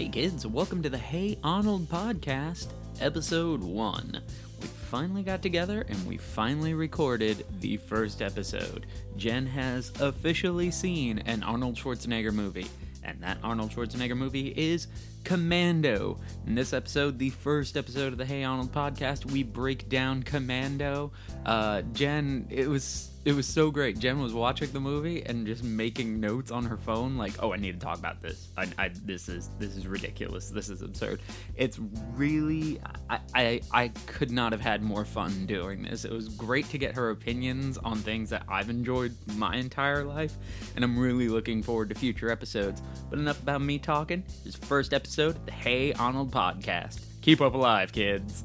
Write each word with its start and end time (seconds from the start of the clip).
Hey 0.00 0.08
kids, 0.08 0.46
welcome 0.46 0.82
to 0.82 0.88
the 0.88 0.96
Hey 0.96 1.36
Ahnold 1.44 1.84
podcast, 1.84 2.68
episode 3.02 3.62
1. 3.62 4.22
We 4.62 4.66
finally 4.66 5.22
got 5.22 5.42
together 5.42 5.84
and 5.86 6.06
we 6.06 6.16
finally 6.16 6.72
recorded 6.72 7.44
the 7.60 7.76
first 7.76 8.22
episode. 8.22 8.86
Jen 9.18 9.46
has 9.48 9.92
officially 10.00 10.70
seen 10.70 11.18
an 11.26 11.42
Arnold 11.42 11.74
Schwarzenegger 11.74 12.32
movie, 12.32 12.66
and 13.04 13.20
that 13.20 13.36
Arnold 13.42 13.72
Schwarzenegger 13.72 14.16
movie 14.16 14.54
is 14.56 14.86
Commando. 15.24 16.18
In 16.46 16.54
this 16.54 16.72
episode, 16.72 17.18
the 17.18 17.30
first 17.30 17.76
episode 17.76 18.12
of 18.12 18.18
the 18.18 18.24
Hey 18.24 18.42
Ahnold 18.42 18.70
podcast, 18.70 19.30
we 19.30 19.42
break 19.42 19.88
down 19.88 20.22
Commando. 20.22 21.12
Uh, 21.44 21.82
Jen, 21.92 22.46
it 22.50 22.68
was 22.68 23.10
it 23.24 23.34
was 23.34 23.46
so 23.46 23.70
great. 23.70 23.98
Jen 23.98 24.18
was 24.22 24.32
watching 24.32 24.72
the 24.72 24.80
movie 24.80 25.22
and 25.26 25.46
just 25.46 25.62
making 25.62 26.20
notes 26.20 26.50
on 26.50 26.64
her 26.64 26.78
phone, 26.78 27.16
like, 27.16 27.34
"Oh, 27.42 27.52
I 27.52 27.56
need 27.56 27.78
to 27.78 27.84
talk 27.84 27.98
about 27.98 28.22
this. 28.22 28.48
I, 28.56 28.66
I 28.78 28.90
this 29.04 29.28
is 29.28 29.50
this 29.58 29.76
is 29.76 29.86
ridiculous. 29.86 30.48
This 30.48 30.70
is 30.70 30.80
absurd." 30.80 31.20
It's 31.54 31.78
really, 32.14 32.80
I, 33.10 33.18
I 33.34 33.60
I 33.72 33.88
could 34.06 34.30
not 34.30 34.52
have 34.52 34.62
had 34.62 34.82
more 34.82 35.04
fun 35.04 35.44
doing 35.44 35.82
this. 35.82 36.06
It 36.06 36.12
was 36.12 36.30
great 36.30 36.70
to 36.70 36.78
get 36.78 36.94
her 36.94 37.10
opinions 37.10 37.76
on 37.76 37.98
things 37.98 38.30
that 38.30 38.44
I've 38.48 38.70
enjoyed 38.70 39.14
my 39.36 39.54
entire 39.56 40.02
life, 40.04 40.32
and 40.74 40.82
I'm 40.82 40.98
really 40.98 41.28
looking 41.28 41.62
forward 41.62 41.90
to 41.90 41.94
future 41.94 42.30
episodes. 42.30 42.80
But 43.10 43.18
enough 43.18 43.42
about 43.42 43.60
me 43.60 43.78
talking. 43.78 44.24
This 44.44 44.56
first 44.56 44.94
episode 44.94 45.09
of 45.18 45.44
the 45.46 45.52
Hey 45.52 45.92
Ahnold 45.92 46.30
podcast. 46.30 47.00
Keep 47.20 47.40
up 47.40 47.54
alive, 47.54 47.92
kids. 47.92 48.44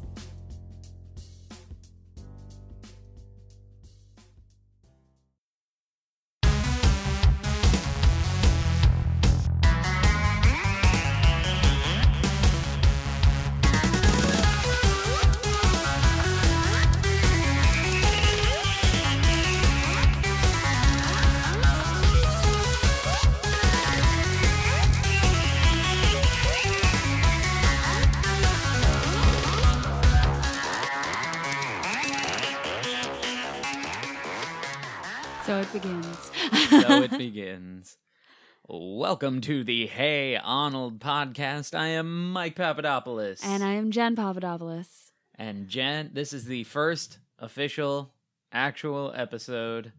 Begins. 35.79 36.31
so 36.69 37.01
it 37.03 37.11
begins. 37.17 37.97
Welcome 38.65 39.41
to 39.41 39.61
the 39.65 39.87
Hey 39.87 40.39
Ahnold 40.41 40.99
podcast. 40.99 41.77
I 41.77 41.87
am 41.87 42.31
Mike 42.31 42.55
Papadopoulos. 42.55 43.41
and 43.43 43.61
I 43.61 43.73
am 43.73 43.91
Jen 43.91 44.15
Papadopoulos. 44.15 45.11
And 45.37 45.67
Jen, 45.67 46.11
this 46.13 46.31
is 46.31 46.45
the 46.45 46.63
first 46.63 47.17
official, 47.39 48.13
actual 48.53 49.11
episode 49.17 49.91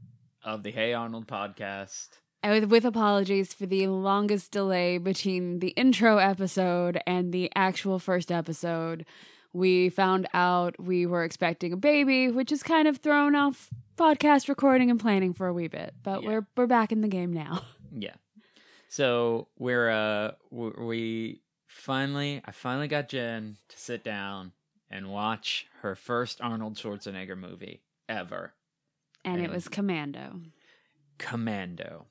of 0.42 0.62
the 0.62 0.70
Hey 0.70 0.92
Ahnold 0.92 1.26
podcast. 1.26 2.08
And 2.42 2.54
with, 2.54 2.70
with 2.70 2.86
apologies 2.86 3.52
for 3.52 3.66
the 3.66 3.88
longest 3.88 4.52
delay 4.52 4.96
between 4.96 5.58
the 5.58 5.68
intro 5.76 6.16
episode 6.16 6.98
and 7.06 7.34
the 7.34 7.52
actual 7.54 7.98
first 7.98 8.32
episode. 8.32 9.04
We 9.52 9.90
found 9.90 10.26
out 10.32 10.80
we 10.82 11.04
were 11.04 11.22
expecting 11.22 11.74
a 11.74 11.76
baby, 11.76 12.28
which 12.30 12.48
has 12.48 12.62
kind 12.62 12.88
of 12.88 12.96
thrown 12.98 13.34
off 13.34 13.68
podcast 13.96 14.48
recording 14.48 14.90
and 14.90 15.00
planning 15.00 15.32
for 15.34 15.46
a 15.46 15.52
wee 15.52 15.68
bit. 15.68 15.94
But 16.02 16.22
Yeah. 16.22 16.28
we're 16.28 16.46
we're 16.56 16.66
back 16.66 16.92
in 16.92 17.00
the 17.00 17.08
game 17.08 17.32
now. 17.32 17.62
Yeah. 17.98 18.14
So 18.88 19.48
we're 19.58 19.88
uh 19.90 20.32
we 20.50 21.40
finally 21.66 22.42
I 22.44 22.50
finally 22.50 22.88
got 22.88 23.08
Jen 23.08 23.56
to 23.68 23.78
sit 23.78 24.04
down 24.04 24.52
and 24.90 25.08
watch 25.10 25.66
her 25.82 25.94
first 25.94 26.40
Arnold 26.42 26.74
Schwarzenegger 26.74 27.38
movie 27.38 27.82
ever. 28.08 28.52
And 29.24 29.40
it 29.40 29.50
was 29.50 29.66
Commando. 29.68 30.40
Commando. 31.18 32.06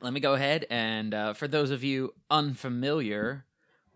Let 0.00 0.12
me 0.12 0.20
go 0.20 0.34
ahead 0.34 0.66
and, 0.68 1.14
uh, 1.14 1.32
for 1.32 1.48
those 1.48 1.70
of 1.70 1.82
you 1.84 2.14
unfamiliar 2.30 3.44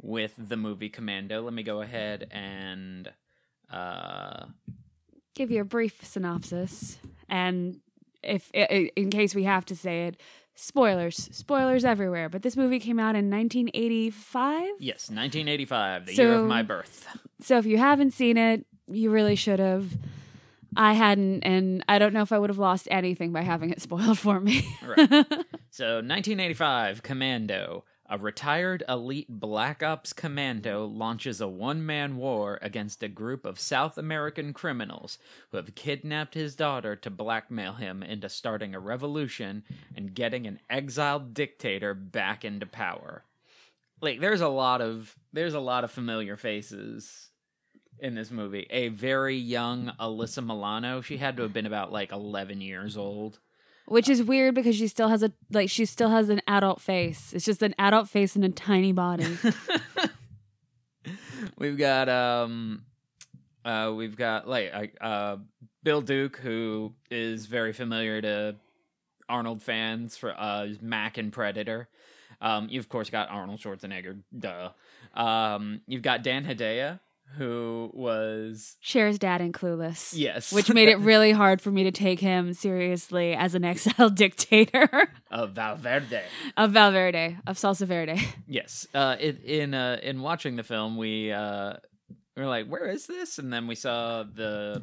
with 0.01 0.35
the 0.37 0.57
movie 0.57 0.89
Commando, 0.89 1.43
let 1.43 1.53
me 1.53 1.63
go 1.63 1.83
ahead 1.83 2.29
and 2.31 3.13
uh, 3.71 4.47
Give 5.37 5.51
you 5.51 5.61
a 5.61 5.65
brief 5.65 6.05
synopsis, 6.05 6.99
and 7.29 7.79
if 8.23 8.51
in 8.53 9.11
case 9.11 9.35
we 9.35 9.45
have 9.45 9.65
to 9.67 9.77
say 9.77 10.07
it, 10.07 10.21
spoilers, 10.55 11.29
spoilers 11.33 11.85
everywhere. 11.85 12.29
But 12.29 12.43
this 12.43 12.57
movie 12.57 12.81
came 12.81 12.99
out 12.99 13.15
in 13.15 13.31
1985. 13.31 14.63
yes, 14.81 15.09
1985, 15.11 16.07
the 16.07 16.15
year 16.15 16.35
of 16.35 16.47
my 16.47 16.63
birth. 16.63 17.07
So 17.43 17.59
if 17.59 17.67
you 17.67 17.77
haven't 17.79 18.13
seen 18.13 18.37
it, 18.37 18.65
you 18.89 19.11
really 19.11 19.37
should 19.37 19.61
have. 19.61 19.93
I 20.79 20.93
hadn't, 20.95 21.43
and 21.43 21.83
I 21.89 21.99
don't 21.99 22.13
know 22.13 22.21
if 22.23 22.33
I 22.33 22.39
would 22.39 22.51
have 22.51 22.59
lost 22.59 22.89
anything 22.91 23.33
by 23.33 23.43
having 23.43 23.71
it 23.71 23.81
spoiled 23.87 24.19
for 24.19 24.41
me. 24.41 24.67
Right. 24.85 25.09
So, 25.71 25.97
1985, 25.97 27.03
Commando. 27.03 27.85
A 28.09 28.19
retired 28.19 28.85
elite 28.89 29.29
Black 29.29 29.83
Ops 29.83 30.13
commando 30.13 30.87
launches 30.87 31.41
a 31.41 31.49
one 31.49 31.85
man 31.85 32.17
war 32.17 32.59
against 32.63 33.03
a 33.03 33.09
group 33.09 33.45
of 33.45 33.59
South 33.59 33.99
American 33.99 34.53
criminals 34.53 35.19
who 35.51 35.57
have 35.57 35.75
kidnapped 35.75 36.35
his 36.35 36.55
daughter 36.55 36.95
to 36.95 37.11
blackmail 37.11 37.75
him 37.75 38.05
into 38.05 38.29
starting 38.29 38.77
a 38.77 38.81
revolution 38.81 39.65
and 39.97 40.15
getting 40.15 40.47
an 40.47 40.61
exiled 40.71 41.35
dictator 41.35 41.95
back 41.95 42.45
into 42.45 42.67
power. 42.67 43.25
Like 44.01 44.21
there's 44.21 44.41
a 44.41 44.49
lot 44.49 44.81
of 44.81 45.17
there's 45.33 45.55
a 45.55 45.61
lot 45.61 45.83
of 45.83 45.91
familiar 45.91 46.37
faces 46.37 47.31
in 47.99 48.15
this 48.15 48.31
movie. 48.31 48.69
A 48.71 48.89
very 48.89 49.37
young 49.37 49.93
Alyssa 49.99 50.47
Milano, 50.47 51.01
she 51.01 51.17
had 51.17 51.37
to 51.39 51.43
have 51.43 51.53
been 51.53 51.67
about 51.67 51.91
like 51.91 52.13
11 52.13 52.61
years 52.61 52.97
old. 52.97 53.41
Which 53.87 54.09
is 54.09 54.23
weird 54.23 54.55
because 54.55 54.75
she 54.77 54.89
still 54.89 55.09
has 55.09 55.23
a 55.23 55.33
like 55.51 55.71
she 55.71 55.85
still 55.85 56.11
has 56.11 56.29
an 56.29 56.41
adult 56.49 56.81
face. 56.81 57.33
It's 57.33 57.45
just 57.45 57.63
an 57.63 57.75
adult 57.79 58.09
face 58.09 58.35
and 58.35 58.45
a 58.45 58.49
tiny 58.49 58.93
body. 58.93 59.39
we've 61.59 61.79
got 61.79 62.09
um 62.09 62.83
uh 63.65 63.93
we've 63.95 64.17
got 64.17 64.49
like 64.49 64.97
uh 65.01 65.37
Bill 65.85 66.01
Duke 66.01 66.37
who 66.39 66.95
is 67.11 67.47
very 67.47 67.73
familiar 67.73 68.21
to 68.21 68.57
Arnold 69.29 69.63
fans 69.63 70.17
for 70.17 70.35
uh 70.37 70.69
Mac 70.81 71.17
and 71.17 71.33
Predator. 71.33 71.89
Um 72.41 72.69
you've 72.69 72.85
of 72.85 72.89
course 72.89 73.09
got 73.09 73.31
Arnold 73.31 73.61
Schwarzenegger, 73.61 74.21
duh. 74.37 74.71
Um 75.15 75.81
you've 75.87 76.03
got 76.03 76.23
Dan 76.25 76.45
Hedaya 76.45 76.99
who 77.37 77.91
was 77.93 78.77
Cher's 78.81 79.19
dad 79.19 79.41
in 79.41 79.53
Clueless. 79.53 80.13
yes, 80.17 80.53
Which 80.53 80.73
made 80.73 80.89
it 80.89 80.99
really 81.01 81.33
hard 81.33 81.61
for 81.61 81.71
me 81.71 81.85
to 81.85 81.91
take 81.91 82.21
him 82.21 82.55
seriously 82.55 83.35
as 83.35 83.55
an 83.55 83.65
exiled 83.73 84.15
dictator 84.15 84.89
of 85.31 85.53
Valverde. 85.53 86.23
of 86.57 86.71
Valverde, 86.73 87.37
of 87.47 87.57
Salsa 87.57 87.87
Verde. 87.87 88.21
Yes. 88.47 88.87
Uh, 88.95 89.17
it, 89.21 89.45
in 89.45 89.75
uh, 89.75 89.99
in 90.03 90.23
watching 90.23 90.57
the 90.57 90.63
film, 90.63 90.97
we 90.97 91.33
uh, 91.33 91.75
we 92.37 92.43
were 92.43 92.49
like, 92.49 92.67
"Where 92.69 92.87
is 92.87 93.07
this?" 93.07 93.39
And 93.39 93.53
then 93.53 93.67
we 93.67 93.75
saw 93.75 94.23
the 94.23 94.83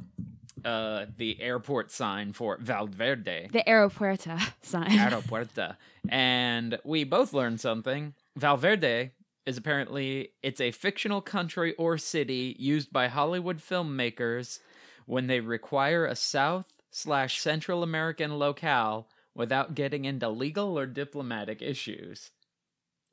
uh, 0.64 1.06
the 1.18 1.42
airport 1.42 1.92
sign 1.92 2.34
for 2.34 2.58
Valverde, 2.60 3.50
The 3.52 3.64
Aeropuerta 3.68 4.40
sign. 4.62 4.90
Aeropuerta, 4.92 5.78
and 6.10 6.78
we 6.84 7.04
both 7.04 7.34
learned 7.34 7.60
something. 7.60 8.14
Valverde 8.38 9.12
is 9.46 9.58
apparently 9.58 10.30
it's 10.42 10.62
a 10.62 10.72
fictional 10.72 11.22
country 11.22 11.74
or 11.76 11.98
city 11.98 12.56
used 12.60 12.92
by 12.92 13.08
Hollywood 13.08 13.58
filmmakers 13.58 14.60
when 15.06 15.28
they 15.28 15.40
require 15.40 16.06
a 16.06 16.16
South 16.16 16.72
slash 16.92 17.40
Central 17.40 17.84
American 17.84 18.38
locale 18.38 19.08
without 19.36 19.76
getting 19.76 20.06
into 20.06 20.30
legal 20.30 20.78
or 20.78 20.86
diplomatic 20.86 21.62
issues, 21.62 22.32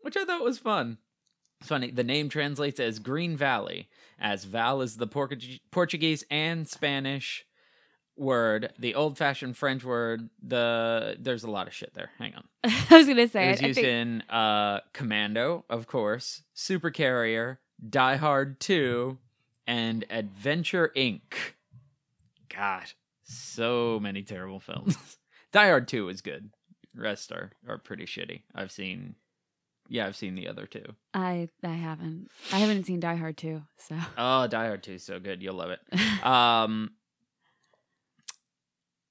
which 0.03 0.17
I 0.17 0.25
thought 0.25 0.45
was 0.45 0.59
fun. 0.59 0.99
It's 1.61 1.69
funny. 1.69 1.91
The 1.91 2.05
name 2.05 2.29
translates 2.29 2.81
as 2.81 2.99
Green 2.99 3.37
Valley, 3.37 3.89
as 4.19 4.45
Val 4.45 4.81
is 4.81 4.97
the 4.97 5.07
Portu- 5.07 5.61
Portuguese 5.71 6.25
and 6.31 6.67
Spanish 6.67 7.45
word. 8.21 8.73
The 8.79 8.95
old-fashioned 8.95 9.57
French 9.57 9.83
word. 9.85 10.29
The 10.43 11.17
there's 11.19 11.43
a 11.45 11.51
lot 11.51 11.67
of 11.67 11.75
shit 11.75 11.93
there. 11.95 12.11
Hang 12.19 12.35
on. 12.35 12.45
I 12.91 12.97
was 12.99 13.07
gonna 13.09 13.27
say 13.29 13.49
It 13.49 13.51
was 13.53 13.63
I 13.63 13.67
used 13.67 13.77
think- 13.81 13.89
in 13.89 14.23
uh, 14.31 14.81
Commando, 14.93 15.65
of 15.69 15.87
course, 15.87 16.43
Super 16.55 16.91
Carrier, 16.91 17.59
Die 17.89 18.17
Hard 18.17 18.61
2, 18.61 19.19
and 19.67 20.05
Adventure 20.11 20.93
Inc. 20.97 21.21
God, 22.55 22.85
so 23.25 23.99
many 24.01 24.23
terrible 24.23 24.61
films. 24.61 24.97
Die 25.53 25.67
Hard 25.67 25.89
2 25.89 26.09
is 26.11 26.21
good. 26.21 26.51
Rest 26.95 27.33
are, 27.33 27.53
are 27.69 27.79
pretty 27.79 28.05
shitty. 28.05 28.43
I've 28.55 28.71
seen, 28.73 29.15
yeah, 29.89 30.07
I've 30.07 30.17
seen 30.17 30.35
the 30.35 30.49
other 30.49 30.67
two. 30.67 30.85
I 31.15 31.49
I 31.63 31.69
haven't. 31.75 32.29
I 32.53 32.59
haven't 32.59 32.85
seen 32.85 33.01
Die 33.01 33.15
Hard 33.17 33.37
2, 33.37 33.63
so 33.79 33.97
Oh, 34.19 34.47
Die 34.49 34.67
Hard 34.67 34.83
2 34.83 34.93
is 34.95 35.05
so 35.05 35.19
good. 35.21 35.43
You'll 35.43 35.55
love 35.55 35.71
it. 35.71 35.81
Um, 36.25 36.91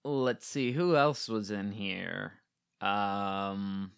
let's 0.04 0.46
see 0.46 0.72
who 0.72 0.96
else 0.96 1.28
was 1.28 1.51
in 1.51 1.72
here. 1.72 2.34
Um, 2.81 3.92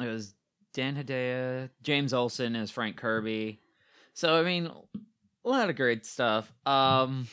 it 0.00 0.06
was 0.06 0.34
Dan 0.72 0.96
Hedaya, 0.96 1.70
James 1.82 2.12
Olson 2.12 2.56
as 2.56 2.70
Frank 2.70 2.96
Kirby. 2.96 3.60
So 4.14 4.38
I 4.38 4.42
mean, 4.42 4.66
a 4.66 5.48
lot 5.48 5.70
of 5.70 5.76
great 5.76 6.04
stuff. 6.04 6.52
Um, 6.66 7.28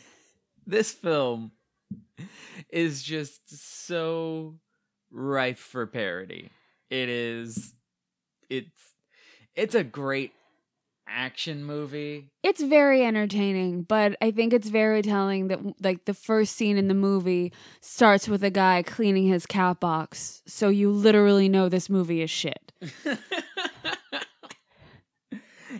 this 0.66 0.92
film 0.92 1.52
is 2.70 3.02
just 3.02 3.40
so 3.86 4.56
rife 5.10 5.58
for 5.58 5.86
parody. 5.86 6.50
It 6.90 7.08
is. 7.08 7.74
It's. 8.48 8.70
It's 9.54 9.76
a 9.76 9.84
great 9.84 10.32
action 11.06 11.64
movie. 11.64 12.30
It's 12.42 12.62
very 12.62 13.04
entertaining, 13.04 13.82
but 13.82 14.16
I 14.20 14.30
think 14.30 14.52
it's 14.52 14.68
very 14.68 15.02
telling 15.02 15.48
that 15.48 15.60
like 15.82 16.04
the 16.04 16.14
first 16.14 16.56
scene 16.56 16.76
in 16.76 16.88
the 16.88 16.94
movie 16.94 17.52
starts 17.80 18.28
with 18.28 18.42
a 18.44 18.50
guy 18.50 18.82
cleaning 18.82 19.26
his 19.26 19.46
cat 19.46 19.80
box. 19.80 20.42
So 20.46 20.68
you 20.68 20.90
literally 20.90 21.48
know 21.48 21.68
this 21.68 21.88
movie 21.90 22.22
is 22.22 22.30
shit. 22.30 22.72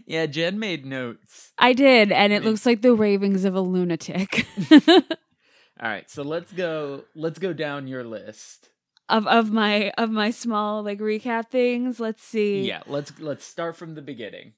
yeah, 0.06 0.26
Jen 0.26 0.58
made 0.58 0.84
notes. 0.84 1.52
I 1.58 1.72
did, 1.72 2.12
and 2.12 2.32
it 2.32 2.44
looks 2.44 2.66
like 2.66 2.82
the 2.82 2.94
ravings 2.94 3.44
of 3.44 3.54
a 3.54 3.60
lunatic. 3.60 4.46
All 4.88 5.90
right, 5.90 6.08
so 6.10 6.22
let's 6.22 6.52
go 6.52 7.04
let's 7.14 7.38
go 7.38 7.52
down 7.52 7.86
your 7.86 8.04
list. 8.04 8.68
of 9.08 9.26
of 9.26 9.50
my 9.50 9.90
of 9.98 10.10
my 10.10 10.30
small 10.30 10.82
like 10.82 10.98
recap 10.98 11.50
things. 11.50 12.00
Let's 12.00 12.22
see. 12.22 12.62
Yeah, 12.62 12.82
let's 12.86 13.12
let's 13.18 13.44
start 13.44 13.76
from 13.76 13.94
the 13.94 14.02
beginning. 14.02 14.52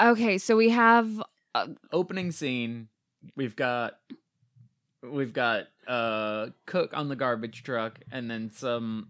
Okay, 0.00 0.38
so 0.38 0.56
we 0.56 0.70
have 0.70 1.22
Opening 1.90 2.32
scene, 2.32 2.88
we've 3.34 3.56
got 3.56 3.98
we've 5.02 5.32
got 5.32 5.68
uh 5.86 6.48
Cook 6.66 6.90
on 6.94 7.08
the 7.08 7.16
garbage 7.16 7.62
truck 7.62 7.98
and 8.12 8.30
then 8.30 8.50
some 8.50 9.08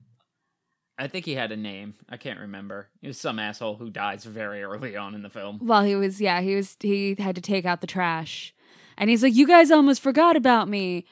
I 0.99 1.09
think 1.09 1.27
he 1.27 1.35
had 1.35 1.53
a 1.53 1.57
name. 1.57 1.95
I 2.09 2.17
can't 2.17 2.41
remember. 2.41 2.89
It 3.03 3.09
was 3.09 3.19
some 3.19 3.39
asshole 3.39 3.77
who 3.77 3.91
dies 3.91 4.25
very 4.25 4.63
early 4.63 4.97
on 4.97 5.15
in 5.15 5.23
the 5.23 5.29
film. 5.29 5.59
well, 5.63 5.83
he 5.83 5.95
was 5.97 6.21
yeah, 6.21 6.41
he 6.41 6.55
was 6.55 6.77
he 6.81 7.17
had 7.19 7.35
to 7.35 7.43
take 7.43 7.65
out 7.65 7.81
the 7.81 7.87
trash. 7.87 8.55
And 8.97 9.11
he's 9.11 9.23
like, 9.23 9.35
"You 9.35 9.47
guys 9.47 9.71
almost 9.71 10.01
forgot 10.01 10.37
about 10.37 10.69
me." 10.69 11.05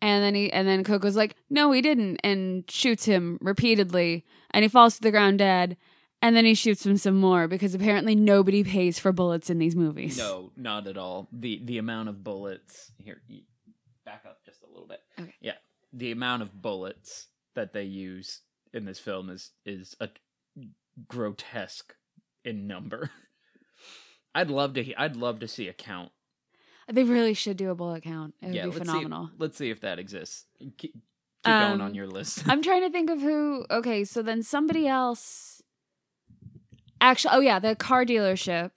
And 0.00 0.22
then 0.24 0.34
he 0.34 0.50
and 0.52 0.66
then 0.66 0.84
Cook 0.84 1.02
was 1.02 1.16
like, 1.16 1.36
"No, 1.50 1.72
he 1.72 1.82
didn't," 1.82 2.18
and 2.24 2.64
shoots 2.70 3.04
him 3.04 3.38
repeatedly, 3.42 4.24
and 4.52 4.62
he 4.62 4.68
falls 4.68 4.96
to 4.96 5.02
the 5.02 5.10
ground 5.10 5.38
dead. 5.38 5.76
And 6.26 6.34
then 6.36 6.44
he 6.44 6.54
shoots 6.54 6.84
him 6.84 6.96
some 6.96 7.14
more 7.20 7.46
because 7.46 7.72
apparently 7.72 8.16
nobody 8.16 8.64
pays 8.64 8.98
for 8.98 9.12
bullets 9.12 9.48
in 9.48 9.58
these 9.58 9.76
movies. 9.76 10.18
No, 10.18 10.50
not 10.56 10.88
at 10.88 10.98
all. 10.98 11.28
The 11.30 11.60
the 11.64 11.78
amount 11.78 12.08
of 12.08 12.24
bullets 12.24 12.90
here 12.98 13.22
back 14.04 14.24
up 14.26 14.44
just 14.44 14.60
a 14.64 14.66
little 14.66 14.88
bit. 14.88 14.98
Okay. 15.20 15.34
Yeah. 15.40 15.52
The 15.92 16.10
amount 16.10 16.42
of 16.42 16.60
bullets 16.60 17.28
that 17.54 17.72
they 17.72 17.84
use 17.84 18.40
in 18.74 18.86
this 18.86 18.98
film 18.98 19.30
is 19.30 19.52
is 19.64 19.94
a 20.00 20.08
grotesque 21.06 21.94
in 22.44 22.66
number. 22.66 23.10
I'd 24.34 24.50
love 24.50 24.74
to 24.74 24.94
I'd 25.00 25.14
love 25.14 25.38
to 25.40 25.46
see 25.46 25.68
a 25.68 25.72
count. 25.72 26.10
They 26.92 27.04
really 27.04 27.34
should 27.34 27.56
do 27.56 27.70
a 27.70 27.76
bullet 27.76 28.02
count. 28.02 28.34
It 28.42 28.46
would 28.46 28.54
yeah, 28.56 28.62
be 28.64 28.70
let's 28.72 28.78
phenomenal. 28.78 29.26
See, 29.28 29.32
let's 29.38 29.56
see 29.56 29.70
if 29.70 29.80
that 29.82 30.00
exists. 30.00 30.46
Keep, 30.58 30.78
keep 30.80 30.94
Um, 31.44 31.68
going 31.70 31.80
on 31.82 31.94
your 31.94 32.08
list. 32.08 32.48
I'm 32.48 32.62
trying 32.62 32.82
to 32.82 32.90
think 32.90 33.10
of 33.10 33.20
who. 33.20 33.64
Okay, 33.70 34.02
so 34.04 34.22
then 34.22 34.42
somebody 34.42 34.88
else. 34.88 35.55
Actually, 37.00 37.34
oh 37.34 37.40
yeah, 37.40 37.58
the 37.58 37.76
car 37.76 38.04
dealership. 38.04 38.70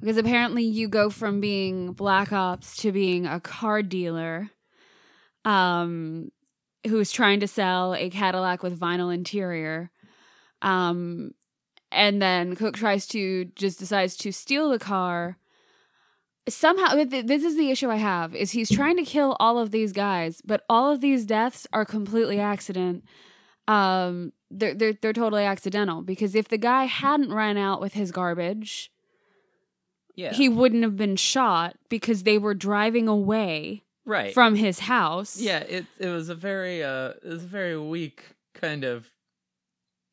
Because 0.00 0.16
apparently 0.16 0.64
you 0.64 0.88
go 0.88 1.10
from 1.10 1.42
being 1.42 1.92
black 1.92 2.32
ops 2.32 2.74
to 2.78 2.90
being 2.90 3.26
a 3.26 3.38
car 3.38 3.82
dealer, 3.82 4.48
um, 5.44 6.30
who's 6.86 7.12
trying 7.12 7.40
to 7.40 7.46
sell 7.46 7.94
a 7.94 8.08
Cadillac 8.08 8.62
with 8.62 8.80
vinyl 8.80 9.12
interior, 9.12 9.90
um, 10.62 11.32
and 11.92 12.22
then 12.22 12.56
Cook 12.56 12.76
tries 12.76 13.06
to 13.08 13.44
just 13.56 13.78
decides 13.78 14.16
to 14.18 14.32
steal 14.32 14.70
the 14.70 14.78
car. 14.78 15.36
Somehow, 16.48 16.94
th- 16.94 17.26
this 17.26 17.44
is 17.44 17.58
the 17.58 17.70
issue 17.70 17.90
I 17.90 17.96
have: 17.96 18.34
is 18.34 18.52
he's 18.52 18.70
trying 18.70 18.96
to 18.96 19.04
kill 19.04 19.36
all 19.38 19.58
of 19.58 19.70
these 19.70 19.92
guys, 19.92 20.40
but 20.42 20.64
all 20.70 20.90
of 20.90 21.02
these 21.02 21.26
deaths 21.26 21.66
are 21.74 21.84
completely 21.84 22.40
accident. 22.40 23.04
Um, 23.70 24.32
they're 24.50 24.74
they're 24.74 24.94
they're 24.94 25.12
totally 25.12 25.44
accidental 25.44 26.02
because 26.02 26.34
if 26.34 26.48
the 26.48 26.58
guy 26.58 26.84
hadn't 26.84 27.32
ran 27.32 27.56
out 27.56 27.80
with 27.80 27.94
his 27.94 28.10
garbage, 28.10 28.90
yeah. 30.16 30.32
he 30.32 30.48
wouldn't 30.48 30.82
have 30.82 30.96
been 30.96 31.14
shot 31.14 31.76
because 31.88 32.24
they 32.24 32.36
were 32.36 32.54
driving 32.54 33.06
away 33.06 33.84
right. 34.04 34.34
from 34.34 34.56
his 34.56 34.80
house. 34.80 35.40
yeah, 35.40 35.60
it 35.60 35.86
it 36.00 36.08
was 36.08 36.28
a 36.28 36.34
very 36.34 36.82
uh 36.82 37.10
it 37.22 37.28
was 37.28 37.44
a 37.44 37.46
very 37.46 37.78
weak 37.78 38.34
kind 38.54 38.82
of 38.82 39.10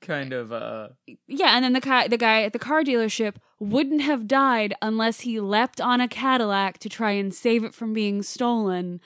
kind 0.02 0.34
of 0.34 0.54
uh 0.54 0.90
yeah, 1.26 1.56
and 1.56 1.66
then 1.66 1.74
the 1.74 1.82
guy 1.82 2.08
the 2.08 2.18
guy 2.18 2.44
at 2.44 2.54
the 2.54 2.60
car 2.60 2.84
dealership 2.84 3.38
wouldn't 3.60 4.02
have 4.02 4.28
died 4.28 4.76
unless 4.84 5.22
he 5.22 5.40
leapt 5.40 5.82
on 5.82 6.00
a 6.00 6.08
Cadillac 6.08 6.78
to 6.78 6.90
try 6.90 7.12
and 7.12 7.34
save 7.34 7.64
it 7.64 7.74
from 7.74 7.92
being 7.92 8.22
stolen. 8.22 9.02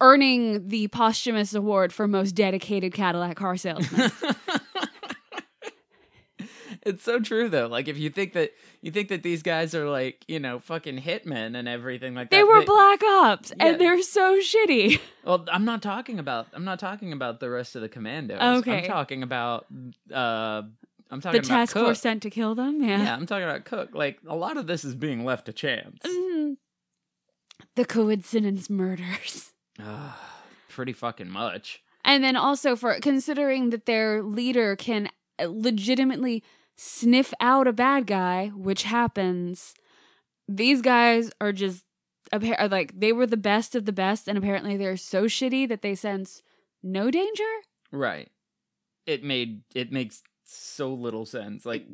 Earning 0.00 0.68
the 0.68 0.88
posthumous 0.88 1.54
award 1.54 1.92
for 1.92 2.08
most 2.08 2.32
dedicated 2.32 2.94
Cadillac 2.94 3.36
car 3.36 3.56
salesman. 3.58 4.10
it's 6.82 7.02
so 7.02 7.20
true 7.20 7.48
though. 7.48 7.66
Like 7.66 7.88
if 7.88 7.98
you 7.98 8.10
think 8.10 8.32
that 8.34 8.52
you 8.80 8.90
think 8.90 9.08
that 9.08 9.22
these 9.22 9.42
guys 9.42 9.74
are 9.74 9.88
like, 9.88 10.24
you 10.28 10.38
know, 10.38 10.58
fucking 10.60 10.98
hitmen 11.02 11.56
and 11.56 11.68
everything 11.68 12.14
like 12.14 12.30
that. 12.30 12.36
They 12.36 12.44
were 12.44 12.64
black 12.64 13.02
ops, 13.02 13.52
Yeah. 13.56 13.66
and 13.66 13.80
they're 13.80 14.00
so 14.02 14.38
shitty. 14.40 15.00
Well, 15.24 15.44
I'm 15.52 15.64
not 15.64 15.82
talking 15.82 16.18
about 16.18 16.46
I'm 16.54 16.64
not 16.64 16.78
talking 16.78 17.12
about 17.12 17.40
the 17.40 17.50
rest 17.50 17.74
of 17.76 17.82
the 17.82 17.88
commandos. 17.88 18.40
Okay. 18.60 18.78
I'm 18.78 18.84
talking 18.84 19.22
about 19.22 19.66
uh 20.12 20.62
I'm 21.10 21.20
The 21.20 21.20
talking 21.20 21.40
about 21.40 21.44
task 21.48 21.74
force 21.76 22.00
sent 22.00 22.22
to 22.22 22.30
kill 22.30 22.54
them. 22.54 22.82
Yeah. 22.82 23.02
Yeah, 23.02 23.14
I'm 23.14 23.26
talking 23.26 23.44
about 23.44 23.64
Cook. 23.64 23.90
Like 23.94 24.18
a 24.26 24.36
lot 24.36 24.56
of 24.56 24.66
this 24.66 24.84
is 24.84 24.94
being 24.94 25.24
left 25.24 25.46
to 25.46 25.52
chance. 25.52 25.98
Mhm. 26.04 26.56
The 27.74 27.84
coincidence 27.84 28.70
murders. 28.70 29.52
Ah, 29.80 30.42
pretty 30.68 30.92
fucking 30.92 31.30
much. 31.30 31.82
And 32.04 32.22
then 32.22 32.36
also 32.36 32.76
for 32.76 32.94
considering 33.00 33.70
that 33.70 33.86
their 33.86 34.22
leader 34.22 34.76
can 34.76 35.08
legitimately 35.44 36.42
sniff 36.76 37.34
out 37.40 37.66
a 37.66 37.72
bad 37.72 38.06
guy, 38.06 38.52
which 38.54 38.84
happens, 38.84 39.74
these 40.48 40.82
guys 40.82 41.30
are 41.40 41.52
just 41.52 41.84
appa- 42.32 42.68
like 42.70 42.98
they 42.98 43.12
were 43.12 43.26
the 43.26 43.36
best 43.36 43.74
of 43.74 43.84
the 43.86 43.92
best, 43.92 44.28
and 44.28 44.38
apparently 44.38 44.76
they're 44.76 44.96
so 44.96 45.24
shitty 45.24 45.68
that 45.68 45.82
they 45.82 45.94
sense 45.94 46.42
no 46.82 47.10
danger. 47.10 47.42
Right. 47.90 48.30
It 49.06 49.24
made 49.24 49.62
it 49.74 49.90
makes 49.92 50.22
so 50.44 50.94
little 50.94 51.26
sense. 51.26 51.66
Like 51.66 51.86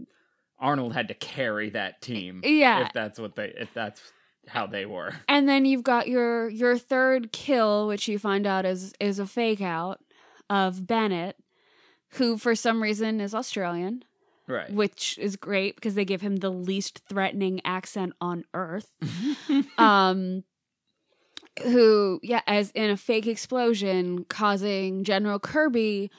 Arnold 0.59 0.93
had 0.93 1.09
to 1.09 1.15
carry 1.15 1.71
that 1.71 2.03
team. 2.03 2.43
Yeah. 2.45 2.87
If 2.87 2.93
that's 2.93 3.19
what 3.19 3.35
they 3.37 3.53
if 3.57 3.73
that's 3.75 4.01
how 4.49 4.67
they 4.67 4.87
were. 4.87 5.15
And 5.29 5.49
then 5.49 5.65
you've 5.65 5.83
got 5.83 6.09
your 6.09 6.49
your 6.49 6.79
third 6.79 7.33
kill, 7.33 7.87
which 7.87 8.09
you 8.09 8.19
find 8.19 8.47
out 8.47 8.65
is 8.65 8.93
is 9.01 9.19
a 9.19 9.27
fake 9.27 9.61
out 9.61 10.01
of 10.51 10.87
Bennett, 10.87 11.37
who 12.11 12.37
for 12.37 12.55
some 12.55 12.83
reason 12.83 13.21
is 13.21 13.35
Australian. 13.35 14.05
Right. 14.49 14.73
which 14.73 15.17
is 15.19 15.37
great 15.37 15.77
because 15.77 15.95
they 15.95 16.05
give 16.05 16.21
him 16.21 16.37
the 16.37 16.51
least 16.51 17.03
threatening 17.09 17.61
accent 17.65 18.13
on 18.21 18.45
earth. 18.53 18.91
um 19.79 20.43
who 21.63 22.19
yeah 22.23 22.41
as 22.47 22.71
in 22.73 22.91
a 22.91 22.97
fake 22.97 23.27
explosion 23.27 24.25
causing 24.29 25.05
general 25.05 25.39
kirby 25.39 26.11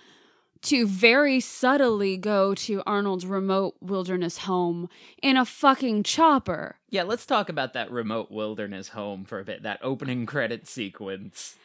to 0.64 0.88
very 0.88 1.40
subtly 1.40 2.18
go 2.18 2.56
to 2.56 2.82
arnold's 2.86 3.26
remote 3.26 3.76
wilderness 3.82 4.40
home 4.40 4.90
in 5.22 5.38
a 5.38 5.46
fucking 5.46 6.04
chopper 6.04 6.78
yeah, 6.94 7.02
let's 7.02 7.26
talk 7.26 7.50
about 7.50 7.74
that 7.74 7.90
remote 7.90 8.30
wilderness 8.30 8.90
home 8.90 9.26
for 9.26 9.40
a 9.40 9.44
bit. 9.44 9.64
That 9.64 9.80
opening 9.82 10.28
credit 10.28 10.68
sequence. 10.68 11.56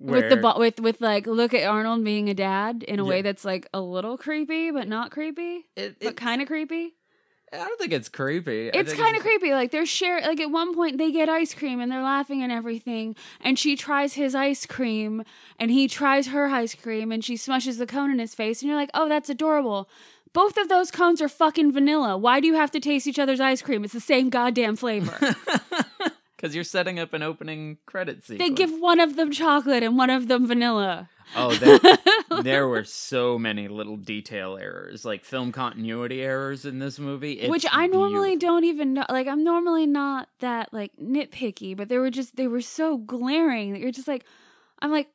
with 0.00 0.30
the 0.30 0.36
bo- 0.38 0.58
with 0.58 0.80
with 0.80 0.98
like 1.02 1.26
look 1.26 1.52
at 1.52 1.68
arnold 1.68 2.02
being 2.02 2.30
a 2.30 2.34
dad 2.34 2.82
in 2.82 2.98
a 2.98 3.04
way 3.04 3.20
that's 3.20 3.44
like 3.44 3.68
a 3.74 3.82
little 3.82 4.16
creepy 4.16 4.70
but 4.70 4.88
not 4.88 5.10
creepy 5.10 5.66
it, 5.76 5.96
but 6.00 6.16
kind 6.16 6.40
of 6.40 6.48
creepy 6.48 6.94
I 7.52 7.56
don't 7.58 7.78
think 7.78 7.92
it's 7.92 8.08
creepy. 8.08 8.68
It's 8.68 8.94
kind 8.94 9.16
of 9.16 9.22
creepy. 9.22 9.52
Like 9.52 9.70
they're 9.70 9.84
share 9.86 10.20
like 10.22 10.40
at 10.40 10.50
one 10.50 10.74
point 10.74 10.98
they 10.98 11.12
get 11.12 11.28
ice 11.28 11.52
cream 11.54 11.80
and 11.80 11.92
they're 11.92 12.02
laughing 12.02 12.42
and 12.42 12.50
everything, 12.50 13.14
and 13.40 13.58
she 13.58 13.76
tries 13.76 14.14
his 14.14 14.34
ice 14.34 14.64
cream 14.66 15.22
and 15.58 15.70
he 15.70 15.86
tries 15.88 16.28
her 16.28 16.46
ice 16.46 16.74
cream 16.74 17.12
and 17.12 17.24
she 17.24 17.34
smushes 17.34 17.78
the 17.78 17.86
cone 17.86 18.10
in 18.10 18.18
his 18.18 18.34
face 18.34 18.62
and 18.62 18.68
you're 18.68 18.78
like, 18.78 18.90
oh, 18.94 19.08
that's 19.08 19.28
adorable. 19.28 19.88
Both 20.32 20.56
of 20.56 20.70
those 20.70 20.90
cones 20.90 21.20
are 21.20 21.28
fucking 21.28 21.72
vanilla. 21.72 22.16
Why 22.16 22.40
do 22.40 22.46
you 22.46 22.54
have 22.54 22.70
to 22.70 22.80
taste 22.80 23.06
each 23.06 23.18
other's 23.18 23.40
ice 23.40 23.60
cream? 23.60 23.84
It's 23.84 23.92
the 23.92 24.00
same 24.00 24.30
goddamn 24.30 24.76
flavor. 24.76 25.36
Because 26.36 26.56
you're 26.56 26.64
setting 26.64 26.98
up 26.98 27.12
an 27.12 27.22
opening 27.22 27.78
credit 27.86 28.24
scene. 28.24 28.38
they 28.38 28.50
give 28.50 28.72
one 28.72 28.98
of 28.98 29.14
them 29.14 29.30
chocolate 29.30 29.84
and 29.84 29.96
one 29.96 30.10
of 30.10 30.26
them 30.26 30.44
vanilla. 30.48 31.08
Oh, 31.36 31.54
there, 31.54 31.80
there 32.42 32.68
were 32.68 32.84
so 32.84 33.38
many 33.38 33.68
little 33.68 33.96
detail 33.96 34.56
errors, 34.56 35.04
like 35.04 35.24
film 35.24 35.52
continuity 35.52 36.22
errors 36.22 36.64
in 36.64 36.78
this 36.78 36.98
movie. 36.98 37.32
It's 37.32 37.50
Which 37.50 37.66
I 37.70 37.86
normally 37.86 38.30
beautiful. 38.30 38.48
don't 38.48 38.64
even 38.64 38.94
know. 38.94 39.06
Like 39.08 39.26
I'm 39.26 39.44
normally 39.44 39.86
not 39.86 40.28
that 40.40 40.72
like 40.72 40.92
nitpicky, 40.96 41.76
but 41.76 41.88
they 41.88 41.98
were 41.98 42.10
just 42.10 42.36
they 42.36 42.48
were 42.48 42.60
so 42.60 42.96
glaring 42.96 43.72
that 43.72 43.80
you're 43.80 43.92
just 43.92 44.08
like, 44.08 44.24
I'm 44.80 44.90
like, 44.90 45.08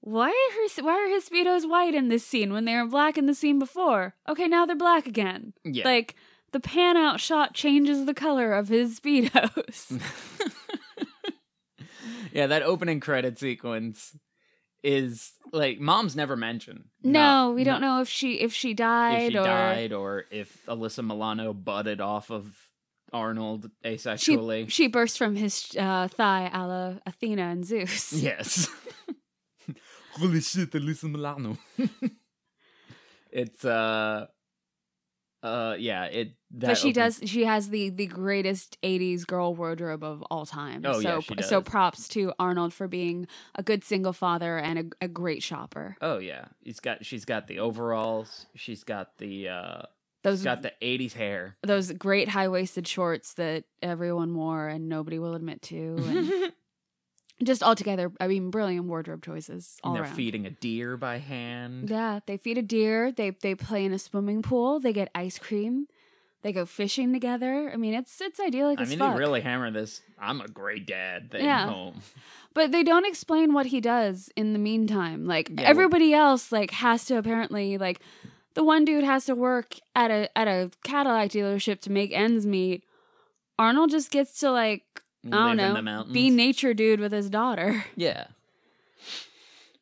why 0.00 0.28
are 0.28 0.80
her 0.80 0.84
why 0.84 0.94
are 0.94 1.08
his 1.08 1.28
speedos 1.28 1.68
white 1.68 1.94
in 1.94 2.08
this 2.08 2.24
scene 2.24 2.52
when 2.52 2.64
they 2.64 2.74
were 2.76 2.86
black 2.86 3.18
in 3.18 3.26
the 3.26 3.34
scene 3.34 3.58
before? 3.58 4.14
Okay, 4.28 4.46
now 4.46 4.66
they're 4.66 4.76
black 4.76 5.06
again. 5.06 5.52
Yeah. 5.64 5.84
Like 5.84 6.14
the 6.52 6.60
pan 6.60 6.96
out 6.96 7.20
shot 7.20 7.54
changes 7.54 8.06
the 8.06 8.14
color 8.14 8.52
of 8.52 8.68
his 8.68 9.00
speedos. 9.00 10.00
yeah, 12.32 12.46
that 12.46 12.62
opening 12.62 13.00
credit 13.00 13.38
sequence 13.38 14.16
is 14.82 15.32
like 15.56 15.80
mom's 15.80 16.14
never 16.14 16.36
mentioned. 16.36 16.84
no, 17.02 17.48
Not- 17.48 17.54
we 17.56 17.64
don't 17.64 17.80
know 17.80 18.00
if 18.00 18.08
she 18.08 18.34
if 18.40 18.52
she 18.52 18.74
died 18.74 19.22
if 19.22 19.32
she 19.32 19.38
or 19.38 19.44
died 19.44 19.92
or 19.92 20.24
if 20.30 20.64
Alyssa 20.66 21.04
Milano 21.04 21.52
butted 21.52 22.00
off 22.00 22.30
of 22.30 22.54
Arnold 23.12 23.70
asexually. 23.84 24.64
she 24.66 24.70
she 24.70 24.86
burst 24.88 25.16
from 25.18 25.34
his 25.36 25.74
uh, 25.78 26.08
thigh, 26.08 26.50
a 26.52 26.66
la 26.66 26.94
Athena 27.06 27.42
and 27.54 27.64
Zeus. 27.64 28.12
Yes. 28.22 28.68
Holy 30.18 30.40
shit, 30.40 30.70
Alyssa 30.72 31.10
Milano. 31.10 31.56
it's 33.30 33.64
uh 33.64 34.26
uh 35.42 35.76
yeah, 35.78 36.04
it 36.04 36.32
but 36.50 36.76
she 36.78 36.90
open- 36.90 37.02
does. 37.02 37.20
She 37.24 37.44
has 37.44 37.68
the 37.70 37.90
the 37.90 38.06
greatest 38.06 38.78
'80s 38.82 39.26
girl 39.26 39.54
wardrobe 39.54 40.04
of 40.04 40.22
all 40.30 40.46
time. 40.46 40.82
Oh, 40.84 41.00
so 41.00 41.08
yeah, 41.08 41.20
she 41.20 41.34
does. 41.34 41.48
so 41.48 41.60
props 41.60 42.08
to 42.08 42.32
Arnold 42.38 42.72
for 42.72 42.88
being 42.88 43.26
a 43.54 43.62
good 43.62 43.82
single 43.84 44.12
father 44.12 44.56
and 44.58 44.78
a, 44.78 45.04
a 45.04 45.08
great 45.08 45.42
shopper. 45.42 45.96
Oh 46.00 46.18
yeah. 46.18 46.46
He's 46.62 46.80
got 46.80 47.04
she's 47.04 47.24
got 47.24 47.46
the 47.48 47.58
overalls, 47.58 48.46
she's 48.54 48.84
got 48.84 49.18
the 49.18 49.48
uh 49.48 49.82
Those 50.22 50.42
got 50.42 50.62
the 50.62 50.72
80s 50.82 51.12
hair. 51.14 51.56
those 51.62 51.92
great 51.92 52.28
high 52.28 52.48
waisted 52.48 52.86
shorts 52.88 53.34
that 53.34 53.64
everyone 53.82 54.34
wore 54.34 54.66
and 54.68 54.88
nobody 54.88 55.18
will 55.18 55.34
admit 55.34 55.62
to. 55.62 55.96
And 55.98 56.52
just 57.42 57.62
altogether, 57.62 58.10
I 58.20 58.28
mean, 58.28 58.50
brilliant 58.50 58.86
wardrobe 58.86 59.22
choices 59.24 59.76
all 59.82 59.90
and 59.92 59.96
they're 59.96 60.04
around. 60.04 60.14
feeding 60.16 60.46
a 60.46 60.50
deer 60.50 60.96
by 60.96 61.18
hand. 61.18 61.90
Yeah, 61.90 62.20
they 62.26 62.36
feed 62.38 62.56
a 62.58 62.62
deer. 62.62 63.12
They 63.12 63.30
they 63.30 63.54
play 63.54 63.84
in 63.84 63.92
a 63.92 63.98
swimming 63.98 64.42
pool. 64.42 64.80
They 64.80 64.92
get 64.92 65.10
ice 65.14 65.38
cream. 65.38 65.86
They 66.46 66.52
go 66.52 66.64
fishing 66.64 67.12
together. 67.12 67.72
I 67.74 67.76
mean, 67.76 67.92
it's 67.92 68.20
it's 68.20 68.38
idyllic 68.38 68.78
I 68.78 68.84
mean, 68.84 69.00
fuck. 69.00 69.14
they 69.14 69.18
really 69.18 69.40
hammer 69.40 69.68
this. 69.72 70.00
I'm 70.16 70.40
a 70.40 70.46
great 70.46 70.86
dad 70.86 71.32
thing 71.32 71.44
Yeah. 71.44 71.66
home. 71.66 72.02
But 72.54 72.70
they 72.70 72.84
don't 72.84 73.04
explain 73.04 73.52
what 73.52 73.66
he 73.66 73.80
does 73.80 74.30
in 74.36 74.52
the 74.52 74.60
meantime. 74.60 75.26
Like 75.26 75.48
Yeah, 75.48 75.62
well- 75.62 75.66
everybody 75.66 76.14
else, 76.14 76.52
like 76.52 76.70
has 76.70 77.04
to 77.06 77.16
apparently 77.18 77.78
like 77.78 77.98
the 78.54 78.62
one 78.62 78.84
dude 78.84 79.02
has 79.02 79.24
to 79.24 79.34
work 79.34 79.74
at 79.96 80.12
a 80.12 80.38
at 80.38 80.46
a 80.46 80.70
Cadillac 80.84 81.30
dealership 81.30 81.80
to 81.80 81.90
make 81.90 82.12
ends 82.12 82.46
meet. 82.46 82.84
Arnold 83.58 83.90
just 83.90 84.12
gets 84.12 84.38
to 84.38 84.52
like 84.52 84.84
I 85.24 85.52
don't 85.52 85.84
know, 85.84 86.04
be 86.12 86.30
nature 86.30 86.74
dude 86.74 87.00
with 87.00 87.10
his 87.10 87.28
daughter. 87.28 87.84
Yeah. 87.96 88.28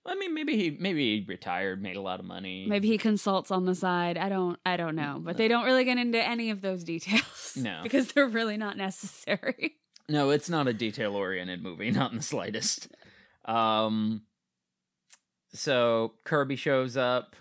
I 0.07 0.15
mean, 0.17 0.35
maybe 0.35 0.57
he 0.57 0.77
maybe 0.79 1.19
he 1.21 1.25
retired, 1.27 1.83
made 1.83 1.97
a 1.97 2.01
lot 2.01 2.21
of 2.21 2.27
money. 2.27 2.67
Maybe 2.69 2.89
he 2.89 2.99
consults 2.99 3.51
on 3.51 3.65
the 3.65 3.75
side. 3.75 4.19
I 4.19 4.29
don't 4.29 4.59
I 4.67 4.77
don't 4.77 4.97
know. 4.97 5.21
But 5.23 5.37
they 5.39 5.49
don't 5.49 5.65
really 5.65 5.85
get 5.85 5.97
into 5.99 6.23
any 6.23 6.51
of 6.51 6.61
those 6.61 6.85
details. 6.85 7.57
No. 7.57 7.81
Because 7.83 8.09
they're 8.13 8.29
really 8.29 8.57
not 8.57 8.77
necessary. 8.77 9.77
No, 10.09 10.31
it's 10.31 10.51
not 10.51 10.69
a 10.69 10.73
detail 10.75 11.15
oriented 11.15 11.63
movie, 11.63 11.91
not 11.91 12.11
in 12.11 12.19
the 12.19 12.23
slightest. 12.23 12.89
Um 13.47 14.23
so 15.53 16.15
Kirby 16.25 16.57
shows 16.57 16.97
up, 16.97 17.37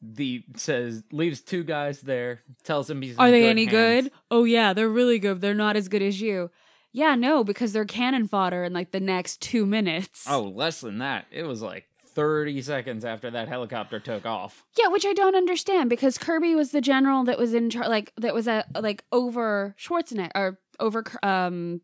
the 0.00 0.44
says 0.56 1.02
leaves 1.12 1.40
two 1.40 1.64
guys 1.64 2.00
there, 2.00 2.40
tells 2.64 2.88
him 2.88 3.02
he's 3.02 3.18
Are 3.18 3.30
they 3.30 3.40
good 3.42 3.50
any 3.50 3.64
hands. 3.66 4.04
good? 4.04 4.12
Oh 4.30 4.44
yeah, 4.44 4.72
they're 4.72 4.88
really 4.88 5.18
good. 5.18 5.40
They're 5.40 5.52
not 5.54 5.76
as 5.76 5.88
good 5.88 6.02
as 6.02 6.20
you. 6.20 6.50
Yeah, 6.92 7.14
no, 7.14 7.44
because 7.44 7.72
they're 7.72 7.84
cannon 7.84 8.26
fodder 8.26 8.64
in 8.64 8.72
like 8.72 8.90
the 8.90 9.00
next 9.00 9.40
two 9.42 9.66
minutes. 9.66 10.24
Oh, 10.28 10.42
less 10.42 10.80
than 10.80 10.98
that. 10.98 11.26
It 11.30 11.44
was 11.44 11.60
like 11.62 11.84
30 12.14 12.62
seconds 12.62 13.04
after 13.04 13.30
that 13.30 13.48
helicopter 13.48 14.00
took 14.00 14.26
off. 14.26 14.64
Yeah, 14.78 14.88
which 14.88 15.04
I 15.06 15.12
don't 15.12 15.34
understand 15.34 15.90
because 15.90 16.18
Kirby 16.18 16.54
was 16.54 16.70
the 16.70 16.80
general 16.80 17.24
that 17.24 17.38
was 17.38 17.54
in 17.54 17.70
charge, 17.70 17.88
like 17.88 18.12
that 18.16 18.34
was 18.34 18.46
a 18.46 18.64
like 18.78 19.04
over 19.12 19.74
Schwarzenegger 19.78 20.30
or 20.34 20.58
over 20.78 21.04
um 21.22 21.80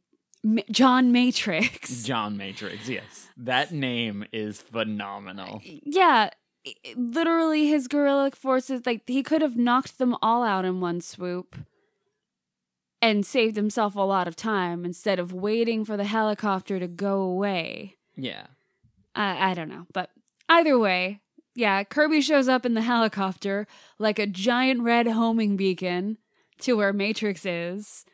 John 0.71 1.13
Matrix. 1.13 2.03
John 2.05 2.37
Matrix, 2.37 2.89
yes. 2.89 3.29
That 3.37 3.73
name 3.73 4.25
is 4.33 4.61
phenomenal. 4.63 5.61
yeah, 5.65 6.31
literally 6.97 7.67
his 7.69 7.89
guerrilla 7.89 8.31
forces 8.33 8.83
like 8.87 9.03
he 9.07 9.23
could 9.23 9.43
have 9.43 9.57
knocked 9.57 9.99
them 9.99 10.17
all 10.23 10.43
out 10.43 10.65
in 10.65 10.81
one 10.81 11.01
swoop 11.01 11.57
and 13.03 13.27
saved 13.27 13.57
himself 13.57 13.95
a 13.95 14.01
lot 14.01 14.27
of 14.27 14.37
time 14.37 14.85
instead 14.85 15.19
of 15.19 15.33
waiting 15.33 15.85
for 15.85 15.97
the 15.97 16.05
helicopter 16.05 16.79
to 16.81 16.89
go 16.89 17.21
away. 17.21 17.97
Yeah. 18.17 18.47
I, 19.17 19.51
I 19.51 19.55
don't 19.55 19.69
know, 19.69 19.87
but 19.93 20.11
either 20.49 20.79
way, 20.79 21.21
yeah, 21.55 21.83
Kirby 21.85 22.21
shows 22.21 22.49
up 22.49 22.67
in 22.67 22.75
the 22.75 22.83
helicopter 22.83 23.67
like 23.99 24.19
a 24.19 24.27
giant 24.27 24.83
red 24.83 25.07
homing 25.09 25.57
beacon 25.57 26.19
to 26.61 26.75
where 26.75 26.93
Matrix 26.93 27.45
is. 27.47 28.05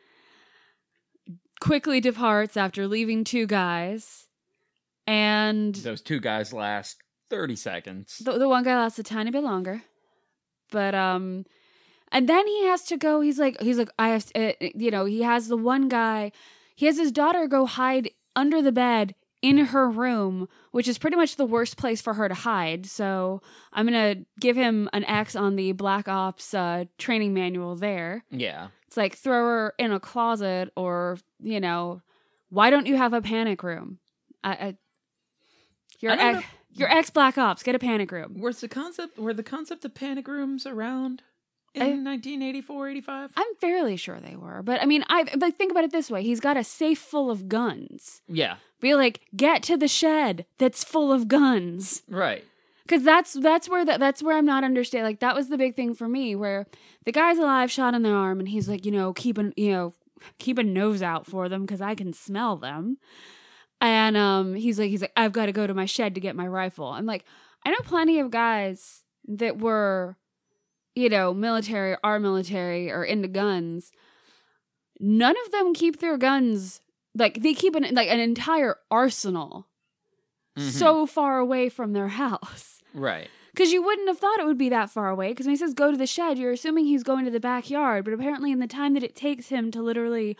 Quickly 1.60 2.00
departs 2.00 2.56
after 2.56 2.88
leaving 2.88 3.22
two 3.22 3.46
guys, 3.46 4.26
and 5.06 5.74
Those 5.76 6.00
two 6.00 6.18
guys 6.18 6.52
last 6.52 6.96
30 7.30 7.54
seconds. 7.54 8.18
the, 8.18 8.36
the 8.38 8.48
one 8.48 8.64
guy 8.64 8.76
lasts 8.76 8.98
a 8.98 9.04
tiny 9.04 9.30
bit 9.30 9.44
longer. 9.44 9.82
But 10.72 10.94
um, 10.94 11.44
and 12.10 12.28
then 12.28 12.46
he 12.46 12.64
has 12.66 12.82
to 12.86 12.96
go. 12.96 13.20
He's 13.20 13.38
like, 13.38 13.60
he's 13.60 13.78
like, 13.78 13.90
I 13.98 14.08
have, 14.08 14.26
to, 14.32 14.50
uh, 14.50 14.70
you 14.74 14.90
know, 14.90 15.04
he 15.04 15.22
has 15.22 15.46
the 15.48 15.56
one 15.56 15.88
guy. 15.88 16.32
He 16.74 16.86
has 16.86 16.98
his 16.98 17.12
daughter 17.12 17.46
go 17.46 17.66
hide 17.66 18.10
under 18.34 18.60
the 18.60 18.72
bed 18.72 19.14
in 19.42 19.58
her 19.58 19.90
room, 19.90 20.48
which 20.70 20.86
is 20.88 20.98
pretty 20.98 21.16
much 21.16 21.36
the 21.36 21.44
worst 21.44 21.76
place 21.76 22.00
for 22.00 22.14
her 22.14 22.28
to 22.28 22.34
hide. 22.34 22.86
So 22.86 23.42
I'm 23.72 23.86
gonna 23.86 24.16
give 24.40 24.56
him 24.56 24.88
an 24.92 25.04
X 25.04 25.36
on 25.36 25.56
the 25.56 25.72
Black 25.72 26.08
Ops 26.08 26.54
uh, 26.54 26.84
training 26.96 27.34
manual 27.34 27.74
there. 27.76 28.24
Yeah. 28.30 28.68
It's 28.86 28.96
like 28.96 29.16
throw 29.16 29.44
her 29.44 29.74
in 29.78 29.92
a 29.92 30.00
closet, 30.00 30.70
or 30.76 31.18
you 31.40 31.60
know, 31.60 32.02
why 32.50 32.70
don't 32.70 32.86
you 32.86 32.96
have 32.96 33.12
a 33.12 33.20
panic 33.20 33.62
room? 33.62 33.98
I, 34.44 34.50
I 34.50 34.76
your 36.00 36.12
I 36.12 36.16
ex, 36.16 36.40
know. 36.40 36.46
your 36.74 36.90
ex 36.90 37.10
Black 37.10 37.36
Ops, 37.36 37.62
get 37.62 37.74
a 37.74 37.78
panic 37.80 38.12
room. 38.12 38.40
Was 38.40 38.60
the 38.60 38.68
concept 38.68 39.18
were 39.18 39.34
the 39.34 39.42
concept 39.42 39.84
of 39.84 39.94
panic 39.94 40.28
rooms 40.28 40.66
around 40.66 41.22
in 41.74 41.82
I- 41.82 41.86
1984, 41.86 42.88
85? 42.88 43.30
I'm 43.36 43.54
fairly 43.60 43.96
sure 43.96 44.20
they 44.20 44.36
were, 44.36 44.62
but 44.62 44.82
I 44.82 44.86
mean, 44.86 45.04
I 45.08 45.24
like 45.36 45.56
think 45.56 45.70
about 45.70 45.84
it 45.84 45.92
this 45.92 46.10
way: 46.10 46.22
he's 46.22 46.40
got 46.40 46.56
a 46.56 46.64
safe 46.64 46.98
full 46.98 47.30
of 47.30 47.48
guns. 47.48 48.22
Yeah. 48.28 48.56
Be 48.80 48.94
like, 48.94 49.20
get 49.36 49.62
to 49.64 49.76
the 49.76 49.86
shed 49.88 50.44
that's 50.58 50.82
full 50.82 51.12
of 51.12 51.28
guns, 51.28 52.02
Right. 52.08 52.44
because 52.84 53.04
that's 53.04 53.32
that's 53.34 53.68
where 53.68 53.84
that 53.84 54.00
that's 54.00 54.22
where 54.22 54.36
I'm 54.36 54.44
not 54.46 54.64
understanding. 54.64 55.06
Like 55.08 55.20
that 55.20 55.36
was 55.36 55.48
the 55.48 55.56
big 55.58 55.76
thing 55.76 55.94
for 55.94 56.08
me, 56.08 56.34
where 56.34 56.66
the 57.04 57.12
guy's 57.12 57.38
alive, 57.38 57.70
shot 57.70 57.94
in 57.94 58.02
the 58.02 58.10
arm, 58.10 58.40
and 58.40 58.48
he's 58.48 58.68
like, 58.68 58.84
you 58.84 58.90
know, 58.92 59.12
keep 59.12 59.38
an 59.38 59.52
you 59.56 59.70
know, 59.70 59.94
keep 60.38 60.58
a 60.58 60.62
nose 60.64 61.00
out 61.00 61.26
for 61.26 61.48
them 61.48 61.62
because 61.62 61.80
I 61.80 61.94
can 61.94 62.12
smell 62.12 62.56
them. 62.56 62.96
And 63.80 64.16
um, 64.16 64.54
he's 64.54 64.78
like, 64.78 64.90
he's 64.90 65.00
like, 65.00 65.12
I've 65.16 65.32
got 65.32 65.46
to 65.46 65.52
go 65.52 65.66
to 65.66 65.74
my 65.74 65.86
shed 65.86 66.14
to 66.14 66.20
get 66.20 66.36
my 66.36 66.46
rifle. 66.46 66.86
I'm 66.86 67.06
like, 67.06 67.24
I 67.64 67.70
know 67.70 67.78
plenty 67.84 68.20
of 68.20 68.30
guys 68.30 69.02
that 69.26 69.58
were, 69.58 70.16
you 70.94 71.08
know, 71.08 71.32
military, 71.34 71.96
our 72.04 72.18
military, 72.20 72.90
or 72.90 73.04
into 73.04 73.28
guns. 73.28 73.90
None 75.00 75.34
of 75.44 75.52
them 75.52 75.74
keep 75.74 76.00
their 76.00 76.16
guns 76.18 76.80
like 77.14 77.42
they 77.42 77.54
keep 77.54 77.74
an 77.74 77.86
like 77.94 78.08
an 78.08 78.20
entire 78.20 78.76
arsenal 78.90 79.66
Mhm. 80.58 80.70
so 80.70 81.06
far 81.06 81.38
away 81.38 81.68
from 81.70 81.92
their 81.92 82.08
house. 82.24 82.82
right. 82.94 83.28
Because 83.54 83.70
you 83.72 83.82
wouldn't 83.82 84.08
have 84.08 84.18
thought 84.18 84.38
it 84.40 84.46
would 84.46 84.56
be 84.56 84.70
that 84.70 84.88
far 84.90 85.10
away. 85.10 85.28
Because 85.28 85.44
when 85.46 85.52
he 85.52 85.58
says 85.58 85.74
go 85.74 85.90
to 85.90 85.96
the 85.96 86.06
shed, 86.06 86.38
you're 86.38 86.52
assuming 86.52 86.86
he's 86.86 87.02
going 87.02 87.26
to 87.26 87.30
the 87.30 87.38
backyard. 87.40 88.02
But 88.04 88.14
apparently, 88.14 88.50
in 88.50 88.60
the 88.60 88.66
time 88.66 88.94
that 88.94 89.02
it 89.02 89.14
takes 89.14 89.48
him 89.48 89.70
to 89.72 89.82
literally 89.82 90.38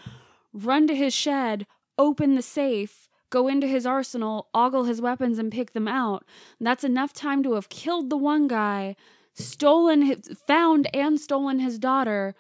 run 0.54 0.87
to 0.87 0.94
his 0.94 1.12
shed, 1.14 1.66
open 1.99 2.37
the 2.37 2.42
safe, 2.42 3.09
go 3.28 3.49
into 3.49 3.66
his 3.66 3.85
arsenal, 3.85 4.49
ogle 4.54 4.85
his 4.85 5.02
weapons, 5.02 5.38
and 5.38 5.52
pick 5.52 5.73
them 5.73 5.87
out, 5.88 6.25
that's 6.59 6.85
enough 6.85 7.12
time 7.12 7.42
to 7.42 7.52
have 7.52 7.68
killed 7.68 8.09
the 8.09 8.16
one 8.16 8.49
guy, 8.49 8.97
stolen 9.35 10.03
his, 10.03 10.31
found 10.47 10.89
and 10.95 11.19
stolen 11.21 11.59
his 11.59 11.79
daughter, 11.79 12.35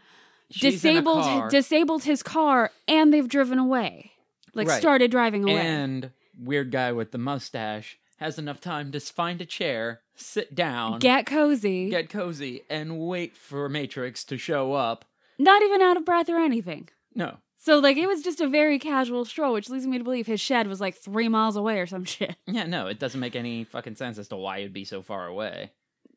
She's 0.50 0.72
disabled 0.82 1.50
disabled 1.50 2.04
his 2.04 2.22
car, 2.22 2.70
and 2.86 3.12
they've 3.12 3.28
driven 3.28 3.58
away. 3.58 4.12
Like 4.54 4.68
Right. 4.68 4.80
started 4.80 5.10
driving 5.10 5.44
away. 5.44 5.56
and 5.58 6.10
weird 6.38 6.70
guy 6.70 6.92
with 6.92 7.10
the 7.12 7.18
mustache 7.18 7.98
has 8.18 8.38
enough 8.38 8.60
time 8.60 8.92
to 8.92 9.00
find 9.00 9.40
a 9.40 9.46
chair, 9.46 10.00
sit 10.14 10.54
down, 10.54 10.98
Get 10.98 11.24
cozy. 11.26 11.88
get 11.90 12.08
cozy, 12.10 12.62
and 12.68 12.98
wait 13.00 13.36
for 13.36 13.68
Matrix 13.68 14.24
to 14.24 14.36
show 14.36 14.74
up. 14.74 15.04
not 15.38 15.62
even 15.62 15.80
out 15.80 15.96
of 15.96 16.04
breath 16.04 16.28
or 16.28 16.36
anything. 16.38 16.88
No. 17.14 17.38
So 17.56 17.78
like 17.78 17.96
it 17.96 18.06
was 18.06 18.22
just 18.22 18.40
a 18.40 18.46
very 18.48 18.78
casual 18.78 19.24
stroll, 19.24 19.54
which 19.54 19.70
leads 19.70 19.86
me 19.86 19.96
to 19.98 20.04
believe 20.04 20.26
his 20.26 20.40
shed 20.40 20.66
was 20.66 20.80
like 20.80 20.96
three 20.96 21.28
miles 21.28 21.56
away 21.56 21.78
or 21.80 21.86
some 21.86 22.04
shit. 22.14 22.36
Yeah, 22.46 22.64
no, 22.66 22.88
it 22.88 22.98
doesn't 22.98 23.20
make 23.20 23.34
any 23.36 23.64
fucking 23.64 23.94
sense 23.96 24.18
as 24.18 24.28
to 24.28 24.36
why 24.36 24.58
it'd 24.58 24.72
be 24.72 24.84
so 24.84 25.00
far 25.02 25.26
away. 25.26 25.70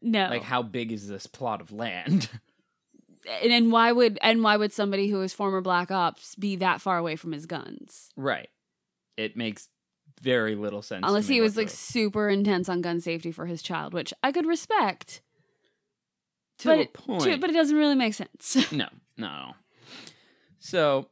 No, 0.05 0.27
Like, 0.29 0.43
how 0.43 0.62
big 0.62 0.91
is 0.91 1.07
this 1.07 1.25
plot 1.27 1.62
of 1.62 1.71
land? 1.71 2.29
and, 3.43 3.51
and 3.51 3.71
why 3.71 3.91
would 3.91 4.19
and 4.21 4.43
why 4.43 4.55
would 4.55 4.71
somebody 4.71 5.07
who 5.09 5.21
is 5.21 5.33
former 5.33 5.59
Black 5.62 5.89
Ops 5.91 6.35
be 6.35 6.55
that 6.57 6.79
far 6.79 6.97
away 6.97 7.15
from 7.15 7.31
his 7.31 7.45
guns? 7.45 8.09
right. 8.15 8.50
It 9.17 9.35
makes 9.38 9.67
very 10.21 10.55
little 10.55 10.81
sense. 10.81 11.01
to 11.01 11.07
Unless 11.07 11.27
he 11.27 11.41
was 11.41 11.55
like 11.57 11.69
super 11.69 12.29
intense 12.29 12.67
on 12.69 12.81
gun 12.81 13.00
safety 13.01 13.31
for 13.31 13.45
his 13.45 13.62
child, 13.62 13.93
which 13.93 14.13
I 14.21 14.31
could 14.31 14.45
respect. 14.45 15.21
to 16.59 16.67
but 16.69 16.77
a 16.77 16.81
it- 16.81 16.93
point. 16.93 17.24
to- 17.24 17.38
but 17.38 17.50
it 17.50 17.53
doesn't 17.53 17.75
really 17.77 17.95
make 17.95 18.13
sense. 18.13 18.57
No, 18.71 18.88
no. 19.17 19.53
So 20.59 21.07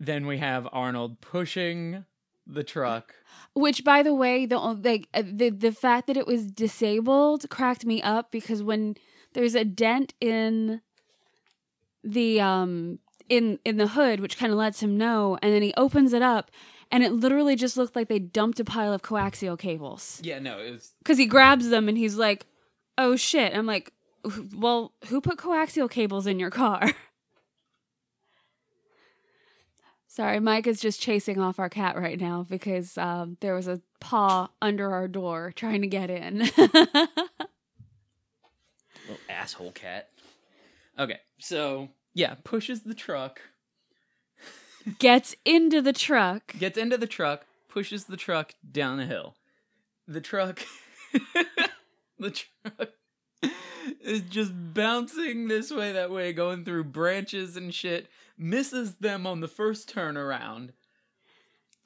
then 0.00 0.26
we 0.26 0.38
have 0.38 0.68
Arnold 0.72 1.20
pushing 1.20 2.04
the 2.46 2.64
truck. 2.64 3.14
Which, 3.54 3.84
by 3.84 4.02
the 4.02 4.14
way, 4.14 4.46
the 4.46 4.58
like 4.58 5.08
uh, 5.14 5.22
the 5.24 5.50
the 5.50 5.72
fact 5.72 6.06
that 6.06 6.16
it 6.16 6.26
was 6.26 6.46
disabled 6.46 7.48
cracked 7.50 7.84
me 7.84 8.02
up 8.02 8.30
because 8.30 8.62
when 8.62 8.96
there's 9.32 9.54
a 9.54 9.64
dent 9.64 10.14
in 10.20 10.80
the 12.04 12.40
um 12.40 12.98
in 13.28 13.58
in 13.64 13.76
the 13.76 13.88
hood, 13.88 14.20
which 14.20 14.38
kind 14.38 14.52
of 14.52 14.58
lets 14.58 14.82
him 14.82 14.96
know, 14.96 15.38
and 15.42 15.52
then 15.52 15.62
he 15.62 15.74
opens 15.76 16.12
it 16.12 16.22
up, 16.22 16.50
and 16.90 17.02
it 17.02 17.12
literally 17.12 17.56
just 17.56 17.76
looked 17.76 17.96
like 17.96 18.08
they 18.08 18.18
dumped 18.18 18.60
a 18.60 18.64
pile 18.64 18.92
of 18.92 19.02
coaxial 19.02 19.58
cables 19.58 20.20
Yeah, 20.22 20.38
no, 20.38 20.58
it 20.58 20.70
was 20.70 20.94
because 20.98 21.18
he 21.18 21.26
grabs 21.26 21.68
them 21.68 21.88
and 21.88 21.98
he's 21.98 22.16
like, 22.16 22.46
"Oh 22.98 23.16
shit!" 23.16 23.56
I'm 23.56 23.66
like, 23.66 23.92
"Well, 24.54 24.92
who 25.08 25.20
put 25.20 25.38
coaxial 25.38 25.90
cables 25.90 26.26
in 26.26 26.38
your 26.38 26.50
car?" 26.50 26.92
Sorry, 30.16 30.40
Mike 30.40 30.66
is 30.66 30.80
just 30.80 30.98
chasing 30.98 31.38
off 31.38 31.58
our 31.58 31.68
cat 31.68 31.94
right 31.94 32.18
now 32.18 32.46
because 32.48 32.96
um, 32.96 33.36
there 33.40 33.54
was 33.54 33.68
a 33.68 33.82
paw 34.00 34.48
under 34.62 34.90
our 34.90 35.08
door 35.08 35.52
trying 35.54 35.82
to 35.82 35.86
get 35.86 36.08
in. 36.08 36.38
little 36.56 37.10
asshole 39.28 39.72
cat. 39.72 40.08
Okay, 40.98 41.18
so 41.36 41.90
yeah, 42.14 42.36
pushes 42.44 42.80
the 42.84 42.94
truck, 42.94 43.42
Gets 44.98 45.36
into 45.44 45.82
the 45.82 45.92
truck. 45.92 46.54
gets 46.58 46.78
into 46.78 46.96
the 46.96 47.06
truck, 47.06 47.44
pushes 47.68 48.04
the 48.04 48.16
truck 48.16 48.54
down 48.72 48.98
a 49.00 49.04
hill. 49.04 49.34
The 50.08 50.22
truck, 50.22 50.62
the 52.18 52.30
truck 52.30 52.88
is 54.00 54.22
just 54.22 54.52
bouncing 54.54 55.48
this 55.48 55.70
way, 55.70 55.92
that 55.92 56.10
way, 56.10 56.32
going 56.32 56.64
through 56.64 56.84
branches 56.84 57.54
and 57.58 57.74
shit. 57.74 58.08
Misses 58.38 58.96
them 58.96 59.26
on 59.26 59.40
the 59.40 59.48
first 59.48 59.92
turnaround. 59.92 60.70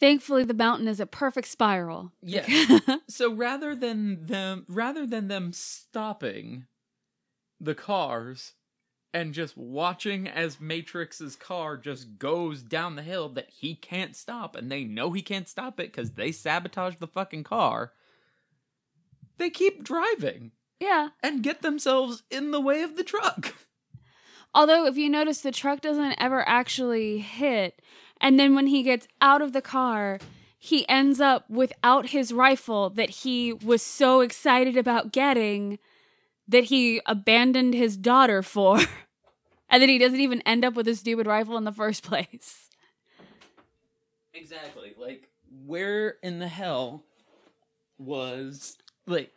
Thankfully, 0.00 0.44
the 0.44 0.54
mountain 0.54 0.88
is 0.88 0.98
a 0.98 1.06
perfect 1.06 1.46
spiral. 1.46 2.12
Yeah. 2.22 2.46
so 3.08 3.32
rather 3.32 3.74
than 3.76 4.26
them 4.26 4.64
rather 4.66 5.06
than 5.06 5.28
them 5.28 5.52
stopping 5.52 6.66
the 7.60 7.74
cars 7.74 8.54
and 9.12 9.34
just 9.34 9.56
watching 9.56 10.26
as 10.26 10.56
Matrix's 10.56 11.36
car 11.36 11.76
just 11.76 12.18
goes 12.18 12.62
down 12.62 12.96
the 12.96 13.02
hill 13.02 13.28
that 13.28 13.50
he 13.50 13.74
can't 13.74 14.16
stop 14.16 14.56
and 14.56 14.72
they 14.72 14.84
know 14.84 15.12
he 15.12 15.20
can't 15.20 15.48
stop 15.48 15.78
it 15.78 15.92
cuz 15.92 16.12
they 16.12 16.32
sabotage 16.32 16.96
the 16.96 17.06
fucking 17.06 17.44
car. 17.44 17.92
They 19.36 19.50
keep 19.50 19.84
driving 19.84 20.52
yeah. 20.80 21.10
and 21.22 21.42
get 21.42 21.60
themselves 21.60 22.22
in 22.30 22.50
the 22.50 22.60
way 22.60 22.82
of 22.82 22.96
the 22.96 23.04
truck. 23.04 23.54
Although, 24.54 24.86
if 24.86 24.96
you 24.96 25.08
notice, 25.08 25.40
the 25.40 25.52
truck 25.52 25.80
doesn't 25.80 26.16
ever 26.18 26.46
actually 26.48 27.18
hit. 27.18 27.80
And 28.20 28.38
then 28.38 28.54
when 28.54 28.66
he 28.66 28.82
gets 28.82 29.06
out 29.20 29.42
of 29.42 29.52
the 29.52 29.62
car, 29.62 30.18
he 30.58 30.88
ends 30.88 31.20
up 31.20 31.48
without 31.48 32.08
his 32.08 32.32
rifle 32.32 32.90
that 32.90 33.10
he 33.10 33.52
was 33.52 33.82
so 33.82 34.20
excited 34.20 34.76
about 34.76 35.12
getting 35.12 35.78
that 36.48 36.64
he 36.64 37.00
abandoned 37.06 37.74
his 37.74 37.96
daughter 37.96 38.42
for. 38.42 38.78
and 39.70 39.80
then 39.80 39.88
he 39.88 39.98
doesn't 39.98 40.20
even 40.20 40.42
end 40.42 40.64
up 40.64 40.74
with 40.74 40.88
a 40.88 40.94
stupid 40.94 41.26
rifle 41.26 41.56
in 41.56 41.64
the 41.64 41.72
first 41.72 42.02
place. 42.04 42.68
Exactly. 44.34 44.94
Like, 44.98 45.28
where 45.66 46.16
in 46.22 46.38
the 46.38 46.48
hell 46.48 47.04
was 47.98 48.78
like 49.06 49.30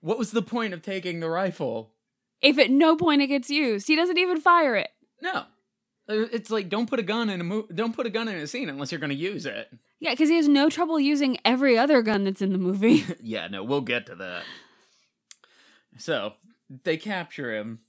what 0.00 0.18
was 0.18 0.30
the 0.30 0.42
point 0.42 0.74
of 0.74 0.82
taking 0.82 1.20
the 1.20 1.28
rifle? 1.28 1.92
If 2.42 2.58
at 2.58 2.70
no 2.70 2.96
point 2.96 3.22
it 3.22 3.26
gets 3.26 3.50
used, 3.50 3.86
he 3.86 3.96
doesn't 3.96 4.18
even 4.18 4.40
fire 4.40 4.76
it. 4.76 4.90
No. 5.20 5.44
Uh, 6.08 6.26
It's 6.32 6.50
like 6.50 6.68
don't 6.68 6.88
put 6.88 6.98
a 6.98 7.02
gun 7.02 7.28
in 7.30 7.40
a 7.40 7.44
mo- 7.44 7.68
don't 7.74 7.94
put 7.94 8.06
a 8.06 8.10
gun 8.10 8.28
in 8.28 8.36
a 8.36 8.46
scene 8.46 8.68
unless 8.68 8.90
you're 8.92 9.00
going 9.00 9.10
to 9.10 9.16
use 9.16 9.46
it. 9.46 9.70
Yeah, 10.00 10.10
because 10.12 10.28
he 10.30 10.36
has 10.36 10.48
no 10.48 10.70
trouble 10.70 10.98
using 10.98 11.36
every 11.44 11.76
other 11.76 12.00
gun 12.02 12.24
that's 12.24 12.40
in 12.40 12.52
the 12.52 12.58
movie. 12.58 13.04
yeah, 13.22 13.48
no, 13.48 13.62
we'll 13.62 13.82
get 13.82 14.06
to 14.06 14.14
that. 14.16 14.44
So, 15.98 16.34
they 16.84 16.96
capture 16.96 17.54
him. 17.54 17.80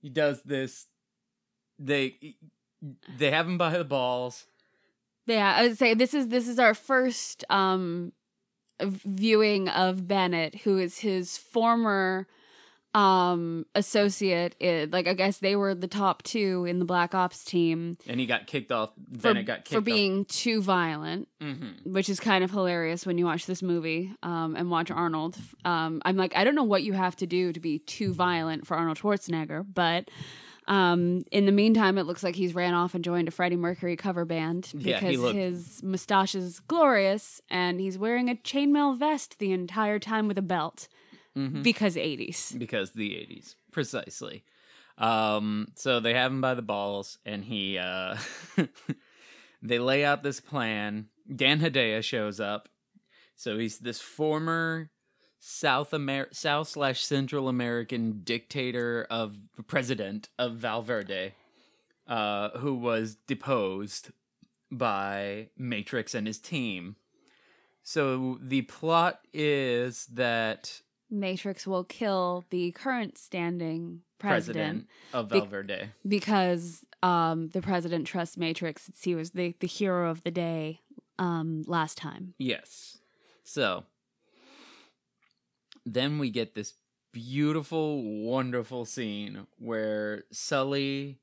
He 0.00 0.08
does 0.08 0.42
this 0.42 0.86
they 1.78 2.36
they 3.18 3.30
have 3.30 3.46
him 3.46 3.58
by 3.58 3.76
the 3.76 3.84
balls. 3.84 4.46
Yeah, 5.26 5.54
I 5.56 5.62
would 5.68 5.78
say 5.78 5.94
this 5.94 6.14
is 6.14 6.28
this 6.28 6.46
is 6.48 6.58
our 6.58 6.74
first 6.74 7.44
um 7.50 8.12
viewing 8.80 9.68
of 9.68 10.06
Bennett, 10.06 10.54
who 10.62 10.78
is 10.78 10.98
his 10.98 11.36
former 11.36 12.26
um 12.94 13.66
associate. 13.74 14.56
In, 14.60 14.90
like 14.90 15.06
I 15.06 15.14
guess 15.14 15.38
they 15.38 15.54
were 15.56 15.74
the 15.74 15.86
top 15.86 16.22
two 16.22 16.64
in 16.68 16.78
the 16.78 16.84
Black 16.84 17.14
Ops 17.14 17.44
team 17.44 17.96
And 18.08 18.18
he 18.18 18.26
got 18.26 18.46
kicked 18.46 18.72
off. 18.72 18.90
for, 19.12 19.18
Then 19.18 19.36
it 19.36 19.42
got 19.44 19.58
kicked 19.58 19.68
for 19.74 19.80
being 19.80 20.24
too 20.24 20.60
violent, 20.62 21.28
hmm 21.40 21.68
which 21.84 22.08
is 22.08 22.18
kind 22.20 22.42
of 22.44 22.50
hilarious 22.50 23.06
when 23.06 23.16
you 23.18 23.24
watch 23.24 23.46
this 23.46 23.62
movie 23.62 24.12
um 24.22 24.56
and 24.56 24.70
watch 24.70 24.90
Arnold. 24.90 25.36
Um, 25.64 26.02
I'm 26.04 26.16
like, 26.16 26.34
I 26.36 26.44
don't 26.44 26.54
know 26.54 26.64
what 26.64 26.82
you 26.82 26.92
have 26.92 27.16
to 27.16 27.26
do 27.26 27.52
to 27.52 27.60
be 27.60 27.78
too 27.80 28.12
violent 28.12 28.66
for 28.66 28.76
Arnold 28.76 28.98
Schwarzenegger, 28.98 29.64
but. 29.72 30.08
Um, 30.68 31.22
in 31.32 31.46
the 31.46 31.52
meantime, 31.52 31.98
it 31.98 32.04
looks 32.04 32.22
like 32.22 32.36
he's 32.36 32.54
ran 32.54 32.74
off 32.74 32.94
and 32.94 33.02
joined 33.02 33.26
a 33.26 33.32
Freddie 33.32 33.56
Mercury 33.56 33.96
cover 33.96 34.24
band 34.24 34.70
because 34.76 35.00
he 35.02 35.16
looked- 35.16 35.34
his 35.36 35.82
mustache 35.82 36.36
is 36.36 36.60
glorious 36.60 37.40
and 37.50 37.80
he's 37.80 37.98
wearing 37.98 38.28
a 38.30 38.36
chainmail 38.36 38.96
vest 38.96 39.40
the 39.40 39.50
entire 39.50 39.98
time 39.98 40.28
with 40.28 40.38
a 40.38 40.42
belt 40.42 40.86
hmm 41.48 41.62
because 41.62 41.96
80s. 41.96 42.58
because 42.58 42.92
the 42.92 43.10
80s 43.10 43.54
precisely. 43.72 44.44
Um 44.98 45.68
so 45.76 46.00
they 46.00 46.14
have 46.14 46.32
him 46.32 46.40
by 46.40 46.54
the 46.54 46.62
balls 46.62 47.18
and 47.24 47.44
he 47.44 47.78
uh 47.78 48.16
they 49.62 49.78
lay 49.78 50.04
out 50.04 50.22
this 50.22 50.40
plan. 50.40 51.08
Dan 51.34 51.60
hedaya 51.60 52.02
shows 52.02 52.40
up. 52.40 52.68
So 53.36 53.58
he's 53.58 53.78
this 53.78 54.00
former 54.00 54.90
south 55.38 55.94
Amer- 55.94 56.28
south 56.32 56.68
slash 56.68 57.02
central 57.02 57.48
american 57.48 58.20
dictator 58.24 59.06
of 59.08 59.38
president 59.66 60.28
of 60.38 60.56
valverde 60.56 61.32
uh 62.06 62.50
who 62.58 62.74
was 62.74 63.14
deposed 63.26 64.10
by 64.70 65.48
matrix 65.56 66.14
and 66.14 66.26
his 66.26 66.38
team. 66.38 66.96
So 67.82 68.38
the 68.42 68.62
plot 68.62 69.20
is 69.32 70.06
that 70.12 70.82
Matrix 71.10 71.66
will 71.66 71.84
kill 71.84 72.44
the 72.50 72.72
current 72.72 73.18
standing 73.18 74.02
president, 74.18 74.86
president, 74.86 74.86
of 75.12 75.28
Be- 75.28 75.38
Valverde. 75.40 75.90
because 76.06 76.84
um, 77.02 77.48
the 77.48 77.62
president 77.62 78.06
trusts 78.06 78.36
Matrix 78.36 78.90
he 79.02 79.14
was 79.14 79.30
the, 79.30 79.54
the 79.60 79.66
hero 79.66 80.10
of 80.10 80.22
the 80.22 80.30
day 80.30 80.80
um, 81.18 81.62
last 81.66 81.98
time. 81.98 82.34
yes. 82.38 82.98
So 83.42 83.84
then 85.84 86.18
we 86.18 86.30
get 86.30 86.54
this 86.54 86.74
beautiful, 87.12 88.22
wonderful 88.24 88.84
scene 88.84 89.46
where 89.58 90.24
Sully, 90.30 91.18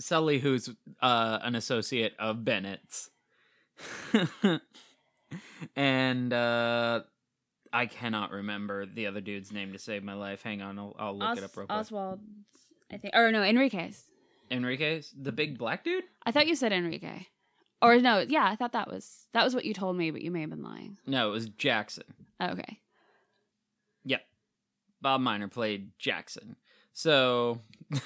Sully, 0.00 0.40
who's 0.40 0.68
uh, 1.00 1.38
an 1.42 1.54
associate 1.54 2.14
of 2.18 2.44
Bennett's, 2.44 3.10
and 5.76 6.32
uh, 6.32 7.02
I 7.72 7.86
cannot 7.86 8.30
remember 8.30 8.86
the 8.86 9.06
other 9.06 9.20
dude's 9.20 9.52
name 9.52 9.72
to 9.72 9.78
save 9.78 10.02
my 10.04 10.14
life. 10.14 10.42
Hang 10.42 10.62
on, 10.62 10.78
I'll, 10.78 10.94
I'll 10.98 11.18
look 11.18 11.38
it 11.38 11.44
up 11.44 11.56
real 11.56 11.66
quick. 11.66 11.78
Oswald, 11.78 12.20
I 12.92 12.98
think. 12.98 13.14
Or 13.14 13.32
no, 13.32 13.42
Enriquez. 13.42 14.04
Enriquez, 14.50 15.14
the 15.18 15.32
big 15.32 15.58
black 15.58 15.84
dude. 15.84 16.04
I 16.24 16.32
thought 16.32 16.46
you 16.46 16.54
said 16.54 16.72
Enrique. 16.72 17.26
Or 17.80 17.96
no, 18.00 18.20
yeah, 18.20 18.44
I 18.44 18.54
thought 18.56 18.72
that 18.72 18.88
was 18.88 19.26
that 19.32 19.44
was 19.44 19.54
what 19.54 19.64
you 19.64 19.74
told 19.74 19.96
me, 19.96 20.10
but 20.10 20.22
you 20.22 20.30
may 20.30 20.42
have 20.42 20.50
been 20.50 20.62
lying. 20.62 20.98
No, 21.06 21.28
it 21.28 21.32
was 21.32 21.48
Jackson. 21.48 22.04
Oh, 22.38 22.50
okay. 22.50 22.80
Yep. 24.04 24.22
Bob 25.00 25.20
Minor 25.20 25.48
played 25.48 25.90
Jackson. 25.98 26.56
So 26.92 27.60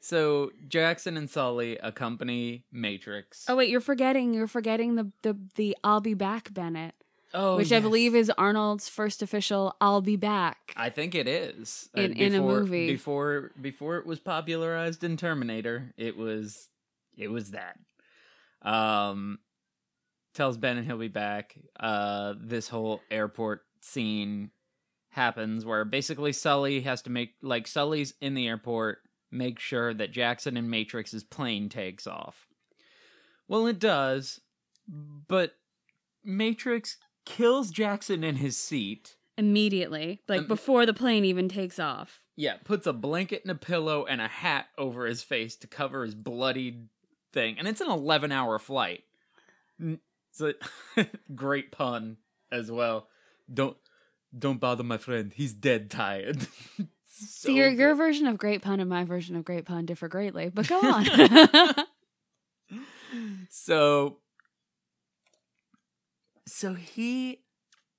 So 0.00 0.52
Jackson 0.66 1.16
and 1.16 1.28
Sully 1.28 1.76
accompany 1.78 2.64
Matrix. 2.72 3.44
Oh 3.48 3.56
wait, 3.56 3.68
you're 3.68 3.80
forgetting 3.80 4.32
you're 4.32 4.46
forgetting 4.46 4.94
the 4.94 5.12
the 5.22 5.36
the 5.56 5.76
I'll 5.84 6.00
be 6.00 6.14
back 6.14 6.54
Bennett, 6.54 6.94
Oh, 7.34 7.56
which 7.58 7.72
I 7.72 7.80
believe 7.80 8.14
is 8.14 8.30
Arnold's 8.38 8.88
first 8.88 9.20
official 9.22 9.76
I'll 9.80 10.00
be 10.00 10.16
back. 10.16 10.72
I 10.76 10.88
think 10.90 11.14
it 11.14 11.28
is. 11.28 11.90
Uh, 11.96 12.00
In- 12.02 12.12
in 12.16 12.34
a 12.34 12.38
before- 12.38 12.60
movie. 12.60 12.86
Before 12.86 13.50
before 13.60 13.96
it 13.98 14.06
was 14.06 14.18
popularized 14.18 15.04
in 15.04 15.16
Terminator, 15.16 15.92
it 15.96 16.16
was 16.16 16.68
it 17.16 17.28
was 17.28 17.50
that. 17.50 17.78
Um 18.62 19.38
tells 20.34 20.56
and 20.62 20.86
he'll 20.86 20.96
be 20.98 21.08
back. 21.08 21.54
Uh 21.78 22.34
this 22.40 22.68
whole 22.68 23.00
airport 23.10 23.62
scene 23.80 24.50
happens 25.10 25.64
where 25.64 25.84
basically 25.84 26.32
Sully 26.32 26.80
has 26.82 27.02
to 27.02 27.10
make 27.10 27.34
like 27.42 27.66
Sully's 27.66 28.14
in 28.20 28.34
the 28.34 28.46
airport, 28.48 28.98
make 29.30 29.58
sure 29.58 29.92
that 29.94 30.12
Jackson 30.12 30.56
and 30.56 30.70
Matrix's 30.70 31.24
plane 31.24 31.68
takes 31.68 32.06
off. 32.06 32.46
Well, 33.48 33.66
it 33.66 33.78
does, 33.78 34.40
but 34.86 35.56
Matrix 36.24 36.98
kills 37.28 37.70
Jackson 37.70 38.24
in 38.24 38.36
his 38.36 38.56
seat. 38.56 39.16
Immediately, 39.36 40.20
like 40.28 40.40
Um, 40.40 40.46
before 40.48 40.84
the 40.86 40.92
plane 40.94 41.24
even 41.24 41.48
takes 41.48 41.78
off. 41.78 42.22
Yeah, 42.34 42.56
puts 42.64 42.86
a 42.86 42.92
blanket 42.92 43.42
and 43.42 43.50
a 43.50 43.54
pillow 43.54 44.04
and 44.04 44.20
a 44.20 44.26
hat 44.28 44.66
over 44.76 45.06
his 45.06 45.22
face 45.22 45.54
to 45.56 45.66
cover 45.66 46.04
his 46.04 46.14
bloodied 46.14 46.88
thing. 47.32 47.56
And 47.58 47.68
it's 47.68 47.80
an 47.80 47.90
11 47.90 48.32
hour 48.32 48.58
flight. 48.58 49.04
It's 49.80 50.40
a 50.40 50.54
great 51.34 51.70
pun 51.70 52.16
as 52.50 52.70
well. 52.70 53.08
Don't 53.52 53.76
don't 54.36 54.60
bother 54.60 54.82
my 54.84 54.98
friend. 54.98 55.32
He's 55.34 55.52
dead 55.52 55.90
tired. 55.90 56.46
So 57.20 57.50
your 57.50 57.68
your 57.68 57.96
version 57.96 58.28
of 58.28 58.38
great 58.38 58.62
pun 58.62 58.78
and 58.78 58.88
my 58.88 59.02
version 59.02 59.34
of 59.34 59.44
great 59.44 59.64
pun 59.64 59.86
differ 59.86 60.06
greatly, 60.06 60.50
but 60.50 60.68
go 60.68 60.78
on. 60.82 61.04
so 63.50 64.18
so 66.58 66.74
he 66.74 67.44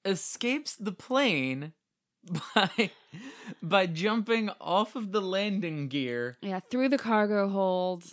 escapes 0.04 0.76
the 0.76 0.92
plane 0.92 1.72
by 2.56 2.92
by 3.64 3.86
jumping 3.86 4.50
off 4.60 4.98
of 4.98 5.14
the 5.14 5.22
landing 5.22 5.88
gear 5.88 6.38
yeah, 6.42 6.60
through 6.70 6.90
the 6.90 6.98
cargo 6.98 7.48
hold, 7.48 8.04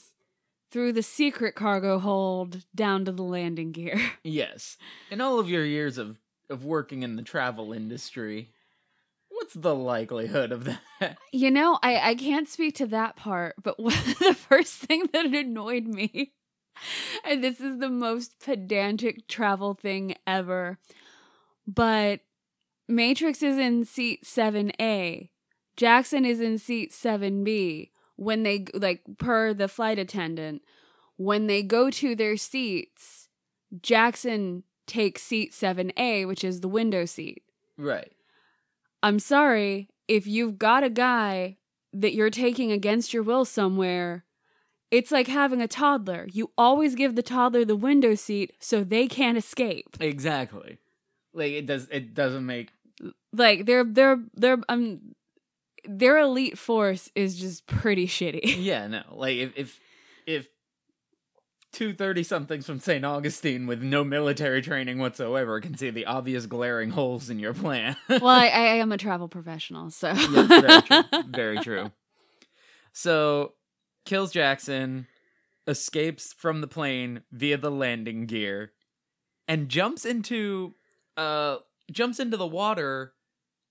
through 0.70 0.92
the 0.92 1.02
secret 1.02 1.56
cargo 1.56 1.98
hold, 1.98 2.64
down 2.74 3.04
to 3.04 3.12
the 3.12 3.24
landing 3.24 3.72
gear. 3.72 4.00
Yes. 4.22 4.76
In 5.10 5.20
all 5.20 5.40
of 5.40 5.50
your 5.50 5.64
years 5.64 5.98
of, 5.98 6.18
of 6.48 6.64
working 6.64 7.02
in 7.02 7.16
the 7.16 7.22
travel 7.22 7.72
industry, 7.72 8.50
what's 9.28 9.54
the 9.54 9.74
likelihood 9.74 10.52
of 10.52 10.64
that? 10.64 11.18
You 11.32 11.50
know, 11.50 11.78
I, 11.82 12.10
I 12.10 12.14
can't 12.14 12.48
speak 12.48 12.76
to 12.76 12.86
that 12.86 13.16
part, 13.16 13.56
but 13.62 13.76
the 13.78 14.36
first 14.48 14.74
thing 14.74 15.08
that 15.12 15.26
annoyed 15.26 15.86
me, 15.86 16.32
and 17.24 17.42
this 17.42 17.60
is 17.60 17.78
the 17.78 17.90
most 17.90 18.40
pedantic 18.40 19.28
travel 19.28 19.74
thing 19.74 20.16
ever, 20.26 20.78
but 21.66 22.20
Matrix 22.88 23.42
is 23.42 23.58
in 23.58 23.84
seat 23.84 24.24
7A, 24.24 25.30
Jackson 25.76 26.24
is 26.24 26.40
in 26.40 26.58
seat 26.58 26.92
7B. 26.92 27.90
When 28.18 28.44
they, 28.44 28.64
like, 28.72 29.02
per 29.18 29.52
the 29.52 29.68
flight 29.68 29.98
attendant, 29.98 30.62
when 31.16 31.48
they 31.48 31.62
go 31.62 31.90
to 31.90 32.16
their 32.16 32.38
seats, 32.38 33.28
Jackson 33.82 34.62
takes 34.86 35.22
seat 35.22 35.52
7A, 35.52 36.26
which 36.26 36.42
is 36.42 36.60
the 36.60 36.68
window 36.68 37.04
seat. 37.04 37.42
Right. 37.76 38.12
I'm 39.02 39.18
sorry, 39.18 39.90
if 40.08 40.26
you've 40.26 40.58
got 40.58 40.82
a 40.82 40.90
guy 40.90 41.58
that 41.92 42.14
you're 42.14 42.30
taking 42.30 42.72
against 42.72 43.12
your 43.12 43.22
will 43.22 43.44
somewhere, 43.44 44.24
it's 44.90 45.10
like 45.10 45.26
having 45.26 45.60
a 45.60 45.68
toddler. 45.68 46.26
You 46.32 46.50
always 46.56 46.94
give 46.94 47.16
the 47.16 47.22
toddler 47.22 47.64
the 47.64 47.76
window 47.76 48.14
seat 48.14 48.52
so 48.60 48.84
they 48.84 49.06
can't 49.06 49.38
escape. 49.38 49.96
Exactly. 50.00 50.78
Like 51.32 51.52
it 51.52 51.66
does 51.66 51.88
it 51.90 52.14
doesn't 52.14 52.46
make 52.46 52.72
Like 53.32 53.66
their 53.66 53.84
their 53.84 54.18
their 54.34 54.58
um 54.68 55.14
their 55.84 56.18
elite 56.18 56.58
force 56.58 57.10
is 57.14 57.38
just 57.38 57.66
pretty 57.66 58.06
shitty. 58.06 58.56
Yeah, 58.62 58.86
no. 58.86 59.02
Like 59.12 59.36
if 59.36 59.52
if 59.56 59.80
if 60.26 60.48
two 61.72 61.92
thirty 61.92 62.22
somethings 62.22 62.64
from 62.64 62.80
St. 62.80 63.04
Augustine 63.04 63.66
with 63.66 63.82
no 63.82 64.02
military 64.02 64.62
training 64.62 64.98
whatsoever 64.98 65.60
can 65.60 65.76
see 65.76 65.90
the 65.90 66.06
obvious 66.06 66.46
glaring 66.46 66.90
holes 66.90 67.28
in 67.28 67.38
your 67.38 67.52
plan. 67.52 67.96
well, 68.08 68.26
I, 68.28 68.46
I 68.46 68.76
am 68.76 68.92
a 68.92 68.96
travel 68.96 69.28
professional, 69.28 69.90
so 69.90 70.08
Yes, 70.12 70.46
very 70.48 70.82
true. 70.82 71.02
Very 71.26 71.58
true. 71.62 71.92
So, 72.92 73.52
kills 74.06 74.32
Jackson, 74.32 75.06
escapes 75.66 76.32
from 76.32 76.60
the 76.60 76.66
plane 76.66 77.22
via 77.30 77.58
the 77.58 77.70
landing 77.70 78.26
gear, 78.26 78.72
and 79.46 79.68
jumps 79.68 80.04
into 80.04 80.74
uh 81.16 81.56
jumps 81.90 82.18
into 82.18 82.36
the 82.36 82.46
water. 82.46 83.12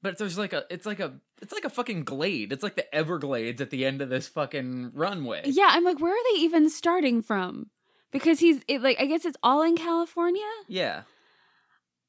But 0.01 0.19
there's 0.19 0.37
like 0.37 0.53
a 0.53 0.65
it's 0.69 0.85
like 0.85 0.99
a 0.99 1.13
it's 1.41 1.51
like 1.53 1.65
a 1.65 1.69
fucking 1.69 2.03
glade. 2.03 2.53
It's 2.53 2.63
like 2.63 2.75
the 2.75 2.93
Everglades 2.93 3.59
at 3.61 3.71
the 3.71 3.85
end 3.85 4.01
of 4.01 4.09
this 4.09 4.27
fucking 4.27 4.91
runway. 4.93 5.41
yeah, 5.45 5.69
I'm 5.71 5.83
like, 5.83 5.99
where 5.99 6.13
are 6.13 6.23
they 6.33 6.41
even 6.41 6.69
starting 6.69 7.21
from? 7.23 7.71
Because 8.11 8.39
he's 8.39 8.61
it, 8.67 8.81
like, 8.81 9.01
I 9.01 9.07
guess 9.07 9.25
it's 9.25 9.37
all 9.43 9.61
in 9.61 9.75
California. 9.75 10.43
Yeah. 10.67 11.01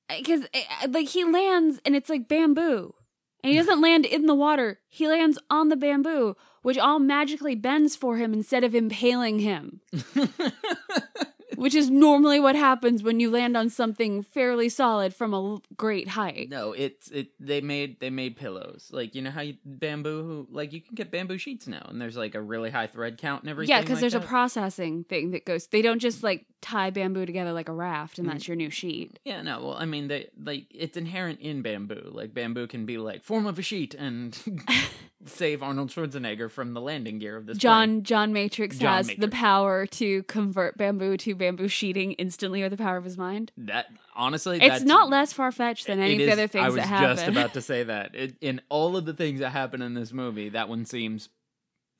because 0.08 0.46
like 0.88 1.08
he 1.08 1.24
lands 1.24 1.80
and 1.84 1.96
it's 1.96 2.08
like 2.08 2.28
bamboo 2.28 2.94
and 3.42 3.50
he 3.50 3.58
doesn't 3.58 3.80
land 3.80 4.06
in 4.06 4.26
the 4.26 4.34
water 4.34 4.78
he 4.88 5.08
lands 5.08 5.38
on 5.50 5.68
the 5.68 5.76
bamboo 5.76 6.36
which 6.66 6.78
all 6.78 6.98
magically 6.98 7.54
bends 7.54 7.94
for 7.94 8.16
him 8.16 8.32
instead 8.32 8.64
of 8.64 8.74
impaling 8.74 9.38
him 9.38 9.80
which 11.56 11.74
is 11.74 11.88
normally 11.88 12.38
what 12.38 12.54
happens 12.54 13.02
when 13.02 13.18
you 13.18 13.30
land 13.30 13.56
on 13.56 13.70
something 13.70 14.22
fairly 14.22 14.68
solid 14.68 15.14
from 15.14 15.32
a 15.32 15.58
great 15.76 16.08
height 16.08 16.48
no, 16.50 16.72
it's 16.72 17.08
it. 17.10 17.28
They 17.40 17.60
made 17.60 17.98
they 18.00 18.10
made 18.10 18.36
pillows. 18.36 18.90
Like 18.92 19.14
you 19.14 19.22
know 19.22 19.30
how 19.30 19.40
you 19.40 19.56
bamboo 19.64 20.46
like 20.50 20.72
you 20.72 20.80
can 20.80 20.94
get 20.94 21.10
bamboo 21.10 21.38
sheets 21.38 21.66
now, 21.66 21.86
and 21.88 22.00
there's 22.00 22.16
like 22.16 22.34
a 22.34 22.40
really 22.42 22.70
high 22.70 22.86
thread 22.88 23.16
count 23.18 23.42
and 23.42 23.50
everything. 23.50 23.74
yeah 23.74 23.80
because 23.80 23.96
like 23.96 24.00
there's 24.02 24.12
that. 24.12 24.24
a 24.24 24.26
processing 24.26 25.04
thing 25.04 25.30
that 25.30 25.44
goes 25.46 25.66
they 25.68 25.82
don't 25.82 25.98
just 26.00 26.22
like 26.22 26.44
tie 26.60 26.90
bamboo 26.90 27.24
together 27.24 27.52
like 27.52 27.68
a 27.68 27.72
raft 27.72 28.18
and 28.18 28.26
Mm. 28.28 28.32
that's 28.32 28.48
your 28.48 28.56
new 28.56 28.70
sheet 28.70 29.18
Yeah, 29.24 29.40
no. 29.42 29.60
Well, 29.64 29.74
I 29.78 29.84
mean, 29.86 30.08
they 30.08 30.28
like 30.42 30.66
it's 30.70 30.96
inherent 30.96 31.40
in 31.40 31.62
bamboo. 31.62 32.10
Like 32.12 32.34
bamboo 32.34 32.66
can 32.66 32.84
be 32.86 32.98
like 32.98 33.22
form 33.22 33.46
of 33.46 33.58
a 33.58 33.62
sheet 33.62 33.94
and 33.94 34.36
save 35.24 35.62
Arnold 35.62 35.88
Schwarzenegger 35.90 36.50
from 36.50 36.74
the 36.74 36.80
landing 36.80 37.18
gear 37.18 37.36
of 37.36 37.46
this. 37.46 37.56
John 37.58 38.02
John 38.02 38.32
Matrix 38.32 38.78
John 38.78 38.98
has 38.98 39.10
the 39.18 39.28
power 39.28 39.86
to 39.86 40.22
convert 40.24 40.76
bamboo 40.76 41.16
to 41.16 41.34
bamboo 41.34 41.68
sheeting 41.68 42.12
instantly 42.12 42.62
with 42.62 42.70
the 42.70 42.76
power 42.76 42.96
of 42.96 43.04
his 43.04 43.16
mind. 43.16 43.50
That 43.56 43.86
honestly, 44.14 44.56
It's 44.58 44.66
that's, 44.68 44.84
not 44.84 45.08
less 45.08 45.32
far 45.32 45.50
fetched 45.52 45.86
than 45.86 46.00
any 46.00 46.14
of 46.14 46.18
the 46.26 46.32
other 46.32 46.46
things 46.46 46.74
that 46.74 46.86
happen. 46.86 47.06
I 47.06 47.10
was 47.12 47.20
just 47.20 47.28
about 47.30 47.54
to 47.54 47.62
say 47.62 47.82
that. 47.84 48.14
It, 48.14 48.36
in 48.40 48.60
all 48.68 48.96
of 48.96 49.04
the 49.06 49.14
things 49.14 49.40
that 49.40 49.50
happen 49.50 49.80
in 49.82 49.94
this 49.94 50.12
movie, 50.12 50.50
that 50.50 50.68
one 50.68 50.84
seems 50.84 51.28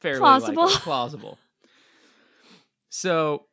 fairly 0.00 0.20
Plausible. 0.20 0.64
likely- 0.66 0.80
plausible. 0.80 1.38
So, 2.88 3.46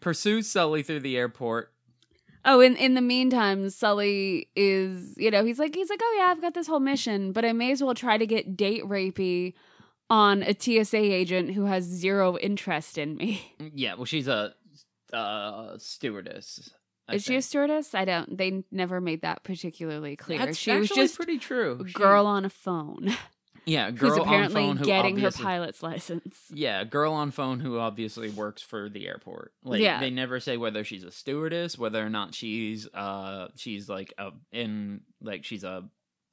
pursues 0.00 0.50
Sully 0.50 0.82
through 0.82 1.00
the 1.00 1.16
airport. 1.16 1.72
Oh, 2.44 2.60
in 2.60 2.76
in 2.76 2.94
the 2.94 3.00
meantime, 3.00 3.68
Sully 3.70 4.48
is 4.56 5.14
you 5.16 5.30
know 5.30 5.44
he's 5.44 5.58
like 5.58 5.74
he's 5.74 5.90
like 5.90 6.00
oh 6.02 6.14
yeah 6.18 6.26
I've 6.30 6.40
got 6.40 6.54
this 6.54 6.66
whole 6.66 6.80
mission, 6.80 7.32
but 7.32 7.44
I 7.44 7.52
may 7.52 7.72
as 7.72 7.82
well 7.82 7.94
try 7.94 8.18
to 8.18 8.26
get 8.26 8.56
date 8.56 8.84
rapey 8.84 9.54
on 10.10 10.42
a 10.42 10.54
TSA 10.58 10.96
agent 10.98 11.52
who 11.54 11.64
has 11.64 11.84
zero 11.84 12.36
interest 12.38 12.98
in 12.98 13.16
me. 13.16 13.52
Yeah, 13.74 13.94
well, 13.94 14.04
she's 14.04 14.28
a 14.28 14.54
uh, 15.12 15.78
stewardess. 15.78 16.70
I 17.08 17.14
is 17.16 17.24
she 17.24 17.36
a 17.36 17.42
stewardess? 17.42 17.94
I 17.94 18.04
don't. 18.04 18.36
They 18.38 18.64
never 18.70 19.00
made 19.00 19.22
that 19.22 19.42
particularly 19.44 20.16
clear. 20.16 20.38
That's 20.38 20.56
she 20.58 20.76
was 20.76 20.88
just 20.88 21.16
pretty 21.16 21.38
true. 21.38 21.80
a 21.84 21.86
She- 21.86 21.92
girl 21.92 22.26
on 22.26 22.44
a 22.44 22.50
phone 22.50 23.14
yeah, 23.66 23.90
girl 23.90 24.10
who's 24.10 24.18
on 24.18 24.26
apparently 24.26 24.62
phone 24.62 24.76
who 24.76 24.84
getting 24.84 25.18
her 25.18 25.30
pilot's 25.30 25.82
license. 25.82 26.36
Yeah, 26.52 26.84
girl 26.84 27.12
on 27.12 27.30
phone 27.30 27.60
who 27.60 27.78
obviously 27.78 28.28
works 28.30 28.62
for 28.62 28.88
the 28.88 29.06
airport. 29.06 29.52
Like 29.62 29.80
Yeah. 29.80 30.00
they 30.00 30.10
never 30.10 30.40
say 30.40 30.56
whether 30.56 30.84
she's 30.84 31.04
a 31.04 31.10
stewardess, 31.10 31.78
whether 31.78 32.04
or 32.04 32.10
not 32.10 32.34
she's 32.34 32.86
uh 32.94 33.48
she's 33.56 33.88
like 33.88 34.12
a 34.18 34.30
in 34.52 35.00
like 35.22 35.44
she's 35.44 35.64
a 35.64 35.84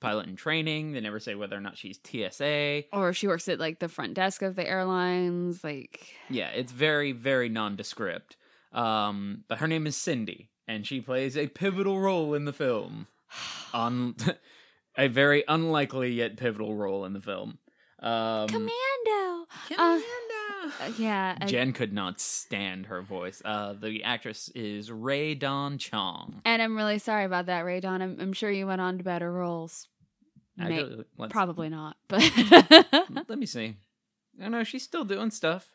pilot 0.02 0.28
in 0.28 0.36
training. 0.36 0.94
They 0.94 1.00
never 1.00 1.20
say 1.20 1.36
whether 1.36 1.56
or 1.56 1.62
not 1.62 1.78
she's 1.78 2.00
TSA. 2.04 2.84
Or 2.92 3.14
she 3.14 3.28
works 3.28 3.48
at 3.48 3.60
like 3.60 3.80
the 3.80 3.88
front 3.90 4.16
desk 4.16 4.42
of 4.42 4.56
the 4.56 4.68
airlines. 4.68 5.64
Like 5.64 6.16
Yeah, 6.30 6.50
it's 6.50 6.72
very 6.72 7.12
very 7.12 7.50
nondescript. 7.50 8.36
Um 8.74 9.44
but 9.48 9.60
her 9.60 9.68
name 9.68 9.86
is 9.88 9.96
Cindy 9.96 10.50
and 10.68 10.86
she 10.88 11.02
plays 11.02 11.36
a 11.38 11.48
pivotal 11.48 12.00
role 12.00 12.34
in 12.34 12.46
the 12.46 12.54
film. 12.54 13.08
On 13.74 14.16
a 14.98 15.08
very 15.08 15.44
unlikely 15.48 16.12
yet 16.14 16.38
pivotal 16.38 16.76
role 16.76 17.06
in 17.06 17.14
the 17.14 17.22
film. 17.22 17.58
Um 18.00 18.48
Commando. 18.48 19.46
Commando. 19.68 20.06
Uh, 20.80 20.92
yeah. 20.98 21.38
I- 21.42 21.46
Jen 21.46 21.74
could 21.74 21.92
not 21.94 22.20
stand 22.20 22.86
her 22.88 23.02
voice. 23.02 23.42
Uh, 23.44 23.74
the 23.74 24.04
actress 24.04 24.50
is 24.56 24.92
Rae 24.92 25.34
Dawn 25.36 25.78
Chong. 25.78 26.42
and 26.46 26.62
I'm 26.62 26.76
really 26.76 27.00
sorry 27.00 27.26
about 27.26 27.48
that, 27.48 27.62
Rae 27.66 27.80
Dawn. 27.80 28.02
I'm, 28.02 28.18
I'm 28.20 28.34
sure 28.34 28.50
you 28.52 28.68
went 28.68 28.82
on 28.82 28.98
to 29.00 29.04
better 29.04 29.32
roles. 29.32 29.88
May- 30.58 30.80
Actually, 30.82 31.06
probably 31.30 31.70
not, 31.70 31.96
but 32.08 32.22
Let 33.28 33.40
me 33.40 33.46
see. 33.48 33.76
I 34.42 34.50
know 34.50 34.64
she's 34.64 34.84
still 34.84 35.04
doing 35.06 35.32
stuff. 35.32 35.74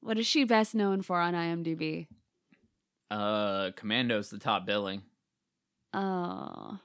what 0.00 0.18
is 0.18 0.26
she 0.26 0.44
best 0.44 0.74
known 0.74 1.02
for 1.02 1.20
on 1.20 1.34
IMDb? 1.34 2.06
Uh, 3.10 3.70
Commando's 3.76 4.30
the 4.30 4.38
top 4.38 4.66
billing. 4.66 5.02
Oh, 5.92 6.78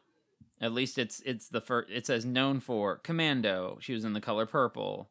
At 0.61 0.73
least 0.73 0.97
it's 0.97 1.21
it's 1.25 1.49
the 1.49 1.61
first. 1.61 1.89
It 1.91 2.05
says 2.05 2.25
known 2.25 2.59
for 2.59 2.97
Commando. 2.97 3.77
She 3.81 3.93
was 3.93 4.05
in 4.05 4.13
The 4.13 4.21
Color 4.21 4.45
Purple. 4.45 5.09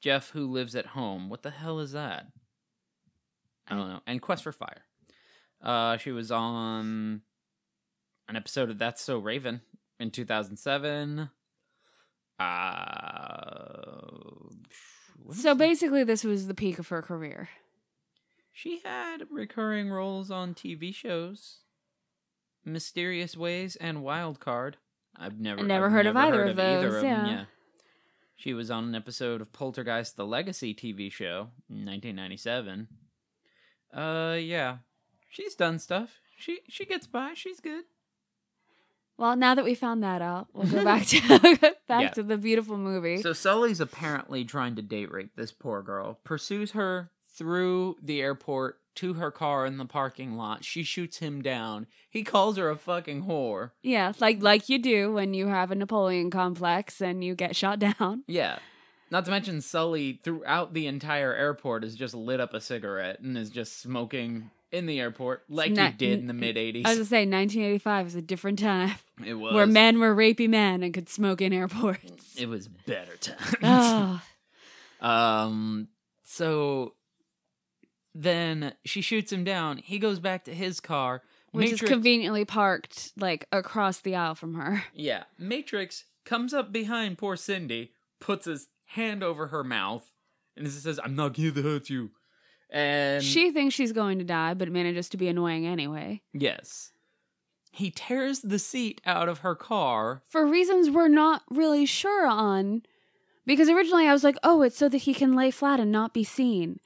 Jeff, 0.00 0.30
who 0.30 0.46
lives 0.46 0.74
at 0.74 0.86
home. 0.86 1.28
What 1.28 1.42
the 1.42 1.50
hell 1.50 1.80
is 1.80 1.92
that? 1.92 2.26
I 3.68 3.74
don't 3.74 3.88
know. 3.88 4.00
And 4.06 4.22
Quest 4.22 4.44
for 4.44 4.52
Fire. 4.52 4.84
Uh, 5.62 5.96
she 5.96 6.12
was 6.12 6.30
on 6.30 7.22
an 8.28 8.36
episode 8.36 8.70
of 8.70 8.78
That's 8.78 9.02
So 9.02 9.18
Raven 9.18 9.62
in 9.98 10.10
2007. 10.10 11.30
Uh, 12.38 12.44
so 15.32 15.54
basically, 15.54 16.04
this 16.04 16.24
was 16.24 16.46
the 16.46 16.54
peak 16.54 16.78
of 16.78 16.88
her 16.88 17.02
career. 17.02 17.48
She 18.52 18.80
had 18.84 19.24
recurring 19.30 19.90
roles 19.90 20.30
on 20.30 20.54
TV 20.54 20.94
shows, 20.94 21.60
Mysterious 22.64 23.36
Ways 23.36 23.76
and 23.76 24.02
Wild 24.02 24.40
Card. 24.40 24.76
I've 25.18 25.38
never, 25.38 25.62
Never 25.62 25.86
I've 25.86 25.92
heard 25.92 26.06
of 26.06 26.16
either 26.16 26.36
heard 26.36 26.50
of 26.50 26.58
either 26.58 26.90
those, 26.90 27.02
them, 27.02 27.26
yeah. 27.26 27.44
She 28.36 28.52
was 28.52 28.70
on 28.70 28.84
an 28.84 28.94
episode 28.94 29.40
of 29.40 29.52
Poltergeist: 29.52 30.16
The 30.16 30.26
Legacy 30.26 30.74
TV 30.74 31.10
show, 31.10 31.48
in 31.70 31.86
1997. 31.86 32.88
Uh, 33.94 34.36
yeah, 34.38 34.78
she's 35.30 35.54
done 35.54 35.78
stuff. 35.78 36.20
She 36.38 36.58
she 36.68 36.84
gets 36.84 37.06
by. 37.06 37.32
She's 37.34 37.60
good. 37.60 37.84
Well, 39.18 39.34
now 39.36 39.54
that 39.54 39.64
we 39.64 39.74
found 39.74 40.02
that 40.02 40.20
out, 40.20 40.48
we'll 40.52 40.66
go 40.66 40.84
back 40.84 41.06
to 41.06 41.20
back 41.88 42.02
Yeah. 42.02 42.08
to 42.10 42.22
the 42.22 42.36
beautiful 42.36 42.76
movie. 42.76 43.22
So 43.22 43.32
Sully's 43.32 43.80
apparently 43.80 44.44
trying 44.44 44.76
to 44.76 44.82
date 44.82 45.10
rape 45.10 45.34
this 45.36 45.52
poor 45.52 45.82
girl. 45.82 46.18
Pursues 46.22 46.72
her 46.72 47.10
through 47.34 47.96
the 48.02 48.20
airport 48.20 48.78
to 48.96 49.14
her 49.14 49.30
car 49.30 49.64
in 49.66 49.78
the 49.78 49.84
parking 49.84 50.36
lot. 50.36 50.64
She 50.64 50.82
shoots 50.82 51.18
him 51.18 51.42
down. 51.42 51.86
He 52.10 52.22
calls 52.24 52.56
her 52.56 52.68
a 52.70 52.76
fucking 52.76 53.24
whore. 53.24 53.70
yeah, 53.82 54.12
like 54.20 54.42
like 54.42 54.68
you 54.68 54.78
do 54.78 55.12
when 55.12 55.34
you 55.34 55.46
have 55.46 55.70
a 55.70 55.74
Napoleon 55.74 56.30
complex 56.30 57.00
and 57.00 57.22
you 57.24 57.34
get 57.34 57.54
shot 57.56 57.78
down. 57.98 58.24
Yeah. 58.26 58.58
Not 59.10 59.24
to 59.26 59.30
mention 59.30 59.60
Sully 59.60 60.20
throughout 60.24 60.74
the 60.74 60.88
entire 60.88 61.32
airport 61.32 61.84
has 61.84 61.94
just 61.94 62.12
lit 62.14 62.40
up 62.40 62.54
a 62.54 62.60
cigarette 62.60 63.20
and 63.20 63.38
is 63.38 63.50
just 63.50 63.80
smoking 63.80 64.50
in 64.72 64.86
the 64.86 64.98
airport 64.98 65.44
like 65.48 65.70
you 65.70 65.90
did 65.96 66.18
in 66.18 66.26
the 66.26 66.32
mid 66.34 66.56
80s. 66.56 66.82
I 66.84 66.88
was 66.88 66.96
80s. 66.96 66.96
gonna 66.96 67.04
say 67.04 67.18
1985 67.20 68.06
is 68.08 68.14
a 68.16 68.22
different 68.22 68.58
time 68.58 68.94
It 69.24 69.34
was 69.34 69.54
where 69.54 69.64
men 69.66 70.00
were 70.00 70.12
rapey 70.14 70.48
men 70.48 70.82
and 70.82 70.92
could 70.92 71.08
smoke 71.08 71.40
in 71.40 71.52
airports. 71.52 72.34
it 72.36 72.48
was 72.48 72.66
better 72.66 73.16
times. 73.16 73.54
oh, 73.62 74.20
Um. 75.06 75.88
So 76.24 76.94
then 78.16 78.72
she 78.84 79.02
shoots 79.02 79.30
him 79.30 79.44
down. 79.44 79.76
He 79.76 79.98
goes 79.98 80.18
back 80.18 80.44
to 80.44 80.54
his 80.54 80.80
car. 80.80 81.22
which 81.52 81.70
Matrix, 81.70 81.82
is 81.82 81.88
conveniently 81.88 82.44
parked 82.44 83.12
like 83.16 83.46
across 83.52 84.00
the 84.00 84.16
aisle 84.16 84.34
from 84.34 84.54
her. 84.54 84.84
yeah. 84.94 85.24
Matrix 85.38 86.04
comes 86.24 86.54
up 86.54 86.72
behind 86.72 87.18
poor 87.18 87.36
Cindy, 87.36 87.92
puts 88.20 88.46
his 88.46 88.68
hand 88.86 89.22
over 89.22 89.48
her 89.48 89.62
mouth, 89.62 90.12
and 90.56 90.68
says, 90.70 90.98
"I'm 91.02 91.14
not 91.14 91.34
going 91.34 91.52
to 91.52 91.62
hurt 91.62 91.90
you." 91.90 92.10
And 92.70 93.22
She 93.22 93.52
thinks 93.52 93.74
she's 93.74 93.92
going 93.92 94.18
to 94.18 94.24
die, 94.24 94.54
but 94.54 94.70
manages 94.72 95.08
to 95.10 95.16
be 95.16 95.28
annoying 95.28 95.66
anyway. 95.66 96.22
yes, 96.32 96.90
he 97.70 97.90
tears 97.90 98.40
the 98.40 98.58
seat 98.58 99.02
out 99.04 99.28
of 99.28 99.40
her 99.40 99.54
car. 99.54 100.22
For 100.28 100.46
reasons 100.46 100.88
we're 100.88 101.08
not 101.08 101.42
really 101.50 101.84
sure 101.84 102.26
on. 102.26 102.82
Because 103.44 103.68
originally 103.68 104.08
I 104.08 104.12
was 104.12 104.24
like, 104.24 104.38
oh, 104.42 104.62
it's 104.62 104.76
so 104.76 104.88
that 104.88 105.02
he 105.02 105.14
can 105.14 105.36
lay 105.36 105.52
flat 105.52 105.78
and 105.78 105.92
not 105.92 106.12
be 106.12 106.24
seen. 106.24 106.80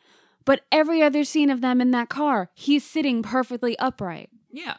But 0.51 0.63
every 0.73 1.01
other 1.01 1.23
scene 1.23 1.49
of 1.49 1.61
them 1.61 1.81
in 1.81 1.93
that 1.93 2.09
car, 2.09 2.51
he's 2.55 2.83
sitting 2.83 3.23
perfectly 3.23 3.79
upright. 3.79 4.31
Yeah, 4.51 4.79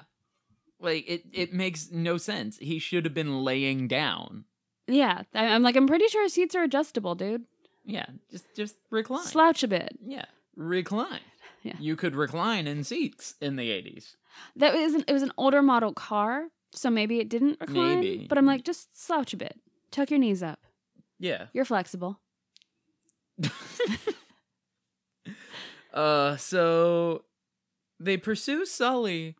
like 0.81 1.09
it. 1.09 1.23
It 1.31 1.53
makes 1.53 1.89
no 1.89 2.17
sense. 2.17 2.57
He 2.57 2.77
should 2.77 3.05
have 3.05 3.13
been 3.13 3.45
laying 3.45 3.87
down. 3.87 4.43
Yeah, 4.85 5.21
I'm 5.33 5.63
like, 5.63 5.77
I'm 5.77 5.87
pretty 5.87 6.09
sure 6.09 6.27
seats 6.27 6.55
are 6.55 6.63
adjustable, 6.63 7.15
dude. 7.15 7.45
Yeah, 7.85 8.07
just 8.29 8.53
just 8.53 8.75
recline. 8.89 9.23
Slouch 9.23 9.63
a 9.63 9.69
bit. 9.69 9.97
Yeah, 10.05 10.25
recline. 10.57 11.21
Yeah. 11.63 11.75
You 11.79 11.95
could 11.95 12.17
recline 12.17 12.67
in 12.67 12.83
seats 12.83 13.35
in 13.39 13.55
the 13.55 13.69
80s. 13.69 14.15
That 14.57 14.73
was 14.73 14.93
an, 14.93 15.05
it 15.07 15.13
was 15.13 15.23
an 15.23 15.31
older 15.37 15.61
model 15.61 15.93
car, 15.93 16.47
so 16.73 16.89
maybe 16.89 17.21
it 17.21 17.29
didn't 17.29 17.61
recline. 17.61 18.01
Maybe. 18.01 18.25
But 18.27 18.37
I'm 18.37 18.45
like, 18.45 18.65
just 18.65 18.89
slouch 19.01 19.31
a 19.31 19.37
bit. 19.37 19.57
Tuck 19.89 20.11
your 20.11 20.19
knees 20.19 20.43
up. 20.43 20.59
Yeah. 21.17 21.45
You're 21.53 21.63
flexible. 21.63 22.19
Uh 25.93 26.37
so 26.37 27.23
they 27.99 28.17
pursue 28.17 28.65
Sully 28.65 29.35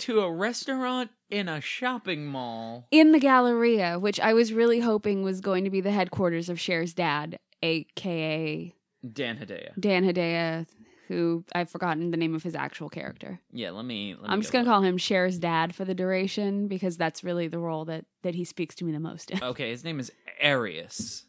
to 0.00 0.20
a 0.20 0.32
restaurant 0.32 1.10
in 1.28 1.48
a 1.48 1.60
shopping 1.60 2.26
mall. 2.26 2.86
In 2.90 3.12
the 3.12 3.18
Galleria, 3.18 3.98
which 3.98 4.18
I 4.20 4.32
was 4.32 4.52
really 4.52 4.80
hoping 4.80 5.22
was 5.22 5.40
going 5.40 5.64
to 5.64 5.70
be 5.70 5.80
the 5.80 5.90
headquarters 5.90 6.48
of 6.48 6.58
Cher's 6.58 6.94
dad, 6.94 7.38
aka 7.62 8.74
Dan 9.12 9.38
Hedaya. 9.38 9.72
Dan 9.78 10.04
Hedaya, 10.04 10.66
who 11.08 11.44
I've 11.54 11.70
forgotten 11.70 12.10
the 12.10 12.16
name 12.16 12.34
of 12.34 12.42
his 12.42 12.54
actual 12.54 12.88
character. 12.88 13.40
Yeah, 13.52 13.70
let 13.70 13.84
me 13.84 14.14
let 14.14 14.22
me 14.22 14.28
I'm 14.28 14.40
just 14.40 14.52
gonna 14.52 14.64
look. 14.64 14.72
call 14.72 14.82
him 14.82 14.96
Cher's 14.98 15.38
dad 15.38 15.74
for 15.74 15.84
the 15.84 15.94
duration 15.94 16.68
because 16.68 16.96
that's 16.96 17.24
really 17.24 17.48
the 17.48 17.58
role 17.58 17.84
that 17.86 18.04
that 18.22 18.34
he 18.34 18.44
speaks 18.44 18.74
to 18.76 18.84
me 18.84 18.92
the 18.92 19.00
most 19.00 19.30
in. 19.30 19.42
Okay, 19.42 19.70
his 19.70 19.84
name 19.84 20.00
is 20.00 20.12
Arius. 20.40 21.24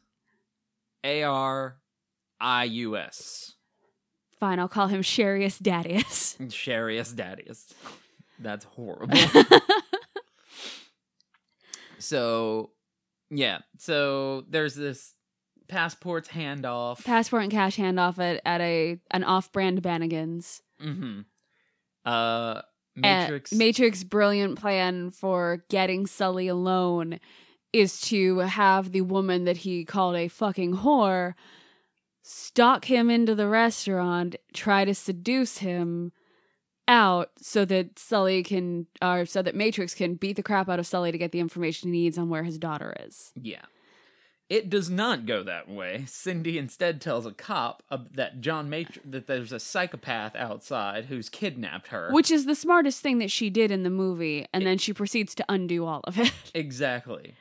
A 1.04 1.24
R 1.24 1.78
I 2.40 2.66
U 2.66 2.96
S. 2.98 3.56
Fine, 4.41 4.58
I'll 4.58 4.67
call 4.67 4.88
him 4.88 5.04
Sharius 5.04 5.62
Dadius. 5.62 6.36
Sharius 6.49 7.13
Dadius. 7.13 7.71
That's 8.39 8.65
horrible. 8.65 9.15
so 11.99 12.71
yeah, 13.30 13.60
so 13.77 14.43
there's 14.49 14.73
this 14.73 15.13
passports 15.67 16.27
handoff. 16.27 17.06
Passport 17.06 17.43
and 17.43 17.51
cash 17.51 17.77
handoff 17.77 18.17
at, 18.17 18.41
at 18.43 18.62
a 18.62 18.97
an 19.12 19.23
off-brand 19.23 19.84
Bennigan's. 19.84 20.63
mm-hmm. 20.82 21.19
Uh 22.04 22.10
Uh, 22.10 22.62
Matrix 22.95 23.54
Matrix 23.54 24.04
brilliant 24.04 24.60
plan 24.60 25.12
for 25.12 25.63
getting 25.69 26.08
Sully 26.08 26.47
alone 26.47 27.19
is 27.71 28.01
to 28.01 28.39
have 28.39 28.91
the 28.91 29.01
woman 29.01 29.45
that 29.45 29.58
he 29.58 29.86
called 29.86 30.15
a 30.15 30.27
fucking 30.27 30.77
whore 30.77 31.36
stalk 32.21 32.86
him 32.86 33.10
into 33.10 33.36
the 33.36 33.47
restaurant, 33.47 34.36
try 34.53 34.86
to 34.86 34.93
seduce 34.93 35.60
him 35.60 36.12
out 36.88 37.29
so 37.38 37.63
that 37.65 37.97
Sully 37.97 38.43
can 38.43 38.88
or 39.01 39.25
so 39.25 39.41
that 39.41 39.55
Matrix 39.55 39.93
can 39.93 40.15
beat 40.15 40.36
the 40.36 40.43
crap 40.43 40.69
out 40.69 40.79
of 40.79 40.88
Sully 40.88 41.12
to 41.12 41.17
get 41.17 41.31
the 41.31 41.39
information 41.39 41.93
he 41.93 42.01
needs 42.01 42.17
on 42.17 42.29
where 42.29 42.43
his 42.43 42.57
daughter 42.57 42.93
is. 42.99 43.31
Yeah. 43.36 43.62
It 44.49 44.69
does 44.69 44.89
not 44.89 45.25
go 45.25 45.43
that 45.43 45.69
way. 45.69 46.03
Cindy 46.07 46.57
instead 46.57 46.99
tells 46.99 47.25
a 47.25 47.31
cop 47.31 47.84
that 48.12 48.41
John 48.41 48.69
Matr- 48.69 48.99
that 49.05 49.25
there's 49.25 49.53
a 49.53 49.62
psychopath 49.62 50.36
outside 50.36 51.05
who's 51.05 51.29
kidnapped 51.29 51.88
her. 51.88 52.10
Which 52.12 52.29
is 52.29 52.45
the 52.45 52.55
smartest 52.55 52.99
thing 52.99 53.19
that 53.19 53.31
she 53.31 53.49
did 53.49 53.71
in 53.71 53.84
the 53.84 53.89
movie, 53.89 54.45
and 54.53 54.67
then 54.67 54.77
she 54.77 54.91
proceeds 54.91 55.34
to 55.36 55.45
undo 55.47 55.86
all 55.86 56.01
of 56.03 56.19
it. 56.19 56.34
exactly. 56.53 57.36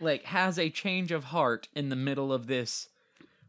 Like 0.00 0.24
has 0.24 0.58
a 0.58 0.70
change 0.70 1.12
of 1.12 1.24
heart 1.24 1.68
in 1.74 1.90
the 1.90 1.96
middle 1.96 2.32
of 2.32 2.46
this 2.46 2.88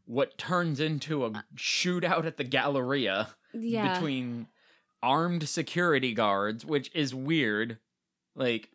what 0.07 0.37
turns 0.37 0.79
into 0.79 1.23
a 1.25 1.43
shootout 1.55 2.25
at 2.25 2.37
the 2.37 2.43
Galleria 2.43 3.29
Yeah. 3.53 3.93
between 3.93 4.47
armed 5.03 5.47
security 5.47 6.13
guards, 6.13 6.65
which 6.65 6.89
is 6.95 7.13
weird. 7.13 7.77
Like 8.35 8.69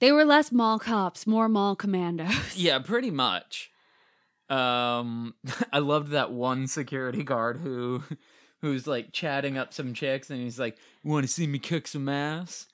They 0.00 0.12
were 0.12 0.24
less 0.24 0.50
mall 0.52 0.78
cops, 0.78 1.26
more 1.26 1.48
mall 1.48 1.76
commandos. 1.76 2.34
Yeah, 2.56 2.78
pretty 2.78 3.10
much. 3.10 3.70
Um, 4.48 5.34
I 5.72 5.80
loved 5.80 6.10
that 6.12 6.30
one 6.32 6.66
security 6.66 7.24
guard 7.24 7.58
who, 7.58 8.02
who's 8.62 8.86
like 8.86 9.12
chatting 9.12 9.58
up 9.58 9.72
some 9.74 9.92
chicks, 9.92 10.30
and 10.30 10.40
he's 10.40 10.58
like, 10.58 10.78
"Want 11.04 11.26
to 11.26 11.32
see 11.32 11.46
me 11.46 11.58
kick 11.58 11.86
some 11.88 12.08
ass?" 12.08 12.66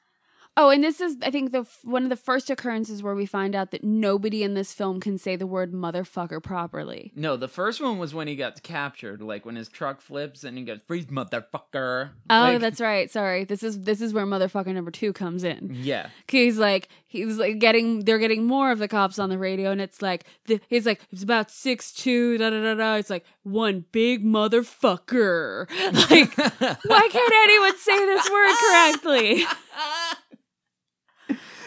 Oh, 0.54 0.68
and 0.68 0.84
this 0.84 1.00
is, 1.00 1.16
I 1.22 1.30
think, 1.30 1.50
the 1.52 1.66
one 1.82 2.02
of 2.02 2.10
the 2.10 2.16
first 2.16 2.50
occurrences 2.50 3.02
where 3.02 3.14
we 3.14 3.24
find 3.24 3.54
out 3.54 3.70
that 3.70 3.82
nobody 3.82 4.42
in 4.42 4.52
this 4.52 4.74
film 4.74 5.00
can 5.00 5.16
say 5.16 5.34
the 5.34 5.46
word 5.46 5.72
motherfucker 5.72 6.42
properly. 6.42 7.10
No, 7.16 7.38
the 7.38 7.48
first 7.48 7.80
one 7.80 7.98
was 7.98 8.12
when 8.12 8.28
he 8.28 8.36
got 8.36 8.62
captured, 8.62 9.22
like 9.22 9.46
when 9.46 9.56
his 9.56 9.70
truck 9.70 10.02
flips 10.02 10.44
and 10.44 10.58
he 10.58 10.64
goes, 10.64 10.80
"Freeze, 10.86 11.06
motherfucker!" 11.06 12.10
Oh, 12.28 12.34
Like, 12.42 12.60
that's 12.60 12.82
right. 12.82 13.10
Sorry, 13.10 13.44
this 13.44 13.62
is 13.62 13.80
this 13.80 14.02
is 14.02 14.12
where 14.12 14.26
motherfucker 14.26 14.74
number 14.74 14.90
two 14.90 15.14
comes 15.14 15.42
in. 15.42 15.70
yeah, 15.80 16.08
He's 16.28 16.58
like, 16.58 16.88
he's 17.06 17.38
like 17.38 17.58
getting, 17.58 18.00
they're 18.04 18.18
getting 18.18 18.44
more 18.44 18.70
of 18.70 18.78
the 18.78 18.88
cops 18.88 19.18
on 19.18 19.30
the 19.30 19.38
radio, 19.38 19.70
and 19.70 19.80
it's 19.80 20.02
like, 20.02 20.24
the, 20.48 20.60
he's 20.68 20.84
like, 20.84 21.00
it's 21.10 21.22
about 21.22 21.50
six 21.50 21.92
two, 21.92 22.36
da 22.36 22.50
da 22.50 22.60
da 22.62 22.74
da. 22.74 22.94
It's 22.96 23.08
like 23.08 23.24
one 23.42 23.86
big 23.90 24.22
motherfucker. 24.22 25.66
Like, 26.10 26.36
why 26.84 27.08
can't 27.10 27.32
anyone 27.44 27.78
say 27.78 27.98
this 28.04 28.28
word 28.30 28.54
correctly? 28.68 29.44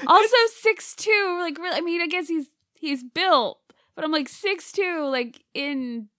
Also 0.09 0.35
six 0.61 0.95
two, 0.95 1.37
like 1.39 1.57
really. 1.57 1.77
I 1.77 1.81
mean, 1.81 2.01
I 2.01 2.07
guess 2.07 2.27
he's 2.27 2.47
he's 2.75 3.03
built, 3.03 3.59
but 3.95 4.03
I'm 4.03 4.11
like 4.11 4.29
six 4.29 4.71
two, 4.71 5.05
like 5.09 5.43
in 5.53 6.09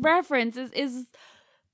reference 0.00 0.56
is 0.56 0.70
is 0.72 1.06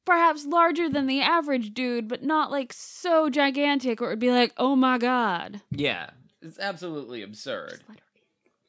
perhaps 0.05 0.45
larger 0.45 0.89
than 0.89 1.07
the 1.07 1.21
average 1.21 1.73
dude, 1.75 2.09
but 2.09 2.23
not 2.23 2.51
like 2.51 2.73
so 2.73 3.31
gigantic, 3.31 4.01
or 4.01 4.07
it 4.07 4.11
would 4.11 4.19
be 4.19 4.31
like, 4.31 4.53
oh 4.57 4.77
my 4.77 4.99
god. 4.99 5.61
yeah, 5.71 6.11
it's 6.43 6.59
absolutely 6.59 7.23
absurd. 7.23 7.83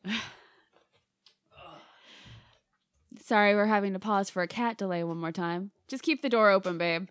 Sorry, 3.22 3.56
we're 3.56 3.66
having 3.66 3.94
to 3.94 4.00
pause 4.00 4.30
for 4.30 4.44
a 4.44 4.48
cat 4.48 4.78
delay 4.78 5.04
one 5.04 5.18
more 5.18 5.32
time. 5.32 5.72
Just 5.88 6.04
keep 6.04 6.22
the 6.22 6.30
door 6.30 6.50
open, 6.52 6.78
babe. 6.78 7.08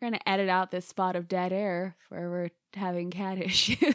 We're 0.00 0.06
gonna 0.08 0.20
edit 0.26 0.48
out 0.48 0.70
this 0.70 0.86
spot 0.86 1.14
of 1.16 1.28
dead 1.28 1.52
air 1.52 1.96
where 2.08 2.30
we're 2.30 2.50
having 2.74 3.10
cat 3.10 3.38
issues. 3.42 3.94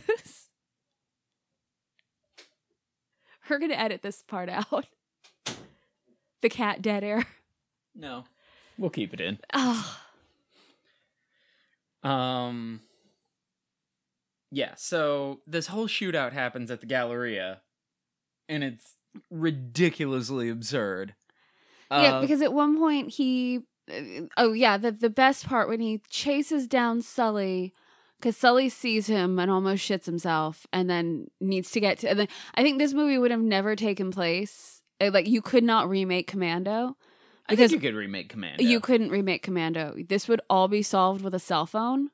We're 3.49 3.59
gonna 3.59 3.73
edit 3.75 4.01
this 4.01 4.21
part 4.23 4.49
out. 4.49 4.85
The 6.41 6.49
cat 6.49 6.81
dead 6.81 7.03
air. 7.03 7.25
No. 7.95 8.25
We'll 8.77 8.89
keep 8.89 9.13
it 9.13 9.21
in. 9.21 9.39
Oh, 9.53 9.97
Um 12.03 12.81
Yeah, 14.51 14.75
so 14.75 15.39
this 15.47 15.67
whole 15.67 15.87
shootout 15.87 16.33
happens 16.33 16.69
at 16.69 16.81
the 16.81 16.85
Galleria 16.87 17.61
and 18.49 18.63
it's 18.63 18.97
ridiculously 19.31 20.49
absurd. 20.49 21.15
yeah, 21.89 22.15
Uh, 22.17 22.21
because 22.21 22.41
at 22.41 22.51
one 22.53 22.77
point 22.77 23.09
he, 23.13 23.61
oh 24.37 24.53
yeah, 24.53 24.77
the 24.77 24.91
the 24.91 25.09
best 25.09 25.45
part 25.47 25.67
when 25.69 25.79
he 25.79 26.01
chases 26.09 26.67
down 26.67 27.01
Sully, 27.01 27.73
because 28.19 28.35
Sully 28.37 28.69
sees 28.69 29.07
him 29.07 29.39
and 29.39 29.51
almost 29.51 29.87
shits 29.87 30.05
himself, 30.05 30.65
and 30.73 30.89
then 30.89 31.27
needs 31.39 31.71
to 31.71 31.79
get 31.79 31.99
to. 31.99 32.09
And 32.09 32.19
then 32.19 32.27
I 32.55 32.63
think 32.63 32.79
this 32.79 32.93
movie 32.93 33.17
would 33.17 33.31
have 33.31 33.41
never 33.41 33.75
taken 33.75 34.11
place. 34.11 34.81
uh, 35.01 35.11
Like 35.13 35.27
you 35.27 35.41
could 35.41 35.63
not 35.63 35.89
remake 35.89 36.27
Commando. 36.27 36.97
I 37.47 37.55
think 37.55 37.71
you 37.71 37.79
could 37.79 37.93
remake 37.93 38.29
Commando. 38.29 38.63
You 38.63 38.79
couldn't 38.79 39.11
remake 39.11 39.43
Commando. 39.43 39.95
This 40.09 40.27
would 40.27 40.41
all 40.49 40.67
be 40.67 40.81
solved 40.81 41.21
with 41.21 41.35
a 41.35 41.39
cell 41.39 41.67
phone 41.67 42.09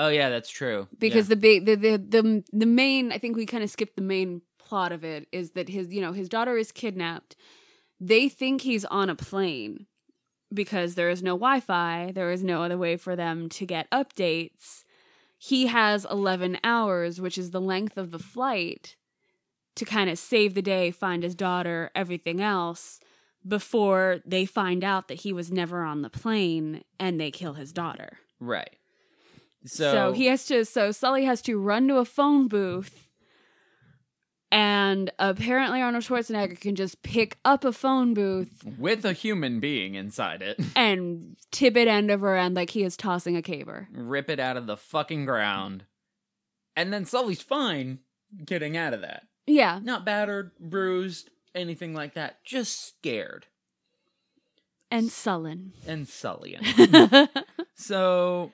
Oh 0.00 0.08
yeah, 0.08 0.30
that's 0.30 0.48
true. 0.48 0.88
because 0.98 1.28
the 1.28 1.36
big 1.36 1.66
the, 1.66 1.74
the 1.74 1.96
the 1.98 2.44
the 2.52 2.66
main 2.66 3.12
I 3.12 3.18
think 3.18 3.36
we 3.36 3.44
kind 3.44 3.62
of 3.62 3.68
skipped 3.70 3.96
the 3.96 4.02
main 4.02 4.40
plot 4.58 4.92
of 4.92 5.04
it 5.04 5.28
is 5.30 5.50
that 5.52 5.68
his 5.68 5.92
you 5.92 6.00
know 6.00 6.12
his 6.12 6.28
daughter 6.28 6.56
is 6.56 6.72
kidnapped. 6.72 7.36
They 8.00 8.30
think 8.30 8.62
he's 8.62 8.86
on 8.86 9.10
a 9.10 9.14
plane 9.14 9.86
because 10.52 10.94
there 10.94 11.10
is 11.10 11.22
no 11.22 11.34
Wi-Fi. 11.34 12.12
There 12.14 12.30
is 12.30 12.42
no 12.42 12.62
other 12.62 12.78
way 12.78 12.96
for 12.96 13.16
them 13.16 13.48
to 13.50 13.66
get 13.66 13.90
updates. 13.90 14.84
He 15.38 15.66
has 15.66 16.06
11 16.10 16.58
hours, 16.64 17.20
which 17.20 17.38
is 17.38 17.50
the 17.50 17.60
length 17.60 17.96
of 17.96 18.10
the 18.10 18.18
flight 18.18 18.96
to 19.76 19.84
kind 19.84 20.10
of 20.10 20.18
save 20.18 20.54
the 20.54 20.62
day, 20.62 20.90
find 20.90 21.22
his 21.22 21.34
daughter, 21.34 21.90
everything 21.94 22.40
else 22.40 23.00
before 23.46 24.20
they 24.26 24.44
find 24.44 24.84
out 24.84 25.08
that 25.08 25.20
he 25.20 25.32
was 25.32 25.50
never 25.50 25.82
on 25.82 26.02
the 26.02 26.10
plane 26.10 26.82
and 26.98 27.18
they 27.18 27.30
kill 27.30 27.54
his 27.54 27.72
daughter. 27.72 28.18
right. 28.38 28.76
So, 29.64 29.92
So, 29.92 30.12
he 30.12 30.26
has 30.26 30.46
to. 30.46 30.64
So 30.64 30.90
Sully 30.90 31.26
has 31.26 31.42
to 31.42 31.58
run 31.58 31.86
to 31.88 31.98
a 31.98 32.04
phone 32.06 32.48
booth, 32.48 33.08
and 34.52 35.10
apparently 35.18 35.80
Arnold 35.80 36.04
Schwarzenegger 36.04 36.60
can 36.60 36.74
just 36.74 37.02
pick 37.02 37.38
up 37.44 37.64
a 37.64 37.72
phone 37.72 38.14
booth 38.14 38.62
with 38.78 39.04
a 39.04 39.12
human 39.12 39.60
being 39.60 39.94
inside 39.94 40.42
it, 40.42 40.58
and 40.76 41.36
tip 41.50 41.76
it 41.76 41.88
end 41.88 42.10
over 42.10 42.36
end 42.36 42.54
like 42.56 42.70
he 42.70 42.82
is 42.82 42.96
tossing 42.96 43.36
a 43.36 43.42
caber. 43.42 43.88
rip 43.92 44.28
it 44.30 44.40
out 44.40 44.56
of 44.56 44.66
the 44.66 44.76
fucking 44.76 45.24
ground, 45.24 45.84
and 46.76 46.92
then 46.92 47.04
Sully's 47.04 47.42
fine 47.42 48.00
getting 48.44 48.76
out 48.76 48.94
of 48.94 49.00
that. 49.02 49.24
Yeah, 49.46 49.80
Not 49.82 50.04
battered, 50.04 50.52
bruised, 50.60 51.30
anything 51.54 51.92
like 51.94 52.14
that. 52.14 52.44
Just 52.44 52.86
scared 52.88 53.46
and 54.92 55.10
sullen. 55.10 55.72
and 55.86 56.06
sullying. 56.08 56.62
so 57.74 58.52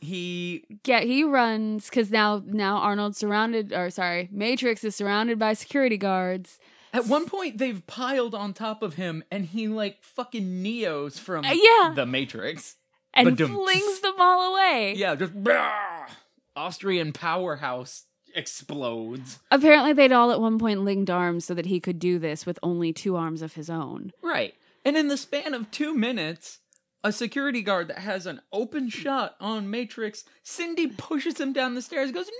he 0.00 0.64
yeah, 0.84 1.00
he 1.00 1.24
runs 1.24 1.88
because 1.88 2.10
now 2.10 2.42
now 2.46 2.76
Arnold's 2.78 3.18
surrounded, 3.18 3.72
or 3.72 3.90
sorry, 3.90 4.28
Matrix 4.32 4.82
is 4.84 4.96
surrounded 4.96 5.38
by 5.38 5.52
security 5.54 5.96
guards. 5.96 6.58
At 6.92 7.06
one 7.06 7.26
point, 7.26 7.58
they've 7.58 7.86
piled 7.86 8.34
on 8.34 8.52
top 8.52 8.82
of 8.82 8.94
him, 8.94 9.22
and 9.30 9.44
he 9.46 9.68
like 9.68 10.02
fucking 10.02 10.62
Neos 10.64 11.18
from 11.20 11.44
Uh, 11.44 11.52
yeah. 11.52 11.92
the 11.94 12.04
Matrix. 12.06 12.76
And 13.14 13.36
Ba-dum. 13.36 13.54
flings 13.54 14.00
them 14.00 14.14
all 14.20 14.52
away. 14.52 14.94
Yeah, 14.96 15.14
just 15.16 15.32
brah! 15.34 16.08
Austrian 16.56 17.12
powerhouse 17.12 18.04
explodes. 18.36 19.38
Apparently, 19.50 19.92
they'd 19.92 20.12
all 20.12 20.30
at 20.30 20.40
one 20.40 20.58
point 20.58 20.84
linked 20.84 21.10
arms 21.10 21.44
so 21.44 21.54
that 21.54 21.66
he 21.66 21.80
could 21.80 21.98
do 21.98 22.18
this 22.18 22.46
with 22.46 22.58
only 22.62 22.92
two 22.92 23.16
arms 23.16 23.42
of 23.42 23.54
his 23.54 23.68
own. 23.70 24.12
Right, 24.22 24.54
and 24.84 24.96
in 24.96 25.08
the 25.08 25.16
span 25.16 25.54
of 25.54 25.70
two 25.70 25.94
minutes, 25.94 26.58
a 27.02 27.12
security 27.12 27.62
guard 27.62 27.88
that 27.88 27.98
has 27.98 28.26
an 28.26 28.40
open 28.52 28.88
shot 28.88 29.36
on 29.40 29.70
Matrix, 29.70 30.24
Cindy 30.42 30.86
pushes 30.86 31.40
him 31.40 31.52
down 31.52 31.74
the 31.74 31.82
stairs, 31.82 32.12
goes 32.12 32.30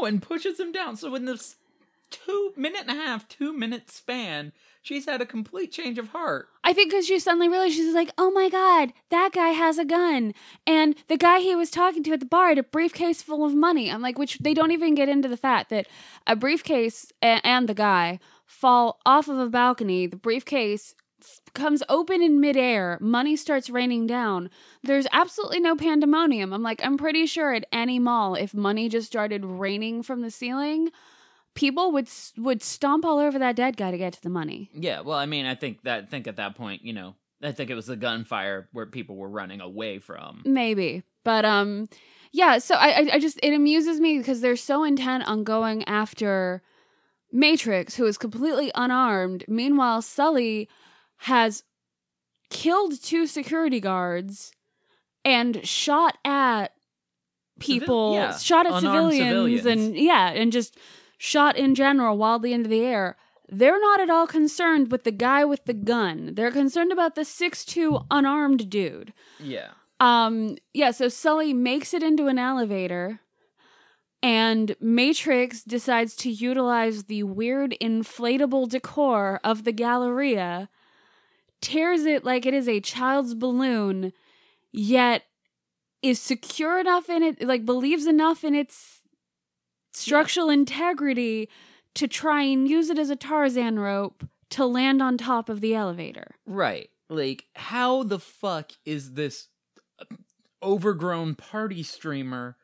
no, 0.00 0.06
and 0.06 0.22
pushes 0.22 0.58
him 0.58 0.72
down. 0.72 0.96
So 0.96 1.14
in 1.14 1.24
this 1.24 1.56
two 2.10 2.52
minute 2.56 2.82
and 2.88 2.98
a 2.98 3.02
half, 3.02 3.28
two 3.28 3.52
minute 3.52 3.88
span, 3.90 4.52
she's 4.82 5.06
had 5.06 5.20
a 5.20 5.26
complete 5.26 5.70
change 5.70 5.96
of 5.98 6.08
heart. 6.08 6.48
I 6.64 6.72
think 6.72 6.90
because 6.90 7.06
she 7.06 7.18
suddenly 7.20 7.48
realized 7.48 7.74
she's 7.74 7.94
like, 7.94 8.10
oh 8.18 8.30
my 8.32 8.48
god, 8.48 8.92
that 9.10 9.30
guy 9.32 9.50
has 9.50 9.78
a 9.78 9.84
gun, 9.84 10.34
and 10.66 10.96
the 11.08 11.16
guy 11.16 11.38
he 11.38 11.54
was 11.54 11.70
talking 11.70 12.02
to 12.04 12.12
at 12.12 12.20
the 12.20 12.26
bar 12.26 12.48
had 12.48 12.58
a 12.58 12.64
briefcase 12.64 13.22
full 13.22 13.44
of 13.44 13.54
money. 13.54 13.90
I'm 13.90 14.02
like, 14.02 14.18
which 14.18 14.38
they 14.38 14.54
don't 14.54 14.72
even 14.72 14.94
get 14.94 15.08
into 15.08 15.28
the 15.28 15.36
fact 15.36 15.70
that 15.70 15.86
a 16.26 16.34
briefcase 16.34 17.12
a- 17.22 17.46
and 17.46 17.68
the 17.68 17.74
guy 17.74 18.18
fall 18.44 18.98
off 19.06 19.28
of 19.28 19.38
a 19.38 19.48
balcony. 19.48 20.08
The 20.08 20.16
briefcase 20.16 20.96
comes 21.54 21.82
open 21.88 22.22
in 22.22 22.40
midair. 22.40 22.98
Money 23.00 23.36
starts 23.36 23.70
raining 23.70 24.06
down. 24.06 24.50
There's 24.82 25.06
absolutely 25.12 25.60
no 25.60 25.76
pandemonium. 25.76 26.52
I'm 26.52 26.62
like, 26.62 26.84
I'm 26.84 26.96
pretty 26.96 27.26
sure 27.26 27.52
at 27.52 27.66
any 27.72 27.98
mall, 27.98 28.34
if 28.34 28.54
money 28.54 28.88
just 28.88 29.06
started 29.06 29.44
raining 29.44 30.02
from 30.02 30.22
the 30.22 30.30
ceiling. 30.30 30.90
People 31.54 31.90
would 31.92 32.08
would 32.38 32.62
stomp 32.62 33.04
all 33.04 33.18
over 33.18 33.38
that 33.38 33.56
dead 33.56 33.76
guy 33.76 33.90
to 33.90 33.98
get 33.98 34.12
to 34.14 34.22
the 34.22 34.28
money. 34.30 34.70
Yeah, 34.72 35.00
well, 35.00 35.18
I 35.18 35.26
mean, 35.26 35.46
I 35.46 35.54
think 35.56 35.82
that 35.82 36.04
I 36.04 36.06
think 36.06 36.26
at 36.28 36.36
that 36.36 36.54
point, 36.54 36.82
you 36.84 36.92
know, 36.92 37.16
I 37.42 37.52
think 37.52 37.70
it 37.70 37.74
was 37.74 37.86
the 37.86 37.96
gunfire 37.96 38.68
where 38.72 38.86
people 38.86 39.16
were 39.16 39.28
running 39.28 39.60
away 39.60 39.98
from. 39.98 40.42
maybe 40.44 41.02
but 41.24 41.44
um 41.44 41.88
yeah 42.32 42.58
so 42.58 42.74
I, 42.74 42.88
I 42.90 43.08
i 43.14 43.18
just 43.18 43.40
it 43.42 43.52
amuses 43.54 43.98
me 43.98 44.18
because 44.18 44.40
they're 44.40 44.56
so 44.56 44.84
intent 44.84 45.26
on 45.26 45.42
going 45.44 45.82
after 45.84 46.62
matrix 47.32 47.96
who 47.96 48.06
is 48.06 48.18
completely 48.18 48.70
unarmed 48.74 49.44
meanwhile 49.48 50.02
sully 50.02 50.68
has 51.24 51.62
killed 52.50 53.00
two 53.02 53.26
security 53.26 53.80
guards 53.80 54.52
and 55.24 55.66
shot 55.66 56.16
at 56.24 56.72
people 57.58 58.14
yeah, 58.14 58.36
shot 58.38 58.66
at 58.66 58.72
unarmed 58.72 59.12
civilians, 59.12 59.60
civilians. 59.62 59.86
and 59.88 59.96
yeah 59.96 60.30
and 60.30 60.50
just 60.50 60.76
shot 61.18 61.56
in 61.56 61.74
general 61.74 62.16
wildly 62.16 62.52
into 62.54 62.68
the 62.68 62.80
air 62.80 63.16
they're 63.50 63.80
not 63.80 64.00
at 64.00 64.08
all 64.08 64.26
concerned 64.26 64.90
with 64.90 65.04
the 65.04 65.10
guy 65.12 65.44
with 65.44 65.64
the 65.66 65.74
gun 65.74 66.30
they're 66.34 66.50
concerned 66.50 66.90
about 66.90 67.14
the 67.16 67.20
6'2 67.22 68.06
unarmed 68.10 68.70
dude 68.70 69.12
Yeah. 69.38 69.68
um, 70.00 70.56
yeah, 70.72 70.90
so 70.92 71.08
Sully 71.08 71.52
makes 71.52 71.92
it 71.92 72.02
into 72.02 72.26
an 72.28 72.38
elevator, 72.38 73.20
and 74.22 74.74
Matrix 74.80 75.62
decides 75.62 76.16
to 76.16 76.30
utilize 76.30 77.04
the 77.04 77.22
weird 77.24 77.74
inflatable 77.80 78.68
decor 78.68 79.40
of 79.44 79.64
the 79.64 79.72
Galleria, 79.72 80.70
tears 81.60 82.04
it 82.04 82.24
like 82.24 82.46
it 82.46 82.54
is 82.54 82.68
a 82.68 82.80
child's 82.80 83.34
balloon, 83.34 84.12
yet 84.72 85.24
is 86.02 86.20
secure 86.20 86.78
enough 86.80 87.08
in 87.08 87.22
it, 87.22 87.42
like 87.46 87.64
believes 87.66 88.06
enough 88.06 88.42
in 88.44 88.54
its 88.54 89.02
structural 89.92 90.48
integrity 90.50 91.48
to 91.94 92.06
try 92.08 92.42
and 92.42 92.68
use 92.68 92.88
it 92.90 92.98
as 92.98 93.10
a 93.10 93.16
Tarzan 93.16 93.78
rope 93.78 94.24
to 94.50 94.64
land 94.64 95.02
on 95.02 95.18
top 95.18 95.48
of 95.48 95.60
the 95.60 95.74
elevator. 95.74 96.36
Right. 96.46 96.88
Like, 97.08 97.44
how 97.54 98.04
the 98.04 98.18
fuck 98.20 98.70
is 98.84 99.14
this 99.14 99.48
overgrown 100.62 101.34
party 101.34 101.82
streamer 101.82 102.56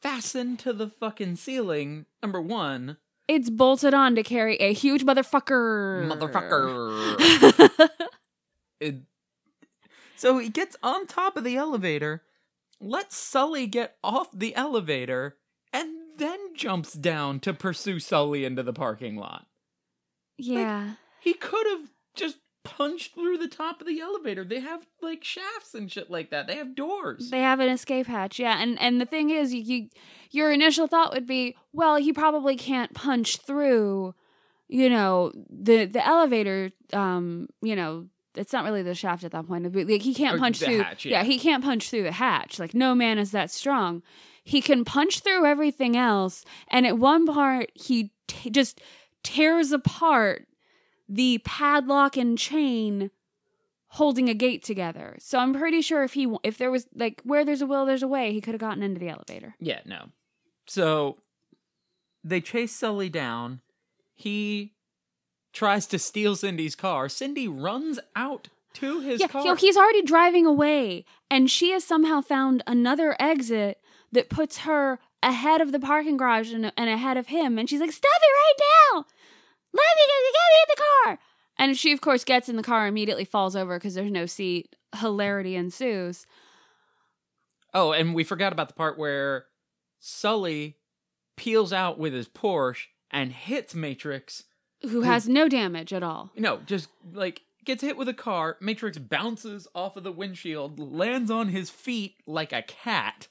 fastened 0.00 0.58
to 0.60 0.72
the 0.72 0.88
fucking 0.88 1.36
ceiling? 1.36 2.06
Number 2.22 2.40
one, 2.40 2.98
It's 3.26 3.50
bolted 3.50 3.94
on 3.94 4.14
to 4.14 4.22
carry 4.22 4.56
a 4.58 4.72
huge 4.72 5.04
motherfucker. 5.04 6.06
motherfucker. 6.08 7.88
It- 8.84 9.02
so 10.16 10.38
he 10.38 10.48
gets 10.48 10.76
on 10.82 11.06
top 11.06 11.36
of 11.36 11.44
the 11.44 11.56
elevator, 11.56 12.22
lets 12.80 13.16
Sully 13.16 13.66
get 13.66 13.96
off 14.04 14.28
the 14.32 14.54
elevator, 14.54 15.36
and 15.72 15.90
then 16.16 16.54
jumps 16.54 16.92
down 16.92 17.40
to 17.40 17.52
pursue 17.52 17.98
Sully 17.98 18.44
into 18.44 18.62
the 18.62 18.72
parking 18.72 19.16
lot. 19.16 19.46
yeah. 20.38 20.94
He 21.20 21.32
could 21.32 21.66
have 21.66 21.90
just 22.14 22.36
punched 22.64 23.14
through 23.14 23.38
the 23.38 23.48
top 23.48 23.80
of 23.80 23.86
the 23.86 24.00
elevator. 24.00 24.44
They 24.44 24.60
have 24.60 24.86
like 25.02 25.24
shafts 25.24 25.74
and 25.74 25.90
shit 25.90 26.10
like 26.10 26.30
that. 26.30 26.46
They 26.46 26.56
have 26.56 26.74
doors. 26.74 27.30
They 27.30 27.40
have 27.40 27.60
an 27.60 27.68
escape 27.70 28.06
hatch, 28.06 28.38
yeah, 28.38 28.60
and 28.62 28.78
and 28.80 29.00
the 29.00 29.06
thing 29.06 29.30
is, 29.30 29.54
you, 29.54 29.62
you 29.62 29.88
your 30.30 30.52
initial 30.52 30.86
thought 30.86 31.12
would 31.14 31.26
be, 31.26 31.56
well, 31.72 31.96
he 31.96 32.12
probably 32.12 32.56
can't 32.56 32.92
punch 32.94 33.38
through, 33.38 34.14
you 34.68 34.90
know, 34.90 35.32
the 35.50 35.86
the 35.86 36.06
elevator. 36.06 36.72
Um, 36.92 37.48
you 37.62 37.74
know, 37.74 38.08
it's 38.36 38.52
not 38.52 38.64
really 38.64 38.82
the 38.82 38.94
shaft 38.94 39.24
at 39.24 39.32
that 39.32 39.46
point. 39.46 39.74
Like 39.74 40.02
he 40.02 40.14
can't 40.14 40.36
Or 40.36 40.38
punch 40.38 40.58
the 40.58 40.66
through. 40.66 40.82
hatch, 40.82 41.04
yeah. 41.04 41.22
he 41.24 41.38
can't 41.38 41.62
punch 41.64 41.90
through 41.90 42.02
the 42.04 42.12
hatch. 42.12 42.58
Like 42.58 42.74
no 42.74 42.94
man 42.94 43.18
is 43.18 43.30
that 43.32 43.50
strong. 43.50 44.02
He 44.42 44.60
can 44.60 44.84
punch 44.84 45.20
through 45.20 45.46
everything 45.46 45.96
else, 45.96 46.44
and 46.68 46.86
at 46.86 46.98
one 46.98 47.24
part, 47.26 47.70
he 47.74 48.10
t- 48.28 48.50
just 48.50 48.80
tears 49.22 49.72
apart 49.72 50.46
the 51.08 51.38
padlock 51.46 52.16
and 52.18 52.36
chain 52.38 53.10
holding 53.88 54.28
a 54.28 54.34
gate 54.34 54.62
together. 54.62 55.16
So 55.18 55.38
I'm 55.38 55.54
pretty 55.54 55.80
sure 55.80 56.02
if 56.02 56.12
he 56.12 56.28
if 56.42 56.58
there 56.58 56.70
was 56.70 56.86
like 56.94 57.22
where 57.24 57.42
there's 57.44 57.62
a 57.62 57.66
will 57.66 57.86
there's 57.86 58.02
a 58.02 58.08
way, 58.08 58.32
he 58.32 58.42
could 58.42 58.52
have 58.52 58.60
gotten 58.60 58.82
into 58.82 59.00
the 59.00 59.08
elevator. 59.08 59.54
Yeah, 59.60 59.80
no. 59.86 60.08
So 60.66 61.18
they 62.22 62.40
chase 62.42 62.72
Sully 62.74 63.08
down. 63.08 63.60
He 64.14 64.73
tries 65.54 65.86
to 65.86 65.98
steal 65.98 66.36
Cindy's 66.36 66.74
car. 66.74 67.08
Cindy 67.08 67.48
runs 67.48 67.98
out 68.14 68.48
to 68.74 69.00
his 69.00 69.20
yeah, 69.20 69.28
car. 69.28 69.42
you 69.42 69.48
know, 69.48 69.54
he's 69.54 69.76
already 69.76 70.02
driving 70.02 70.44
away, 70.44 71.04
and 71.30 71.50
she 71.50 71.70
has 71.70 71.84
somehow 71.84 72.20
found 72.20 72.62
another 72.66 73.16
exit 73.18 73.80
that 74.12 74.28
puts 74.28 74.58
her 74.58 74.98
ahead 75.22 75.60
of 75.60 75.72
the 75.72 75.78
parking 75.78 76.16
garage 76.16 76.52
and, 76.52 76.70
and 76.76 76.90
ahead 76.90 77.16
of 77.16 77.28
him. 77.28 77.58
And 77.58 77.70
she's 77.70 77.80
like, 77.80 77.92
"Stop 77.92 78.10
it 78.20 78.34
right 78.34 78.66
now! 78.92 79.06
Let 79.72 79.86
me 79.96 80.02
get, 80.02 80.32
get 80.32 80.50
me 80.50 80.60
in 80.60 80.68
the 80.68 80.82
car!" 80.82 81.18
And 81.56 81.78
she, 81.78 81.92
of 81.92 82.00
course, 82.00 82.24
gets 82.24 82.48
in 82.48 82.56
the 82.56 82.62
car, 82.62 82.86
immediately 82.88 83.24
falls 83.24 83.54
over 83.54 83.78
because 83.78 83.94
there's 83.94 84.10
no 84.10 84.26
seat. 84.26 84.74
Hilarity 84.96 85.56
ensues. 85.56 86.26
oh, 87.72 87.92
and 87.92 88.14
we 88.14 88.22
forgot 88.24 88.52
about 88.52 88.68
the 88.68 88.74
part 88.74 88.98
where 88.98 89.46
Sully 90.00 90.76
peels 91.36 91.72
out 91.72 91.98
with 91.98 92.12
his 92.12 92.28
Porsche 92.28 92.86
and 93.10 93.32
hits 93.32 93.74
Matrix. 93.74 94.44
Who 94.88 95.02
has 95.02 95.28
no 95.28 95.48
damage 95.48 95.92
at 95.92 96.02
all? 96.02 96.30
No, 96.36 96.58
just 96.66 96.88
like 97.12 97.42
gets 97.64 97.82
hit 97.82 97.96
with 97.96 98.08
a 98.08 98.14
car. 98.14 98.56
Matrix 98.60 98.98
bounces 98.98 99.66
off 99.74 99.96
of 99.96 100.04
the 100.04 100.12
windshield, 100.12 100.78
lands 100.78 101.30
on 101.30 101.48
his 101.48 101.70
feet 101.70 102.16
like 102.26 102.52
a 102.52 102.62
cat, 102.62 103.28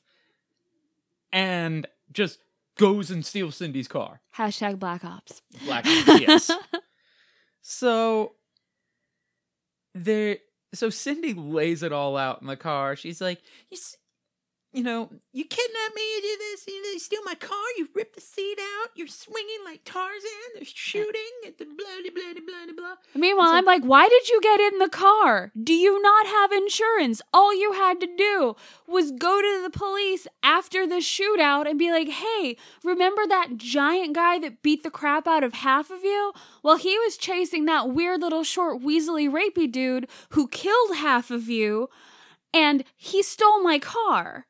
and 1.31 1.87
just 2.11 2.39
goes 2.77 3.11
and 3.11 3.25
steals 3.25 3.55
Cindy's 3.55 3.87
car. 3.87 4.21
Hashtag 4.35 4.79
Black 4.79 5.05
Ops. 5.05 5.41
Black 5.65 5.85
Ops, 5.85 6.21
yes. 6.21 6.51
So 7.65 8.33
there 9.95 10.39
so 10.73 10.89
Cindy 10.89 11.33
lays 11.33 11.81
it 11.81 11.93
all 11.93 12.17
out 12.17 12.41
in 12.41 12.47
the 12.47 12.57
car. 12.57 12.97
She's 12.97 13.21
like, 13.21 13.41
"You 13.71 13.77
you 14.73 14.83
know, 14.83 15.09
you 15.31 15.45
kidnap 15.45 15.95
me, 15.95 16.01
you 16.15 16.21
do 16.21 16.37
this, 16.39 16.67
you, 16.67 16.73
you 16.73 16.99
steal 16.99 17.21
my 17.23 17.35
car, 17.35 17.57
you 17.77 17.87
rip 17.93 18.15
the 18.15 18.21
seat 18.21 18.57
out, 18.59 18.89
you're 18.95 19.07
swinging 19.07 19.59
like 19.63 19.81
Tarzan, 19.85 20.49
they're 20.55 20.65
shooting 20.65 21.21
at 21.45 21.59
the 21.59 21.65
blah 21.65 21.75
blah 22.01 22.11
blah 22.13 22.33
blah 22.33 22.65
blah 22.65 22.73
blah." 22.75 22.95
Meanwhile, 23.15 23.49
It's 23.51 23.57
I'm 23.59 23.65
like, 23.65 23.83
why 23.83 24.09
did 24.09 24.29
you 24.29 24.41
get 24.41 24.59
in 24.59 24.79
the 24.79 24.89
car? 24.89 25.51
Do 25.61 25.73
you 25.73 26.01
not 26.01 26.25
have 26.25 26.51
insurance? 26.51 27.21
All 27.33 27.53
you 27.55 27.73
had 27.73 27.99
to 28.01 28.07
do 28.07 28.55
was 28.87 29.11
go 29.11 29.41
to 29.41 29.61
the 29.63 29.69
police 29.69 30.27
after 30.41 30.87
the 30.87 30.95
shootout 30.95 31.69
and 31.69 31.77
be 31.77 31.91
like, 31.91 32.09
hey, 32.09 32.57
remember 32.83 33.27
that 33.27 33.57
giant 33.57 34.13
guy 34.13 34.39
that 34.39 34.63
beat 34.63 34.83
the 34.83 34.91
crap 34.91 35.27
out 35.27 35.43
of 35.43 35.53
half 35.53 35.91
of 35.91 36.03
you? 36.03 36.33
Well, 36.63 36.77
he 36.77 36.97
was 36.99 37.17
chasing 37.17 37.65
that 37.65 37.89
weird 37.91 38.21
little 38.21 38.43
short, 38.43 38.81
weaselly, 38.81 39.29
rapey 39.29 39.71
dude 39.71 40.07
who 40.29 40.47
killed 40.47 40.95
half 40.95 41.29
of 41.29 41.47
you, 41.47 41.89
and 42.53 42.83
he 42.95 43.21
stole 43.21 43.61
my 43.61 43.77
car. 43.77 44.47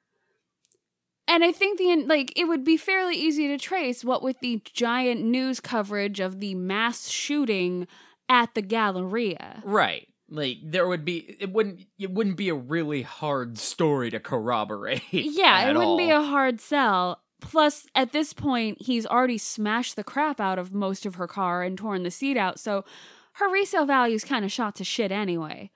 And 1.34 1.43
I 1.43 1.51
think 1.51 1.79
the 1.79 1.95
like 2.05 2.31
it 2.36 2.45
would 2.45 2.63
be 2.63 2.77
fairly 2.77 3.15
easy 3.15 3.47
to 3.47 3.57
trace 3.57 4.05
what 4.05 4.21
with 4.21 4.39
the 4.39 4.61
giant 4.71 5.23
news 5.23 5.59
coverage 5.59 6.19
of 6.19 6.39
the 6.39 6.53
mass 6.53 7.09
shooting 7.09 7.88
at 8.29 8.53
the 8.53 8.61
Galleria. 8.61 9.63
Right. 9.65 10.07
Like 10.29 10.57
there 10.63 10.88
would 10.88 11.03
be 11.03 11.36
it 11.39 11.51
wouldn't 11.51 11.88
it 11.97 12.11
wouldn't 12.11 12.38
be 12.38 12.49
a 12.49 12.53
really 12.53 13.01
hard 13.01 13.57
story 13.57 14.11
to 14.11 14.19
corroborate. 14.19 15.01
Yeah, 15.11 15.67
it 15.67 15.75
wouldn't 15.75 15.97
be 15.97 16.11
a 16.11 16.21
hard 16.21 16.61
sell. 16.61 17.23
Plus, 17.41 17.88
at 17.95 18.11
this 18.11 18.31
point, 18.31 18.84
he's 18.84 19.07
already 19.07 19.39
smashed 19.39 19.95
the 19.95 20.03
crap 20.03 20.39
out 20.39 20.59
of 20.59 20.71
most 20.71 21.03
of 21.03 21.15
her 21.15 21.27
car 21.27 21.63
and 21.63 21.75
torn 21.75 22.03
the 22.03 22.11
seat 22.11 22.38
out, 22.38 22.59
so 22.59 22.86
her 23.34 23.51
resale 23.51 23.88
value's 23.88 24.23
kind 24.23 24.45
of 24.45 24.51
shot 24.51 24.75
to 24.75 24.84
shit 24.84 25.11
anyway. 25.11 25.71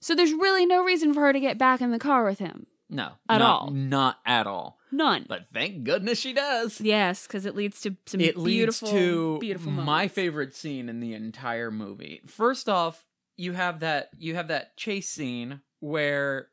So 0.00 0.14
there's 0.14 0.32
really 0.32 0.64
no 0.64 0.84
reason 0.84 1.12
for 1.12 1.22
her 1.22 1.32
to 1.32 1.40
get 1.40 1.58
back 1.58 1.80
in 1.80 1.90
the 1.90 1.98
car 1.98 2.24
with 2.24 2.38
him. 2.38 2.66
No 2.92 3.12
at 3.28 3.38
not- 3.38 3.42
all. 3.42 3.70
Not 3.70 4.18
at 4.24 4.46
all. 4.46 4.78
None. 4.92 5.24
But 5.28 5.46
thank 5.54 5.84
goodness 5.84 6.18
she 6.20 6.32
does. 6.34 6.80
yes, 6.80 7.26
because 7.26 7.46
it 7.46 7.56
leads 7.56 7.80
to 7.80 7.96
some 8.06 8.20
it 8.20 8.36
leads 8.36 8.80
beautiful, 8.80 8.88
to 8.90 9.38
beautiful 9.40 9.72
my 9.72 10.06
favorite 10.06 10.54
scene 10.54 10.88
in 10.90 11.00
the 11.00 11.14
entire 11.14 11.70
movie. 11.70 12.20
First 12.26 12.68
off, 12.68 13.04
you 13.36 13.52
have 13.52 13.80
that 13.80 14.10
you 14.18 14.34
have 14.34 14.48
that 14.48 14.76
chase 14.76 15.08
scene 15.08 15.62
where 15.80 16.48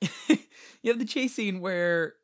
you 0.28 0.38
have 0.86 0.98
the 0.98 1.04
chase 1.04 1.34
scene 1.34 1.60
where 1.60 2.14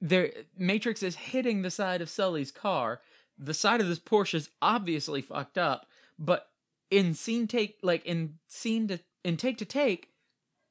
there 0.00 0.30
Matrix 0.56 1.02
is 1.02 1.16
hitting 1.16 1.62
the 1.62 1.70
side 1.70 2.00
of 2.00 2.08
Sully's 2.08 2.52
car. 2.52 3.00
The 3.38 3.54
side 3.54 3.80
of 3.80 3.88
this 3.88 3.98
Porsche 3.98 4.34
is 4.34 4.50
obviously 4.62 5.22
fucked 5.22 5.58
up, 5.58 5.86
but 6.18 6.46
in 6.90 7.14
scene 7.14 7.46
take 7.46 7.78
like 7.82 8.04
in 8.06 8.34
scene 8.48 8.86
to 8.88 9.00
in 9.24 9.36
take 9.36 9.58
to 9.58 9.64
take, 9.64 10.09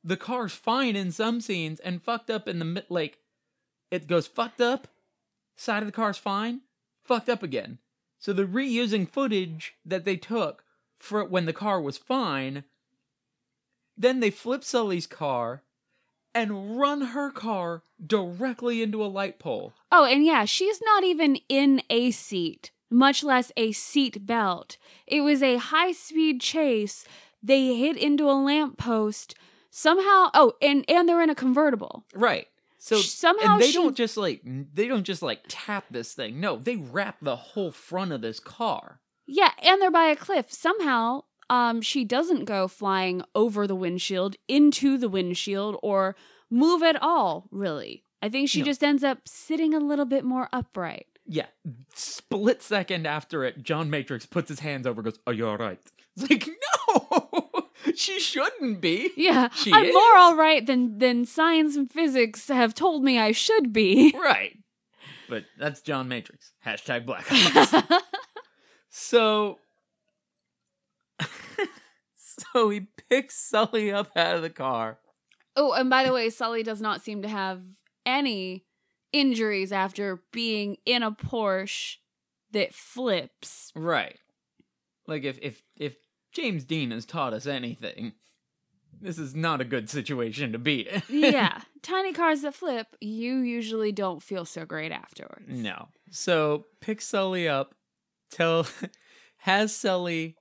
the 0.04 0.18
car's 0.18 0.54
fine 0.54 0.96
in 0.96 1.12
some 1.12 1.42
scenes 1.42 1.80
and 1.80 2.02
fucked 2.02 2.30
up 2.30 2.48
in 2.48 2.60
the 2.60 2.86
like 2.90 3.20
it 3.92 4.08
goes 4.08 4.28
fucked 4.28 4.62
up, 4.62 4.88
side 5.56 5.84
of 5.84 5.88
the 5.88 5.94
car's 5.94 6.18
fine, 6.18 6.62
fucked 7.04 7.30
up 7.30 7.44
again. 7.44 7.80
So 8.20 8.34
they're 8.34 8.46
reusing 8.46 9.10
footage 9.10 9.76
that 9.86 10.06
they 10.06 10.18
took 10.18 10.64
for 11.00 11.24
when 11.24 11.46
the 11.46 11.54
car 11.54 11.82
was 11.82 11.98
fine. 11.98 12.66
Then 13.98 14.20
they 14.20 14.30
flip 14.30 14.64
Sully's 14.64 15.08
car 15.08 15.64
and 16.34 16.78
run 16.78 17.02
her 17.02 17.32
car 17.32 17.84
directly 18.06 18.82
into 18.82 19.04
a 19.04 19.08
light 19.08 19.40
pole. 19.40 19.74
Oh, 19.92 20.06
and 20.06 20.26
yeah, 20.26 20.46
she's 20.46 20.82
not 20.82 21.04
even 21.04 21.38
in 21.50 21.82
a 21.90 22.12
seat, 22.12 22.72
much 22.90 23.24
less 23.24 23.52
a 23.58 23.72
seat 23.72 24.26
belt. 24.26 24.78
It 25.08 25.22
was 25.22 25.42
a 25.42 25.58
high 25.58 25.92
speed 25.92 26.42
chase. 26.42 27.06
They 27.42 27.76
hit 27.76 27.98
into 27.98 28.30
a 28.30 28.34
lamppost. 28.34 29.36
Somehow, 29.72 30.30
oh, 30.34 30.54
and 30.62 30.84
and 30.90 31.08
they're 31.08 31.22
in 31.22 31.30
a 31.30 31.36
convertible. 31.36 32.06
Right. 32.14 32.48
So 32.78 32.98
Somehow 32.98 33.58
they 33.58 33.68
she- 33.68 33.74
don't 33.74 33.96
just 33.98 34.16
like 34.18 34.42
they 34.44 34.88
don't 34.88 35.04
just 35.04 35.22
like 35.22 35.42
tap 35.48 35.86
this 35.92 36.14
thing. 36.14 36.40
No, 36.40 36.56
they 36.58 36.76
wrap 36.78 37.18
the 37.22 37.36
whole 37.36 37.72
front 37.72 38.12
of 38.14 38.22
this 38.22 38.40
car. 38.40 39.02
Yeah, 39.28 39.52
and 39.62 39.82
they're 39.82 39.92
by 39.92 40.06
a 40.06 40.16
cliff. 40.16 40.52
Somehow, 40.52 41.24
um, 41.50 41.82
she 41.82 42.04
doesn't 42.04 42.46
go 42.46 42.68
flying 42.68 43.22
over 43.36 43.68
the 43.68 43.76
windshield 43.76 44.36
into 44.48 44.98
the 44.98 45.10
windshield 45.10 45.78
or 45.84 46.16
move 46.50 46.82
at 46.82 47.00
all. 47.02 47.48
Really, 47.52 48.04
I 48.24 48.30
think 48.30 48.50
she 48.50 48.60
No. 48.60 48.66
just 48.66 48.84
ends 48.84 49.04
up 49.04 49.28
sitting 49.28 49.74
a 49.74 49.80
little 49.80 50.06
bit 50.06 50.24
more 50.24 50.50
upright. 50.54 51.06
Yeah. 51.32 51.46
Split 51.94 52.64
second 52.64 53.06
after 53.06 53.44
it, 53.44 53.62
John 53.62 53.90
Matrix 53.92 54.26
puts 54.26 54.50
his 54.50 54.62
hands 54.62 54.88
over, 54.88 55.02
goes, 55.04 55.20
"Are 55.28 55.34
you 55.34 55.48
all 55.48 55.58
right?" 55.58 55.80
It's 56.18 56.30
like, 56.30 56.48
no, 56.48 56.54
she 58.00 58.20
shouldn't 58.20 58.82
be. 58.82 59.12
Yeah, 59.18 59.50
She 59.54 59.72
I'm 59.74 59.86
is. 59.86 59.94
more 59.94 60.18
all 60.18 60.36
right 60.36 60.66
than 60.66 60.98
than 61.00 61.26
science 61.26 61.76
and 61.76 61.92
physics 61.92 62.48
have 62.48 62.74
told 62.74 63.04
me 63.04 63.20
I 63.20 63.32
should 63.32 63.72
be. 63.74 64.12
Right. 64.18 64.58
But 65.28 65.44
that's 65.60 65.82
John 65.82 66.08
Matrix. 66.08 66.54
Hashtag 66.66 67.06
Black 67.06 67.26
Ops. 67.56 68.04
so, 68.90 69.60
so 72.16 72.70
he 72.70 72.88
picks 73.10 73.36
Sully 73.36 73.92
up 73.92 74.10
out 74.16 74.36
of 74.36 74.42
the 74.42 74.50
car. 74.50 74.98
oh, 75.56 75.74
and 75.74 75.90
by 75.90 76.04
the 76.04 76.14
way, 76.14 76.30
Sully 76.30 76.64
does 76.64 76.82
not 76.82 77.02
seem 77.02 77.22
to 77.22 77.28
have 77.28 77.62
any 78.06 78.66
injuries 79.12 79.72
after 79.72 80.22
being 80.32 80.78
in 80.86 81.04
a 81.04 81.12
Porsche 81.12 81.98
that 82.52 82.74
flips. 82.74 83.72
Right. 83.76 84.18
Like 85.08 85.24
if 85.24 85.38
if 85.42 85.62
if 85.78 85.96
James 86.32 86.64
Dean 86.64 86.92
has 86.92 87.06
taught 87.06 87.34
us 87.34 87.46
anything, 87.48 88.14
this 89.02 89.18
is 89.18 89.34
not 89.34 89.62
a 89.62 89.66
good 89.66 89.90
situation 89.90 90.52
to 90.52 90.60
be 90.60 90.82
in. 90.82 91.02
yeah, 91.10 91.62
tiny 91.82 92.14
cars 92.14 92.42
that 92.42 92.54
flip, 92.56 92.88
you 93.00 93.38
usually 93.38 93.92
don't 93.92 94.22
feel 94.22 94.46
so 94.46 94.66
great 94.66 94.92
afterwards. 94.92 95.46
no. 95.48 95.88
So 96.12 96.66
pick 96.82 97.02
Sully 97.02 97.48
up, 97.48 97.76
tell 98.32 98.68
has 99.38 99.76
Sully 99.76 100.36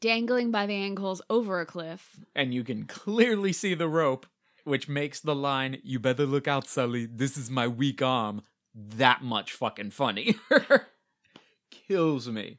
Dangling 0.00 0.50
by 0.50 0.66
the 0.66 0.74
ankles 0.74 1.22
over 1.30 1.60
a 1.60 1.66
cliff. 1.66 2.20
and 2.34 2.52
you 2.52 2.64
can 2.64 2.84
clearly 2.84 3.52
see 3.52 3.72
the 3.74 3.88
rope, 3.88 4.26
which 4.64 4.88
makes 4.88 5.20
the 5.20 5.34
line, 5.34 5.78
You 5.82 5.98
better 5.98 6.26
look 6.26 6.46
out, 6.48 6.66
Sully. 6.66 7.06
This 7.06 7.36
is 7.36 7.50
my 7.50 7.66
weak 7.68 8.02
arm, 8.02 8.42
that 8.74 9.22
much 9.22 9.52
fucking 9.52 9.90
funny. 9.90 10.36
Kills 11.70 12.28
me. 12.28 12.58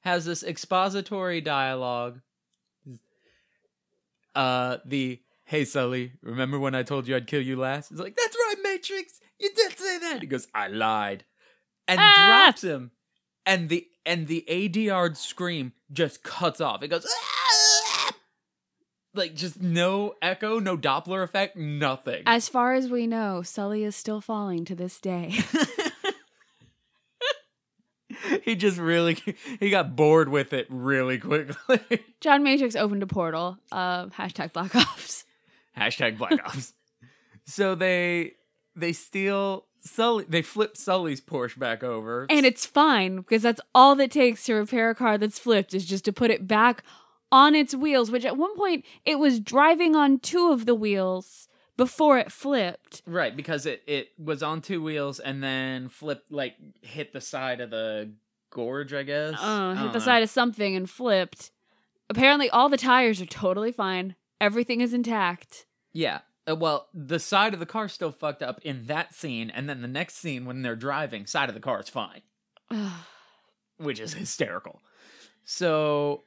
Has 0.00 0.24
this 0.24 0.42
expository 0.42 1.40
dialogue. 1.40 2.20
Uh, 4.34 4.78
the, 4.84 5.20
Hey, 5.44 5.64
Sully, 5.64 6.12
remember 6.22 6.58
when 6.58 6.74
I 6.76 6.82
told 6.84 7.08
you 7.08 7.16
I'd 7.16 7.26
kill 7.26 7.42
you 7.42 7.56
last? 7.56 7.90
It's 7.90 8.00
like, 8.00 8.16
That's 8.16 8.36
right, 8.36 8.54
Matrix. 8.62 9.20
You 9.38 9.50
did 9.54 9.76
say 9.76 9.98
that. 9.98 10.20
He 10.20 10.26
goes, 10.26 10.46
I 10.54 10.68
lied. 10.68 11.24
And 11.88 11.98
Ah! 12.00 12.44
drops 12.44 12.62
him. 12.62 12.92
And 13.44 13.68
the 13.68 13.86
and 14.06 14.28
the 14.28 14.44
ADR 14.48 15.16
scream 15.16 15.72
just 15.92 16.22
cuts 16.22 16.60
off. 16.60 16.82
It 16.82 16.88
goes 16.88 17.06
"Ah!" 17.08 18.12
like 19.14 19.34
just 19.34 19.60
no 19.60 20.14
echo, 20.22 20.58
no 20.60 20.76
Doppler 20.76 21.22
effect, 21.24 21.56
nothing. 21.56 22.22
As 22.26 22.48
far 22.48 22.74
as 22.74 22.88
we 22.90 23.06
know, 23.06 23.42
Sully 23.42 23.82
is 23.82 23.96
still 23.96 24.20
falling 24.20 24.64
to 24.66 24.74
this 24.74 25.00
day. 25.00 25.34
he 28.50 28.56
just 28.56 28.78
really 28.78 29.16
he 29.60 29.70
got 29.70 29.94
bored 29.96 30.28
with 30.28 30.52
it 30.52 30.66
really 30.68 31.18
quickly. 31.18 31.80
John 32.20 32.42
Matrix 32.42 32.74
opened 32.76 33.02
a 33.02 33.06
portal. 33.06 33.58
Uh, 33.70 34.06
hashtag 34.06 34.52
Black 34.52 34.74
Ops. 34.74 35.24
Hashtag 35.76 36.18
Black 36.18 36.32
Ops. 36.44 36.72
so 37.46 37.74
they 37.74 38.32
they 38.74 38.92
steal 38.92 39.66
Sully 39.80 40.24
they 40.28 40.42
flip 40.42 40.76
Sully's 40.76 41.20
Porsche 41.20 41.58
back 41.58 41.82
over. 41.82 42.26
And 42.28 42.44
it's 42.44 42.66
fine 42.66 43.16
because 43.18 43.42
that's 43.42 43.60
all 43.74 43.94
that 43.96 44.10
takes 44.10 44.44
to 44.44 44.54
repair 44.54 44.90
a 44.90 44.94
car 44.94 45.16
that's 45.16 45.38
flipped 45.38 45.72
is 45.74 45.86
just 45.86 46.04
to 46.06 46.12
put 46.12 46.30
it 46.30 46.46
back 46.46 46.82
on 47.32 47.54
its 47.54 47.74
wheels, 47.74 48.10
which 48.10 48.24
at 48.24 48.36
one 48.36 48.56
point 48.56 48.84
it 49.04 49.18
was 49.18 49.38
driving 49.38 49.94
on 49.94 50.18
two 50.18 50.50
of 50.50 50.66
the 50.66 50.74
wheels 50.74 51.46
before 51.76 52.18
it 52.18 52.30
flipped. 52.30 53.00
right, 53.06 53.34
because 53.34 53.64
it, 53.64 53.82
it 53.86 54.08
was 54.18 54.42
on 54.42 54.60
two 54.60 54.82
wheels 54.82 55.18
and 55.18 55.42
then 55.42 55.88
flipped 55.88 56.30
like 56.30 56.54
hit 56.82 57.12
the 57.14 57.22
side 57.22 57.60
of 57.60 57.70
the 57.70 58.12
gorge, 58.50 58.92
I 58.92 59.02
guess. 59.02 59.34
Uh, 59.38 59.74
hit 59.74 59.92
the 59.92 59.98
know. 59.98 60.04
side 60.04 60.22
of 60.22 60.30
something 60.30 60.76
and 60.76 60.88
flipped. 60.88 61.50
Apparently, 62.08 62.50
all 62.50 62.68
the 62.68 62.76
tires 62.76 63.20
are 63.20 63.26
totally 63.26 63.72
fine. 63.72 64.16
Everything 64.40 64.80
is 64.80 64.92
intact. 64.92 65.66
Yeah. 65.92 66.20
Uh, 66.48 66.56
well, 66.56 66.88
the 66.92 67.18
side 67.18 67.54
of 67.54 67.60
the 67.60 67.66
car 67.66 67.88
still 67.88 68.12
fucked 68.12 68.42
up 68.42 68.60
in 68.62 68.86
that 68.86 69.14
scene, 69.14 69.50
and 69.50 69.68
then 69.68 69.82
the 69.82 69.88
next 69.88 70.16
scene 70.16 70.44
when 70.44 70.62
they're 70.62 70.76
driving, 70.76 71.26
side 71.26 71.48
of 71.48 71.54
the 71.54 71.60
car 71.60 71.80
is 71.80 71.88
fine. 71.88 72.22
which 73.78 74.00
is 74.00 74.14
hysterical. 74.14 74.80
So 75.44 76.24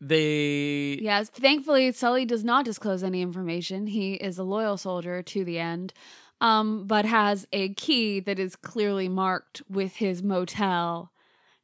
they 0.00 0.98
yes, 1.02 1.28
thankfully, 1.28 1.92
Sully 1.92 2.24
does 2.24 2.44
not 2.44 2.64
disclose 2.64 3.02
any 3.02 3.22
information. 3.22 3.86
He 3.86 4.14
is 4.14 4.38
a 4.38 4.44
loyal 4.44 4.76
soldier 4.76 5.22
to 5.22 5.44
the 5.44 5.58
end, 5.58 5.92
um, 6.40 6.86
but 6.86 7.04
has 7.04 7.46
a 7.52 7.74
key 7.74 8.20
that 8.20 8.38
is 8.38 8.56
clearly 8.56 9.08
marked 9.08 9.62
with 9.68 9.96
his 9.96 10.22
motel 10.22 11.12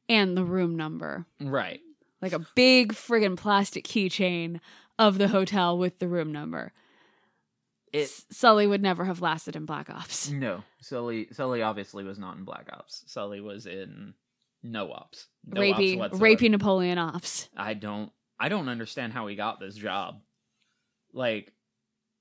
and 0.08 0.36
the 0.36 0.44
room 0.44 0.76
number. 0.76 1.26
right. 1.40 1.80
Like 2.22 2.32
a 2.32 2.46
big 2.54 2.92
friggin' 2.94 3.36
plastic 3.36 3.84
keychain 3.84 4.60
of 4.98 5.18
the 5.18 5.28
hotel 5.28 5.76
with 5.76 5.98
the 5.98 6.08
room 6.08 6.32
number. 6.32 6.72
It 7.92 8.08
Sully 8.30 8.66
would 8.66 8.82
never 8.82 9.04
have 9.04 9.20
lasted 9.20 9.54
in 9.56 9.64
Black 9.66 9.88
Ops. 9.90 10.30
no 10.30 10.64
Sully 10.80 11.28
Sully 11.32 11.62
obviously 11.62 12.04
was 12.04 12.18
not 12.18 12.36
in 12.36 12.44
Black 12.44 12.68
Ops. 12.72 13.04
Sully 13.06 13.40
was 13.40 13.66
in 13.66 14.14
no 14.62 14.90
ops. 14.92 15.28
No 15.46 15.60
rapey, 15.60 16.00
ops 16.00 16.18
rapey 16.18 16.50
Napoleon 16.50 16.98
Ops. 16.98 17.48
I 17.56 17.74
don't 17.74 18.10
I 18.40 18.48
don't 18.48 18.68
understand 18.68 19.12
how 19.12 19.26
he 19.28 19.36
got 19.36 19.60
this 19.60 19.74
job. 19.76 20.20
Like 21.12 21.52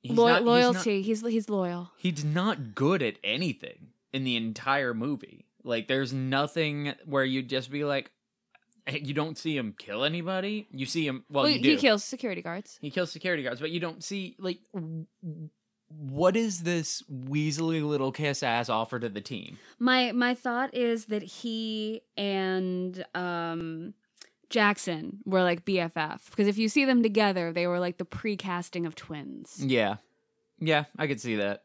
he's 0.01 0.17
Lo- 0.17 0.27
not- 0.27 0.37
he's 0.39 0.45
not- 0.45 0.51
loyalty. 0.51 1.01
He's, 1.01 1.21
he's 1.21 1.49
loyal. 1.49 1.91
he's 1.97 2.23
not 2.23 2.75
good 2.75 3.01
at 3.01 3.15
anything 3.23 3.87
in 4.13 4.23
the 4.23 4.35
entire 4.35 4.93
movie. 4.93 5.45
Like 5.65 5.87
there's 5.87 6.13
nothing 6.13 6.93
where 7.05 7.23
you'd 7.25 7.49
just 7.49 7.69
be 7.71 7.83
like 7.83 8.11
you 8.87 9.13
don't 9.15 9.37
see 9.37 9.57
him 9.57 9.73
kill 9.77 10.03
anybody. 10.03 10.67
You 10.71 10.85
see 10.85 11.07
him 11.07 11.25
well, 11.29 11.43
Well, 11.45 11.51
you 11.51 11.57
he 11.57 11.75
do. 11.75 11.77
kills 11.79 12.03
security 12.03 12.41
guards. 12.41 12.77
He 12.81 12.91
kills 12.91 13.11
security 13.11 13.41
guards, 13.43 13.59
but 13.59 13.71
you 13.71 13.79
don't 13.79 14.03
see 14.03 14.35
like 14.39 14.59
what 15.87 16.35
is 16.35 16.63
this 16.63 17.03
weaselly 17.11 17.83
little 17.87 18.11
kiss 18.11 18.43
ass 18.43 18.69
offer 18.69 18.99
to 18.99 19.09
the 19.09 19.21
team? 19.21 19.57
My 19.79 20.11
my 20.11 20.33
thought 20.35 20.73
is 20.73 21.05
that 21.05 21.23
he 21.23 22.01
and 22.17 23.03
um 23.15 23.93
Jackson 24.49 25.19
were 25.25 25.41
like 25.41 25.65
BFF 25.65 26.29
because 26.29 26.47
if 26.47 26.57
you 26.57 26.69
see 26.69 26.85
them 26.85 27.01
together, 27.01 27.51
they 27.51 27.65
were 27.65 27.79
like 27.79 27.97
the 27.97 28.05
pre-casting 28.05 28.85
of 28.85 28.93
twins. 28.95 29.55
Yeah, 29.59 29.95
yeah, 30.59 30.85
I 30.97 31.07
could 31.07 31.19
see 31.19 31.37
that. 31.37 31.63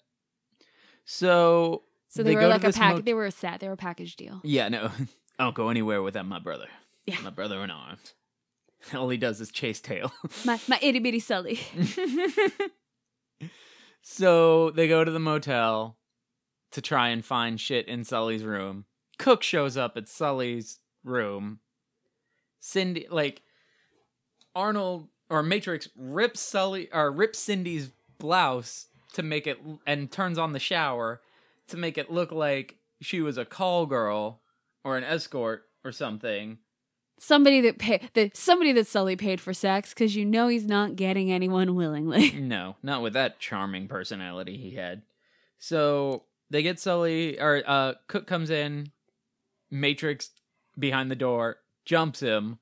So, 1.04 1.82
So 2.10 2.22
they, 2.22 2.30
They 2.34 2.36
were 2.36 2.48
like 2.48 2.64
a 2.64 2.72
pack. 2.72 2.94
mot- 2.96 3.04
they 3.06 3.14
were 3.14 3.24
a 3.26 3.30
set. 3.30 3.60
They 3.60 3.68
were 3.68 3.74
a 3.74 3.76
package 3.78 4.16
deal. 4.16 4.40
yeah, 4.44 4.68
no, 4.68 4.90
I 5.38 5.44
don't 5.44 5.54
go 5.54 5.68
anywhere 5.70 6.02
without 6.02 6.26
my 6.26 6.38
brother. 6.38 6.66
Yeah. 7.06 7.20
my 7.22 7.30
brother 7.30 7.62
in 7.64 7.70
arms. 7.70 8.14
All 8.94 9.08
he 9.08 9.16
does 9.16 9.40
is 9.40 9.50
chase 9.50 9.80
tail. 9.80 10.12
My 10.44 10.58
my 10.68 10.78
itty 10.82 10.98
bitty 11.00 11.18
Sully. 11.20 11.60
so 14.02 14.70
they 14.70 14.88
go 14.88 15.04
to 15.04 15.10
the 15.10 15.18
motel 15.20 15.96
to 16.72 16.80
try 16.80 17.08
and 17.08 17.24
find 17.24 17.60
shit 17.60 17.86
in 17.88 18.04
Sully's 18.04 18.44
room. 18.44 18.84
Cook 19.18 19.42
shows 19.42 19.76
up 19.76 19.96
at 19.96 20.08
Sully's 20.08 20.78
room. 21.04 21.60
Cindy, 22.60 23.06
like 23.10 23.42
Arnold 24.54 25.08
or 25.28 25.42
Matrix, 25.42 25.88
rips 25.96 26.40
Sully 26.40 26.88
or 26.92 27.10
rips 27.10 27.38
Cindy's 27.38 27.92
blouse 28.18 28.86
to 29.14 29.22
make 29.22 29.46
it 29.46 29.58
and 29.86 30.10
turns 30.10 30.38
on 30.38 30.52
the 30.52 30.58
shower 30.58 31.20
to 31.70 31.76
make 31.76 31.98
it 31.98 32.10
look 32.10 32.32
like 32.32 32.76
she 33.00 33.20
was 33.20 33.38
a 33.38 33.44
call 33.44 33.86
girl 33.86 34.40
or 34.84 34.96
an 34.96 35.04
escort 35.04 35.64
or 35.84 35.92
something. 35.92 36.58
somebody 37.18 37.60
that 37.62 37.78
pay 37.78 38.00
that 38.14 38.36
somebody 38.36 38.72
that 38.72 38.86
Sully 38.86 39.16
paid 39.16 39.40
for 39.40 39.52
sex 39.54 39.90
because 39.94 40.14
you 40.16 40.24
know 40.24 40.48
he's 40.48 40.66
not 40.66 40.96
getting 40.96 41.30
anyone 41.32 41.74
willingly. 41.74 42.30
No, 42.40 42.76
not 42.82 43.02
with 43.02 43.12
that 43.14 43.38
charming 43.38 43.88
personality 43.88 44.56
he 44.56 44.72
had. 44.72 45.02
So 45.58 46.24
they 46.50 46.62
get 46.62 46.80
Sully, 46.80 47.38
or 47.38 47.62
uh, 47.66 47.94
Cook 48.08 48.26
comes 48.26 48.50
in, 48.50 48.90
Matrix 49.70 50.30
behind 50.78 51.10
the 51.10 51.16
door, 51.16 51.58
jumps 51.84 52.20
him. 52.20 52.58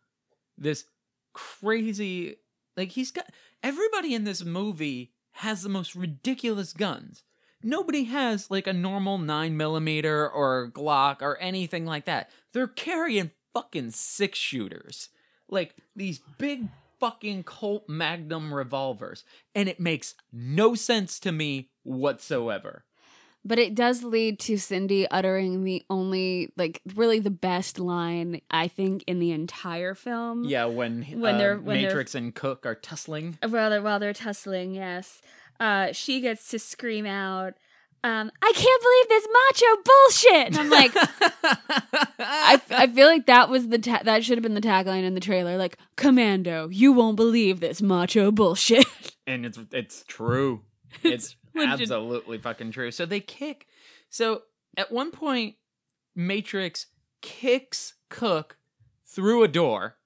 This 0.56 0.84
crazy, 1.32 2.36
like 2.76 2.90
he's 2.90 3.10
got 3.12 3.30
everybody 3.62 4.14
in 4.14 4.24
this 4.24 4.44
movie 4.44 5.12
has 5.32 5.62
the 5.62 5.68
most 5.68 5.94
ridiculous 5.94 6.72
guns. 6.72 7.22
Nobody 7.62 8.04
has 8.04 8.50
like 8.50 8.66
a 8.66 8.72
normal 8.72 9.18
nine 9.18 9.56
millimeter 9.56 10.28
or 10.28 10.70
Glock 10.72 11.22
or 11.22 11.36
anything 11.38 11.84
like 11.86 12.04
that. 12.04 12.30
They're 12.52 12.66
carrying 12.68 13.32
fucking 13.54 13.90
six 13.92 14.38
shooters, 14.38 15.08
like 15.48 15.74
these 15.96 16.20
big 16.38 16.68
fucking 17.00 17.44
Colt 17.44 17.88
Magnum 17.88 18.52
revolvers, 18.54 19.24
and 19.54 19.68
it 19.68 19.80
makes 19.80 20.14
no 20.32 20.74
sense 20.74 21.18
to 21.20 21.32
me 21.32 21.70
whatsoever. 21.82 22.84
But 23.44 23.58
it 23.60 23.74
does 23.74 24.02
lead 24.02 24.40
to 24.40 24.58
Cindy 24.58 25.08
uttering 25.10 25.62
the 25.62 25.84
only, 25.88 26.52
like, 26.56 26.82
really 26.96 27.20
the 27.20 27.30
best 27.30 27.78
line 27.78 28.40
I 28.50 28.66
think 28.68 29.04
in 29.06 29.20
the 29.20 29.30
entire 29.30 29.94
film. 29.94 30.44
Yeah, 30.44 30.64
when 30.66 31.02
When 31.04 31.36
uh, 31.36 31.38
they're- 31.38 31.56
when 31.58 31.78
they're- 31.78 31.88
Matrix 31.88 32.14
and 32.16 32.34
Cook 32.34 32.66
are 32.66 32.74
tussling. 32.74 33.38
While 33.48 33.70
they're 33.70 33.80
while 33.80 34.00
they're 34.00 34.12
tussling, 34.12 34.74
yes. 34.74 35.22
Uh, 35.60 35.92
she 35.92 36.20
gets 36.20 36.48
to 36.50 36.58
scream 36.58 37.06
out, 37.06 37.54
um, 38.04 38.30
"I 38.42 38.52
can't 38.54 38.82
believe 38.82 39.08
this 39.08 39.28
macho 39.32 39.82
bullshit!" 39.84 40.46
And 40.46 40.56
I'm 40.58 40.70
like, 40.70 40.92
I, 42.20 42.60
I 42.70 42.86
feel 42.86 43.06
like 43.08 43.26
that 43.26 43.48
was 43.48 43.68
the 43.68 43.78
ta- 43.78 44.02
that 44.04 44.24
should 44.24 44.38
have 44.38 44.42
been 44.42 44.54
the 44.54 44.60
tagline 44.60 45.02
in 45.02 45.14
the 45.14 45.20
trailer, 45.20 45.56
like, 45.56 45.78
"Commando, 45.96 46.68
you 46.68 46.92
won't 46.92 47.16
believe 47.16 47.60
this 47.60 47.82
macho 47.82 48.30
bullshit." 48.30 48.86
and 49.26 49.44
it's 49.44 49.58
it's 49.72 50.04
true. 50.06 50.62
It's, 51.02 51.36
legit- 51.54 51.80
absolutely 51.80 52.38
fucking 52.38 52.70
true. 52.72 52.90
So 52.90 53.04
they 53.04 53.20
kick. 53.20 53.66
So 54.10 54.42
at 54.76 54.92
one 54.92 55.10
point, 55.10 55.56
Matrix 56.14 56.86
kicks 57.20 57.94
Cook 58.10 58.56
through 59.04 59.42
a 59.42 59.48
door 59.48 59.96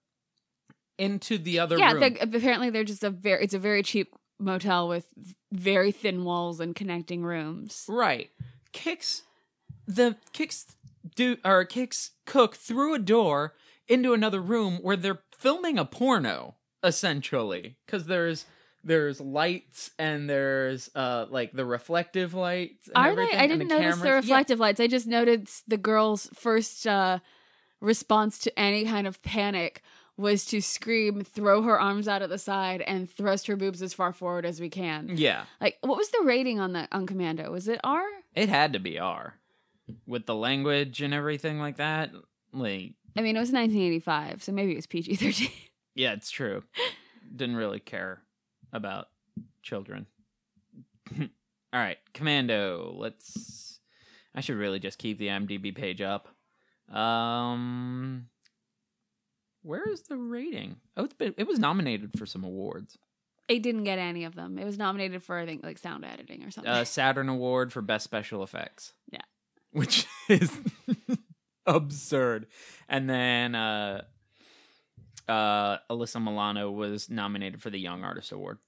into 0.99 1.39
the 1.39 1.59
other 1.59 1.79
yeah, 1.79 1.93
room. 1.93 2.01
they- 2.01 2.19
apparently 2.19 2.71
they're 2.71 2.85
just 2.85 3.05
a 3.05 3.11
very 3.11 3.45
it's 3.45 3.55
a 3.55 3.59
very 3.59 3.83
cheap 3.83 4.15
motel 4.43 4.88
with 4.88 5.07
very 5.53 5.93
thin 5.93 6.24
walls 6.24 6.61
and 6.61 6.74
connecting 6.74 7.22
rooms. 7.22 7.84
Right. 7.88 8.30
Kicks 8.72 9.22
the 9.86 10.16
kicks 10.32 10.66
do 11.14 11.36
or 11.45 11.64
kicks 11.64 12.11
Cook 12.26 12.55
through 12.55 12.95
a 12.95 12.99
door 12.99 13.55
into 13.88 14.12
another 14.12 14.40
room 14.40 14.78
where 14.82 14.97
they're 14.97 15.22
filming 15.36 15.78
a 15.78 15.84
porno 15.84 16.55
essentially 16.84 17.76
cuz 17.86 18.07
there's 18.07 18.45
there's 18.84 19.20
lights 19.20 19.90
and 19.99 20.28
there's 20.28 20.90
uh 20.95 21.26
like 21.30 21.53
the 21.53 21.64
reflective 21.64 22.34
lights 22.34 22.88
and 22.88 22.97
Are 22.97 23.14
they? 23.14 23.30
I 23.36 23.47
didn't 23.47 23.68
the 23.68 23.74
notice 23.76 23.97
the 23.97 24.03
cameras. 24.05 24.24
reflective 24.24 24.59
lights. 24.61 24.80
I 24.80 24.86
just 24.86 25.07
noticed 25.07 25.68
the 25.68 25.76
girl's 25.76 26.28
first 26.34 26.86
uh, 26.86 27.18
response 27.80 28.38
to 28.40 28.59
any 28.59 28.84
kind 28.84 29.07
of 29.07 29.22
panic 29.22 29.82
was 30.23 30.45
to 30.47 30.61
scream, 30.62 31.23
throw 31.23 31.62
her 31.62 31.79
arms 31.79 32.09
out 32.09 32.23
of 32.23 32.31
the 32.31 32.39
side, 32.39 32.81
and 32.83 33.11
thrust 33.11 33.47
her 33.49 33.57
boobs 33.57 33.83
as 33.83 33.93
far 33.93 34.12
forward 34.12 34.47
as 34.47 34.61
we 34.61 34.70
can. 34.70 35.09
Yeah. 35.09 35.16
yeah. 35.16 35.45
Like, 35.61 35.79
what 35.83 35.99
was 35.99 36.11
the 36.11 36.23
rating 36.25 36.61
on 36.61 36.73
that 36.73 36.89
on 36.93 37.07
Commando? 37.07 37.51
Was 37.51 37.68
it 37.68 37.81
R? 37.85 38.05
It 38.35 38.49
had 38.49 38.73
to 38.73 38.79
be 38.79 38.99
R 38.99 39.35
with 40.07 40.27
the 40.27 40.35
language 40.35 41.03
and 41.03 41.12
everything 41.12 41.59
like 41.59 41.77
that. 41.77 42.11
Like 42.53 42.95
I 43.16 43.20
mean, 43.20 43.37
it 43.37 43.41
was 43.41 43.53
1985, 43.53 44.43
so 44.43 44.53
maybe 44.53 44.73
it 44.73 44.77
was 44.77 44.87
PG 44.87 45.16
13. 45.16 45.49
yeah, 45.95 46.12
it's 46.12 46.31
true. 46.31 46.62
Didn't 47.35 47.57
really 47.57 47.81
care 47.81 48.23
about 48.73 49.09
children. 49.62 50.07
All 51.18 51.29
right, 51.73 51.99
Commando. 52.14 52.95
Let's. 52.97 53.81
I 54.35 54.41
should 54.41 54.57
really 54.57 54.79
just 54.79 54.99
keep 54.99 55.18
the 55.18 55.29
IMDb 55.29 55.75
page 55.75 56.01
up. 56.01 56.29
Um, 56.95 58.29
where 59.63 59.89
is 59.89 60.03
the 60.03 60.17
rating? 60.17 60.77
Oh, 60.97 61.05
it's 61.05 61.15
been. 61.15 61.35
It 61.37 61.47
was 61.47 61.59
nominated 61.59 62.19
for 62.19 62.27
some 62.27 62.45
awards. 62.45 62.99
It 63.49 63.63
didn't 63.63 63.85
get 63.85 63.99
any 63.99 64.25
of 64.25 64.35
them. 64.35 64.59
It 64.59 64.65
was 64.65 64.79
nominated 64.79 65.23
for 65.23 65.39
I 65.39 65.45
think 65.47 65.63
like 65.65 65.79
sound 65.79 66.05
editing 66.05 66.43
or 66.45 66.51
something. 66.51 66.73
Uh, 66.73 66.85
Saturn 66.85 67.29
Award 67.29 67.73
for 67.73 67.83
best 67.83 68.05
special 68.05 68.43
effects. 68.43 68.93
Yeah. 69.11 69.21
which 69.73 70.07
is 70.29 70.51
absurd. 71.67 72.47
And 72.89 73.09
then 73.11 73.55
uh, 73.55 74.03
uh, 75.29 75.79
Alyssa 75.91 76.23
Milano 76.23 76.71
was 76.71 77.11
nominated 77.11 77.61
for 77.63 77.71
the 77.71 77.79
Young 77.79 78.05
Artist 78.05 78.33
Award. 78.33 78.59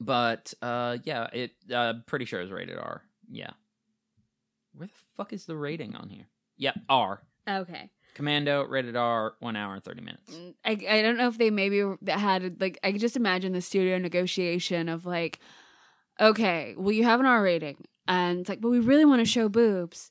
But 0.00 0.52
uh, 0.62 0.98
yeah, 1.04 1.28
it 1.32 1.52
uh, 1.72 1.94
pretty 2.06 2.24
sure 2.26 2.40
is 2.40 2.50
rated 2.50 2.78
R. 2.78 3.02
Yeah, 3.30 3.50
Where 4.74 4.86
the 4.86 4.92
fuck 5.16 5.32
is 5.32 5.46
the 5.46 5.56
rating 5.56 5.94
on 5.96 6.08
here? 6.10 6.26
Yep, 6.58 6.74
R. 6.88 7.22
Okay. 7.48 7.90
Commando 8.14 8.64
rated 8.64 8.96
R, 8.96 9.34
one 9.40 9.56
hour 9.56 9.74
and 9.74 9.82
thirty 9.82 10.00
minutes. 10.00 10.32
Mm, 10.32 10.54
I, 10.64 10.98
I 10.98 11.02
don't 11.02 11.16
know 11.16 11.28
if 11.28 11.36
they 11.36 11.50
maybe 11.50 11.82
had 12.06 12.60
like 12.60 12.78
I 12.84 12.92
just 12.92 13.16
imagine 13.16 13.52
the 13.52 13.60
studio 13.60 13.98
negotiation 13.98 14.88
of 14.88 15.04
like, 15.04 15.40
okay, 16.20 16.74
well 16.76 16.92
you 16.92 17.04
have 17.04 17.20
an 17.20 17.26
R 17.26 17.42
rating, 17.42 17.84
and 18.06 18.40
it's 18.40 18.48
like, 18.48 18.60
but 18.60 18.70
we 18.70 18.78
really 18.78 19.04
want 19.04 19.20
to 19.20 19.24
show 19.24 19.48
boobs. 19.48 20.10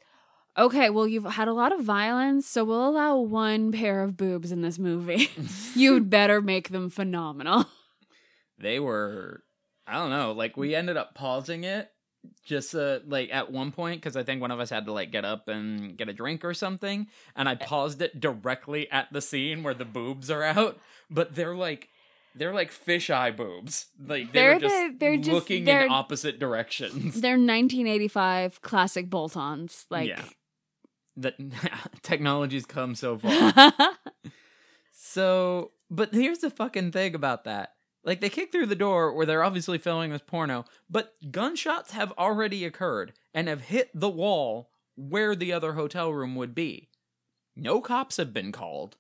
Okay, 0.57 0.89
well 0.89 1.07
you've 1.07 1.23
had 1.25 1.47
a 1.47 1.53
lot 1.53 1.71
of 1.71 1.81
violence, 1.81 2.45
so 2.45 2.65
we'll 2.65 2.87
allow 2.87 3.17
one 3.17 3.71
pair 3.71 4.03
of 4.03 4.17
boobs 4.17 4.51
in 4.51 4.61
this 4.61 4.77
movie. 4.77 5.29
You'd 5.73 6.09
better 6.09 6.41
make 6.41 6.69
them 6.69 6.89
phenomenal. 6.89 7.65
They 8.59 8.79
were, 8.79 9.43
I 9.87 9.93
don't 9.93 10.09
know, 10.11 10.33
like 10.33 10.57
we 10.57 10.75
ended 10.75 10.95
up 10.97 11.15
pausing 11.15 11.63
it 11.63 11.89
just 12.45 12.74
uh, 12.76 12.99
like 13.05 13.30
at 13.32 13.51
one 13.51 13.71
point 13.71 14.01
because 14.01 14.15
I 14.17 14.24
think 14.24 14.41
one 14.41 14.51
of 14.51 14.59
us 14.59 14.69
had 14.69 14.86
to 14.86 14.91
like 14.93 15.11
get 15.11 15.26
up 15.26 15.47
and 15.47 15.97
get 15.97 16.09
a 16.09 16.13
drink 16.13 16.43
or 16.45 16.53
something, 16.53 17.07
and 17.36 17.47
I 17.49 17.55
paused 17.55 18.01
it 18.01 18.19
directly 18.19 18.89
at 18.91 19.11
the 19.11 19.21
scene 19.21 19.63
where 19.63 19.74
the 19.74 19.86
boobs 19.86 20.30
are 20.32 20.43
out, 20.43 20.80
but 21.09 21.36
they're 21.36 21.55
like. 21.55 21.89
They're 22.36 22.51
like 22.51 22.71
fisheye 22.71 23.38
boobs. 23.38 23.86
Like 24.03 24.32
they 24.34 24.39
They're 24.39 24.59
just 24.59 24.74
the- 24.74 24.95
they're 24.97 25.17
just- 25.17 25.30
looking 25.30 25.65
they're- 25.65 25.86
in 25.86 25.91
opposite 25.91 26.39
directions. 26.39 27.21
They're 27.21 27.34
1985 27.38 28.59
classic 28.63 29.07
bolt-ons. 29.07 29.86
Like, 29.91 30.09
Yeah. 30.09 30.24
That 31.17 31.36
technology's 32.01 32.65
come 32.65 32.95
so 32.95 33.19
far. 33.19 33.71
So, 34.91 35.71
but 35.89 36.13
here's 36.13 36.39
the 36.39 36.49
fucking 36.49 36.91
thing 36.91 37.13
about 37.15 37.43
that. 37.43 37.74
Like, 38.03 38.19
they 38.19 38.29
kick 38.29 38.51
through 38.51 38.65
the 38.65 38.75
door 38.75 39.13
where 39.13 39.25
they're 39.25 39.43
obviously 39.43 39.77
filming 39.77 40.11
this 40.11 40.21
porno, 40.25 40.65
but 40.89 41.15
gunshots 41.31 41.91
have 41.91 42.11
already 42.17 42.65
occurred 42.65 43.13
and 43.33 43.47
have 43.47 43.61
hit 43.61 43.89
the 43.93 44.09
wall 44.09 44.69
where 44.95 45.35
the 45.35 45.53
other 45.53 45.73
hotel 45.73 46.11
room 46.11 46.35
would 46.35 46.53
be. 46.53 46.89
No 47.55 47.81
cops 47.81 48.17
have 48.17 48.33
been 48.33 48.51
called. 48.51 48.97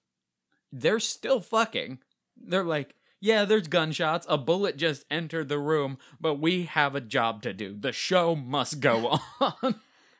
They're 0.71 0.99
still 0.99 1.39
fucking. 1.39 1.99
They're 2.37 2.63
like, 2.63 2.95
yeah, 3.19 3.45
there's 3.45 3.67
gunshots. 3.67 4.25
A 4.29 4.37
bullet 4.37 4.75
just 4.77 5.05
entered 5.09 5.47
the 5.47 5.59
room, 5.59 5.97
but 6.19 6.35
we 6.35 6.63
have 6.63 6.95
a 6.95 7.01
job 7.01 7.41
to 7.43 7.53
do. 7.53 7.75
The 7.79 7.91
show 7.91 8.35
must 8.35 8.79
go 8.79 9.19
on. 9.39 9.75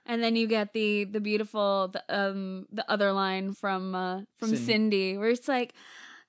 And 0.06 0.24
then 0.24 0.36
you 0.36 0.48
get 0.48 0.74
the 0.74 1.06
the 1.06 1.20
beautiful 1.20 1.90
the, 1.90 2.04
um 2.10 2.66
the 2.72 2.90
other 2.90 3.12
line 3.14 3.54
from 3.54 3.96
uh 3.96 4.22
from 4.38 4.50
Cindy. 4.50 4.66
Cindy 4.66 5.18
where 5.18 5.30
it's 5.30 5.48
like 5.48 5.74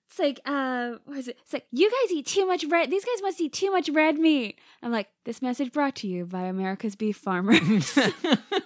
it's 0.09 0.19
like 0.19 0.41
uh 0.45 0.93
what 1.05 1.19
is 1.19 1.29
it? 1.29 1.39
It's 1.43 1.53
like 1.53 1.67
you 1.73 1.91
guys 1.91 2.13
eat 2.13 2.27
too 2.27 2.47
much 2.47 2.65
red. 2.65 2.91
These 2.91 3.05
guys 3.05 3.23
must 3.23 3.41
eat 3.41 3.53
too 3.53 3.71
much 3.71 3.89
red 3.89 4.19
meat. 4.19 4.59
I'm 4.83 4.93
like 4.93 5.09
this 5.25 5.41
message 5.43 5.73
brought 5.73 5.95
to 5.97 6.07
you 6.07 6.25
by 6.27 6.43
America's 6.43 6.97
beef 6.97 7.17
farmers. 7.17 7.99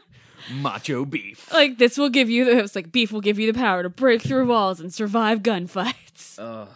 Macho 0.54 1.04
beef. 1.04 1.52
like 1.52 1.78
this 1.78 1.98
will 1.98 2.08
give 2.08 2.30
you 2.30 2.44
the 2.44 2.58
it's 2.58 2.74
like 2.76 2.92
beef 2.92 3.12
will 3.12 3.20
give 3.20 3.38
you 3.38 3.50
the 3.50 3.58
power 3.58 3.82
to 3.82 3.88
break 3.90 4.22
through 4.22 4.46
walls 4.46 4.80
and 4.80 4.92
survive 4.92 5.42
gunfights. 5.42 6.38
Ugh. 6.38 6.68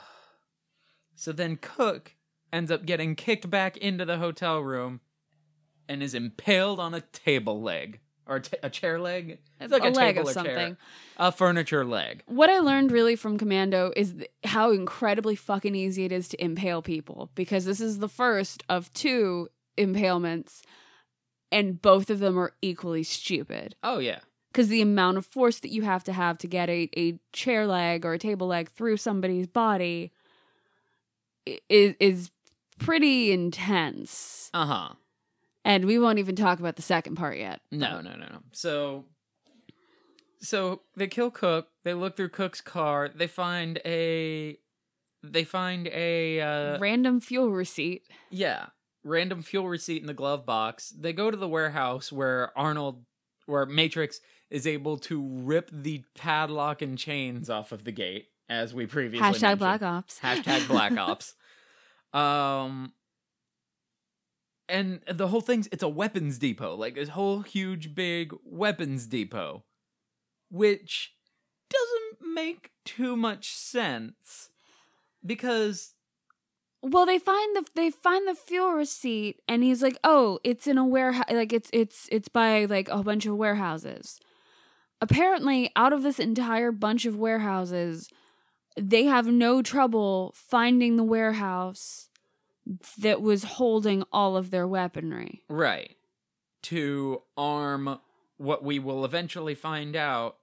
So 1.15 1.33
then 1.33 1.57
Cook 1.57 2.17
ends 2.53 2.71
up 2.71 2.85
getting 2.85 3.15
kicked 3.15 3.49
back 3.49 3.77
into 3.77 4.05
the 4.05 4.19
hotel 4.19 4.61
room 4.61 5.01
and 5.89 6.03
is 6.03 6.15
impaled 6.15 6.81
on 6.81 6.95
a 6.95 7.01
table 7.01 7.63
leg 7.63 8.01
or 8.27 8.37
a, 8.37 8.41
t- 8.41 8.57
a 8.63 8.71
chair 8.71 8.99
leg. 9.01 9.39
It's 9.61 9.73
like 9.73 9.85
a 9.85 9.89
a, 9.89 9.91
leg 9.91 10.15
table 10.17 10.29
of 10.29 10.37
or 10.37 10.43
chair. 10.43 10.57
something. 10.57 10.77
A 11.19 11.33
furniture 11.33 11.85
leg. 11.85 12.23
What 12.27 12.51
I 12.51 12.59
learned 12.61 12.93
really 12.93 13.17
from 13.17 13.39
Commando 13.39 13.93
is 13.97 14.13
th- 14.15 14.31
how 14.45 14.71
incredibly 14.73 15.37
fucking 15.37 15.75
easy 15.75 16.05
it 16.05 16.13
is 16.13 16.29
to 16.29 16.43
impale 16.43 16.83
people 16.83 17.31
because 17.35 17.65
this 17.65 17.81
is 17.81 17.99
the 17.99 18.09
first 18.09 18.63
of 18.69 18.93
two 18.93 19.49
impalements 19.79 20.63
and 21.51 21.81
both 21.83 22.11
of 22.11 22.19
them 22.19 22.39
are 22.39 22.53
equally 22.63 23.03
stupid 23.03 23.75
Oh 23.83 23.99
yeah. 23.99 24.21
because 24.53 24.69
the 24.69 24.81
amount 24.83 25.17
of 25.19 25.27
force 25.27 25.61
that 25.61 25.71
you 25.71 25.83
have 25.83 26.05
to 26.05 26.13
have 26.13 26.39
to 26.39 26.47
get 26.47 26.69
a, 26.71 26.89
a 26.97 27.19
chair 27.33 27.67
leg 27.67 28.05
or 28.07 28.13
a 28.15 28.19
table 28.19 28.47
leg 28.47 28.71
through 28.71 28.97
somebody's 28.99 29.47
body 29.47 30.13
is 31.69 31.95
is 32.01 32.31
pretty 32.79 33.33
intense 33.33 34.51
Uh 34.55 34.67
huh. 34.67 34.89
And 35.65 35.85
we 35.85 35.99
won't 35.99 36.19
even 36.19 36.37
talk 36.37 36.59
about 36.59 36.77
the 36.77 36.83
second 36.83 37.17
part 37.17 37.39
yet 37.39 37.61
No, 37.71 38.01
no, 38.01 38.13
no, 38.13 38.27
no. 38.27 38.39
So, 38.53 39.05
so 40.41 40.83
they 40.97 41.07
kill 41.07 41.31
Cook. 41.31 41.69
They 41.85 41.95
look 41.95 42.17
through 42.17 42.31
Cook's 42.31 42.61
car. 42.61 43.09
They 43.15 43.27
find 43.27 43.81
a, 43.85 44.59
they 45.23 45.45
find 45.45 45.89
a, 45.89 46.41
uh, 46.41 46.79
random 46.79 47.21
fuel 47.21 47.51
receipt 47.51 48.03
yeah, 48.31 48.67
random 49.05 49.43
fuel 49.43 49.69
receipt 49.69 50.01
in 50.01 50.07
the 50.07 50.15
glove 50.15 50.45
box. 50.47 50.91
They 50.99 51.13
go 51.13 51.31
to 51.31 51.37
the 51.37 51.49
warehouse 51.49 52.11
where 52.13 52.57
Arnold, 52.57 53.05
where 53.47 53.67
Matrix 53.67 54.21
is 54.51 54.67
able 54.67 54.99
to 54.99 55.23
rip 55.23 55.71
the 55.73 56.05
padlock 56.15 56.83
and 56.83 56.99
chains 56.99 57.49
off 57.49 57.73
of 57.73 57.85
the 57.85 57.93
gate, 57.93 58.27
as 58.49 58.75
we 58.75 58.87
previously 58.87 59.27
hashtag 59.27 59.41
mentioned. 59.41 59.59
black 59.61 59.83
ops 59.83 60.21
Hashtag 60.21 60.69
Black 60.69 60.93
Ops. 60.99 61.35
Um, 62.13 62.93
and 64.69 65.01
the 65.11 65.29
whole 65.29 65.41
thing's 65.41 65.69
it's 65.73 65.83
a 65.83 65.89
weapons 65.89 66.39
depot, 66.39 66.75
like 66.75 66.95
this 66.95 67.11
whole 67.11 67.41
huge 67.41 67.95
big 67.95 68.33
weapons 68.45 69.07
depot, 69.07 69.65
which 70.51 71.15
doesn't 71.71 72.35
make 72.35 72.71
too 72.85 73.17
much 73.17 73.53
sense 73.55 74.51
because 75.25 75.95
Well, 76.83 77.07
they 77.07 77.19
find 77.19 77.57
the 77.57 77.65
they 77.75 77.91
find 77.91 78.27
the 78.27 78.35
fuel 78.35 78.73
receipt, 78.73 79.41
and 79.49 79.63
he's 79.63 79.83
like, 79.83 79.99
"Oh, 80.03 80.41
it's 80.43 80.67
in 80.67 80.79
a 80.79 80.85
warehouse. 80.87 81.27
Like 81.31 81.53
it's 81.53 81.71
it's 81.73 82.09
it's 82.11 82.29
by 82.29 82.65
like 82.65 82.89
a 82.89 83.03
bunch 83.05 83.25
of 83.27 83.37
warehouses." 83.37 84.19
Apparently, 85.01 85.71
out 85.77 85.93
of 85.93 86.03
this 86.03 86.19
entire 86.21 86.73
bunch 86.73 87.07
of 87.07 87.17
warehouses, 87.17 88.09
they 88.79 89.05
have 89.05 89.27
no 89.29 89.63
trouble 89.63 90.33
finding 90.37 90.97
the 90.97 91.05
warehouse 91.05 92.11
that 92.99 93.21
was 93.21 93.45
holding 93.45 94.05
all 94.13 94.37
of 94.37 94.51
their 94.51 94.67
weaponry. 94.67 95.43
right 95.49 95.97
to 96.63 97.23
arm 97.37 97.99
what 98.37 98.63
we 98.63 98.79
will 98.79 99.05
eventually 99.05 99.55
find 99.55 99.97
out, 99.97 100.37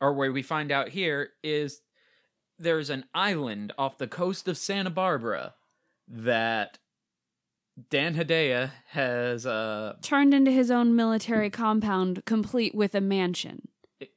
or 0.00 0.12
where 0.12 0.32
we 0.32 0.42
find 0.42 0.72
out 0.72 0.88
here 0.88 1.30
is 1.42 1.80
there's 2.58 2.90
an 2.90 3.04
island 3.14 3.72
off 3.78 3.98
the 3.98 4.06
coast 4.08 4.48
of 4.48 4.58
Santa 4.58 4.90
Barbara 4.90 5.54
that 6.08 6.78
Dan 7.90 8.14
Hedaya 8.14 8.70
has 8.88 9.46
uh 9.46 9.94
Turned 10.02 10.34
into 10.34 10.50
his 10.50 10.70
own 10.70 10.94
military 10.96 11.50
compound, 11.50 12.24
complete 12.24 12.74
with 12.74 12.94
a 12.94 13.00
mansion. 13.00 13.68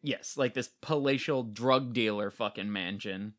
yes, 0.01 0.37
like 0.37 0.53
this 0.53 0.69
palatial 0.81 1.43
drug 1.43 1.93
dealer 1.93 2.29
fucking 2.31 2.71
mansion. 2.71 3.33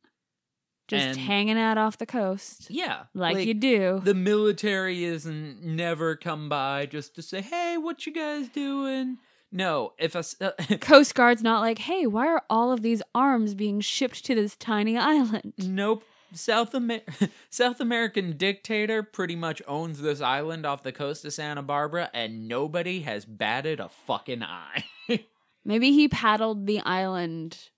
Just 0.89 1.07
And- 1.07 1.16
hanging 1.18 1.59
out 1.59 1.76
off 1.78 1.99
the 1.99 2.07
coast, 2.07 2.66
Yeah, 2.70 3.05
like, 3.14 3.47
you 3.47 3.53
do. 3.55 4.01
The 4.03 4.14
military 4.14 5.05
isn't 5.05 5.62
never 5.62 6.16
come 6.16 6.49
by 6.49 6.86
just 6.86 7.14
to 7.16 7.22
say, 7.22 7.43
"Hey, 7.43 7.76
what 7.76 8.07
you 8.07 8.12
guys 8.12 8.49
doing?" 8.49 9.18
No, 9.53 9.93
if 9.99 10.14
a 10.14 10.18
s- 10.18 10.36
uh, 10.41 10.51
Coast 10.80 11.14
Guard's 11.14 11.43
not 11.43 11.61
like, 11.61 11.78
hey, 11.78 12.07
why 12.07 12.26
are 12.26 12.43
all 12.51 12.72
of 12.72 12.82
these 12.82 13.03
arms 13.14 13.55
being 13.55 13.80
shipped 13.80 14.24
to 14.26 14.34
this 14.34 14.57
tiny 14.57 14.97
island? 14.97 15.53
Nope. 15.59 16.05
South 16.34 16.74
Amer- 16.74 17.01
South 17.51 17.80
American 17.80 18.36
dictator 18.36 19.03
pretty 19.03 19.34
much 19.36 19.62
owns 19.66 20.01
this 20.03 20.20
island 20.20 20.66
off 20.66 20.82
the 20.82 20.93
coast 20.93 21.24
of 21.24 21.32
Santa 21.32 21.62
Barbara, 21.62 22.11
and 22.12 22.47
nobody 22.49 23.01
has 23.01 23.24
batted 23.24 23.80
a 23.80 23.89
fucking 23.89 24.43
eye. 24.43 24.84
Maybe 25.64 25.93
he 25.93 26.09
paddled 26.09 26.66
the 26.66 26.80
island 26.80 27.70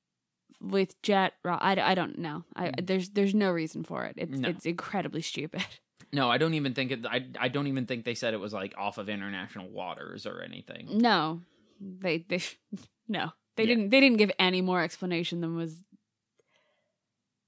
with 0.61 1.01
jet. 1.03 1.35
I, 1.45 1.81
I 1.81 1.95
don't 1.95 2.19
know. 2.19 2.45
I, 2.55 2.73
there's 2.83 3.11
there's 3.11 3.35
no 3.35 3.51
reason 3.51 3.85
for 3.85 4.05
it. 4.05 4.15
It's 4.19 4.39
No. 4.39 4.49
it's 4.49 4.67
incredibly 4.67 5.23
stupid. 5.23 5.65
no, 6.13 6.31
I 6.31 6.39
don't 6.39 6.55
even 6.55 6.75
think 6.75 6.91
it. 6.93 7.07
I 7.07 7.27
I 7.39 7.49
don't 7.49 7.67
even 7.67 7.87
think 7.87 8.05
they 8.05 8.15
said 8.15 8.35
it 8.35 8.41
was 8.41 8.53
like 8.53 8.75
off 8.79 8.99
of 8.99 9.09
international 9.09 9.69
waters 9.71 10.27
or 10.27 10.43
anything. 10.43 10.99
No, 10.99 11.41
they 11.81 12.19
they 12.29 12.41
no 13.09 13.33
they 13.57 13.65
Yeah. 13.65 13.69
didn't 13.69 13.91
they 13.91 14.01
didn't 14.01 14.19
give 14.19 14.31
any 14.39 14.61
more 14.63 14.83
explanation 14.83 15.41
than 15.41 15.57
was 15.57 15.77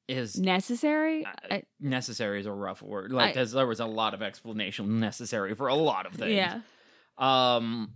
Is 0.08 0.38
necessary. 0.38 1.24
Uh, 1.24 1.30
I- 1.50 1.62
necessary 1.80 2.40
is 2.40 2.46
a 2.46 2.52
rough 2.52 2.82
word. 2.82 3.12
Like 3.12 3.36
I- 3.36 3.44
there 3.44 3.66
was 3.66 3.80
a 3.80 3.86
lot 3.86 4.14
of 4.14 4.22
explanation 4.22 4.98
necessary 5.00 5.54
for 5.54 5.68
a 5.68 5.74
lot 5.74 6.06
of 6.06 6.14
things. 6.14 6.32
yeah, 6.32 6.60
Um. 7.18 7.94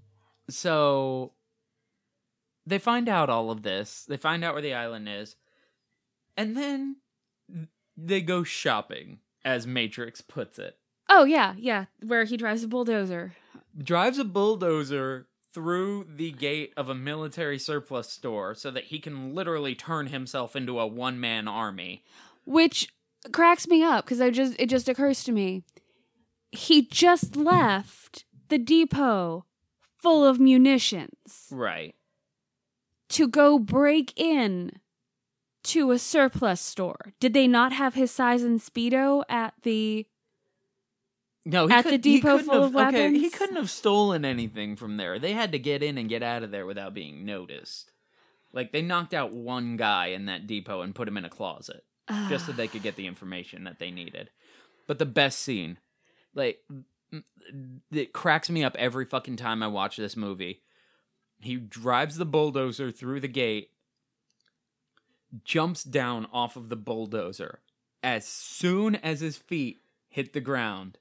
So 0.49 1.33
they 2.67 2.79
find 2.79 3.09
out 3.09 3.31
all 3.31 3.51
of 3.51 3.63
this. 3.63 4.05
They 4.09 4.17
find 4.17 4.43
out 4.45 4.55
where 4.55 4.63
the 4.63 4.75
island 4.75 5.09
is, 5.09 5.37
and 6.37 6.57
then 6.57 6.97
they 7.97 8.21
go 8.21 8.43
shopping, 8.43 9.21
as 9.45 9.67
Matrix 9.67 10.21
puts 10.21 10.59
it. 10.59 10.77
oh 11.09 11.25
yeah, 11.25 11.55
yeah. 11.57 11.87
Where 12.05 12.25
he 12.25 12.37
drives 12.37 12.63
a 12.65 12.69
bulldozer. 12.69 13.35
Drives 13.79 14.19
a 14.19 14.25
bulldozer 14.25 15.27
through 15.53 16.07
the 16.17 16.33
gate 16.33 16.73
of 16.77 16.89
a 16.91 16.95
military 16.95 17.59
surplus 17.59 18.11
store 18.11 18.55
so 18.55 18.71
that 18.71 18.85
he 18.85 18.99
can 18.99 19.35
literally 19.35 19.75
turn 19.75 20.09
himself 20.09 20.55
into 20.55 20.79
a 20.79 20.87
one 20.87 21.19
man 21.19 21.49
army. 21.49 22.05
which 22.45 22.89
cracks 23.33 23.67
me 23.67 23.83
up 23.83 24.05
because 24.05 24.21
I 24.21 24.31
just 24.31 24.55
it 24.59 24.69
just 24.69 24.89
occurs 24.89 25.25
to 25.25 25.33
me 25.33 25.65
he 26.53 26.87
just 26.87 27.35
left 27.35 28.25
the 28.51 28.57
depot 28.59 29.45
full 30.01 30.25
of 30.25 30.39
munitions 30.39 31.49
Right. 31.51 31.96
To 33.11 33.29
go 33.29 33.59
break 33.59 34.13
in 34.19 34.73
to 35.65 35.91
a 35.91 35.99
surplus 35.99 36.61
store. 36.61 37.13
Did 37.21 37.33
they 37.35 37.47
not 37.49 37.73
have 37.73 37.95
his 37.95 38.11
size 38.11 38.43
and 38.43 38.61
speedo 38.61 39.25
at 39.29 39.55
the 39.63 40.07
No, 41.45 41.67
he 41.69 41.75
At 41.75 41.85
the 41.85 41.91
could- 41.93 42.05
he 42.05 42.17
depot 42.21 42.39
full 42.39 42.63
have- 42.65 42.75
of 42.77 42.95
Okay, 42.95 43.17
he 43.19 43.31
couldn't 43.31 43.57
have 43.57 43.71
stolen 43.71 44.25
anything 44.25 44.75
from 44.77 44.97
there. 44.97 45.19
They 45.19 45.33
had 45.33 45.53
to 45.53 45.59
get 45.59 45.83
in 45.83 45.97
and 45.99 46.09
get 46.09 46.23
out 46.23 46.43
of 46.43 46.51
there 46.51 46.67
without 46.67 46.95
being 46.95 47.25
noticed. 47.25 47.93
Like 48.53 48.73
they 48.73 48.83
knocked 48.83 49.15
out 49.15 49.33
one 49.33 49.77
guy 49.77 50.07
in 50.09 50.27
that 50.27 50.47
depot 50.47 50.81
and 50.83 50.95
put 50.95 51.07
him 51.09 51.17
in 51.17 51.25
a 51.25 51.29
closet 51.31 51.85
just 52.29 52.47
so 52.47 52.53
they 52.53 52.69
could 52.69 52.83
get 52.83 52.97
the 52.97 53.07
information 53.13 53.65
that 53.65 53.79
they 53.79 53.91
needed. 53.91 54.31
But 54.87 54.99
the 54.99 55.07
best 55.07 55.41
scene, 55.41 55.79
like, 56.35 56.61
it 57.93 58.13
cracks 58.13 58.49
me 58.51 58.63
up 58.65 58.77
every 58.79 59.05
fucking 59.05 59.37
time 59.37 59.63
I 59.63 59.67
watch 59.69 59.97
this 59.97 60.17
movie. 60.17 60.63
He 61.41 61.57
drives 61.57 62.17
the 62.17 62.25
bulldozer 62.27 62.91
through 62.91 63.21
the 63.21 63.29
gate, 63.29 63.71
jumps 65.45 65.85
down 65.85 66.27
off 66.33 66.57
of 66.57 66.69
the 66.69 66.77
bulldozer. 66.77 67.61
As 68.03 68.27
soon 68.27 68.97
as 68.97 69.21
his 69.21 69.37
feet 69.37 69.79
hit 70.09 70.33
the 70.33 70.41
ground, 70.41 70.99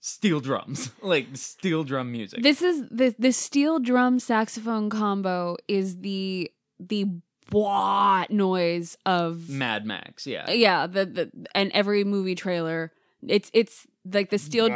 steel 0.00 0.40
drums, 0.40 0.90
like 1.02 1.28
steel 1.34 1.84
drum 1.84 2.12
music. 2.12 2.42
This 2.42 2.62
is 2.62 2.82
the 2.90 3.14
the 3.18 3.32
steel 3.32 3.78
drum 3.78 4.18
saxophone 4.18 4.90
combo 4.90 5.56
is 5.66 5.98
the 6.00 6.50
the 6.78 7.06
bwah 7.50 8.28
noise 8.28 8.96
of 9.06 9.48
Mad 9.48 9.86
Max, 9.86 10.26
yeah. 10.26 10.50
yeah 10.50 10.86
the 10.86 11.06
the 11.06 11.46
and 11.54 11.70
every 11.72 12.04
movie 12.04 12.34
trailer 12.34 12.92
it's 13.26 13.50
it's 13.54 13.86
like 14.12 14.30
the 14.30 14.38
steel 14.38 14.68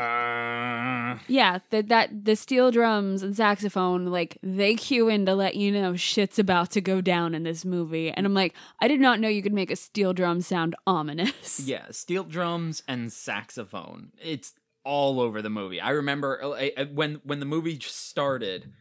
yeah 1.28 1.58
that 1.70 1.88
that 1.88 2.24
the 2.24 2.34
steel 2.36 2.70
drums 2.70 3.22
and 3.22 3.36
saxophone 3.36 4.06
like 4.06 4.38
they 4.42 4.74
cue 4.74 5.08
in 5.08 5.26
to 5.26 5.34
let 5.34 5.54
you 5.54 5.70
know 5.70 5.94
shit's 5.96 6.38
about 6.38 6.70
to 6.70 6.80
go 6.80 7.00
down 7.00 7.34
in 7.34 7.42
this 7.42 7.64
movie 7.64 8.10
and 8.10 8.26
i'm 8.26 8.34
like 8.34 8.54
i 8.80 8.88
did 8.88 9.00
not 9.00 9.20
know 9.20 9.28
you 9.28 9.42
could 9.42 9.52
make 9.52 9.70
a 9.70 9.76
steel 9.76 10.12
drum 10.12 10.40
sound 10.40 10.74
ominous 10.86 11.60
Yeah, 11.66 11.86
steel 11.90 12.24
drums 12.24 12.82
and 12.88 13.12
saxophone. 13.12 14.12
It's 14.20 14.54
all 14.84 15.20
over 15.20 15.42
the 15.42 15.50
movie. 15.50 15.80
I 15.80 15.90
remember 15.90 16.42
uh, 16.42 16.68
uh, 16.76 16.86
when 16.86 17.20
when 17.24 17.38
the 17.38 17.46
movie 17.46 17.78
started 17.80 18.72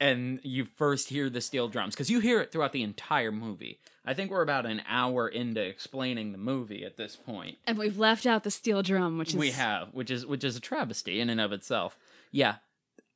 and 0.00 0.40
you 0.42 0.64
first 0.64 1.08
hear 1.08 1.30
the 1.30 1.40
steel 1.40 1.68
drums 1.68 1.94
cuz 1.94 2.10
you 2.10 2.20
hear 2.20 2.40
it 2.40 2.50
throughout 2.52 2.72
the 2.72 2.82
entire 2.82 3.32
movie. 3.32 3.80
I 4.04 4.12
think 4.14 4.30
we're 4.30 4.42
about 4.42 4.66
an 4.66 4.82
hour 4.86 5.28
into 5.28 5.60
explaining 5.62 6.32
the 6.32 6.38
movie 6.38 6.84
at 6.84 6.96
this 6.96 7.16
point. 7.16 7.58
and 7.66 7.78
we've 7.78 7.96
left 7.98 8.26
out 8.26 8.44
the 8.44 8.50
steel 8.50 8.82
drum 8.82 9.18
which 9.18 9.30
is 9.30 9.36
We 9.36 9.50
have, 9.52 9.94
which 9.94 10.10
is 10.10 10.26
which 10.26 10.44
is 10.44 10.56
a 10.56 10.60
travesty 10.60 11.20
in 11.20 11.30
and 11.30 11.40
of 11.40 11.52
itself. 11.52 11.96
Yeah. 12.30 12.56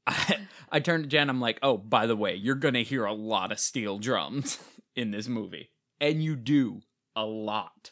I, 0.07 0.47
I 0.73 0.81
turned 0.81 1.05
to 1.05 1.09
Jen, 1.11 1.29
I'm 1.29 1.41
like, 1.41 1.59
"Oh, 1.63 1.77
by 1.77 2.07
the 2.07 2.17
way, 2.17 2.35
you're 2.35 2.55
going 2.55 2.75
to 2.75 2.83
hear 2.83 3.05
a 3.05 3.13
lot 3.13 3.53
of 3.53 3.59
steel 3.59 3.99
drums 3.99 4.59
in 4.97 5.11
this 5.11 5.29
movie." 5.29 5.71
And 6.01 6.23
you 6.23 6.37
do 6.37 6.81
a 7.15 7.27
lot. 7.27 7.91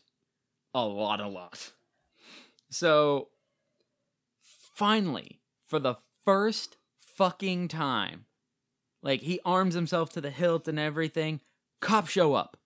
A 0.73 0.85
lot, 0.87 1.21
a 1.21 1.29
lot. 1.29 1.73
So, 2.71 3.29
finally, 4.75 5.41
for 5.67 5.79
the 5.79 5.97
first 6.25 6.77
fucking 7.01 7.69
time, 7.69 8.27
like 9.07 9.21
he 9.21 9.39
arms 9.45 9.75
himself 9.75 10.11
to 10.11 10.21
the 10.21 10.31
hilt 10.31 10.67
and 10.67 10.81
everything, 10.81 11.41
cops 11.81 12.11
show 12.11 12.35
up. 12.35 12.57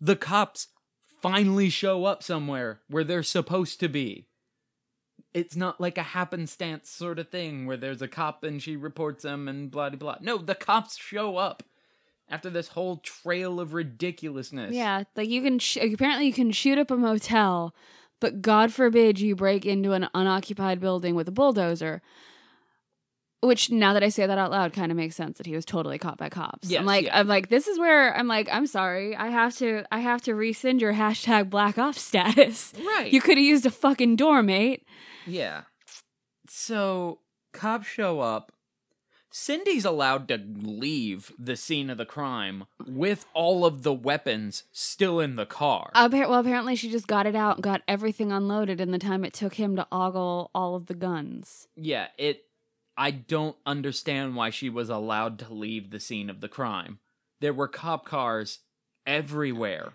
The 0.00 0.16
cops 0.16 0.68
finally 1.20 1.68
show 1.68 2.06
up 2.06 2.22
somewhere 2.22 2.80
where 2.88 3.04
they're 3.04 3.22
supposed 3.22 3.80
to 3.80 3.88
be. 3.88 4.26
It's 5.34 5.54
not 5.54 5.78
like 5.78 5.98
a 5.98 6.02
happenstance 6.02 6.88
sort 6.88 7.18
of 7.18 7.28
thing 7.28 7.66
where 7.66 7.76
there's 7.76 8.00
a 8.00 8.08
cop 8.08 8.42
and 8.42 8.62
she 8.62 8.76
reports 8.76 9.26
him 9.26 9.46
and 9.46 9.70
blah 9.70 9.90
blah. 9.90 10.16
No, 10.22 10.38
the 10.38 10.54
cops 10.54 10.96
show 10.96 11.36
up 11.36 11.62
after 12.30 12.48
this 12.48 12.68
whole 12.68 12.96
trail 12.96 13.60
of 13.60 13.74
ridiculousness. 13.74 14.72
Yeah, 14.72 15.04
like 15.14 15.28
you 15.28 15.42
can 15.42 15.58
sh- 15.58 15.76
apparently 15.76 16.26
you 16.26 16.32
can 16.32 16.50
shoot 16.50 16.78
up 16.78 16.90
a 16.90 16.96
motel, 16.96 17.74
but 18.20 18.40
God 18.40 18.72
forbid 18.72 19.20
you 19.20 19.36
break 19.36 19.66
into 19.66 19.92
an 19.92 20.08
unoccupied 20.14 20.80
building 20.80 21.14
with 21.14 21.28
a 21.28 21.32
bulldozer. 21.32 22.00
Which 23.42 23.70
now 23.70 23.94
that 23.94 24.02
I 24.02 24.10
say 24.10 24.26
that 24.26 24.36
out 24.36 24.50
loud 24.50 24.74
kind 24.74 24.92
of 24.92 24.96
makes 24.98 25.16
sense 25.16 25.38
that 25.38 25.46
he 25.46 25.54
was 25.54 25.64
totally 25.64 25.98
caught 25.98 26.18
by 26.18 26.28
cops. 26.28 26.68
Yes, 26.68 26.80
I'm 26.80 26.86
like 26.86 27.06
yeah. 27.06 27.18
I'm 27.18 27.26
like 27.26 27.48
this 27.48 27.68
is 27.68 27.78
where 27.78 28.14
I'm 28.14 28.28
like 28.28 28.48
I'm 28.52 28.66
sorry. 28.66 29.16
I 29.16 29.28
have 29.28 29.56
to 29.56 29.84
I 29.90 30.00
have 30.00 30.20
to 30.22 30.34
rescind 30.34 30.82
your 30.82 30.92
hashtag 30.92 31.48
Black 31.48 31.78
Ops 31.78 32.02
status. 32.02 32.74
Right. 32.78 33.10
You 33.10 33.20
could 33.22 33.38
have 33.38 33.44
used 33.44 33.64
a 33.64 33.70
fucking 33.70 34.16
door, 34.16 34.42
mate. 34.42 34.84
Yeah. 35.26 35.62
So 36.48 37.20
cops 37.52 37.86
show 37.86 38.20
up. 38.20 38.52
Cindy's 39.32 39.84
allowed 39.84 40.26
to 40.28 40.38
leave 40.38 41.32
the 41.38 41.54
scene 41.54 41.88
of 41.88 41.98
the 41.98 42.04
crime 42.04 42.64
with 42.84 43.26
all 43.32 43.64
of 43.64 43.84
the 43.84 43.92
weapons 43.92 44.64
still 44.72 45.20
in 45.20 45.36
the 45.36 45.46
car. 45.46 45.92
Appar- 45.94 46.28
well, 46.28 46.40
apparently 46.40 46.74
she 46.74 46.90
just 46.90 47.06
got 47.06 47.26
it 47.26 47.36
out 47.36 47.56
and 47.58 47.62
got 47.62 47.82
everything 47.86 48.32
unloaded 48.32 48.80
in 48.80 48.90
the 48.90 48.98
time 48.98 49.24
it 49.24 49.32
took 49.32 49.54
him 49.54 49.76
to 49.76 49.86
ogle 49.92 50.50
all 50.52 50.74
of 50.74 50.86
the 50.86 50.94
guns. 50.94 51.68
yeah, 51.76 52.08
it 52.18 52.42
I 53.00 53.12
don't 53.12 53.56
understand 53.64 54.36
why 54.36 54.50
she 54.50 54.68
was 54.68 54.90
allowed 54.90 55.38
to 55.38 55.54
leave 55.54 55.90
the 55.90 55.98
scene 55.98 56.28
of 56.28 56.42
the 56.42 56.50
crime. 56.50 56.98
There 57.40 57.54
were 57.54 57.66
cop 57.66 58.04
cars 58.04 58.58
everywhere. 59.06 59.94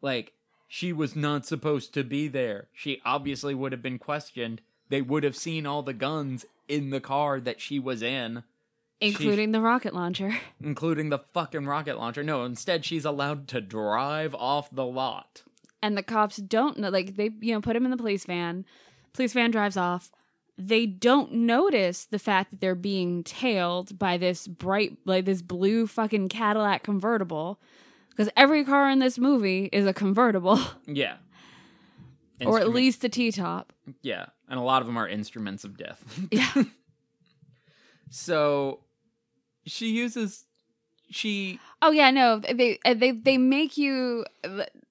Like 0.00 0.32
she 0.68 0.92
was 0.92 1.16
not 1.16 1.46
supposed 1.46 1.92
to 1.94 2.04
be 2.04 2.28
there. 2.28 2.68
She 2.72 3.02
obviously 3.04 3.56
would 3.56 3.72
have 3.72 3.82
been 3.82 3.98
questioned. 3.98 4.60
They 4.88 5.02
would 5.02 5.24
have 5.24 5.34
seen 5.34 5.66
all 5.66 5.82
the 5.82 5.92
guns 5.92 6.46
in 6.68 6.90
the 6.90 7.00
car 7.00 7.40
that 7.40 7.60
she 7.60 7.80
was 7.80 8.02
in. 8.02 8.44
Including 9.00 9.50
the 9.50 9.60
rocket 9.60 9.92
launcher. 9.92 10.38
including 10.62 11.08
the 11.08 11.24
fucking 11.34 11.66
rocket 11.66 11.98
launcher. 11.98 12.22
No, 12.22 12.44
instead 12.44 12.84
she's 12.84 13.04
allowed 13.04 13.48
to 13.48 13.60
drive 13.60 14.32
off 14.32 14.70
the 14.70 14.86
lot. 14.86 15.42
and 15.82 15.98
the 15.98 16.04
cops 16.04 16.36
don't 16.36 16.78
know 16.78 16.88
like 16.88 17.16
they 17.16 17.30
you 17.40 17.52
know 17.52 17.60
put 17.60 17.74
him 17.74 17.84
in 17.84 17.90
the 17.90 17.96
police 17.96 18.24
van 18.24 18.64
police 19.12 19.32
van 19.32 19.50
drives 19.50 19.76
off 19.76 20.10
they 20.58 20.86
don't 20.86 21.32
notice 21.32 22.06
the 22.06 22.18
fact 22.18 22.50
that 22.50 22.60
they're 22.60 22.74
being 22.74 23.22
tailed 23.22 23.98
by 23.98 24.16
this 24.16 24.46
bright 24.46 24.96
like 25.04 25.24
this 25.26 25.42
blue 25.42 25.86
fucking 25.86 26.28
cadillac 26.28 26.82
convertible 26.82 27.60
because 28.10 28.30
every 28.36 28.64
car 28.64 28.88
in 28.90 28.98
this 28.98 29.18
movie 29.18 29.68
is 29.72 29.86
a 29.86 29.92
convertible 29.92 30.58
Yeah. 30.86 31.16
or 32.44 32.58
at 32.58 32.70
least 32.70 33.04
a 33.04 33.08
t-top 33.08 33.72
yeah, 34.02 34.26
and 34.48 34.58
a 34.58 34.62
lot 34.62 34.80
of 34.82 34.86
them 34.86 34.96
are 34.96 35.06
instruments 35.08 35.62
of 35.64 35.76
death. 35.76 36.02
yeah 36.30 36.52
so 38.10 38.80
she 39.66 39.90
uses 39.90 40.44
she 41.10 41.58
oh 41.82 41.90
yeah 41.90 42.10
no 42.10 42.38
they 42.38 42.78
they 42.94 43.10
they 43.12 43.38
make 43.38 43.76
you 43.76 44.24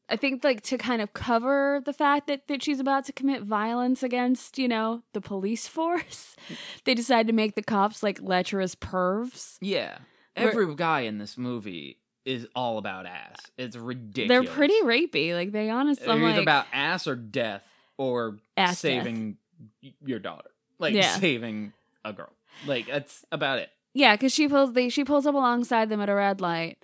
i 0.10 0.16
think 0.16 0.44
like 0.44 0.62
to 0.62 0.78
kind 0.78 1.02
of 1.02 1.14
cover 1.14 1.82
the 1.86 1.94
fact 1.94 2.28
that 2.28 2.48
that 2.48 2.62
she's 2.64 2.80
about 2.80 3.06
to 3.06 3.12
commit 3.14 3.44
violence 3.44 4.04
against 4.04 4.58
you 4.58 4.68
know 4.68 5.02
the 5.14 5.22
police 5.22 5.68
force 5.78 6.36
they 6.84 6.94
decide 6.94 7.28
to 7.28 7.34
make 7.34 7.56
the 7.56 7.64
cops 7.64 8.04
like 8.04 8.22
lecherous 8.22 8.76
pervs 8.76 9.58
yeah, 9.62 9.98
every 10.36 10.74
guy 10.76 11.02
in 11.02 11.18
this 11.18 11.38
movie 11.38 11.98
is 12.26 12.48
all 12.56 12.78
about 12.80 13.06
ass. 13.06 13.36
It's 13.56 13.76
ridiculous. 13.78 14.48
They're 14.48 14.54
pretty 14.56 14.82
rapey. 14.82 15.34
Like 15.36 15.52
they 15.52 15.70
honestly, 15.70 16.06
They're 16.08 16.16
either 16.16 16.28
like, 16.34 16.42
about 16.42 16.66
ass 16.74 17.06
or 17.08 17.16
death 17.16 17.62
or 17.98 18.38
Ass 18.58 18.80
saving 18.80 19.38
y 19.84 19.94
your 20.04 20.18
daughter. 20.20 20.50
Like 20.80 20.96
Yeah. 20.96 21.18
saving 21.20 21.72
a 22.04 22.14
girl. 22.14 22.34
Like 22.66 22.88
that's 22.88 23.24
about 23.32 23.60
it. 23.60 23.70
yeah, 23.94 24.16
because 24.16 24.34
she 24.34 24.48
pulls 24.48 24.74
they 24.74 24.90
she 24.90 25.04
pulls 25.06 25.26
up 25.28 25.36
alongside 25.36 25.90
them 25.90 26.02
at 26.02 26.10
a 26.10 26.16
red 26.16 26.42
light, 26.42 26.84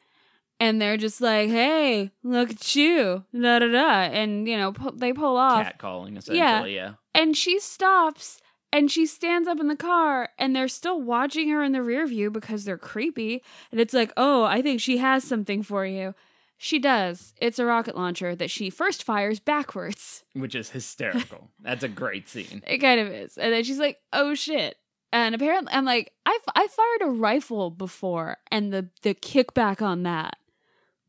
and 0.62 0.80
they're 0.80 0.96
just 0.96 1.20
like, 1.20 1.50
"Hey, 1.50 2.12
look 2.24 2.52
at 2.52 2.76
you!" 2.76 3.26
Da 3.34 3.60
da 3.60 3.68
da, 3.68 4.02
and 4.14 4.48
you 4.48 4.56
know 4.56 4.72
pu- 4.72 4.96
they 4.96 5.12
pull 5.12 5.36
off, 5.36 5.64
Cat 5.64 5.80
calling 5.80 6.16
essentially, 6.16 6.76
yeah. 6.76 6.94
and 7.14 7.36
she 7.36 7.60
stops. 7.60 8.40
And 8.74 8.90
she 8.90 9.06
stands 9.06 9.50
up 9.50 9.60
in 9.60 9.68
the 9.68 9.76
car, 9.76 10.30
and 10.40 10.56
they're 10.56 10.70
still 10.70 11.02
watching 11.02 11.50
her 11.50 11.62
in 11.62 11.74
the 11.74 11.84
rear 11.84 12.08
view 12.08 12.32
because 12.32 12.64
they're 12.64 12.78
creepy. 12.78 13.44
And 13.70 13.82
it's 13.82 13.94
like, 13.94 14.14
oh, 14.16 14.46
I 14.46 14.62
think 14.62 14.80
she 14.80 14.96
has 15.00 15.26
something 15.26 15.62
for 15.62 15.86
you. 15.86 16.16
She 16.58 16.80
does. 16.80 17.34
It's 17.42 17.60
a 17.60 17.66
rocket 17.66 17.98
launcher 17.98 18.34
that 18.34 18.50
she 18.50 18.70
first 18.70 19.04
fires 19.04 19.42
backwards. 19.42 20.24
Which 20.32 20.56
is 20.56 20.70
hysterical. 20.70 21.50
that's 21.60 21.84
a 21.84 21.90
great 21.90 22.30
scene. 22.30 22.64
It 22.66 22.78
kind 22.78 23.02
of 23.02 23.08
is. 23.08 23.38
And 23.38 23.52
then 23.52 23.66
she's 23.66 23.78
like, 23.78 23.98
oh 24.14 24.36
shit. 24.36 24.78
And 25.12 25.36
apparently, 25.36 25.74
I'm 25.74 25.84
like, 25.84 26.14
I, 26.26 26.40
I 26.56 26.68
fired 26.68 27.10
a 27.10 27.12
rifle 27.12 27.72
before, 27.72 28.38
and 28.50 28.72
the, 28.72 28.88
the 29.02 29.14
kickback 29.14 29.82
on 29.82 30.04
that, 30.04 30.38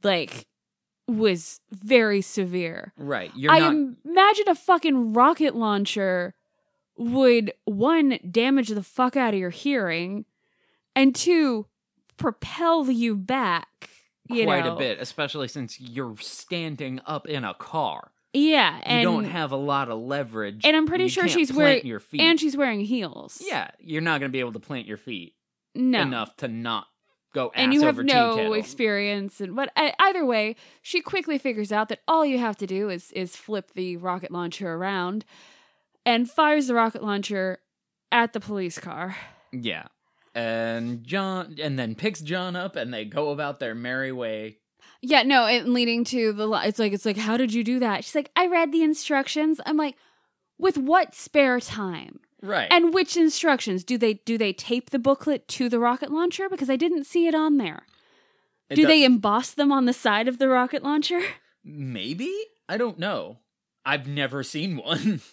like, 0.04 0.46
was 1.08 1.60
very 1.70 2.20
severe. 2.20 2.92
Right. 2.96 3.30
You're 3.34 3.52
I 3.52 3.58
not 3.58 3.94
imagine 4.04 4.48
a 4.48 4.54
fucking 4.54 5.12
rocket 5.12 5.54
launcher 5.54 6.34
would, 6.96 7.52
one, 7.64 8.18
damage 8.30 8.68
the 8.68 8.82
fuck 8.82 9.16
out 9.16 9.34
of 9.34 9.40
your 9.40 9.50
hearing, 9.50 10.24
and 10.94 11.14
two, 11.14 11.66
propel 12.16 12.90
you 12.90 13.16
back. 13.16 13.90
You 14.28 14.44
quite 14.44 14.64
know? 14.64 14.76
a 14.76 14.78
bit, 14.78 14.98
especially 15.00 15.48
since 15.48 15.80
you're 15.80 16.16
standing 16.18 17.00
up 17.06 17.26
in 17.26 17.44
a 17.44 17.54
car. 17.54 18.12
Yeah. 18.32 18.80
And, 18.84 19.02
you 19.02 19.08
don't 19.08 19.24
have 19.24 19.52
a 19.52 19.56
lot 19.56 19.90
of 19.90 19.98
leverage. 19.98 20.64
and 20.64 20.76
I'm 20.76 20.86
pretty 20.86 21.04
You 21.04 21.10
sure 21.10 21.28
she's 21.28 21.52
wearing, 21.52 21.84
your 21.86 22.00
feet. 22.00 22.20
and 22.20 22.38
she's 22.40 22.56
wearing 22.56 22.80
heels. 22.80 23.42
yeah, 23.44 23.70
you're 23.78 24.00
not 24.00 24.20
going 24.20 24.30
to 24.30 24.32
be 24.32 24.40
able 24.40 24.52
to 24.52 24.60
plant 24.60 24.86
your 24.86 24.96
feet 24.96 25.34
no. 25.74 26.00
enough 26.00 26.34
to 26.36 26.48
not 26.48 26.86
go 27.32 27.50
and 27.54 27.72
you 27.72 27.82
have 27.82 27.98
no 27.98 28.52
experience 28.52 29.40
and 29.40 29.56
but 29.56 29.70
e- 29.80 29.92
either 29.98 30.24
way 30.24 30.54
she 30.82 31.00
quickly 31.00 31.38
figures 31.38 31.72
out 31.72 31.88
that 31.88 32.00
all 32.06 32.24
you 32.26 32.38
have 32.38 32.56
to 32.56 32.66
do 32.66 32.90
is 32.90 33.10
is 33.12 33.36
flip 33.36 33.72
the 33.74 33.96
rocket 33.96 34.30
launcher 34.30 34.74
around 34.74 35.24
and 36.04 36.30
fires 36.30 36.66
the 36.66 36.74
rocket 36.74 37.02
launcher 37.02 37.58
at 38.10 38.32
the 38.32 38.40
police 38.40 38.78
car. 38.78 39.16
Yeah. 39.52 39.84
And 40.34 41.04
John 41.04 41.56
and 41.60 41.78
then 41.78 41.94
picks 41.94 42.20
John 42.20 42.56
up 42.56 42.76
and 42.76 42.92
they 42.92 43.04
go 43.04 43.30
about 43.30 43.60
their 43.60 43.74
merry 43.74 44.12
way. 44.12 44.58
yeah 45.00 45.22
no 45.22 45.46
and 45.46 45.72
leading 45.74 46.04
to 46.04 46.32
the 46.32 46.50
it's 46.64 46.78
like 46.78 46.92
it's 46.92 47.04
like 47.06 47.16
how 47.16 47.36
did 47.36 47.52
you 47.54 47.62
do 47.64 47.78
that? 47.80 48.04
She's 48.04 48.14
like 48.14 48.30
i 48.36 48.46
read 48.46 48.72
the 48.72 48.82
instructions. 48.82 49.60
I'm 49.64 49.76
like 49.76 49.96
with 50.58 50.76
what 50.78 51.14
spare 51.14 51.60
time 51.60 52.20
Right. 52.42 52.68
and 52.72 52.92
which 52.92 53.16
instructions 53.16 53.84
do 53.84 53.96
they 53.96 54.14
do 54.14 54.36
they 54.36 54.52
tape 54.52 54.90
the 54.90 54.98
booklet 54.98 55.46
to 55.48 55.68
the 55.68 55.78
rocket 55.78 56.10
launcher 56.10 56.48
because 56.48 56.68
i 56.68 56.76
didn't 56.76 57.04
see 57.04 57.26
it 57.28 57.34
on 57.36 57.56
there 57.56 57.86
It 58.68 58.74
do 58.74 58.86
they 58.86 59.04
emboss 59.04 59.52
them 59.52 59.70
on 59.70 59.84
the 59.84 59.92
side 59.92 60.26
of 60.26 60.38
the 60.38 60.48
rocket 60.48 60.82
launcher 60.82 61.20
maybe? 61.64 62.32
I 62.68 62.76
don't 62.78 62.98
know. 62.98 63.38
I've 63.84 64.06
never 64.08 64.42
seen 64.42 64.76
one. 64.76 65.20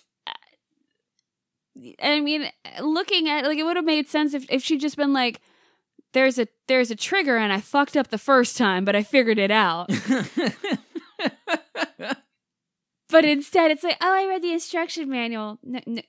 I 2.03 2.19
mean, 2.19 2.49
looking 2.81 3.29
at 3.29 3.45
like 3.45 3.57
it 3.57 3.63
would 3.63 3.77
have 3.77 3.85
made 3.85 4.09
sense 4.09 4.33
if 4.33 4.45
if 4.49 4.61
she'd 4.63 4.81
just 4.81 4.97
been 4.97 5.13
like, 5.13 5.39
"There's 6.13 6.37
a 6.37 6.47
there's 6.67 6.91
a 6.91 6.95
trigger 6.95 7.37
and 7.37 7.53
I 7.53 7.61
fucked 7.61 7.95
up 7.95 8.09
the 8.09 8.17
first 8.17 8.57
time, 8.57 8.83
but 8.83 8.95
I 8.95 9.03
figured 9.03 9.39
it 9.39 9.51
out." 9.51 9.89
but 13.09 13.23
instead, 13.25 13.71
it's 13.71 13.83
like, 13.83 13.97
"Oh, 14.01 14.13
I 14.13 14.25
read 14.27 14.41
the 14.41 14.51
instruction 14.51 15.09
manual." 15.09 15.59
No, 15.63 15.79
no, 15.85 16.01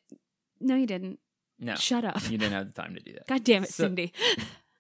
no 0.61 0.77
you 0.77 0.87
didn't. 0.87 1.19
no. 1.59 1.75
Shut 1.77 2.05
up. 2.05 2.23
You 2.31 2.39
didn't 2.39 2.53
have 2.53 2.73
the 2.75 2.83
time 2.83 2.95
to 2.95 3.01
do 3.01 3.13
that. 3.15 3.27
God 3.27 3.45
damn 3.45 3.65
it, 3.65 3.71
So- 3.71 3.85
Cindy. 3.85 4.13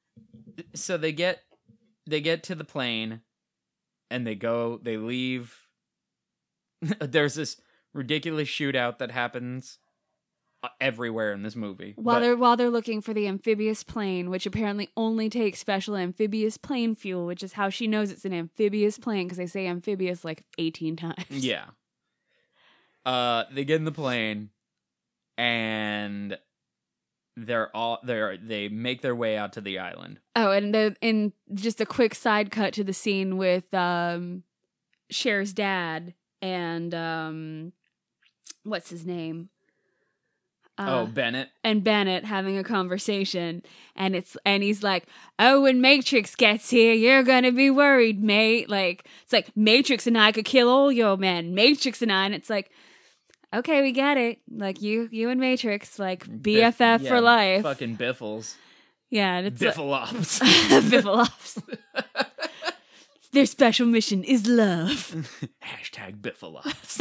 so 0.74 0.96
they 0.96 1.12
get 1.12 1.40
they 2.06 2.20
get 2.20 2.42
to 2.44 2.54
the 2.54 2.64
plane 2.64 3.20
and 4.10 4.26
they 4.26 4.34
go 4.34 4.78
they 4.82 4.96
leave 4.96 5.56
there's 7.00 7.34
this 7.34 7.60
ridiculous 7.94 8.48
shootout 8.48 8.98
that 8.98 9.10
happens 9.10 9.78
uh, 10.62 10.68
everywhere 10.80 11.32
in 11.32 11.42
this 11.42 11.56
movie 11.56 11.94
While 11.96 12.16
but- 12.16 12.20
they're 12.20 12.36
while 12.36 12.56
they're 12.56 12.70
looking 12.70 13.00
for 13.00 13.14
the 13.14 13.26
amphibious 13.26 13.82
plane, 13.82 14.28
which 14.28 14.44
apparently 14.44 14.90
only 14.96 15.30
takes 15.30 15.58
special 15.58 15.96
amphibious 15.96 16.56
plane 16.58 16.94
fuel, 16.94 17.24
which 17.26 17.42
is 17.42 17.54
how 17.54 17.70
she 17.70 17.86
knows 17.86 18.10
it's 18.10 18.24
an 18.26 18.34
amphibious 18.34 18.98
plane 18.98 19.26
because 19.26 19.38
they 19.38 19.46
say 19.46 19.66
amphibious 19.66 20.22
like 20.24 20.44
eighteen 20.58 20.96
times. 20.96 21.24
yeah 21.30 21.64
uh 23.06 23.44
they 23.52 23.64
get 23.64 23.76
in 23.76 23.84
the 23.84 23.92
plane 23.92 24.50
and 25.40 26.38
they're 27.36 27.74
all 27.74 27.98
they're 28.04 28.36
they 28.36 28.68
make 28.68 29.00
their 29.00 29.14
way 29.16 29.36
out 29.38 29.54
to 29.54 29.60
the 29.62 29.78
island 29.78 30.20
Oh, 30.36 30.50
and 30.50 30.74
the 30.74 30.94
in 31.00 31.32
just 31.54 31.80
a 31.80 31.86
quick 31.86 32.14
side 32.14 32.50
cut 32.50 32.74
to 32.74 32.84
the 32.84 32.92
scene 32.92 33.38
with 33.38 33.72
um 33.72 34.42
Cher's 35.10 35.52
dad 35.54 36.12
and 36.42 36.94
um 36.94 37.72
what's 38.64 38.90
his 38.90 39.06
name? 39.06 39.48
oh 40.78 40.82
Uh, 41.02 41.06
bennett 41.06 41.48
and 41.64 41.82
Bennett 41.84 42.24
having 42.24 42.58
a 42.58 42.64
conversation 42.64 43.62
and 43.96 44.14
it's 44.14 44.36
and 44.44 44.62
he's 44.62 44.82
like, 44.82 45.06
"Oh, 45.38 45.62
when 45.62 45.80
Matrix 45.80 46.34
gets 46.34 46.68
here, 46.70 46.92
you're 46.94 47.22
going 47.22 47.42
to 47.44 47.52
be 47.52 47.70
worried, 47.70 48.22
mate." 48.22 48.68
Like 48.70 49.06
it's 49.22 49.32
like 49.32 49.54
Matrix 49.56 50.06
and 50.06 50.16
I 50.18 50.32
could 50.32 50.44
kill 50.46 50.68
all 50.68 50.90
your 50.92 51.16
men. 51.16 51.54
Matrix 51.54 52.02
and 52.02 52.12
I 52.12 52.24
and 52.26 52.34
it's 52.34 52.48
like 52.50 52.70
Okay, 53.52 53.82
we 53.82 53.92
get 53.92 54.16
it. 54.16 54.38
Like 54.50 54.80
you, 54.80 55.08
you 55.10 55.28
and 55.30 55.40
Matrix, 55.40 55.98
like 55.98 56.24
Biff- 56.42 56.78
BFF 56.78 57.02
yeah, 57.02 57.08
for 57.08 57.20
life. 57.20 57.62
fucking 57.62 57.94
biffles 57.96 58.56
Yeah, 59.10 59.36
and 59.36 59.46
it's 59.48 59.60
like, 59.60 59.74
biffalops 59.74 60.38
Biffalops. 60.90 61.62
Their 63.32 63.46
special 63.46 63.86
mission 63.86 64.22
is 64.24 64.46
love. 64.46 65.14
hashtag 65.62 66.20
biffalops 66.20 67.00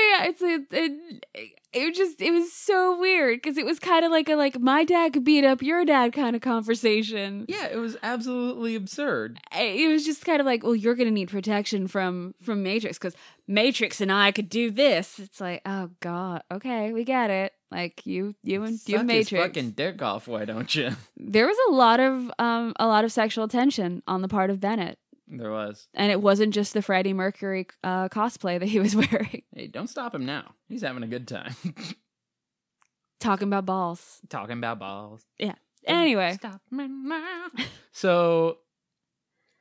yeah, 0.00 0.24
it's 0.24 0.42
it, 0.42 0.62
it, 0.70 1.24
it 1.72 1.88
was 1.88 1.96
just 1.96 2.20
it 2.20 2.30
was 2.30 2.52
so 2.52 2.98
weird 2.98 3.40
because 3.42 3.56
it 3.58 3.64
was 3.64 3.78
kind 3.78 4.04
of 4.04 4.10
like 4.10 4.28
a 4.28 4.34
like 4.36 4.60
my 4.60 4.84
dad 4.84 5.12
could 5.12 5.24
beat 5.24 5.44
up 5.44 5.62
your 5.62 5.84
dad 5.84 6.12
kind 6.12 6.36
of 6.36 6.42
conversation. 6.42 7.46
yeah 7.48 7.66
it 7.66 7.76
was 7.76 7.96
absolutely 8.02 8.74
absurd 8.74 9.38
It 9.56 9.90
was 9.90 10.04
just 10.04 10.24
kind 10.24 10.40
of 10.40 10.46
like, 10.46 10.62
well, 10.62 10.74
you're 10.74 10.94
gonna 10.94 11.10
need 11.10 11.28
protection 11.30 11.86
from 11.88 12.34
from 12.42 12.62
Matrix 12.62 12.98
because 12.98 13.14
Matrix 13.48 14.00
and 14.00 14.12
I 14.12 14.32
could 14.32 14.48
do 14.48 14.70
this. 14.70 15.18
It's 15.18 15.40
like, 15.40 15.62
oh 15.66 15.90
god, 16.00 16.42
okay, 16.50 16.92
we 16.92 17.04
get 17.04 17.30
it. 17.30 17.52
Like 17.70 18.04
you, 18.06 18.34
you 18.42 18.62
and 18.64 18.72
you 18.86 18.98
Suck 18.98 19.00
his 19.00 19.04
Matrix. 19.06 19.44
fucking 19.44 19.70
dick 19.70 20.02
off, 20.02 20.28
why 20.28 20.44
don't 20.44 20.74
you? 20.74 20.90
There 21.16 21.46
was 21.46 21.56
a 21.70 21.72
lot 21.72 22.00
of 22.00 22.30
um 22.38 22.74
a 22.78 22.86
lot 22.86 23.04
of 23.04 23.12
sexual 23.12 23.48
tension 23.48 24.02
on 24.06 24.20
the 24.22 24.28
part 24.28 24.50
of 24.50 24.60
Bennett, 24.60 24.98
There 25.34 25.50
was. 25.50 25.88
and 25.94 26.12
it 26.12 26.20
wasn't 26.20 26.52
just 26.52 26.74
the 26.74 26.82
Freddie 26.82 27.14
Mercury 27.14 27.66
uh, 27.82 28.08
cosplay 28.10 28.58
that 28.60 28.68
he 28.68 28.78
was 28.78 28.94
wearing. 28.96 29.42
Hey, 29.54 29.66
don't 29.66 29.88
stop 29.88 30.14
him 30.14 30.26
now. 30.26 30.54
He's 30.68 30.82
having 30.82 31.02
a 31.02 31.06
good 31.06 31.26
time. 31.26 31.54
Talking 33.20 33.48
about 33.48 33.64
balls. 33.66 34.18
Talking 34.28 34.58
about 34.58 34.78
balls. 34.78 35.24
Yeah. 35.38 35.54
Anyway, 35.86 36.34
Stop 36.34 36.60
me 36.70 36.86
now. 36.88 37.46
so 37.92 38.58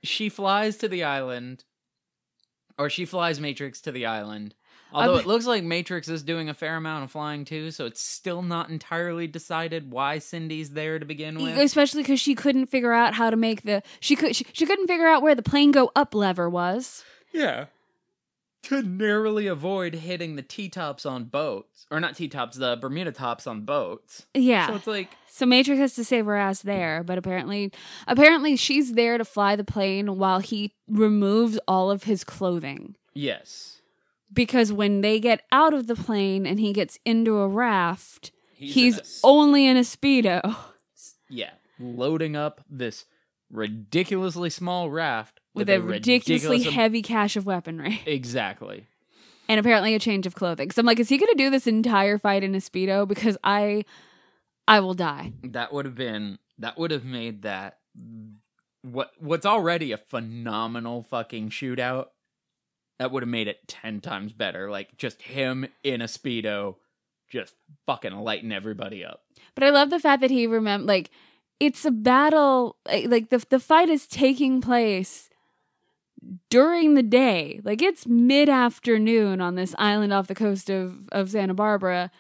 she 0.04 0.30
flies 0.30 0.78
to 0.78 0.88
the 0.88 1.04
island, 1.04 1.64
or 2.78 2.90
she 2.90 3.06
flies 3.06 3.40
Matrix 3.40 3.82
to 3.82 3.92
the 3.92 4.06
island. 4.06 4.56
Although 4.94 5.16
it 5.18 5.26
looks 5.26 5.46
like 5.46 5.64
Matrix 5.64 6.08
is 6.08 6.24
doing 6.24 6.50
a 6.50 6.54
fair 6.54 6.76
amount 6.76 7.04
of 7.04 7.12
flying 7.12 7.46
too, 7.46 7.72
so 7.72 7.86
it's 7.86 8.02
still 8.02 8.42
not 8.42 8.70
entirely 8.70 9.28
decided 9.28 9.92
why 9.92 10.20
Cindy's 10.20 10.72
there 10.72 11.00
to 11.00 11.06
begin 11.06 11.42
with. 11.42 11.58
especially 11.58 12.04
because 12.04 12.20
she 12.20 12.36
couldn't 12.36 12.68
figure 12.68 12.92
out 12.94 13.14
how 13.14 13.30
to 13.30 13.38
make 13.38 13.64
the 13.64 13.82
she 14.00 14.16
could 14.16 14.36
she, 14.36 14.46
she 14.54 14.66
couldn't 14.66 14.88
figure 14.88 15.08
out 15.08 15.22
where 15.22 15.36
the 15.36 15.44
plane 15.44 15.72
go 15.72 15.92
up 15.96 16.14
lever 16.16 16.50
was. 16.50 17.04
Yeah. 17.32 17.66
To 18.66 18.84
narrowly 18.84 19.48
avoid 19.48 19.96
hitting 19.96 20.36
the 20.36 20.44
T 20.44 20.70
tops 20.70 21.04
on 21.04 21.24
boats. 21.26 21.88
Or 21.90 22.00
not 22.00 22.16
T 22.16 22.28
tops, 22.28 22.58
the 22.58 22.78
Bermuda 22.80 23.12
tops 23.12 23.48
on 23.48 23.62
boats. 23.62 24.28
Yeah. 24.36 24.68
So 24.68 24.76
it's 24.76 24.86
like, 24.88 25.10
So 25.28 25.48
Matrix 25.48 25.80
has 25.80 25.96
to 25.96 26.04
save 26.04 26.26
her 26.26 26.36
ass 26.36 26.62
there, 26.62 27.04
but 27.04 27.18
apparently 27.18 27.72
apparently 28.08 28.56
she's 28.56 28.94
there 28.94 29.18
to 29.18 29.26
fly 29.26 29.56
the 29.56 29.64
plane 29.64 30.18
while 30.18 30.40
he 30.40 30.74
removes 30.88 31.58
all 31.68 31.90
of 31.90 32.04
his 32.04 32.24
clothing. 32.24 32.96
yes. 33.16 33.78
Because 34.34 34.72
when 34.72 35.02
they 35.02 35.20
get 35.20 35.42
out 35.52 35.74
of 35.74 35.88
the 35.88 35.96
plane 35.96 36.46
and 36.46 36.60
he 36.60 36.72
gets 36.74 36.98
into 37.06 37.38
a 37.38 37.48
raft, 37.48 38.32
He's, 38.54 38.74
he's, 38.74 38.98
in 38.98 39.04
a 39.04 39.08
only 39.24 39.68
in 39.68 39.76
a 39.76 39.82
speedo 39.82 40.56
yeah, 41.32 41.52
loading 41.80 42.36
up 42.36 42.62
this 42.70 43.06
ridiculously 43.50 44.50
small 44.50 44.90
raft 44.90 45.40
with, 45.54 45.70
a 45.70 45.80
ridiculously 45.80 46.50
ridiculous 46.50 46.76
heavy 46.76 47.02
cache 47.02 47.36
of 47.36 47.46
weaponry 47.46 48.02
Exactly. 48.06 48.88
and 49.50 49.60
apparently 49.60 49.96
a 49.96 50.00
change 50.00 50.26
of 50.28 50.36
clothing. 50.36 50.72
So 50.72 50.82
I'm 50.82 50.86
like, 50.86 51.00
is 51.00 51.10
he 51.10 51.18
going 51.18 51.32
to 51.32 51.38
do 51.38 51.50
this 51.50 51.68
entire 51.68 52.18
fight 52.18 52.44
in 52.44 52.54
a 52.54 52.60
speedo? 52.60 53.08
Because 53.08 53.38
I, 53.44 53.86
I 54.68 54.80
will 54.82 54.94
die. 54.94 55.34
That 55.44 55.74
would 55.74 55.86
have 55.86 55.96
been 55.96 56.38
that 56.60 56.78
would 56.78 56.92
have 56.92 57.06
made 57.06 57.42
that 57.42 57.80
what 58.84 59.12
what's 59.20 59.46
already 59.46 59.92
a 59.92 59.98
phenomenal 59.98 61.04
fucking 61.04 61.50
shootout. 61.50 62.08
That 63.02 63.12
would 63.12 63.24
have 63.24 63.30
made 63.30 63.48
it 63.48 63.68
ten 63.68 64.00
times 64.00 64.32
better. 64.32 64.70
Like 64.70 64.96
just 64.96 65.24
him 65.24 65.68
in 65.84 66.04
a 66.04 66.06
speedo, 66.06 66.76
just 67.32 67.56
fucking 67.88 68.14
lighting 68.14 68.52
everybody 68.52 69.04
up. 69.04 69.24
But 69.56 69.64
I 69.64 69.72
love 69.72 69.90
the 69.90 70.00
fact 70.00 70.22
that 70.22 70.30
he 70.30 70.46
remember 70.46 70.86
like 70.86 71.10
it's 71.60 71.84
a 71.84 71.90
battle 71.90 72.76
like 72.86 73.08
like, 73.08 73.30
the 73.30 73.44
the 73.50 73.60
fight 73.60 73.90
is 73.90 74.06
taking 74.06 74.62
place 74.62 75.32
during 76.52 76.94
the 76.94 77.02
day. 77.02 77.60
Like 77.64 77.82
it's 77.82 78.06
mid-afternoon 78.06 79.42
on 79.42 79.56
this 79.56 79.74
island 79.80 80.14
off 80.14 80.28
the 80.28 80.36
coast 80.36 80.70
of 80.70 81.10
of 81.12 81.32
Santa 81.32 81.56
Barbara. 81.56 82.12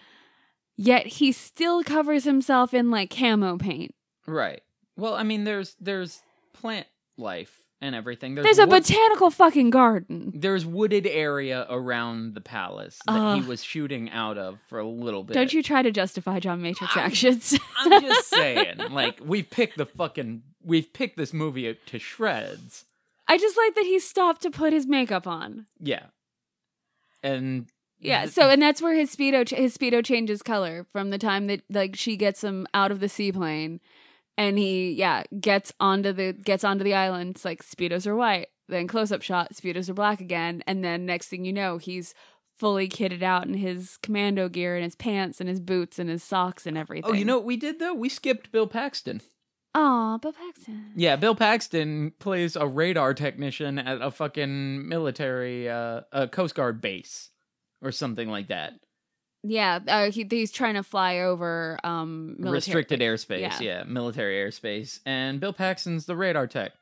Yet 0.78 1.06
he 1.06 1.32
still 1.32 1.84
covers 1.84 2.24
himself 2.24 2.74
in 2.74 2.90
like 2.90 3.12
camo 3.12 3.60
paint. 3.60 3.94
Right. 4.26 4.62
Well, 4.98 5.14
I 5.14 5.22
mean, 5.22 5.44
there's 5.44 5.76
there's 5.80 6.24
plant 6.54 6.88
life 7.18 7.61
and 7.82 7.96
everything. 7.96 8.36
There's 8.36 8.60
a 8.60 8.68
wood- 8.68 8.84
botanical 8.84 9.32
fucking 9.32 9.72
garden. 9.72 10.32
there's 10.36 10.66
wooded 10.66 11.08
area 11.08 11.66
around 11.70 12.36
the 12.36 12.42
palace 12.42 13.00
that 13.08 13.36
he 13.36 13.42
Ugh. 13.42 13.48
was 13.48 13.64
shooting 13.64 14.10
out 14.12 14.38
of 14.38 14.60
for 14.68 14.80
a 14.80 14.88
little 14.88 15.24
bit. 15.24 15.34
Don't 15.34 15.52
you 15.52 15.64
try 15.64 15.82
to 15.82 15.92
justify 15.92 16.40
John 16.40 16.62
Matrix 16.62 16.96
I'm- 16.96 17.06
actions. 17.06 17.58
I'm 17.80 18.02
just 18.02 18.30
saying, 18.30 18.78
like 18.92 19.20
we've 19.24 19.50
picked 19.50 19.78
the 19.78 19.86
fucking 19.86 20.44
we've 20.64 20.94
picked 20.94 21.18
this 21.18 21.34
movie 21.34 21.76
to 21.88 22.00
shreds. 22.00 22.86
I 23.28 23.38
just 23.38 23.58
like 23.58 23.76
that 23.76 23.86
he 23.86 24.00
stopped 24.00 24.42
to 24.44 24.52
put 24.52 24.74
his 24.74 24.86
makeup 24.86 25.26
on. 25.26 25.66
Yeah. 25.80 26.08
And 27.24 27.68
Yeah, 28.00 28.26
so 28.26 28.50
and 28.50 28.62
that's 28.62 28.82
where 28.82 28.96
his 28.96 29.16
speedo 29.16 29.46
ch- 29.48 29.52
his 29.58 29.78
speedo 29.78 30.04
changes 30.04 30.42
color 30.42 30.86
from 30.92 31.10
the 31.12 31.18
time 31.18 31.48
that 31.48 31.62
like 31.70 31.96
she 31.96 32.16
gets 32.18 32.44
him 32.44 32.68
out 32.74 32.92
of 32.92 33.00
the 33.00 33.10
seaplane, 33.10 33.80
and 34.42 34.58
he 34.58 34.94
yeah 34.94 35.24
gets 35.40 35.72
onto 35.80 36.12
the 36.12 36.34
gets 36.34 36.64
onto 36.64 36.84
the 36.84 36.96
island. 36.96 37.36
It's 37.36 37.46
like 37.46 37.64
speedos 37.64 38.08
are 38.08 38.16
white, 38.16 38.48
then 38.68 38.88
close 38.88 39.12
up 39.12 39.22
shot, 39.22 39.54
speedos 39.54 39.88
are 39.88 39.94
black 39.94 40.20
again, 40.20 40.64
and 40.66 40.84
then 40.84 41.06
next 41.06 41.28
thing 41.28 41.46
you 41.46 41.54
know, 41.54 41.78
he's 41.78 42.16
fully 42.58 42.90
kitted 42.90 43.22
out 43.22 43.46
in 43.46 43.54
his 43.54 43.98
commando 44.02 44.50
gear 44.50 44.76
and 44.76 44.84
his 44.84 44.96
pants 44.96 45.40
and 45.40 45.48
his 45.48 45.60
boots 45.60 46.00
and 46.00 46.10
his 46.10 46.24
socks 46.24 46.66
and 46.66 46.78
everything. 46.78 47.10
Oh, 47.10 47.14
you 47.14 47.24
know 47.24 47.38
what 47.38 47.46
we 47.46 47.56
did 47.56 47.80
though? 47.80 47.94
We 47.94 48.10
skipped 48.10 48.52
Bill 48.52 48.68
Paxton. 48.68 49.22
Aw, 49.76 50.18
Bill 50.18 50.34
Paxton. 50.34 50.92
Yeah, 50.96 51.16
Bill 51.16 51.36
Paxton 51.36 52.14
plays 52.20 52.56
a 52.56 52.68
radar 52.68 53.14
technician 53.14 53.78
at 53.78 54.02
a 54.02 54.12
fucking 54.12 54.88
military, 54.90 55.70
uh, 55.70 56.02
a 56.12 56.28
Coast 56.28 56.56
Guard 56.56 56.82
base 56.82 57.30
or 57.82 57.92
something 57.92 58.28
like 58.28 58.48
that. 58.48 58.74
Yeah, 59.44 59.80
uh, 59.88 60.12
he, 60.12 60.28
he's 60.30 60.52
trying 60.52 60.76
to 60.76 60.84
fly 60.84 61.20
over 61.20 61.80
um 61.84 62.36
military- 62.38 62.56
Restricted 62.58 63.00
airspace, 63.00 63.40
yeah. 63.42 63.60
yeah. 63.60 63.84
military 63.86 64.36
airspace. 64.36 65.00
And 65.06 65.40
Bill 65.40 65.54
Paxton's 65.54 66.06
the 66.06 66.16
radar 66.16 66.48
tech. 66.48 66.74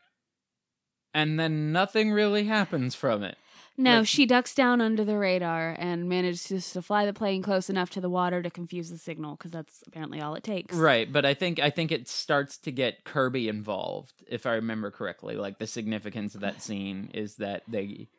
And 1.14 1.40
then 1.40 1.72
nothing 1.72 2.12
really 2.12 2.44
happens 2.46 2.96
from 2.96 3.24
it. 3.24 3.38
No, 3.78 4.00
Like- 4.00 4.08
she 4.08 4.26
ducks 4.26 4.54
down 4.54 4.82
under 4.82 5.06
the 5.06 5.18
radar 5.18 5.74
and 5.80 6.10
manages 6.10 6.70
to 6.74 6.82
fly 6.82 7.06
the 7.06 7.14
plane 7.14 7.42
close 7.42 7.70
enough 7.70 7.90
to 7.92 8.02
the 8.02 8.10
water 8.10 8.44
to 8.44 8.50
confuse 8.50 8.90
the 8.90 8.98
signal 8.98 9.38
because 9.38 9.52
that's 9.52 9.82
apparently 9.88 10.20
all 10.20 10.36
it 10.36 10.44
takes. 10.44 10.76
Right, 10.76 11.12
but 11.12 11.26
I 11.26 11.34
think 11.34 11.60
I 11.62 11.70
think 11.70 11.94
it 11.94 12.10
starts 12.10 12.58
to 12.58 12.72
get 12.74 13.06
Kirby 13.06 13.48
involved, 13.48 14.22
if 14.28 14.46
I 14.46 14.56
remember 14.56 14.92
correctly. 14.92 15.36
Like 15.38 15.60
the 15.60 15.68
significance 15.68 16.36
of 16.36 16.42
that 16.42 16.62
scene 16.62 17.10
is 17.14 17.36
that 17.36 17.64
they 17.70 18.10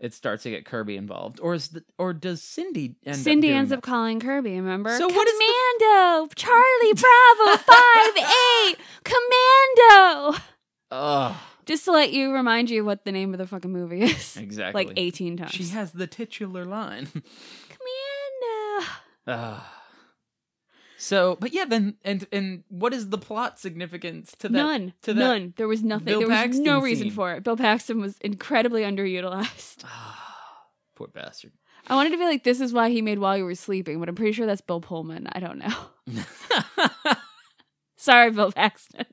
it 0.00 0.14
starts 0.14 0.42
to 0.44 0.50
get 0.50 0.64
Kirby 0.64 0.96
involved. 0.96 1.38
Or 1.40 1.54
is 1.54 1.68
the, 1.68 1.84
or 1.98 2.12
does 2.12 2.42
Cindy 2.42 2.96
end 3.06 3.14
up 3.16 3.20
Cindy 3.22 3.48
doing 3.48 3.58
ends 3.58 3.70
that? 3.70 3.76
up 3.78 3.82
calling 3.84 4.18
Kirby. 4.18 4.56
Remember? 4.56 4.96
So 4.96 5.06
what 5.06 5.28
is 5.28 5.38
the- 5.38 5.54
Commando, 5.78 6.28
Charlie 6.34 6.94
Bravo 6.94 7.56
five 7.62 8.16
eight, 8.16 8.76
Commando. 9.04 10.38
Ugh, 10.92 11.36
Just 11.66 11.84
to 11.84 11.92
let 11.92 12.12
you 12.12 12.32
remind 12.32 12.68
you 12.70 12.84
what 12.84 13.04
the 13.04 13.12
name 13.12 13.32
of 13.34 13.38
the 13.38 13.46
fucking 13.46 13.70
movie 13.72 14.02
is. 14.02 14.36
exactly. 14.36 14.86
Like 14.86 14.94
eighteen 14.98 15.36
times. 15.36 15.52
She 15.52 15.64
has 15.68 15.92
the 15.92 16.06
titular 16.06 16.64
line. 16.64 17.06
Commando. 17.68 18.90
Ugh. 19.26 19.62
So, 21.02 21.38
but 21.40 21.54
yeah, 21.54 21.64
then 21.64 21.94
and 22.04 22.26
and 22.30 22.62
what 22.68 22.92
is 22.92 23.08
the 23.08 23.16
plot 23.16 23.58
significance 23.58 24.32
to 24.40 24.50
that? 24.50 24.52
None. 24.52 24.92
to 25.00 25.14
that- 25.14 25.18
None. 25.18 25.54
There 25.56 25.66
was 25.66 25.82
nothing. 25.82 26.04
Bill 26.04 26.18
there 26.20 26.28
was 26.28 26.36
Paxton 26.36 26.62
no 26.62 26.78
reason 26.82 27.06
scene. 27.06 27.12
for 27.14 27.32
it. 27.32 27.42
Bill 27.42 27.56
Paxton 27.56 28.00
was 28.02 28.18
incredibly 28.18 28.82
underutilized. 28.82 29.82
Ah, 29.84 30.66
poor 30.96 31.06
bastard. 31.08 31.52
I 31.86 31.94
wanted 31.94 32.10
to 32.10 32.18
be 32.18 32.24
like, 32.24 32.44
this 32.44 32.60
is 32.60 32.74
why 32.74 32.90
he 32.90 33.00
made 33.00 33.18
While 33.18 33.38
You 33.38 33.44
Were 33.46 33.54
Sleeping, 33.54 33.98
but 33.98 34.10
I'm 34.10 34.14
pretty 34.14 34.32
sure 34.32 34.44
that's 34.44 34.60
Bill 34.60 34.82
Pullman. 34.82 35.26
I 35.32 35.40
don't 35.40 35.58
know. 35.58 35.74
Sorry, 37.96 38.30
Bill 38.30 38.52
Paxton. 38.52 39.06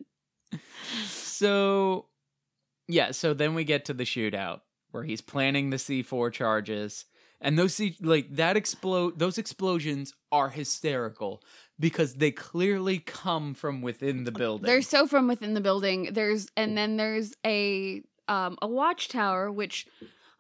so, 1.06 2.06
yeah. 2.88 3.12
So 3.12 3.34
then 3.34 3.54
we 3.56 3.64
get 3.64 3.86
to 3.86 3.94
the 3.94 4.04
shootout 4.04 4.62
where 4.92 5.04
he's 5.04 5.22
planning 5.22 5.70
the 5.70 5.78
C 5.78 6.04
four 6.04 6.30
charges, 6.32 7.06
and 7.42 7.58
those 7.58 7.74
C 7.76 7.96
like 8.02 8.36
that 8.36 8.58
explode. 8.58 9.20
Those 9.20 9.38
explosions 9.38 10.14
are 10.32 10.50
hysterical 10.50 11.42
because 11.80 12.16
they 12.16 12.32
clearly 12.32 13.00
come 13.00 13.54
from 13.54 13.82
within 13.82 14.24
the 14.24 14.32
building. 14.32 14.66
They're 14.66 14.82
so 14.82 15.08
from 15.08 15.28
within 15.28 15.54
the 15.54 15.62
building. 15.62 16.10
There's 16.14 16.48
and 16.58 16.78
then 16.78 16.98
there's 16.98 17.34
a 17.46 18.02
um 18.28 18.58
a 18.62 18.68
watchtower, 18.68 19.52
which 19.52 19.88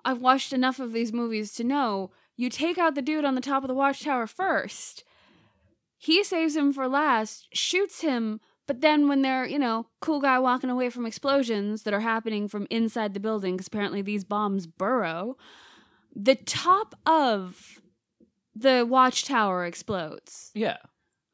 I've 0.03 0.21
watched 0.21 0.53
enough 0.53 0.79
of 0.79 0.93
these 0.93 1.13
movies 1.13 1.53
to 1.53 1.63
know 1.63 2.11
you 2.35 2.49
take 2.49 2.77
out 2.77 2.95
the 2.95 3.01
dude 3.01 3.25
on 3.25 3.35
the 3.35 3.41
top 3.41 3.63
of 3.63 3.67
the 3.67 3.73
watchtower 3.73 4.27
first. 4.27 5.03
He 5.97 6.23
saves 6.23 6.55
him 6.55 6.71
for 6.71 6.87
last, 6.87 7.47
shoots 7.51 8.01
him, 8.01 8.39
but 8.67 8.81
then 8.81 9.07
when 9.07 9.23
they're, 9.23 9.47
you 9.47 9.57
know, 9.57 9.87
cool 9.99 10.21
guy 10.21 10.37
walking 10.37 10.69
away 10.69 10.91
from 10.91 11.07
explosions 11.07 11.81
that 11.83 11.93
are 11.93 12.01
happening 12.01 12.47
from 12.47 12.67
inside 12.69 13.15
the 13.15 13.19
building, 13.19 13.55
because 13.55 13.67
apparently 13.67 14.03
these 14.03 14.23
bombs 14.23 14.67
burrow, 14.67 15.37
the 16.15 16.35
top 16.35 16.93
of 17.07 17.81
the 18.55 18.85
watchtower 18.87 19.65
explodes. 19.65 20.51
yeah. 20.53 20.77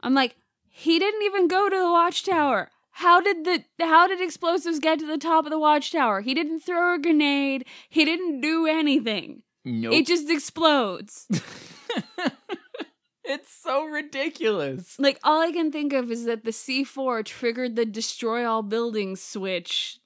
I'm 0.04 0.14
like, 0.14 0.36
he 0.70 1.00
didn't 1.00 1.24
even 1.24 1.48
go 1.48 1.70
to 1.70 1.76
the 1.76 1.90
watchtower. 1.90 2.70
How 2.98 3.20
did 3.20 3.44
the 3.46 3.64
how 3.80 4.08
did 4.08 4.22
explosives 4.22 4.80
get 4.80 5.00
to 5.00 5.08
the 5.08 5.18
top 5.18 5.46
of 5.46 5.52
the 5.52 5.58
watchtower? 5.58 6.22
He 6.22 6.36
didn't 6.36 6.60
throw 6.60 6.94
a 6.94 7.00
grenade. 7.00 7.66
He 7.90 8.06
didn't 8.06 8.42
do 8.42 8.68
anything. 8.68 9.42
Nope. 9.66 9.94
It 9.94 10.06
just 10.06 10.30
explodes. 10.30 11.26
it's 13.24 13.52
so 13.52 13.86
ridiculous. 13.86 15.00
like 15.00 15.20
all 15.24 15.42
I 15.42 15.52
can 15.52 15.72
think 15.72 15.94
of 15.94 16.12
is 16.12 16.26
that 16.26 16.44
the 16.44 16.52
C4 16.52 17.26
triggered 17.26 17.76
the 17.76 17.86
destroy 17.86 18.46
all 18.46 18.62
buildings 18.62 19.24
switch 19.24 20.00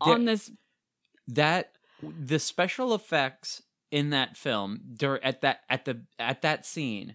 on 0.00 0.24
this 0.24 0.50
that 1.28 1.72
the 2.02 2.38
special 2.38 2.94
effects 2.94 3.62
in 3.92 4.10
that 4.10 4.36
film 4.36 4.80
dur- 4.96 5.20
at 5.22 5.42
that 5.42 5.60
at 5.68 5.84
the 5.84 6.02
at 6.18 6.42
that 6.42 6.66
scene 6.66 7.14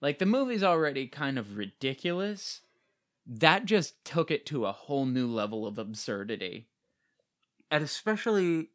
like 0.00 0.18
the 0.18 0.26
movie's 0.26 0.62
already 0.62 1.06
kind 1.06 1.38
of 1.38 1.56
ridiculous 1.56 2.60
that 3.26 3.64
just 3.64 4.04
took 4.04 4.30
it 4.30 4.46
to 4.46 4.64
a 4.64 4.72
whole 4.72 5.04
new 5.04 5.26
level 5.26 5.66
of 5.66 5.78
absurdity 5.78 6.68
and 7.70 7.84
especially 7.84 8.68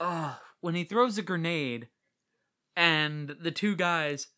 uh 0.00 0.34
when 0.60 0.74
he 0.74 0.84
throws 0.84 1.18
a 1.18 1.22
grenade 1.22 1.88
and 2.74 3.36
the 3.40 3.50
two 3.50 3.76
guys 3.76 4.28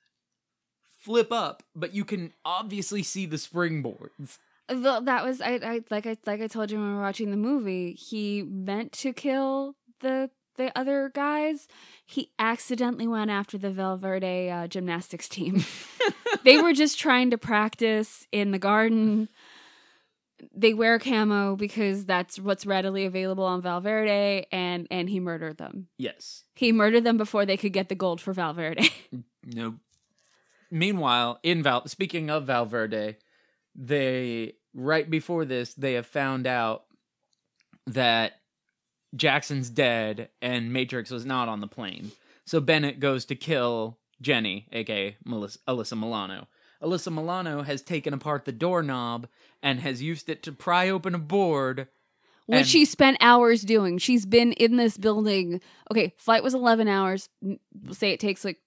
flip 0.99 1.31
up 1.33 1.63
but 1.75 1.95
you 1.95 2.05
can 2.05 2.33
obviously 2.45 3.03
see 3.03 3.27
the 3.27 3.37
springboards 3.37 4.39
Th- 4.69 5.03
that 5.05 5.25
was 5.25 5.41
I, 5.41 5.55
I 5.63 5.81
like 5.91 6.07
I 6.07 6.17
like 6.27 6.43
I 6.43 6.47
told 6.47 6.71
you 6.71 6.79
when 6.79 6.89
we 6.89 6.95
were 6.97 7.01
watching 7.01 7.31
the 7.31 7.39
movie. 7.39 7.95
He 7.95 8.43
meant 8.43 8.93
to 8.93 9.15
kill 9.15 9.77
the 10.01 10.29
the 10.59 10.77
other 10.79 11.11
guys. 11.15 11.67
He 12.05 12.31
accidentally 12.39 13.07
went 13.07 13.31
after 13.31 13.57
the 13.57 13.71
Val 13.71 13.97
Verde 13.97 14.51
uh, 14.51 14.67
gymnastics 14.67 15.29
team. 15.29 15.65
they 16.45 16.61
were 16.61 16.75
just 16.75 16.99
trying 16.99 17.31
to 17.31 17.39
practice 17.39 18.27
in 18.31 18.51
the 18.51 18.59
garden. 18.59 19.31
They 20.55 20.75
wear 20.75 20.99
camo 20.99 21.57
because 21.57 22.05
that's 22.05 22.39
what's 22.39 22.67
readily 22.67 23.07
available 23.07 23.45
on 23.45 23.63
Val 23.63 23.81
Verde, 23.81 24.47
and 24.53 24.87
and 24.91 25.09
he 25.09 25.19
murdered 25.19 25.57
them. 25.57 25.89
yes 25.97 26.45
He 26.55 26.71
murdered 26.73 27.05
them 27.05 27.17
before 27.17 27.47
they 27.47 27.57
could 27.57 27.73
get 27.73 27.89
the 27.89 27.95
gold 27.95 28.21
for 28.21 28.35
Val 28.35 28.53
Verde. 28.53 28.91
Nope. 29.51 29.77
Meanwhile, 30.71 31.39
in 31.43 31.63
Val, 31.63 31.89
speaking 31.89 32.29
of 32.29 32.45
Val 32.45 32.67
Verde, 32.67 33.17
they 33.75 34.57
right 34.75 35.09
before 35.09 35.47
this 35.47 35.73
they 35.73 35.95
have 35.95 36.07
found 36.07 36.47
out 36.47 36.85
that 37.87 38.33
Jackson's 39.15 39.71
dead 39.71 40.29
and 40.43 40.73
Matrix 40.73 41.11
was 41.11 41.25
not 41.25 41.49
on 41.49 41.61
the 41.61 41.67
plane. 41.67 42.13
So 42.45 42.61
Bennett 42.61 43.01
goes 43.01 43.25
to 43.27 43.35
kill 43.35 43.99
Jenny, 44.21 44.67
aka 44.73 45.17
Melissa, 45.25 45.59
Alyssa 45.69 45.99
Milano. 45.99 46.47
Alyssa 46.83 47.13
Milano 47.13 47.63
has 47.63 47.83
taken 47.83 48.15
apart 48.15 48.45
the 48.45 48.53
doorknob 48.53 49.27
and 49.63 49.81
has 49.81 50.03
used 50.03 50.29
it 50.29 50.43
to 50.45 50.53
pry 50.53 50.89
open 50.89 51.15
a 51.15 51.19
board. 51.19 51.89
which 52.47 52.59
And- 52.61 52.67
she 52.69 52.85
spent 52.87 53.19
hours 53.21 53.61
doing. 53.63 53.99
She's 53.99 54.25
been 54.25 54.53
in 54.55 54.77
this 54.77 54.97
building. 54.97 55.61
Okay, 55.91 56.15
flight 56.17 56.43
was 56.43 56.55
11 56.55 56.89
hours. 56.89 57.29
Say 57.93 58.13
it 58.13 58.21
takes 58.21 58.43
like 58.45 58.59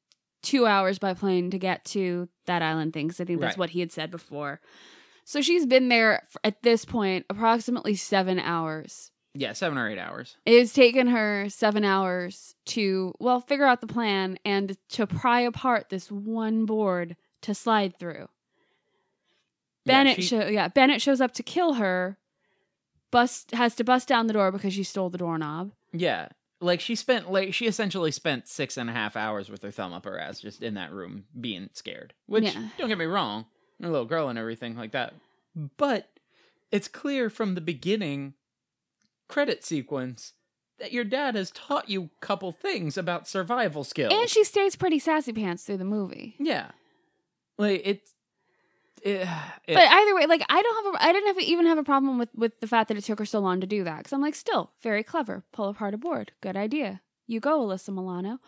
two 0.44 0.68
hours 0.68 1.00
by 1.00 1.14
plane 1.16 1.50
to 1.52 1.58
get 1.58 1.84
to 1.86 2.30
that 2.46 2.62
island 2.62 2.94
thing, 2.94 3.08
because 3.08 3.20
I 3.22 3.26
think 3.26 3.40
that's 3.42 3.54
Right. 3.54 3.58
what 3.60 3.70
he 3.72 3.80
had 3.80 3.92
said 3.92 4.12
before. 4.12 4.60
So 5.24 5.42
she's 5.42 5.66
been 5.66 5.88
there 5.90 6.28
at 6.44 6.62
this 6.64 6.84
point 6.86 7.26
approximately 7.30 7.96
seven 7.96 8.38
hours. 8.40 9.11
Yeah, 9.34 9.54
seven 9.54 9.78
or 9.78 9.90
eight 9.90 9.98
hours. 9.98 10.36
It's 10.46 10.74
taken 10.74 11.08
her 11.08 11.48
seven 11.50 11.86
hours 11.86 12.56
to, 12.66 13.14
well, 13.20 13.40
figure 13.40 13.66
out 13.66 13.80
the 13.82 13.88
plan 13.88 14.38
and 14.44 14.76
to 14.90 15.08
pry 15.08 15.40
apart 15.42 15.88
this 15.90 16.12
one 16.12 16.66
board 16.66 17.16
to 17.42 17.56
slide 17.56 17.98
through. 17.98 18.28
Yeah, 19.86 19.94
Bennett, 20.04 20.16
she- 20.18 20.22
sho- 20.24 20.48
yeah, 20.48 20.68
Bennett 20.68 21.02
shows 21.02 21.22
up 21.22 21.34
to 21.36 21.44
kill 21.44 21.74
her. 21.76 22.18
Bust 23.10 23.52
has 23.52 23.76
to 23.76 23.84
bust 23.84 24.08
down 24.08 24.28
the 24.28 24.34
door 24.34 24.52
because 24.52 24.74
she 24.74 24.84
stole 24.84 25.10
the 25.10 25.18
doorknob. 25.18 25.72
Yeah. 25.92 26.30
Like 26.64 26.80
she 26.80 26.96
spent 26.96 27.32
like 27.32 27.54
she 27.56 27.66
essentially 27.66 28.12
spent 28.12 28.48
six 28.48 28.78
and 28.78 28.90
a 28.90 28.94
half 28.94 29.16
hours 29.16 29.50
with 29.50 29.64
her 29.64 29.72
thumb 29.72 29.94
up 29.94 30.06
her 30.06 30.20
ass 30.20 30.40
just 30.40 30.62
in 30.62 30.76
that 30.76 30.92
room 30.94 31.26
being 31.40 31.70
scared. 31.74 32.14
Which 32.28 32.44
Yeah. 32.44 32.68
don't 32.78 32.88
get 32.88 33.00
me 33.00 33.06
wrong, 33.06 33.46
a 33.82 33.88
little 33.90 34.06
girl 34.06 34.30
and 34.30 34.38
everything 34.38 34.78
like 34.78 34.92
that. 34.92 35.14
But 35.78 36.08
it's 36.72 36.88
clear 36.88 37.30
from 37.32 37.56
the 37.56 37.62
beginning 37.62 38.36
credit 39.32 39.64
sequence 39.64 40.34
that 40.80 40.92
your 40.92 41.04
dad 41.04 41.36
has 41.36 41.52
taught 41.52 41.90
you 41.90 42.04
a 42.04 42.26
couple 42.26 42.52
things 42.52 42.98
about 42.98 43.28
survival 43.28 43.84
skills. 43.84 44.14
And 44.14 44.28
she 44.30 44.44
stays 44.44 44.76
pretty 44.76 45.00
sassy 45.00 45.32
pants 45.34 45.64
through 45.64 45.78
the 45.78 45.86
movie. 45.86 46.36
Yeah. 46.40 46.72
Like 47.58 47.82
it's 47.86 48.14
it, 49.04 49.28
it- 49.68 49.74
But 49.76 49.88
either 49.88 50.16
way, 50.16 50.26
like 50.28 50.44
I 50.50 50.62
don't 50.62 50.86
have 50.86 50.94
a, 50.96 51.04
I 51.04 51.12
didn't 51.14 51.28
have 51.36 51.40
even 51.40 51.66
have 51.68 51.78
a 51.78 51.84
problem 51.84 52.18
with 52.20 52.30
with 52.36 52.60
the 52.60 52.68
fact 52.68 52.88
that 52.90 52.98
it 52.98 53.04
took 53.04 53.20
her 53.20 53.26
so 53.26 53.40
long 53.40 53.62
to 53.62 53.68
do 53.68 53.84
that 53.84 53.98
because 54.00 54.14
I'm 54.14 54.22
like, 54.22 54.36
still 54.36 54.72
very 54.82 55.04
clever. 55.04 55.44
Pull 55.52 55.70
apart 55.70 55.94
a 55.94 55.98
board, 55.98 56.32
good 56.42 56.56
idea. 56.58 57.02
You 57.28 57.40
go, 57.40 57.62
Alyssa 57.66 57.90
Milano. 57.94 58.40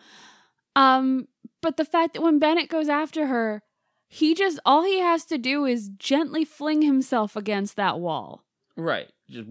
Um, 0.76 1.28
but 1.60 1.76
the 1.76 1.84
fact 1.84 2.14
that 2.14 2.22
when 2.22 2.38
Bennett 2.38 2.68
goes 2.68 2.88
after 2.88 3.26
her, 3.28 3.62
he 4.08 4.34
just 4.34 4.58
all 4.64 4.82
he 4.84 4.98
has 5.00 5.24
to 5.26 5.38
do 5.38 5.64
is 5.64 5.88
gently 5.96 6.44
fling 6.44 6.82
himself 6.82 7.36
against 7.36 7.76
that 7.76 7.98
wall. 8.00 8.44
right. 8.76 9.08
Just 9.28 9.48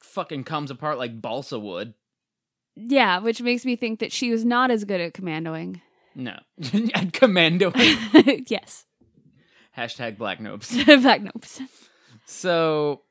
fucking 0.00 0.44
comes 0.44 0.70
apart 0.70 0.98
like 0.98 1.20
balsa 1.20 1.58
wood. 1.58 1.94
Yeah, 2.76 3.18
which 3.18 3.42
makes 3.42 3.64
me 3.64 3.76
think 3.76 4.00
that 4.00 4.12
she 4.12 4.30
was 4.30 4.44
not 4.44 4.70
as 4.70 4.84
good 4.84 5.00
at 5.00 5.14
commandoing. 5.14 5.80
No. 6.14 6.38
Commando. 7.12 7.72
yes. 8.46 8.86
Hashtag 9.76 10.18
Black 10.18 10.40
Nopes. 10.40 10.84
Black 11.02 11.22
Nopes. 11.22 11.60
So, 12.26 13.02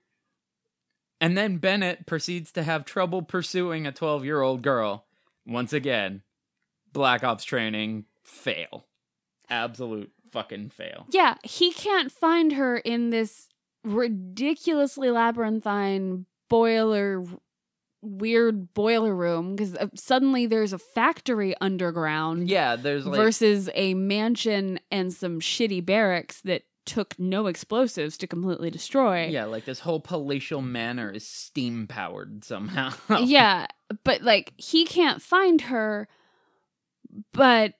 and 1.19 1.37
then 1.37 1.57
Bennett 1.57 2.05
proceeds 2.05 2.51
to 2.53 2.63
have 2.63 2.85
trouble 2.85 3.21
pursuing 3.21 3.85
a 3.85 3.91
12 3.91 4.25
year 4.25 4.41
old 4.41 4.61
girl. 4.61 5.05
Once 5.45 5.73
again, 5.73 6.21
Black 6.93 7.23
Ops 7.23 7.43
training 7.43 8.05
fail. 8.23 8.85
Absolute 9.49 10.11
fucking 10.31 10.69
fail. 10.69 11.05
Yeah, 11.09 11.35
he 11.43 11.71
can't 11.73 12.11
find 12.11 12.53
her 12.53 12.77
in 12.77 13.09
this 13.09 13.48
ridiculously 13.83 15.09
labyrinthine 15.11 16.25
boiler 16.49 17.23
weird 18.01 18.73
boiler 18.73 19.13
room 19.13 19.55
because 19.55 19.75
uh, 19.75 19.87
suddenly 19.93 20.45
there's 20.45 20.71
a 20.73 20.77
factory 20.79 21.53
underground 21.59 22.47
Yeah, 22.49 22.75
there's 22.77 23.05
like. 23.05 23.17
versus 23.17 23.69
a 23.73 23.93
mansion 23.93 24.79
and 24.89 25.13
some 25.13 25.39
shitty 25.41 25.85
barracks 25.85 26.39
that 26.41 26.63
took 26.85 27.19
no 27.19 27.47
explosives 27.47 28.17
to 28.17 28.25
completely 28.25 28.71
destroy. 28.71 29.25
yeah, 29.27 29.45
like 29.45 29.65
this 29.65 29.81
whole 29.81 29.99
palatial 29.99 30.61
manor 30.61 31.11
is 31.11 31.27
steam 31.27 31.87
powered 31.87 32.43
somehow. 32.45 32.91
yeah, 33.19 33.67
but 34.03 34.21
like 34.21 34.53
he 34.57 34.85
can't 34.85 35.21
find 35.21 35.61
her, 35.61 36.07
but 37.33 37.73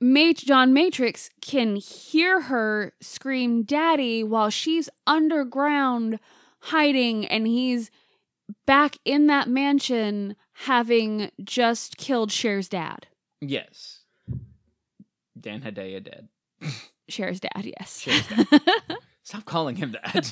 Mat- 0.00 0.36
John 0.36 0.72
Matrix 0.72 1.30
can 1.40 1.76
hear 1.76 2.40
her 2.42 2.92
scream 3.00 3.62
"Daddy" 3.62 4.24
while 4.24 4.50
she's 4.50 4.88
underground 5.06 6.18
hiding, 6.60 7.26
and 7.26 7.46
he's 7.46 7.90
back 8.66 8.96
in 9.04 9.26
that 9.26 9.48
mansion 9.48 10.36
having 10.52 11.30
just 11.42 11.96
killed 11.96 12.30
Cher's 12.30 12.68
dad. 12.68 13.06
Yes. 13.40 14.00
Dan 15.38 15.62
Hedaya 15.62 16.02
dead. 16.02 16.28
Cher's 17.10 17.40
dad, 17.40 17.64
yes. 17.64 18.00
Cher's 18.00 18.26
Stop 19.22 19.44
calling 19.44 19.76
him 19.76 19.92
that. 19.92 20.30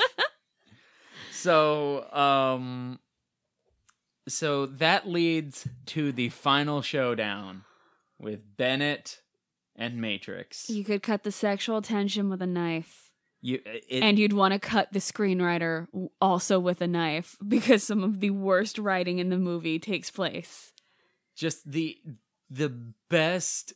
so, 1.33 2.11
um 2.12 2.99
so 4.29 4.66
that 4.66 5.09
leads 5.09 5.66
to 5.87 6.12
the 6.12 6.29
final 6.29 6.83
showdown 6.83 7.64
with 8.19 8.41
Bennett 8.59 9.23
and 9.79 10.01
Matrix. 10.01 10.68
you 10.68 10.85
could 10.85 11.03
cut 11.03 11.22
the 11.22 11.33
sexual 11.33 11.81
tension 11.81 12.29
with 12.29 12.43
a 12.43 12.47
knife. 12.47 13.11
You 13.41 13.61
it, 13.64 14.03
and 14.03 14.18
you'd 14.18 14.33
want 14.33 14.53
to 14.53 14.59
cut 14.59 14.93
the 14.93 14.99
screenwriter 14.99 15.87
also 16.20 16.59
with 16.59 16.81
a 16.83 16.89
knife 16.89 17.37
because 17.49 17.85
some 17.85 18.03
of 18.03 18.18
the 18.20 18.31
worst 18.31 18.79
writing 18.79 19.18
in 19.20 19.31
the 19.31 19.39
movie 19.39 19.79
takes 19.79 20.11
place. 20.11 20.72
just 21.37 21.70
the 21.70 21.97
the 22.51 22.68
best 23.09 23.72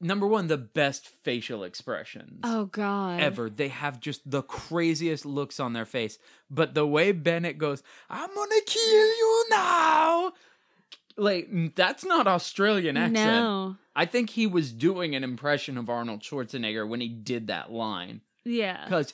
number 0.00 0.26
one 0.26 0.46
the 0.46 0.56
best 0.56 1.08
facial 1.24 1.62
expressions 1.62 2.40
Oh 2.42 2.64
god. 2.66 3.20
ever 3.20 3.50
they 3.50 3.68
have 3.68 4.00
just 4.00 4.22
the 4.30 4.40
craziest 4.42 5.26
looks 5.26 5.60
on 5.60 5.74
their 5.74 5.84
face 5.84 6.18
but 6.48 6.72
the 6.72 6.86
way 6.86 7.12
bennett 7.12 7.58
goes 7.58 7.82
i'm 8.08 8.34
gonna 8.34 8.60
kill 8.64 9.06
you 9.08 9.44
now 9.50 10.32
like 11.20 11.74
that's 11.74 12.04
not 12.04 12.26
australian 12.26 12.96
accent 12.96 13.16
No. 13.44 13.76
i 13.94 14.06
think 14.06 14.30
he 14.30 14.46
was 14.46 14.72
doing 14.72 15.14
an 15.14 15.22
impression 15.24 15.76
of 15.78 15.88
arnold 15.90 16.20
schwarzenegger 16.20 16.88
when 16.88 17.00
he 17.00 17.08
did 17.08 17.48
that 17.48 17.70
line 17.70 18.22
Yeah. 18.44 18.84
because 18.84 19.12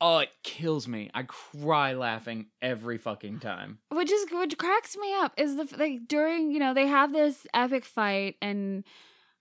oh 0.00 0.18
it 0.18 0.30
kills 0.42 0.86
me 0.88 1.10
i 1.14 1.22
cry 1.22 1.94
laughing 1.94 2.46
every 2.60 2.98
fucking 2.98 3.40
time 3.40 3.78
Which 3.90 4.10
is 4.10 4.26
which 4.32 4.56
cracks 4.58 4.96
me 4.96 5.14
up 5.14 5.32
is 5.36 5.56
the 5.56 5.68
like 5.78 6.06
during, 6.08 6.50
you 6.52 6.58
know, 6.58 6.74
they 6.74 6.86
have 6.86 7.12
this 7.12 7.46
epic 7.54 7.84
fight 7.84 8.36
and 8.42 8.84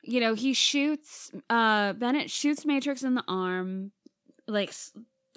you 0.02 0.22
know, 0.22 0.34
he 0.34 0.54
shoots 0.54 1.32
uh 1.50 1.94
Bennett 1.94 2.30
shoots 2.32 2.66
Matrix 2.66 3.04
in 3.04 3.16
the 3.16 3.24
arm 3.28 3.92
like 4.48 4.74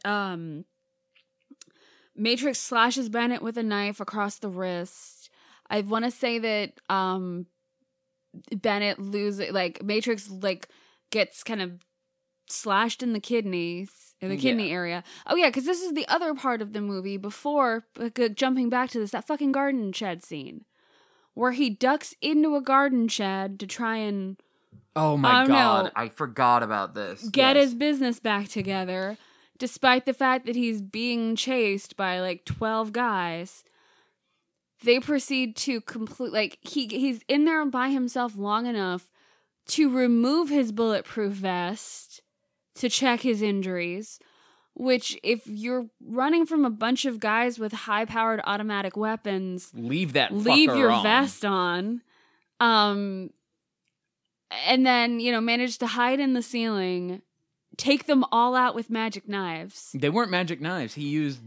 um 0.05 0.65
Matrix 2.15 2.59
slashes 2.59 3.09
Bennett 3.09 3.43
with 3.43 3.57
a 3.57 3.63
knife 3.63 3.99
across 4.01 4.39
the 4.39 4.49
wrist. 4.49 5.22
I 5.73 5.81
want 5.81 6.05
to 6.05 6.11
say 6.13 6.39
that 6.39 6.75
um 6.89 7.47
Bennett 8.55 8.99
loses 8.99 9.51
like 9.51 9.83
Matrix 9.83 10.31
like 10.31 10.69
gets 11.11 11.43
kind 11.43 11.61
of 11.61 11.73
slashed 12.49 13.03
in 13.03 13.13
the 13.15 13.21
kidneys 13.21 14.15
in 14.21 14.29
the 14.29 14.37
kidney 14.37 14.69
Yeah. 14.69 14.75
area. 14.75 15.05
Oh 15.27 15.35
yeah, 15.37 15.49
because 15.49 15.65
this 15.65 15.83
is 15.83 15.95
the 15.95 16.07
other 16.07 16.35
part 16.35 16.63
of 16.63 16.73
the 16.75 16.81
movie 16.81 17.17
before 17.17 17.85
like, 17.97 18.19
uh, 18.21 18.29
jumping 18.29 18.69
back 18.69 18.91
to 18.91 18.99
this 19.01 19.11
that 19.11 19.27
fucking 19.27 19.53
garden 19.53 19.93
shed 19.93 20.23
scene 20.23 20.65
where 21.35 21.53
he 21.53 21.71
ducks 21.71 22.15
into 22.21 22.55
a 22.57 22.61
garden 22.61 23.09
shed 23.09 23.59
to 23.61 23.67
try 23.67 23.97
and 23.97 24.37
oh 24.95 25.17
my 25.17 25.47
God, 25.47 25.91
i 25.97 26.09
forgot 26.09 26.63
about 26.63 26.95
this 26.95 27.29
get 27.31 27.57
his 27.57 27.75
business 27.75 28.21
back 28.21 28.49
together 28.49 29.17
despite 29.59 30.05
the 30.05 30.13
fact 30.13 30.45
that 30.45 30.57
he's 30.57 30.83
being 30.83 31.35
chased 31.35 31.97
by 31.97 32.21
like 32.21 32.45
12 32.45 32.93
guys 32.93 33.65
they 34.85 35.01
proceed 35.01 35.57
to 35.57 35.81
complete 35.81 36.33
like 36.33 36.59
he 36.61 36.87
he's 36.89 37.21
in 37.29 37.45
there 37.45 37.65
by 37.67 37.89
himself 37.91 38.37
long 38.37 38.67
enough 38.67 39.09
to 39.67 39.89
remove 39.95 40.49
his 40.49 40.73
bulletproof 40.73 41.33
vest 41.33 42.21
to 42.75 42.89
check 42.89 43.21
his 43.21 43.43
injuries 43.43 44.19
which 44.75 45.19
if 45.23 45.47
you're 45.47 45.87
running 46.05 46.47
from 46.47 46.65
a 46.65 46.71
bunch 46.71 47.05
of 47.05 47.21
guys 47.21 47.59
with 47.59 47.73
high 47.73 48.05
powered 48.05 48.41
automatic 48.45 48.97
weapons 48.97 49.71
leave 49.75 50.15
that 50.15 50.33
leave 50.35 50.75
your 50.75 50.91
on. 50.91 51.03
vest 51.03 51.45
on 51.45 52.03
um 52.61 53.31
and 54.67 54.85
then 54.87 55.21
you 55.21 55.31
know 55.33 55.41
manage 55.41 55.79
to 55.79 55.87
hide 55.87 56.21
in 56.21 56.33
the 56.33 56.43
ceiling 56.43 57.23
take 57.77 58.07
them 58.07 58.25
all 58.33 58.55
out 58.55 58.75
with 58.75 58.91
magic 58.91 59.29
knives 59.29 59.91
They 59.95 60.11
weren't 60.11 60.31
magic 60.31 60.61
knives. 60.61 60.95
He 60.95 61.09
used 61.09 61.41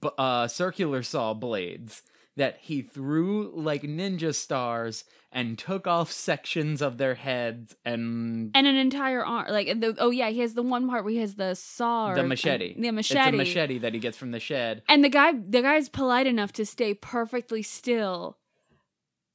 b- 0.00 0.10
uh, 0.18 0.48
circular 0.48 1.02
saw 1.04 1.32
blades 1.34 2.02
that 2.38 2.58
he 2.62 2.82
threw 2.82 3.52
like 3.54 3.82
ninja 3.82 4.34
stars 4.34 5.04
and 5.30 5.58
took 5.58 5.86
off 5.86 6.10
sections 6.10 6.80
of 6.80 6.96
their 6.96 7.14
heads 7.14 7.76
and 7.84 8.50
and 8.54 8.66
an 8.66 8.76
entire 8.76 9.24
arm 9.24 9.46
like 9.50 9.66
the, 9.80 9.94
oh 9.98 10.10
yeah 10.10 10.30
he 10.30 10.40
has 10.40 10.54
the 10.54 10.62
one 10.62 10.88
part 10.88 11.04
where 11.04 11.12
he 11.12 11.18
has 11.18 11.34
the 11.34 11.54
saw 11.54 12.14
the 12.14 12.22
machete. 12.22 12.74
the 12.80 12.90
machete, 12.90 13.20
It's 13.20 13.28
a 13.28 13.36
machete 13.36 13.78
that 13.78 13.92
he 13.92 14.00
gets 14.00 14.16
from 14.16 14.30
the 14.30 14.40
shed. 14.40 14.82
and 14.88 15.04
the 15.04 15.08
guy 15.10 15.32
the 15.32 15.62
guy's 15.62 15.88
polite 15.88 16.26
enough 16.26 16.52
to 16.54 16.64
stay 16.64 16.94
perfectly 16.94 17.62
still 17.62 18.38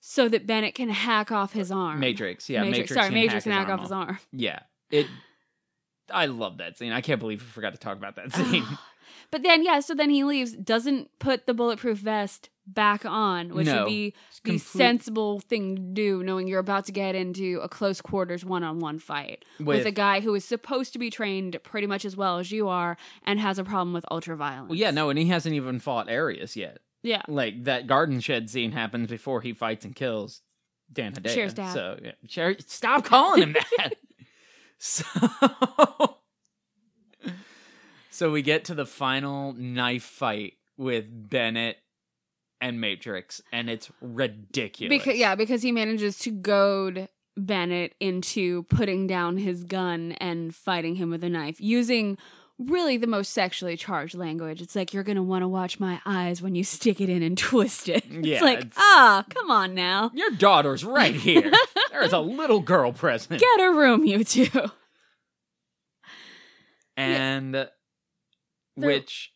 so 0.05 0.27
that 0.27 0.45
Bennett 0.45 0.75
can 0.75 0.89
hack 0.89 1.31
off 1.31 1.53
his 1.53 1.71
uh, 1.71 1.75
arm. 1.77 1.99
Matrix, 2.01 2.49
yeah, 2.49 2.63
Matrix. 2.63 2.89
Matrix. 2.89 2.93
Sorry, 2.93 3.05
can 3.07 3.13
Matrix 3.13 3.43
can 3.43 3.53
hack 3.53 3.67
hack 3.67 3.73
off 3.73 3.81
his 3.83 3.91
arm 3.93 4.07
arm. 4.09 4.19
Yeah, 4.33 4.59
it. 4.91 5.07
I 6.11 6.25
love 6.25 6.57
that 6.57 6.77
scene. 6.77 6.91
I 6.91 6.99
can't 6.99 7.21
believe 7.21 7.41
we 7.41 7.47
forgot 7.47 7.73
to 7.73 7.79
talk 7.79 7.95
about 7.97 8.17
that 8.17 8.33
scene. 8.35 8.65
But 9.31 9.43
then, 9.43 9.63
yeah, 9.63 9.79
so 9.79 9.93
then 9.95 10.09
he 10.09 10.23
leaves, 10.23 10.53
doesn't 10.53 11.09
put 11.19 11.45
the 11.45 11.53
bulletproof 11.53 11.97
vest 11.99 12.49
back 12.65 13.05
on, 13.05 13.53
which 13.53 13.67
No. 13.67 13.83
would 13.83 13.89
be 13.89 14.11
the 14.43 14.51
complete- 14.51 14.61
sensible 14.61 15.39
thing 15.41 15.75
to 15.75 15.81
do, 15.81 16.23
knowing 16.23 16.47
you're 16.47 16.59
about 16.59 16.85
to 16.85 16.91
get 16.93 17.13
into 17.13 17.59
a 17.61 17.67
close 17.67 17.99
quarters 18.01 18.45
one 18.45 18.63
on 18.63 18.79
one 18.79 18.99
fight 18.99 19.43
with, 19.59 19.67
With- 19.79 19.85
a 19.85 19.91
guy 19.91 20.21
who 20.21 20.33
is 20.33 20.45
supposed 20.45 20.93
to 20.93 20.99
be 20.99 21.09
trained 21.09 21.57
pretty 21.63 21.87
much 21.87 22.05
as 22.05 22.15
well 22.15 22.39
as 22.39 22.51
you 22.51 22.69
are 22.69 22.95
and 23.23 23.39
has 23.39 23.59
a 23.59 23.63
problem 23.65 23.93
with 23.93 24.05
ultra 24.09 24.37
violence. 24.37 24.69
well, 24.69 24.77
yeah, 24.79 24.91
no, 24.91 25.09
and 25.09 25.19
he 25.19 25.25
hasn't 25.25 25.53
even 25.55 25.79
fought 25.79 26.09
Arius 26.09 26.55
yet. 26.55 26.79
Yeah. 27.01 27.23
Like 27.27 27.65
that 27.65 27.85
garden 27.85 28.21
shed 28.21 28.49
scene 28.49 28.71
happens 28.71 29.09
before 29.09 29.41
he 29.41 29.51
fights 29.51 29.83
and 29.83 29.93
kills 29.93 30.41
Dan 30.91 31.11
Hedaya. 31.11 31.33
Cher's 31.33 31.53
dad. 31.53 31.73
So 31.73 31.99
yeah, 32.01 32.11
Cher, 32.29 32.55
stop 32.65 33.03
calling 33.03 33.41
him 33.43 33.53
that. 33.77 33.95
so, 34.77 35.03
so 38.13 38.31
we 38.31 38.41
get 38.41 38.65
to 38.65 38.75
the 38.75 38.85
final 38.85 39.53
knife 39.53 40.03
fight 40.03 40.53
with 40.77 41.05
Bennett 41.29 41.77
and 42.61 42.79
Matrix, 42.79 43.41
and 43.51 43.69
it's 43.69 43.91
ridiculous. 44.01 44.89
Because 44.89 45.17
yeah, 45.17 45.35
because 45.35 45.61
he 45.63 45.71
manages 45.71 46.17
to 46.19 46.31
goad 46.31 47.09
Bennett 47.35 47.95
into 47.99 48.63
putting 48.63 49.07
down 49.07 49.37
his 49.37 49.63
gun 49.63 50.13
and 50.13 50.53
fighting 50.55 50.95
him 50.95 51.09
with 51.09 51.23
a 51.23 51.29
knife 51.29 51.59
using 51.59 52.17
really 52.59 52.95
the 52.97 53.07
most 53.07 53.33
sexually 53.33 53.75
charged 53.75 54.13
language. 54.15 54.61
It's 54.61 54.75
like 54.75 54.93
you're 54.93 55.03
gonna 55.03 55.23
want 55.23 55.41
to 55.41 55.47
watch 55.47 55.79
my 55.79 55.99
eyes 56.05 56.41
when 56.41 56.53
you 56.55 56.63
stick 56.63 57.01
it 57.01 57.09
in 57.09 57.23
and 57.23 57.35
twist 57.51 57.89
it. 57.89 58.05
Yeah, 58.05 58.35
it's 58.35 58.43
like 58.43 58.59
it's- 58.59 58.75
ah, 58.77 59.25
come 59.29 59.49
on 59.49 59.73
now, 59.73 60.11
your 60.13 60.29
daughter's 60.31 60.85
right 60.85 61.15
here. 61.27 61.51
There's 61.91 62.13
a 62.13 62.19
little 62.19 62.59
girl 62.59 62.93
present, 62.93 63.41
get 63.41 63.59
a 63.59 63.71
room, 63.71 64.05
you 64.05 64.23
two. 64.23 64.47
and 66.95 67.67
which 68.75 69.33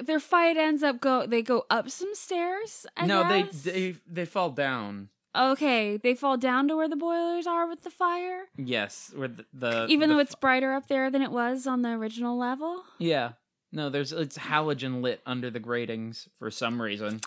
Their 0.00 0.20
fight 0.20 0.56
ends 0.56 0.82
up 0.82 1.00
go. 1.00 1.26
They 1.26 1.42
go 1.42 1.64
up 1.70 1.90
some 1.90 2.14
stairs. 2.14 2.86
I 2.96 3.06
no, 3.06 3.28
they 3.28 3.42
guess? 3.42 3.62
they 3.62 3.96
they 4.06 4.24
fall 4.24 4.50
down. 4.50 5.08
Okay, 5.34 5.96
they 5.96 6.14
fall 6.14 6.36
down 6.36 6.68
to 6.68 6.76
where 6.76 6.88
the 6.88 6.96
boilers 6.96 7.46
are 7.46 7.66
with 7.66 7.84
the 7.84 7.90
fire. 7.90 8.44
Yes, 8.56 9.12
with 9.16 9.38
the, 9.38 9.46
the 9.54 9.86
Even 9.88 10.08
the 10.08 10.16
though 10.16 10.20
it's 10.20 10.34
brighter 10.34 10.74
up 10.74 10.88
there 10.88 11.10
than 11.10 11.22
it 11.22 11.32
was 11.32 11.66
on 11.66 11.80
the 11.82 11.88
original 11.90 12.38
level. 12.38 12.82
Yeah. 12.98 13.32
No, 13.74 13.88
there's 13.88 14.12
it's 14.12 14.36
halogen 14.36 15.00
lit 15.00 15.22
under 15.24 15.50
the 15.50 15.58
gratings 15.58 16.28
for 16.38 16.50
some 16.50 16.80
reason. 16.80 17.20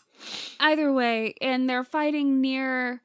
Either 0.59 0.93
way, 0.93 1.33
and 1.41 1.67
they're 1.67 1.83
fighting 1.83 2.39
near 2.39 3.01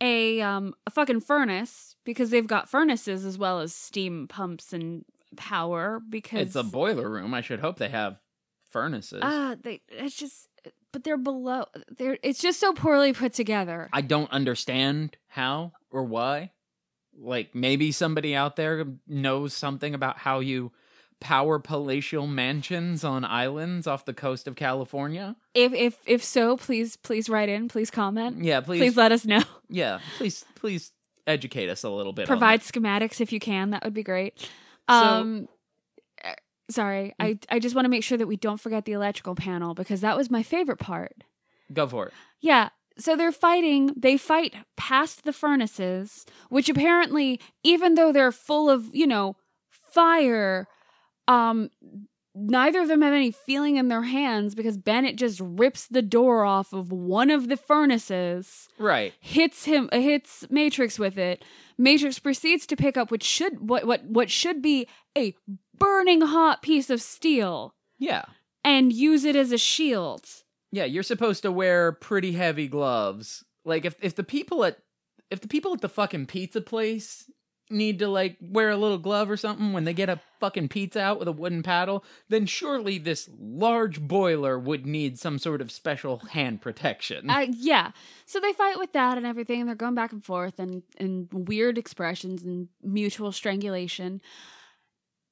a 0.00 0.40
um 0.40 0.74
a 0.84 0.90
fucking 0.90 1.20
furnace 1.20 1.94
because 2.04 2.30
they've 2.30 2.48
got 2.48 2.68
furnaces 2.68 3.24
as 3.24 3.38
well 3.38 3.60
as 3.60 3.72
steam 3.72 4.26
pumps 4.26 4.72
and 4.72 5.04
power 5.34 6.00
because 6.08 6.46
It's 6.48 6.56
a 6.56 6.62
boiler 6.62 7.08
room. 7.10 7.34
I 7.34 7.40
should 7.40 7.60
hope 7.60 7.78
they 7.78 7.88
have 7.88 8.18
furnaces. 8.70 9.20
ah 9.22 9.54
they 9.62 9.80
it's 9.88 10.16
just 10.16 10.48
but 10.92 11.04
they're 11.04 11.16
below 11.16 11.66
they're 11.96 12.18
it's 12.22 12.40
just 12.40 12.58
so 12.60 12.72
poorly 12.72 13.12
put 13.12 13.32
together. 13.34 13.88
I 13.92 14.00
don't 14.00 14.30
understand 14.30 15.16
how 15.28 15.72
or 15.90 16.02
why. 16.04 16.52
Like 17.16 17.54
maybe 17.54 17.92
somebody 17.92 18.34
out 18.34 18.56
there 18.56 18.84
knows 19.06 19.54
something 19.54 19.94
about 19.94 20.18
how 20.18 20.40
you 20.40 20.72
power 21.20 21.58
palatial 21.58 22.26
mansions 22.26 23.04
on 23.04 23.24
islands 23.24 23.86
off 23.86 24.04
the 24.04 24.12
coast 24.12 24.48
of 24.48 24.56
California. 24.56 25.36
If 25.54 25.72
if 25.72 25.96
if 26.06 26.24
so, 26.24 26.56
please 26.56 26.96
please 26.96 27.28
write 27.28 27.48
in, 27.48 27.68
please 27.68 27.90
comment. 27.90 28.44
Yeah, 28.44 28.60
please. 28.60 28.80
Please 28.80 28.96
let 28.96 29.12
us 29.12 29.24
know. 29.24 29.42
yeah, 29.70 30.00
please 30.18 30.44
please 30.56 30.90
educate 31.26 31.68
us 31.70 31.84
a 31.84 31.88
little 31.88 32.12
bit. 32.12 32.26
Provide 32.26 32.60
schematics 32.60 33.20
if 33.20 33.32
you 33.32 33.38
can. 33.40 33.70
That 33.70 33.84
would 33.84 33.94
be 33.94 34.02
great. 34.02 34.48
So- 34.88 34.94
Um 34.94 35.48
uh, 36.24 36.32
sorry. 36.70 37.14
I 37.20 37.38
I 37.50 37.58
just 37.58 37.74
want 37.74 37.84
to 37.84 37.90
make 37.90 38.04
sure 38.04 38.18
that 38.18 38.26
we 38.26 38.36
don't 38.36 38.60
forget 38.60 38.84
the 38.84 38.92
electrical 38.92 39.34
panel 39.34 39.74
because 39.74 40.00
that 40.02 40.16
was 40.16 40.30
my 40.30 40.42
favorite 40.42 40.78
part. 40.78 41.12
Go 41.72 41.86
for 41.86 42.06
it. 42.06 42.12
Yeah. 42.40 42.68
So 42.96 43.16
they're 43.16 43.32
fighting. 43.32 43.92
They 43.96 44.16
fight 44.16 44.54
past 44.76 45.24
the 45.24 45.32
furnaces, 45.32 46.24
which 46.48 46.68
apparently, 46.68 47.40
even 47.64 47.94
though 47.96 48.12
they're 48.12 48.30
full 48.32 48.70
of, 48.70 48.88
you 48.94 49.06
know, 49.06 49.36
fire, 49.68 50.68
um, 51.26 51.70
neither 52.34 52.80
of 52.82 52.88
them 52.88 53.02
have 53.02 53.12
any 53.14 53.30
feeling 53.30 53.76
in 53.76 53.88
their 53.88 54.02
hands 54.02 54.54
because 54.54 54.76
Bennett 54.76 55.16
just 55.16 55.40
rips 55.40 55.86
the 55.86 56.02
door 56.02 56.44
off 56.44 56.72
of 56.72 56.90
one 56.92 57.30
of 57.30 57.48
the 57.48 57.56
furnaces, 57.56 58.68
Right. 58.78 59.12
hits 59.20 59.64
him, 59.64 59.88
uh, 59.92 60.00
hits 60.00 60.44
Matrix 60.50 60.98
with 60.98 61.16
it. 61.18 61.44
Matrix 61.78 62.18
proceeds 62.18 62.66
to 62.66 62.76
pick 62.76 62.96
up 62.96 63.10
what 63.10 63.22
should 63.22 63.68
what 63.68 63.86
what 63.86 64.04
what 64.04 64.30
should 64.30 64.62
be 64.62 64.86
a 65.16 65.34
burning 65.78 66.20
hot 66.22 66.62
piece 66.62 66.90
of 66.90 67.00
steel 67.02 67.74
Yeah. 67.98 68.24
and 68.64 68.92
use 68.92 69.24
it 69.24 69.36
as 69.36 69.52
a 69.52 69.58
shield. 69.58 70.24
Yeah, 70.72 70.84
you're 70.84 71.02
supposed 71.04 71.42
to 71.42 71.52
wear 71.52 71.92
pretty 71.92 72.32
heavy 72.32 72.68
gloves. 72.68 73.44
Like 73.64 73.84
if 73.84 73.96
if 74.02 74.14
the 74.14 74.24
people 74.24 74.64
at 74.64 74.78
if 75.30 75.40
the 75.40 75.48
people 75.48 75.72
at 75.72 75.80
the 75.80 75.88
fucking 75.88 76.26
pizza 76.26 76.60
place 76.60 77.30
need 77.70 77.98
to 77.98 78.08
like 78.08 78.36
wear 78.40 78.70
a 78.70 78.76
little 78.76 78.98
glove 78.98 79.30
or 79.30 79.36
something 79.36 79.72
when 79.72 79.84
they 79.84 79.94
get 79.94 80.08
a 80.08 80.20
fucking 80.38 80.68
pizza 80.68 81.00
out 81.00 81.18
with 81.18 81.28
a 81.28 81.32
wooden 81.32 81.62
paddle, 81.62 82.04
then 82.28 82.46
surely 82.46 82.98
this 82.98 83.30
large 83.38 84.00
boiler 84.00 84.58
would 84.58 84.84
need 84.84 85.18
some 85.18 85.38
sort 85.38 85.60
of 85.60 85.72
special 85.72 86.18
hand 86.30 86.60
protection. 86.60 87.30
Uh, 87.30 87.46
yeah. 87.50 87.92
So 88.26 88.40
they 88.40 88.52
fight 88.52 88.78
with 88.78 88.92
that 88.92 89.16
and 89.16 89.26
everything, 89.26 89.60
and 89.60 89.68
they're 89.68 89.76
going 89.76 89.94
back 89.94 90.12
and 90.12 90.24
forth 90.24 90.58
and, 90.58 90.82
and 90.98 91.28
weird 91.32 91.78
expressions 91.78 92.42
and 92.42 92.68
mutual 92.82 93.32
strangulation. 93.32 94.20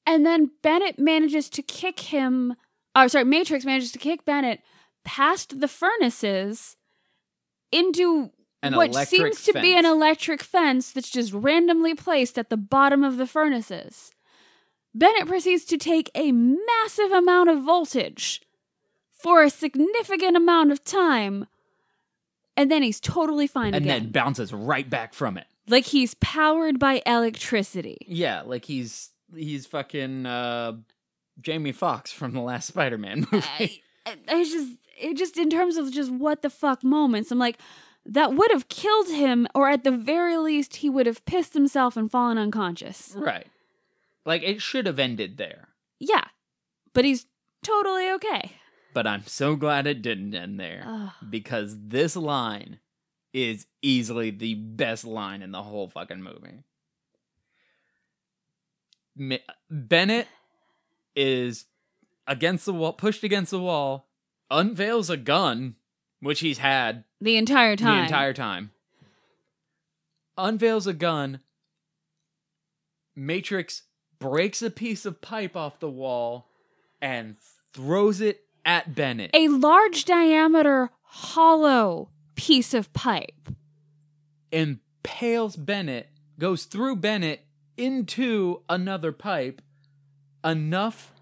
And 0.05 0.25
then 0.25 0.51
Bennett 0.61 0.99
manages 0.99 1.49
to 1.51 1.61
kick 1.61 1.99
him. 1.99 2.55
Oh, 2.95 3.07
sorry, 3.07 3.25
Matrix 3.25 3.65
manages 3.65 3.91
to 3.93 3.99
kick 3.99 4.25
Bennett 4.25 4.61
past 5.05 5.59
the 5.59 5.67
furnaces 5.67 6.75
into 7.71 8.31
An 8.63 8.73
electric 8.73 9.07
seems 9.07 9.43
to 9.43 9.53
be 9.53 9.77
an 9.77 9.85
electric 9.85 10.41
fence 10.41 10.91
that's 10.91 11.09
just 11.09 11.33
randomly 11.33 11.93
placed 11.93 12.37
at 12.37 12.49
the 12.49 12.57
bottom 12.57 13.03
of 13.03 13.17
the 13.17 13.27
furnaces. 13.27 14.11
Bennett 14.95 15.27
proceeds 15.27 15.65
to 15.65 15.77
take 15.77 16.09
a 16.15 16.31
massive 16.31 17.11
amount 17.11 17.49
of 17.49 17.63
voltage 17.63 18.41
for 19.11 19.43
a 19.43 19.49
significant 19.49 20.37
amount 20.37 20.71
of 20.71 20.83
time, 20.83 21.47
and 22.55 22.69
then 22.71 22.83
he's 22.83 22.99
totally 22.99 23.47
fine 23.47 23.73
and 23.73 23.85
again. 23.85 24.03
then 24.03 24.11
bounces 24.11 24.53
right 24.53 24.89
back 24.89 25.13
from 25.13 25.37
it. 25.37 25.47
like 25.67 25.85
he's 25.85 26.13
powered 26.15 26.79
by 26.79 27.01
electricity. 27.05 27.97
Yeah, 28.07 28.41
like 28.45 28.65
he's 28.65 29.09
he's 29.35 29.65
fucking 29.65 30.25
uh 30.25 30.73
Jamie 31.41 31.71
Foxx 31.71 32.11
from 32.11 32.33
the 32.33 32.41
last 32.41 32.67
Spider-Man 32.67 33.27
movie. 33.31 33.45
I, 33.59 33.81
I, 34.05 34.15
I 34.29 34.43
just, 34.43 34.73
it 35.01 35.17
just 35.17 35.37
in 35.37 35.49
terms 35.49 35.77
of 35.77 35.91
just 35.91 36.11
what 36.11 36.43
the 36.43 36.49
fuck 36.51 36.83
moments, 36.83 37.31
I'm 37.31 37.39
like, 37.39 37.57
that 38.05 38.33
would 38.33 38.51
have 38.51 38.67
killed 38.69 39.07
him, 39.09 39.47
or 39.55 39.69
at 39.69 39.83
the 39.83 39.91
very 39.91 40.37
least, 40.37 40.77
he 40.77 40.89
would 40.89 41.05
have 41.05 41.23
pissed 41.25 41.53
himself 41.53 41.95
and 41.97 42.11
fallen 42.11 42.37
unconscious. 42.37 43.13
right. 43.15 43.47
Like 44.25 44.41
it 44.43 44.61
should 44.61 44.85
have 44.85 44.99
ended 44.99 45.37
there. 45.37 45.67
Yeah, 45.99 46.23
but 46.93 47.03
he's 47.05 47.25
totally 47.63 48.09
okay. 48.11 48.53
But 48.93 49.05
I'm 49.07 49.25
so 49.25 49.55
glad 49.55 49.85
it 49.87 50.01
didn't 50.01 50.33
end 50.35 50.59
there. 50.59 50.83
Ugh. 50.87 51.09
because 51.29 51.75
this 51.87 52.15
line 52.15 52.79
is 53.33 53.65
easily 53.81 54.29
the 54.31 54.53
best 54.53 55.03
line 55.03 55.41
in 55.41 55.51
the 55.51 55.63
whole 55.63 55.89
fucking 55.89 56.21
movie. 56.21 56.59
Mi- 59.15 59.43
Bennett 59.69 60.27
is 61.15 61.65
against 62.27 62.65
the 62.65 62.73
wall, 62.73 62.93
pushed 62.93 63.23
against 63.23 63.51
the 63.51 63.59
wall, 63.59 64.07
unveils 64.49 65.09
a 65.09 65.17
gun, 65.17 65.75
which 66.19 66.39
he's 66.39 66.59
had 66.59 67.03
the 67.23 67.37
entire 67.37 67.75
time. 67.75 67.97
the 67.97 68.03
entire 68.03 68.33
time. 68.33 68.71
Unveils 70.37 70.87
a 70.87 70.93
gun. 70.93 71.39
Matrix 73.15 73.83
breaks 74.19 74.61
a 74.61 74.69
piece 74.69 75.05
of 75.05 75.21
pipe 75.21 75.55
off 75.55 75.79
the 75.79 75.89
wall 75.89 76.49
and 77.01 77.35
throws 77.73 78.19
it 78.21 78.41
at 78.65 78.95
Bennett. 78.95 79.31
a 79.33 79.47
large 79.47 80.05
diameter 80.05 80.89
hollow 81.03 82.09
piece 82.35 82.73
of 82.73 82.91
pipe. 82.93 83.49
impales 84.51 85.55
Bennett, 85.55 86.09
goes 86.39 86.65
through 86.65 86.95
Bennett 86.97 87.45
into 87.77 88.61
another 88.69 89.11
pipe, 89.11 89.61
enough 90.43 91.12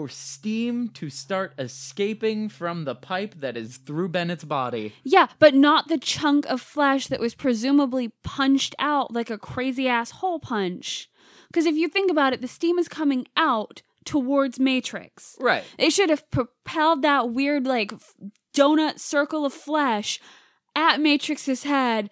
for 0.00 0.08
steam 0.08 0.88
to 0.88 1.10
start 1.10 1.52
escaping 1.58 2.48
from 2.48 2.84
the 2.84 2.94
pipe 2.94 3.34
that 3.40 3.54
is 3.54 3.76
through 3.76 4.08
Bennett's 4.08 4.44
body. 4.44 4.94
Yeah, 5.04 5.26
but 5.38 5.54
not 5.54 5.88
the 5.88 5.98
chunk 5.98 6.46
of 6.46 6.62
flesh 6.62 7.08
that 7.08 7.20
was 7.20 7.34
presumably 7.34 8.10
punched 8.24 8.74
out 8.78 9.12
like 9.12 9.28
a 9.28 9.36
crazy 9.36 9.88
ass 9.88 10.10
hole 10.10 10.38
punch. 10.38 11.10
Because 11.48 11.66
if 11.66 11.74
you 11.74 11.86
think 11.86 12.10
about 12.10 12.32
it, 12.32 12.40
the 12.40 12.48
steam 12.48 12.78
is 12.78 12.88
coming 12.88 13.26
out 13.36 13.82
towards 14.06 14.58
Matrix. 14.58 15.36
Right. 15.38 15.64
It 15.76 15.90
should 15.90 16.08
have 16.08 16.30
propelled 16.30 17.02
that 17.02 17.32
weird, 17.32 17.66
like, 17.66 17.92
donut 18.56 19.00
circle 19.00 19.44
of 19.44 19.52
flesh 19.52 20.18
at 20.74 20.98
Matrix's 20.98 21.64
head, 21.64 22.08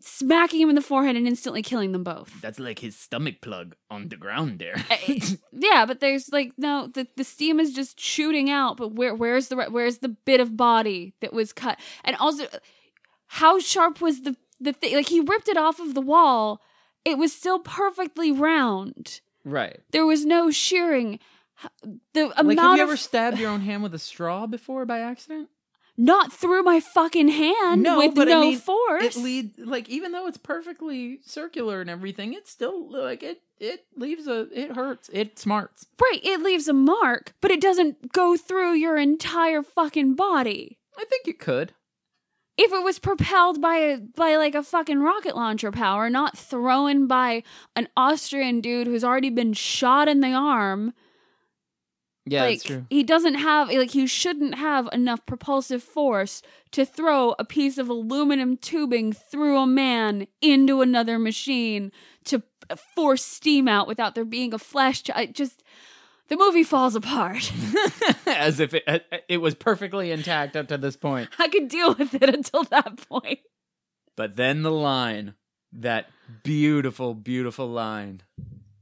smacking 0.00 0.60
him 0.60 0.68
in 0.68 0.74
the 0.74 0.80
forehead 0.82 1.16
and 1.16 1.26
instantly 1.26 1.62
killing 1.62 1.92
them 1.92 2.04
both. 2.04 2.32
That's 2.40 2.58
like 2.58 2.78
his 2.78 2.96
stomach 2.96 3.40
plug 3.40 3.74
on 3.90 4.08
the 4.08 4.16
ground 4.16 4.58
there. 4.58 4.76
Eh, 4.90 5.20
yeah, 5.52 5.86
but 5.86 6.00
there's 6.00 6.30
like 6.30 6.52
no 6.56 6.86
the, 6.86 7.06
the 7.16 7.24
steam 7.24 7.58
is 7.60 7.72
just 7.74 7.98
shooting 8.00 8.48
out, 8.50 8.76
but 8.76 8.94
where 8.94 9.14
where's 9.14 9.48
the 9.48 9.56
where's 9.70 9.98
the 9.98 10.08
bit 10.10 10.40
of 10.40 10.56
body 10.56 11.14
that 11.20 11.32
was 11.32 11.52
cut? 11.52 11.78
And 12.04 12.16
also 12.16 12.44
how 13.26 13.58
sharp 13.58 14.00
was 14.00 14.22
the 14.22 14.36
the 14.60 14.72
thing? 14.72 14.94
Like 14.94 15.08
he 15.08 15.20
ripped 15.20 15.48
it 15.48 15.56
off 15.56 15.80
of 15.80 15.94
the 15.94 16.00
wall. 16.00 16.60
It 17.04 17.16
was 17.18 17.32
still 17.32 17.58
perfectly 17.60 18.30
round. 18.32 19.20
right. 19.44 19.80
There 19.92 20.04
was 20.06 20.24
no 20.26 20.50
shearing. 20.50 21.18
The 22.14 22.30
amount 22.38 22.46
Like, 22.48 22.58
have 22.58 22.76
you 22.76 22.82
of 22.84 22.88
ever 22.88 22.96
stabbed 22.96 23.38
your 23.38 23.50
own 23.50 23.62
hand 23.62 23.82
with 23.82 23.94
a 23.94 23.98
straw 23.98 24.46
before 24.46 24.84
by 24.84 25.00
accident? 25.00 25.48
Not 26.00 26.32
through 26.32 26.62
my 26.62 26.78
fucking 26.80 27.28
hand 27.28 27.82
No, 27.82 27.98
with 27.98 28.14
but 28.14 28.28
I 28.28 28.30
no 28.30 28.40
mean, 28.42 28.58
force. 28.58 29.04
It 29.04 29.16
lead 29.16 29.58
like 29.58 29.88
even 29.88 30.12
though 30.12 30.26
it's 30.28 30.38
perfectly 30.38 31.18
circular 31.26 31.80
and 31.80 31.90
everything, 31.90 32.32
it's 32.32 32.50
still 32.50 32.90
like 32.90 33.22
it 33.22 33.42
it 33.58 33.84
leaves 33.96 34.26
a 34.28 34.46
it 34.52 34.76
hurts. 34.76 35.10
It 35.12 35.38
smarts. 35.38 35.86
right, 36.00 36.20
it 36.22 36.40
leaves 36.40 36.68
a 36.68 36.72
mark, 36.72 37.34
but 37.40 37.50
it 37.50 37.60
doesn't 37.60 38.12
go 38.12 38.36
through 38.36 38.74
your 38.74 38.96
entire 38.96 39.62
fucking 39.62 40.14
body. 40.14 40.78
I 40.96 41.04
think 41.04 41.26
it 41.28 41.38
could. 41.38 41.72
if 42.56 42.72
it 42.72 42.82
was 42.84 42.98
propelled 42.98 43.60
by 43.60 43.76
a 43.76 43.98
by 43.98 44.36
like 44.36 44.54
a 44.54 44.62
fucking 44.62 45.00
rocket 45.00 45.34
launcher 45.36 45.72
power, 45.72 46.08
not 46.08 46.38
thrown 46.38 47.06
by 47.08 47.42
an 47.76 47.88
Austrian 47.96 48.60
dude 48.60 48.86
who's 48.86 49.04
already 49.04 49.30
been 49.30 49.52
shot 49.52 50.06
in 50.08 50.20
the 50.20 50.32
arm. 50.32 50.92
Yeah, 52.30 52.42
like 52.42 52.58
that's 52.58 52.64
true. 52.64 52.86
he 52.90 53.02
doesn't 53.02 53.34
have 53.34 53.68
like 53.70 53.90
he 53.90 54.06
shouldn't 54.06 54.54
have 54.56 54.88
enough 54.92 55.24
propulsive 55.26 55.82
force 55.82 56.42
to 56.72 56.84
throw 56.84 57.34
a 57.38 57.44
piece 57.44 57.78
of 57.78 57.88
aluminum 57.88 58.56
tubing 58.56 59.12
through 59.12 59.58
a 59.58 59.66
man 59.66 60.26
into 60.40 60.80
another 60.80 61.18
machine 61.18 61.92
to 62.24 62.42
force 62.94 63.24
steam 63.24 63.68
out 63.68 63.86
without 63.86 64.14
there 64.14 64.24
being 64.24 64.52
a 64.52 64.58
flash. 64.58 65.02
Ch- 65.02 65.10
I 65.14 65.26
just 65.26 65.62
the 66.28 66.36
movie 66.36 66.64
falls 66.64 66.94
apart. 66.94 67.50
As 68.26 68.60
if 68.60 68.74
it 68.74 68.84
uh, 68.86 68.98
uh, 69.10 69.18
it 69.28 69.38
was 69.38 69.54
perfectly 69.54 70.10
intact 70.12 70.56
up 70.56 70.68
to 70.68 70.76
this 70.76 70.96
point. 70.96 71.30
I 71.38 71.48
could 71.48 71.68
deal 71.68 71.94
with 71.94 72.14
it 72.14 72.28
until 72.28 72.64
that 72.64 73.08
point. 73.08 73.40
But 74.16 74.36
then 74.36 74.62
the 74.62 74.72
line, 74.72 75.34
that 75.72 76.10
beautiful, 76.42 77.14
beautiful 77.14 77.68
line, 77.68 78.22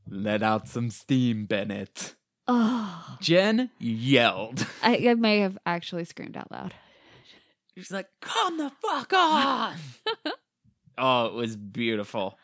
let 0.09 0.43
out 0.43 0.67
some 0.67 0.91
steam, 0.91 1.45
Bennett. 1.45 2.16
Oh, 2.49 3.17
Jen 3.21 3.71
yelled. 3.79 4.67
I, 4.83 5.09
I 5.09 5.15
may 5.15 5.41
have 5.41 5.59
actually 5.67 6.05
screamed 6.05 6.37
out 6.37 6.51
loud. 6.51 6.75
She's 7.77 7.91
like, 7.91 8.09
"Come 8.21 8.59
the 8.59 8.71
fuck 8.81 9.13
on!" 9.13 9.75
oh, 10.99 11.27
it 11.27 11.35
was 11.35 11.57
beautiful. 11.57 12.39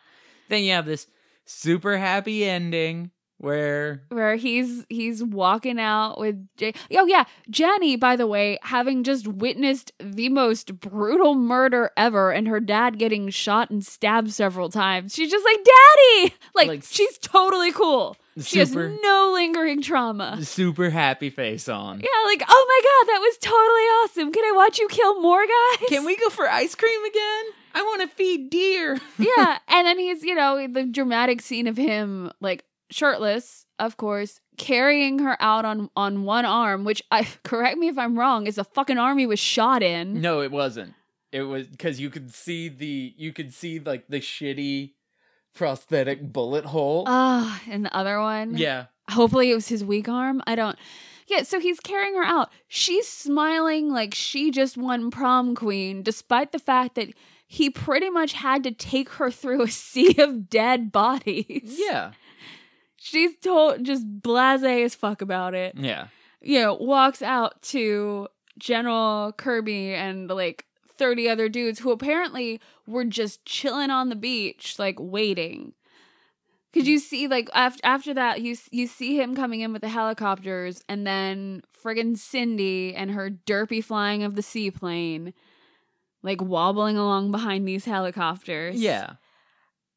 Then 0.48 0.64
you 0.64 0.72
have 0.72 0.86
this 0.86 1.06
super 1.44 1.96
happy 1.96 2.44
ending 2.44 3.10
where 3.38 4.04
where 4.10 4.36
he's 4.36 4.86
he's 4.88 5.22
walking 5.22 5.80
out 5.80 6.18
with 6.20 6.46
J- 6.56 6.74
oh 6.96 7.06
yeah 7.06 7.24
Jenny 7.50 7.96
by 7.96 8.14
the 8.14 8.26
way 8.26 8.56
having 8.62 9.02
just 9.02 9.26
witnessed 9.26 9.90
the 9.98 10.28
most 10.28 10.78
brutal 10.78 11.34
murder 11.34 11.90
ever 11.96 12.30
and 12.30 12.46
her 12.46 12.60
dad 12.60 12.98
getting 13.00 13.30
shot 13.30 13.68
and 13.68 13.84
stabbed 13.84 14.30
several 14.32 14.68
times 14.68 15.12
she's 15.12 15.30
just 15.30 15.44
like 15.44 15.56
daddy 15.56 16.34
like, 16.54 16.68
Like, 16.68 16.84
she's 16.84 17.18
totally 17.18 17.72
cool 17.72 18.16
she 18.40 18.58
has 18.60 18.74
no 18.74 19.30
lingering 19.34 19.82
trauma 19.82 20.42
super 20.42 20.90
happy 20.90 21.30
face 21.30 21.68
on. 21.68 22.00
yeah 22.00 22.24
like 22.26 22.42
oh 22.48 22.66
my 22.68 22.80
god 22.82 23.12
that 23.12 23.18
was 23.20 23.36
totally 23.38 23.56
awesome 24.24 24.32
can 24.32 24.44
I 24.44 24.52
watch 24.56 24.78
you 24.78 24.88
kill 24.88 25.20
more 25.20 25.42
guys 25.46 25.88
Can 25.88 26.04
we 26.04 26.16
go 26.16 26.28
for 26.30 26.48
ice 26.48 26.74
cream 26.74 27.04
again? 27.04 27.44
I 27.74 27.82
want 27.82 28.02
to 28.02 28.08
feed 28.08 28.50
deer. 28.50 28.98
yeah 29.18 29.58
and 29.68 29.86
then 29.86 29.98
he's 29.98 30.22
you 30.22 30.34
know 30.34 30.66
the 30.66 30.84
dramatic 30.84 31.40
scene 31.42 31.66
of 31.66 31.76
him 31.76 32.30
like 32.40 32.64
shirtless 32.90 33.66
of 33.78 33.96
course 33.96 34.40
carrying 34.58 35.18
her 35.18 35.36
out 35.40 35.64
on 35.64 35.88
on 35.96 36.24
one 36.24 36.44
arm 36.44 36.84
which 36.84 37.02
i 37.10 37.26
correct 37.42 37.78
me 37.78 37.88
if 37.88 37.96
i'm 37.98 38.18
wrong 38.18 38.46
is 38.46 38.58
a 38.58 38.64
fucking 38.64 38.98
arm 38.98 39.18
he 39.18 39.26
was 39.26 39.38
shot 39.40 39.82
in 39.82 40.20
No, 40.20 40.40
it 40.42 40.50
wasn't. 40.52 40.94
It 41.32 41.42
was 41.44 41.66
because 41.66 41.98
you 41.98 42.10
could 42.10 42.32
see 42.34 42.68
the 42.68 43.14
you 43.16 43.32
could 43.32 43.54
see 43.54 43.78
like 43.80 44.06
the 44.08 44.20
shitty 44.20 44.92
prosthetic 45.54 46.32
bullet 46.32 46.64
hole. 46.66 47.04
ah 47.06 47.60
and 47.68 47.84
the 47.84 47.94
other 47.94 48.20
one? 48.20 48.56
Yeah, 48.56 48.86
hopefully 49.10 49.50
it 49.50 49.54
was 49.54 49.68
his 49.68 49.84
weak 49.84 50.08
arm. 50.08 50.42
I 50.46 50.54
don't 50.54 50.78
yeah 51.28 51.42
so 51.44 51.60
he's 51.60 51.80
carrying 51.80 52.14
her 52.16 52.24
out. 52.24 52.50
She's 52.68 53.06
smiling 53.08 53.90
like 53.90 54.14
she 54.14 54.50
just 54.50 54.76
won 54.76 55.10
prom 55.10 55.54
queen 55.54 56.02
despite 56.02 56.52
the 56.52 56.58
fact 56.58 56.94
that 56.96 57.08
he 57.46 57.68
pretty 57.70 58.08
much 58.10 58.32
had 58.32 58.62
to 58.64 58.70
take 58.72 59.08
her 59.10 59.30
through 59.30 59.62
a 59.62 59.68
sea 59.70 60.14
of 60.18 60.48
dead 60.48 60.90
bodies. 60.90 61.76
Yeah, 61.78 62.12
she's 62.96 63.36
told 63.42 63.84
just 63.84 64.04
blase 64.22 64.62
as 64.62 64.94
fuck 64.94 65.20
about 65.22 65.54
it. 65.54 65.74
Yeah. 65.76 66.06
you 66.40 66.60
know, 66.60 66.74
walks 66.74 67.20
out 67.22 67.60
to 67.62 68.28
General 68.58 69.32
Kirby 69.32 69.94
and 69.94 70.28
like 70.28 70.64
30 71.02 71.28
other 71.28 71.48
dudes 71.48 71.80
who 71.80 71.90
apparently 71.90 72.60
were 72.86 73.04
just 73.04 73.44
chilling 73.44 73.90
on 73.90 74.08
the 74.08 74.14
beach, 74.14 74.78
like 74.78 74.94
waiting. 75.00 75.72
Cause 76.72 76.86
you 76.86 77.00
see, 77.00 77.26
like 77.26 77.50
after 77.52 77.80
after 77.82 78.14
that, 78.14 78.40
you 78.40 78.56
you 78.70 78.86
see 78.86 79.20
him 79.20 79.34
coming 79.34 79.62
in 79.62 79.72
with 79.72 79.82
the 79.82 79.88
helicopters, 79.88 80.84
and 80.88 81.04
then 81.04 81.62
friggin' 81.84 82.16
Cindy 82.16 82.94
and 82.94 83.10
her 83.10 83.30
derpy 83.30 83.82
flying 83.82 84.22
of 84.22 84.36
the 84.36 84.42
seaplane, 84.42 85.34
like 86.22 86.40
wobbling 86.40 86.96
along 86.96 87.32
behind 87.32 87.66
these 87.66 87.84
helicopters. 87.84 88.80
Yeah. 88.80 89.14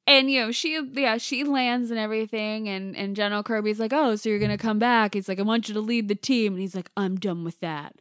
And 0.08 0.32
you 0.32 0.42
know, 0.42 0.52
she 0.52 0.82
yeah, 0.94 1.18
she 1.18 1.44
lands 1.44 1.92
and 1.92 2.00
everything 2.00 2.68
and 2.68 2.98
and 2.98 3.16
General 3.16 3.44
Kirby's 3.44 3.80
like, 3.80 3.94
"Oh, 3.94 4.16
so 4.16 4.30
you're 4.30 4.40
to 4.40 4.58
come 4.58 4.80
back." 4.80 5.14
He's 5.14 5.30
like, 5.30 5.40
"I 5.40 5.44
want 5.44 5.68
you 5.68 5.76
to 5.76 5.82
lead 5.82 6.08
the 6.08 6.16
team." 6.16 6.54
And 6.54 6.62
he's 6.62 6.76
like, 6.76 6.90
"I'm 6.98 7.16
done 7.18 7.44
with 7.44 7.60
that." 7.60 7.96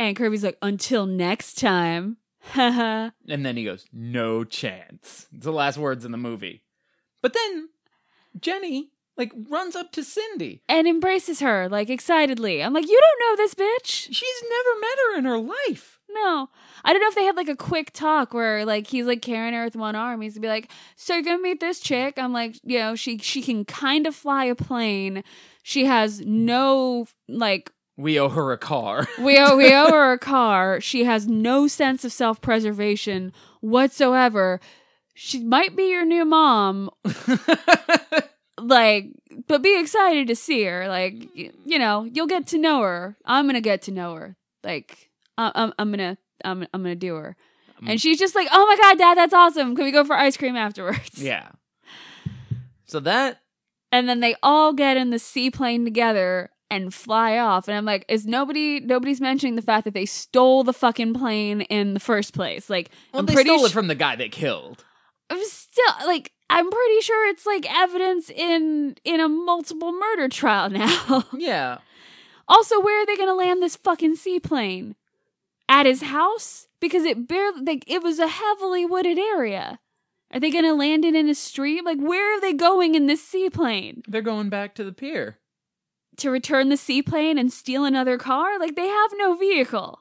And 0.00 0.16
Kirby's 0.16 0.42
like, 0.42 0.58
"Until 0.62 1.06
next 1.06 1.58
time." 1.58 2.16
And 2.56 3.12
then 3.28 3.56
he 3.56 3.64
goes, 3.64 3.84
"No 3.92 4.44
chance." 4.44 5.28
It's 5.32 5.44
the 5.44 5.52
last 5.52 5.76
words 5.78 6.04
in 6.06 6.10
the 6.10 6.18
movie. 6.18 6.62
But 7.22 7.34
then 7.34 7.68
Jenny 8.40 8.90
like 9.16 9.32
runs 9.50 9.76
up 9.76 9.92
to 9.92 10.02
Cindy. 10.02 10.62
and 10.66 10.88
embraces 10.88 11.40
her 11.40 11.68
like 11.68 11.90
excitedly. 11.90 12.62
I'm 12.62 12.72
like, 12.72 12.88
"You 12.88 12.98
don't 13.00 13.20
know 13.28 13.36
this 13.36 13.54
bitch." 13.54 14.08
She's 14.10 14.42
never 14.48 14.80
met 14.80 14.98
her 15.04 15.18
in 15.18 15.24
her 15.26 15.38
life. 15.38 16.00
No. 16.08 16.48
I 16.82 16.92
don't 16.92 17.02
know 17.02 17.08
if 17.08 17.14
they 17.14 17.24
had 17.24 17.36
like 17.36 17.48
a 17.50 17.54
quick 17.54 17.92
talk 17.92 18.32
where 18.32 18.64
like 18.64 18.86
he's 18.86 19.04
like 19.04 19.20
carrying 19.20 19.52
her 19.54 19.64
with 19.64 19.76
one 19.76 19.94
arm. 19.94 20.22
He's 20.22 20.34
to 20.34 20.40
be 20.40 20.48
like, 20.48 20.70
"So 20.96 21.12
you're 21.12 21.22
gonna 21.22 21.42
meet 21.42 21.60
this 21.60 21.78
chick?" 21.78 22.18
I'm 22.18 22.32
like, 22.32 22.58
you 22.64 22.78
know, 22.78 22.94
she 22.96 23.18
she 23.18 23.42
can 23.42 23.66
kind 23.66 24.06
of 24.06 24.14
fly 24.14 24.46
a 24.46 24.54
plane. 24.54 25.22
She 25.62 25.84
has 25.84 26.20
no 26.22 27.06
like 27.28 27.70
We 28.00 28.18
owe 28.18 28.28
her 28.28 28.52
a 28.52 28.58
car. 28.58 29.06
we 29.20 29.38
owe 29.38 29.56
we 29.56 29.72
owe 29.74 29.90
her 29.90 30.12
a 30.12 30.18
car. 30.18 30.80
She 30.80 31.04
has 31.04 31.26
no 31.26 31.66
sense 31.68 32.04
of 32.04 32.12
self 32.12 32.40
preservation 32.40 33.32
whatsoever. 33.60 34.60
She 35.14 35.44
might 35.44 35.76
be 35.76 35.90
your 35.90 36.04
new 36.06 36.24
mom, 36.24 36.88
like, 38.58 39.06
but 39.46 39.62
be 39.62 39.78
excited 39.78 40.28
to 40.28 40.36
see 40.36 40.64
her. 40.64 40.88
Like, 40.88 41.14
you 41.34 41.78
know, 41.78 42.04
you'll 42.04 42.26
get 42.26 42.46
to 42.48 42.58
know 42.58 42.80
her. 42.82 43.16
I'm 43.24 43.46
gonna 43.46 43.60
get 43.60 43.82
to 43.82 43.92
know 43.92 44.14
her. 44.14 44.36
Like, 44.64 45.10
I- 45.36 45.52
I'm 45.54 45.72
I'm 45.78 45.90
gonna 45.90 46.16
I'm 46.44 46.66
I'm 46.72 46.82
gonna 46.82 46.94
do 46.94 47.14
her. 47.16 47.36
And 47.86 47.98
she's 47.98 48.18
just 48.18 48.34
like, 48.34 48.46
"Oh 48.52 48.66
my 48.66 48.76
god, 48.76 48.98
dad, 48.98 49.16
that's 49.16 49.32
awesome. 49.32 49.74
Can 49.74 49.86
we 49.86 49.90
go 49.90 50.04
for 50.04 50.14
ice 50.14 50.36
cream 50.36 50.54
afterwards?" 50.56 51.10
yeah. 51.22 51.48
So 52.84 53.00
that 53.00 53.40
And 53.92 54.08
then 54.08 54.20
they 54.20 54.34
all 54.42 54.72
get 54.74 54.96
in 54.96 55.10
the 55.10 55.18
seaplane 55.18 55.84
together 55.84 56.50
and 56.70 56.94
fly 56.94 57.38
off. 57.38 57.68
And 57.68 57.76
I'm 57.76 57.84
like, 57.84 58.04
is 58.08 58.26
nobody 58.26 58.80
nobody's 58.80 59.20
mentioning 59.20 59.56
the 59.56 59.62
fact 59.62 59.84
that 59.84 59.94
they 59.94 60.06
stole 60.06 60.64
the 60.64 60.72
fucking 60.72 61.14
plane 61.14 61.62
in 61.62 61.94
the 61.94 62.00
first 62.00 62.32
place? 62.34 62.70
Like, 62.70 62.90
well, 63.12 63.20
I'm 63.20 63.26
they 63.26 63.34
pretty 63.34 63.50
stole 63.50 63.64
it 63.66 63.72
from 63.72 63.88
the 63.88 63.94
guy 63.94 64.16
they 64.16 64.28
killed. 64.28 64.84
I'm 65.28 65.42
still 65.44 66.06
like 66.06 66.32
I'm 66.48 66.70
pretty 66.70 67.00
sure 67.02 67.28
it's 67.28 67.46
like 67.46 67.66
evidence 67.72 68.30
in 68.30 68.96
in 69.04 69.20
a 69.20 69.28
multiple 69.28 69.92
murder 69.92 70.28
trial 70.28 70.70
now. 70.70 71.24
Yeah. 71.36 71.78
also, 72.48 72.80
where 72.80 73.02
are 73.02 73.06
they 73.06 73.16
gonna 73.16 73.34
land 73.34 73.62
this 73.62 73.76
fucking 73.76 74.16
seaplane? 74.16 74.94
At 75.68 75.86
his 75.86 76.02
house? 76.02 76.66
Because 76.80 77.04
it 77.04 77.28
barely 77.28 77.62
like 77.62 77.84
it 77.86 78.02
was 78.02 78.18
a 78.18 78.26
heavily 78.26 78.84
wooded 78.84 79.18
area. 79.18 79.78
Are 80.32 80.40
they 80.40 80.50
gonna 80.50 80.74
land 80.74 81.04
it 81.04 81.14
in 81.14 81.28
a 81.28 81.34
stream? 81.34 81.84
Like 81.84 81.98
where 81.98 82.36
are 82.36 82.40
they 82.40 82.52
going 82.52 82.94
in 82.94 83.06
this 83.06 83.22
seaplane? 83.22 84.02
They're 84.08 84.22
going 84.22 84.48
back 84.48 84.74
to 84.76 84.84
the 84.84 84.92
pier. 84.92 85.38
To 86.20 86.30
return 86.30 86.68
the 86.68 86.76
seaplane 86.76 87.38
and 87.38 87.52
steal 87.52 87.84
another 87.84 88.16
car? 88.18 88.58
Like 88.58 88.76
they 88.76 88.86
have 88.88 89.10
no 89.16 89.34
vehicle. 89.34 90.00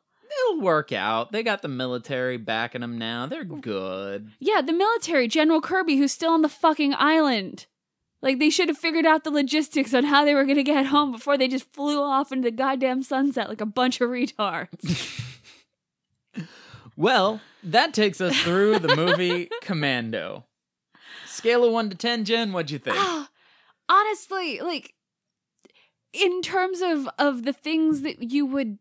It'll 0.49 0.61
work 0.61 0.91
out. 0.91 1.31
They 1.31 1.43
got 1.43 1.61
the 1.61 1.67
military 1.67 2.37
backing 2.37 2.81
them 2.81 2.97
now. 2.97 3.25
They're 3.25 3.43
good. 3.43 4.31
Yeah, 4.39 4.61
the 4.61 4.73
military, 4.73 5.27
General 5.27 5.59
Kirby, 5.61 5.95
who's 5.97 6.11
still 6.11 6.31
on 6.33 6.41
the 6.43 6.49
fucking 6.49 6.93
island. 6.95 7.65
Like 8.21 8.37
they 8.37 8.49
should 8.49 8.67
have 8.67 8.77
figured 8.77 9.05
out 9.05 9.23
the 9.23 9.31
logistics 9.31 9.93
on 9.93 10.03
how 10.03 10.25
they 10.25 10.35
were 10.35 10.43
gonna 10.45 10.61
get 10.63 10.87
home 10.87 11.11
before 11.11 11.37
they 11.37 11.47
just 11.47 11.71
flew 11.73 12.01
off 12.01 12.31
into 12.33 12.47
the 12.51 12.55
goddamn 12.55 13.01
sunset 13.01 13.47
like 13.49 13.61
a 13.61 13.65
bunch 13.65 14.01
of 14.01 14.09
retards. 14.09 15.25
Well, 16.97 17.39
that 17.63 17.93
takes 17.93 18.19
us 18.19 18.37
through 18.41 18.79
the 18.79 18.93
movie 18.93 19.49
Commando. 19.61 20.43
Scale 21.25 21.63
of 21.63 21.71
1 21.71 21.91
to 21.91 21.95
10, 21.95 22.25
Jen, 22.25 22.51
what'd 22.51 22.71
you 22.71 22.77
think? 22.79 22.97
Ah, 22.99 23.29
Honestly, 23.87 24.59
like 24.59 24.93
in 26.19 26.41
terms 26.41 26.81
of 26.81 27.09
of 27.17 27.43
the 27.43 27.53
things 27.53 28.01
that 28.01 28.31
you 28.31 28.45
would 28.45 28.77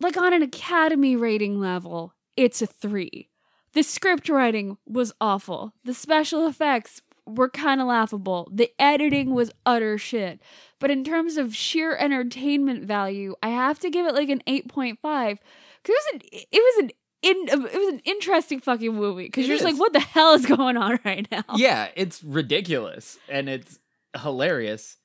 like 0.00 0.16
on 0.16 0.32
an 0.32 0.42
academy 0.42 1.16
rating 1.16 1.58
level, 1.58 2.12
it's 2.36 2.60
a 2.60 2.66
3. 2.66 3.28
The 3.72 3.82
script 3.82 4.28
writing 4.28 4.78
was 4.86 5.12
awful. 5.20 5.74
The 5.84 5.94
special 5.94 6.46
effects 6.46 7.02
were 7.26 7.48
kind 7.48 7.80
of 7.80 7.88
laughable. 7.88 8.48
The 8.52 8.70
editing 8.78 9.34
was 9.34 9.50
utter 9.64 9.98
shit. 9.98 10.40
But 10.78 10.90
in 10.90 11.02
terms 11.02 11.36
of 11.36 11.54
sheer 11.56 11.96
entertainment 11.96 12.84
value, 12.84 13.34
I 13.42 13.48
have 13.48 13.78
to 13.80 13.90
give 13.90 14.06
it 14.06 14.14
like 14.14 14.28
an 14.28 14.42
8.5 14.46 15.38
cuz 15.82 15.94
it 15.94 15.94
was 15.94 16.06
an 16.14 16.20
it 16.32 16.48
was 16.52 16.84
an 16.84 16.90
in, 17.22 17.48
it 17.48 17.78
was 17.78 17.88
an 17.88 18.00
interesting 18.04 18.60
fucking 18.60 18.94
movie 18.94 19.24
because 19.24 19.48
you're 19.48 19.56
just 19.56 19.66
is. 19.66 19.72
like, 19.72 19.80
what 19.80 19.92
the 19.92 20.00
hell 20.00 20.34
is 20.34 20.46
going 20.56 20.76
on 20.76 20.98
right 21.04 21.26
now? 21.30 21.42
Yeah, 21.56 21.88
it's 21.96 22.22
ridiculous 22.22 23.18
and 23.28 23.48
it's 23.48 23.78
hilarious, 24.22 24.96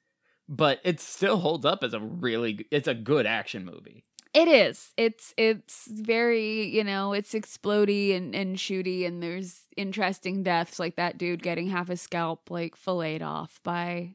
but 0.51 0.81
it 0.83 0.99
still 0.99 1.37
holds 1.37 1.65
up 1.65 1.81
as 1.83 1.93
a 1.93 1.99
really 1.99 2.67
it's 2.69 2.87
a 2.87 2.93
good 2.93 3.25
action 3.25 3.63
movie. 3.65 4.03
It 4.33 4.47
is. 4.47 4.91
It's 4.97 5.33
it's 5.37 5.87
very, 5.89 6.67
you 6.67 6.83
know, 6.83 7.13
it's 7.13 7.33
explody 7.33 8.15
and, 8.15 8.35
and 8.35 8.57
shooty 8.57 9.07
and 9.07 9.23
there's 9.23 9.61
interesting 9.75 10.43
deaths 10.43 10.77
like 10.79 10.97
that 10.97 11.17
dude 11.17 11.41
getting 11.41 11.67
half 11.67 11.87
his 11.87 12.01
scalp 12.01 12.49
like 12.51 12.75
filleted 12.75 13.21
off 13.21 13.59
by 13.63 14.11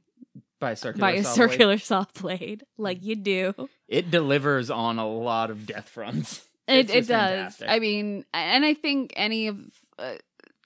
By 0.60 0.74
circular 0.74 1.00
by 1.00 1.12
a 1.16 1.24
saw 1.24 1.34
blade. 1.34 1.50
circular 1.50 1.78
saw 1.78 2.04
blade. 2.20 2.64
Like 2.78 3.02
you 3.02 3.16
do. 3.16 3.54
It 3.88 4.10
delivers 4.10 4.70
on 4.70 4.98
a 4.98 5.08
lot 5.08 5.50
of 5.50 5.66
death 5.66 5.88
fronts. 5.88 6.46
It 6.68 6.90
It's 6.90 6.92
it 6.92 7.08
does. 7.08 7.62
I 7.66 7.78
mean, 7.78 8.24
and 8.34 8.64
I 8.64 8.74
think 8.74 9.12
any 9.16 9.46
of 9.48 9.58
uh, 9.98 10.14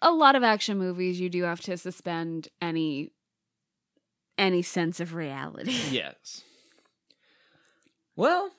a 0.00 0.10
lot 0.12 0.34
of 0.34 0.42
action 0.42 0.78
movies 0.78 1.20
you 1.20 1.28
do 1.28 1.42
have 1.42 1.60
to 1.62 1.76
suspend 1.76 2.48
any 2.62 3.10
any 4.40 4.62
sense 4.62 4.98
of 5.00 5.14
reality. 5.14 5.76
Yes. 5.90 6.42
Well, 8.16 8.50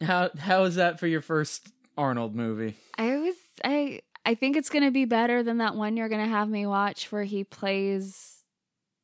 how 0.00 0.30
how 0.38 0.64
is 0.64 0.76
that 0.76 0.98
for 1.00 1.06
your 1.06 1.20
first 1.20 1.68
Arnold 1.96 2.34
movie? 2.34 2.76
I 2.96 3.16
was 3.18 3.34
I 3.64 4.00
I 4.24 4.34
think 4.34 4.56
it's 4.56 4.70
gonna 4.70 4.90
be 4.90 5.04
better 5.04 5.42
than 5.42 5.58
that 5.58 5.74
one 5.74 5.96
you're 5.96 6.08
gonna 6.08 6.26
have 6.28 6.48
me 6.48 6.66
watch 6.66 7.10
where 7.12 7.24
he 7.24 7.44
plays 7.44 8.42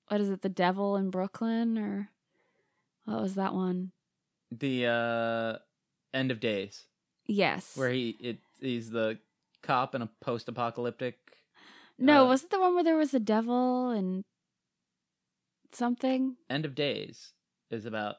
what 0.09 0.21
is 0.21 0.29
it, 0.31 0.43
the 0.43 0.49
devil 0.49 0.97
in 0.97 1.11
Brooklyn 1.11 1.79
or 1.79 2.11
What 3.05 3.21
was 3.23 3.35
that 3.35 3.55
one? 3.55 3.93
The 4.51 4.87
uh 4.87 5.59
End 6.15 6.31
of 6.31 6.41
Days, 6.41 6.85
Yes. 7.27 7.77
where 7.77 7.91
he 7.91 8.11
it 8.21 8.39
he's 8.61 8.91
the 8.91 9.19
cop 9.63 9.95
in 9.95 10.03
a 10.03 10.09
post-apocalyptic. 10.21 11.17
no, 11.99 12.25
uh, 12.25 12.29
was 12.29 12.45
it 12.45 12.51
the 12.51 12.59
one 12.61 12.75
where 12.75 12.85
there 12.85 12.97
was 12.97 13.13
a 13.15 13.21
devil 13.21 13.91
and 13.91 14.25
something? 15.75 16.37
End 16.49 16.65
of 16.65 16.75
Days 16.75 17.33
is 17.71 17.87
about 17.87 18.17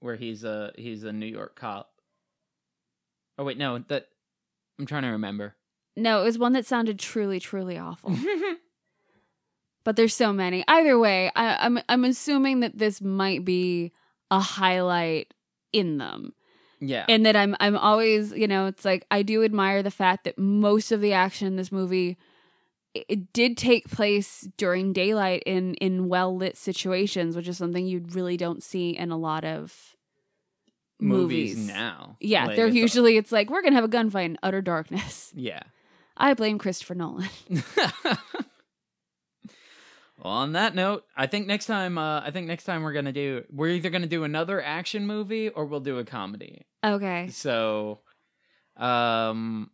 where 0.00 0.16
he's 0.16 0.44
a 0.44 0.72
he's 0.76 1.04
a 1.04 1.12
New 1.12 1.26
York 1.26 1.56
cop. 1.56 1.90
Oh 3.38 3.44
wait, 3.44 3.58
no, 3.58 3.78
that 3.88 4.06
I'm 4.78 4.86
trying 4.86 5.02
to 5.02 5.08
remember. 5.08 5.56
No, 5.96 6.20
it 6.20 6.24
was 6.24 6.38
one 6.38 6.52
that 6.52 6.66
sounded 6.66 6.98
truly, 6.98 7.40
truly 7.40 7.76
awful. 7.76 8.16
but 9.84 9.96
there's 9.96 10.14
so 10.14 10.32
many. 10.32 10.64
Either 10.68 10.98
way, 10.98 11.30
I, 11.34 11.66
I'm 11.66 11.78
I'm 11.88 12.04
assuming 12.04 12.60
that 12.60 12.78
this 12.78 13.00
might 13.00 13.44
be 13.44 13.92
a 14.30 14.40
highlight 14.40 15.34
in 15.72 15.98
them. 15.98 16.32
yeah. 16.80 17.04
and 17.08 17.26
that 17.26 17.36
I'm 17.36 17.56
I'm 17.60 17.76
always 17.76 18.32
you 18.32 18.46
know 18.46 18.66
it's 18.66 18.84
like 18.84 19.06
I 19.10 19.22
do 19.22 19.42
admire 19.42 19.82
the 19.82 19.90
fact 19.90 20.24
that 20.24 20.38
most 20.38 20.92
of 20.92 21.00
the 21.00 21.12
action 21.12 21.46
in 21.46 21.56
this 21.56 21.72
movie 21.72 22.16
it, 22.94 23.32
did 23.32 23.56
take 23.56 23.88
place 23.88 24.48
during 24.56 24.92
daylight 24.92 25.42
in 25.46 25.74
in 25.74 26.08
well 26.08 26.34
lit 26.36 26.56
situations, 26.56 27.36
which 27.36 27.48
is 27.48 27.58
something 27.58 27.86
you 27.86 28.04
really 28.10 28.36
don't 28.36 28.62
see 28.62 28.96
in 28.96 29.10
a 29.10 29.18
lot 29.18 29.44
of 29.44 29.94
movies, 31.00 31.56
movies. 31.56 31.68
now. 31.68 32.16
Yeah, 32.20 32.46
Like, 32.46 32.56
they're 32.56 32.66
it's 32.66 32.76
usually 32.76 33.16
it's 33.16 33.32
like 33.32 33.50
we're 33.50 33.62
gonna 33.62 33.76
have 33.76 33.84
a 33.84 33.88
gunfight 33.88 34.24
in 34.24 34.38
utter 34.42 34.62
darkness. 34.62 35.32
yeah. 35.36 35.62
I 36.16 36.34
blame 36.34 36.58
Christopher 36.58 36.96
Nolan. 36.96 37.28
well, 40.18 40.32
on 40.32 40.52
that 40.52 40.74
note, 40.74 41.04
I 41.16 41.28
think 41.28 41.46
next 41.46 41.66
time, 41.66 41.96
uh, 41.96 42.20
I 42.20 42.32
think 42.32 42.48
next 42.48 42.64
time 42.64 42.82
we're 42.82 42.92
gonna 42.92 43.12
do, 43.12 43.44
we're 43.50 43.68
either 43.68 43.90
gonna 43.90 44.08
do 44.08 44.24
another 44.24 44.60
action 44.60 45.06
movie 45.06 45.48
or 45.48 45.64
we'll 45.64 45.78
do 45.80 45.98
a 45.98 46.04
comedy. 46.04 46.66
Okay, 46.84 47.28
So, 47.28 48.00
um, 48.76 49.70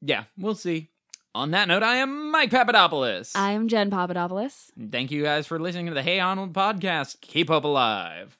yeah, 0.00 0.24
we'll 0.36 0.54
see. 0.56 0.90
On 1.36 1.50
that 1.50 1.68
note, 1.68 1.82
I 1.82 1.96
am 1.96 2.30
Mike 2.30 2.50
Papadopoulos. 2.50 3.32
I 3.34 3.50
am 3.50 3.68
Jen 3.68 3.90
Papadopoulos. 3.90 4.72
Thank 4.90 5.10
you 5.10 5.22
guys 5.22 5.46
for 5.46 5.58
listening 5.58 5.84
to 5.88 5.92
the 5.92 6.02
Hey 6.02 6.16
Ahnold 6.16 6.52
podcast. 6.52 7.20
Keep 7.20 7.48
hope 7.48 7.64
alive. 7.64 8.34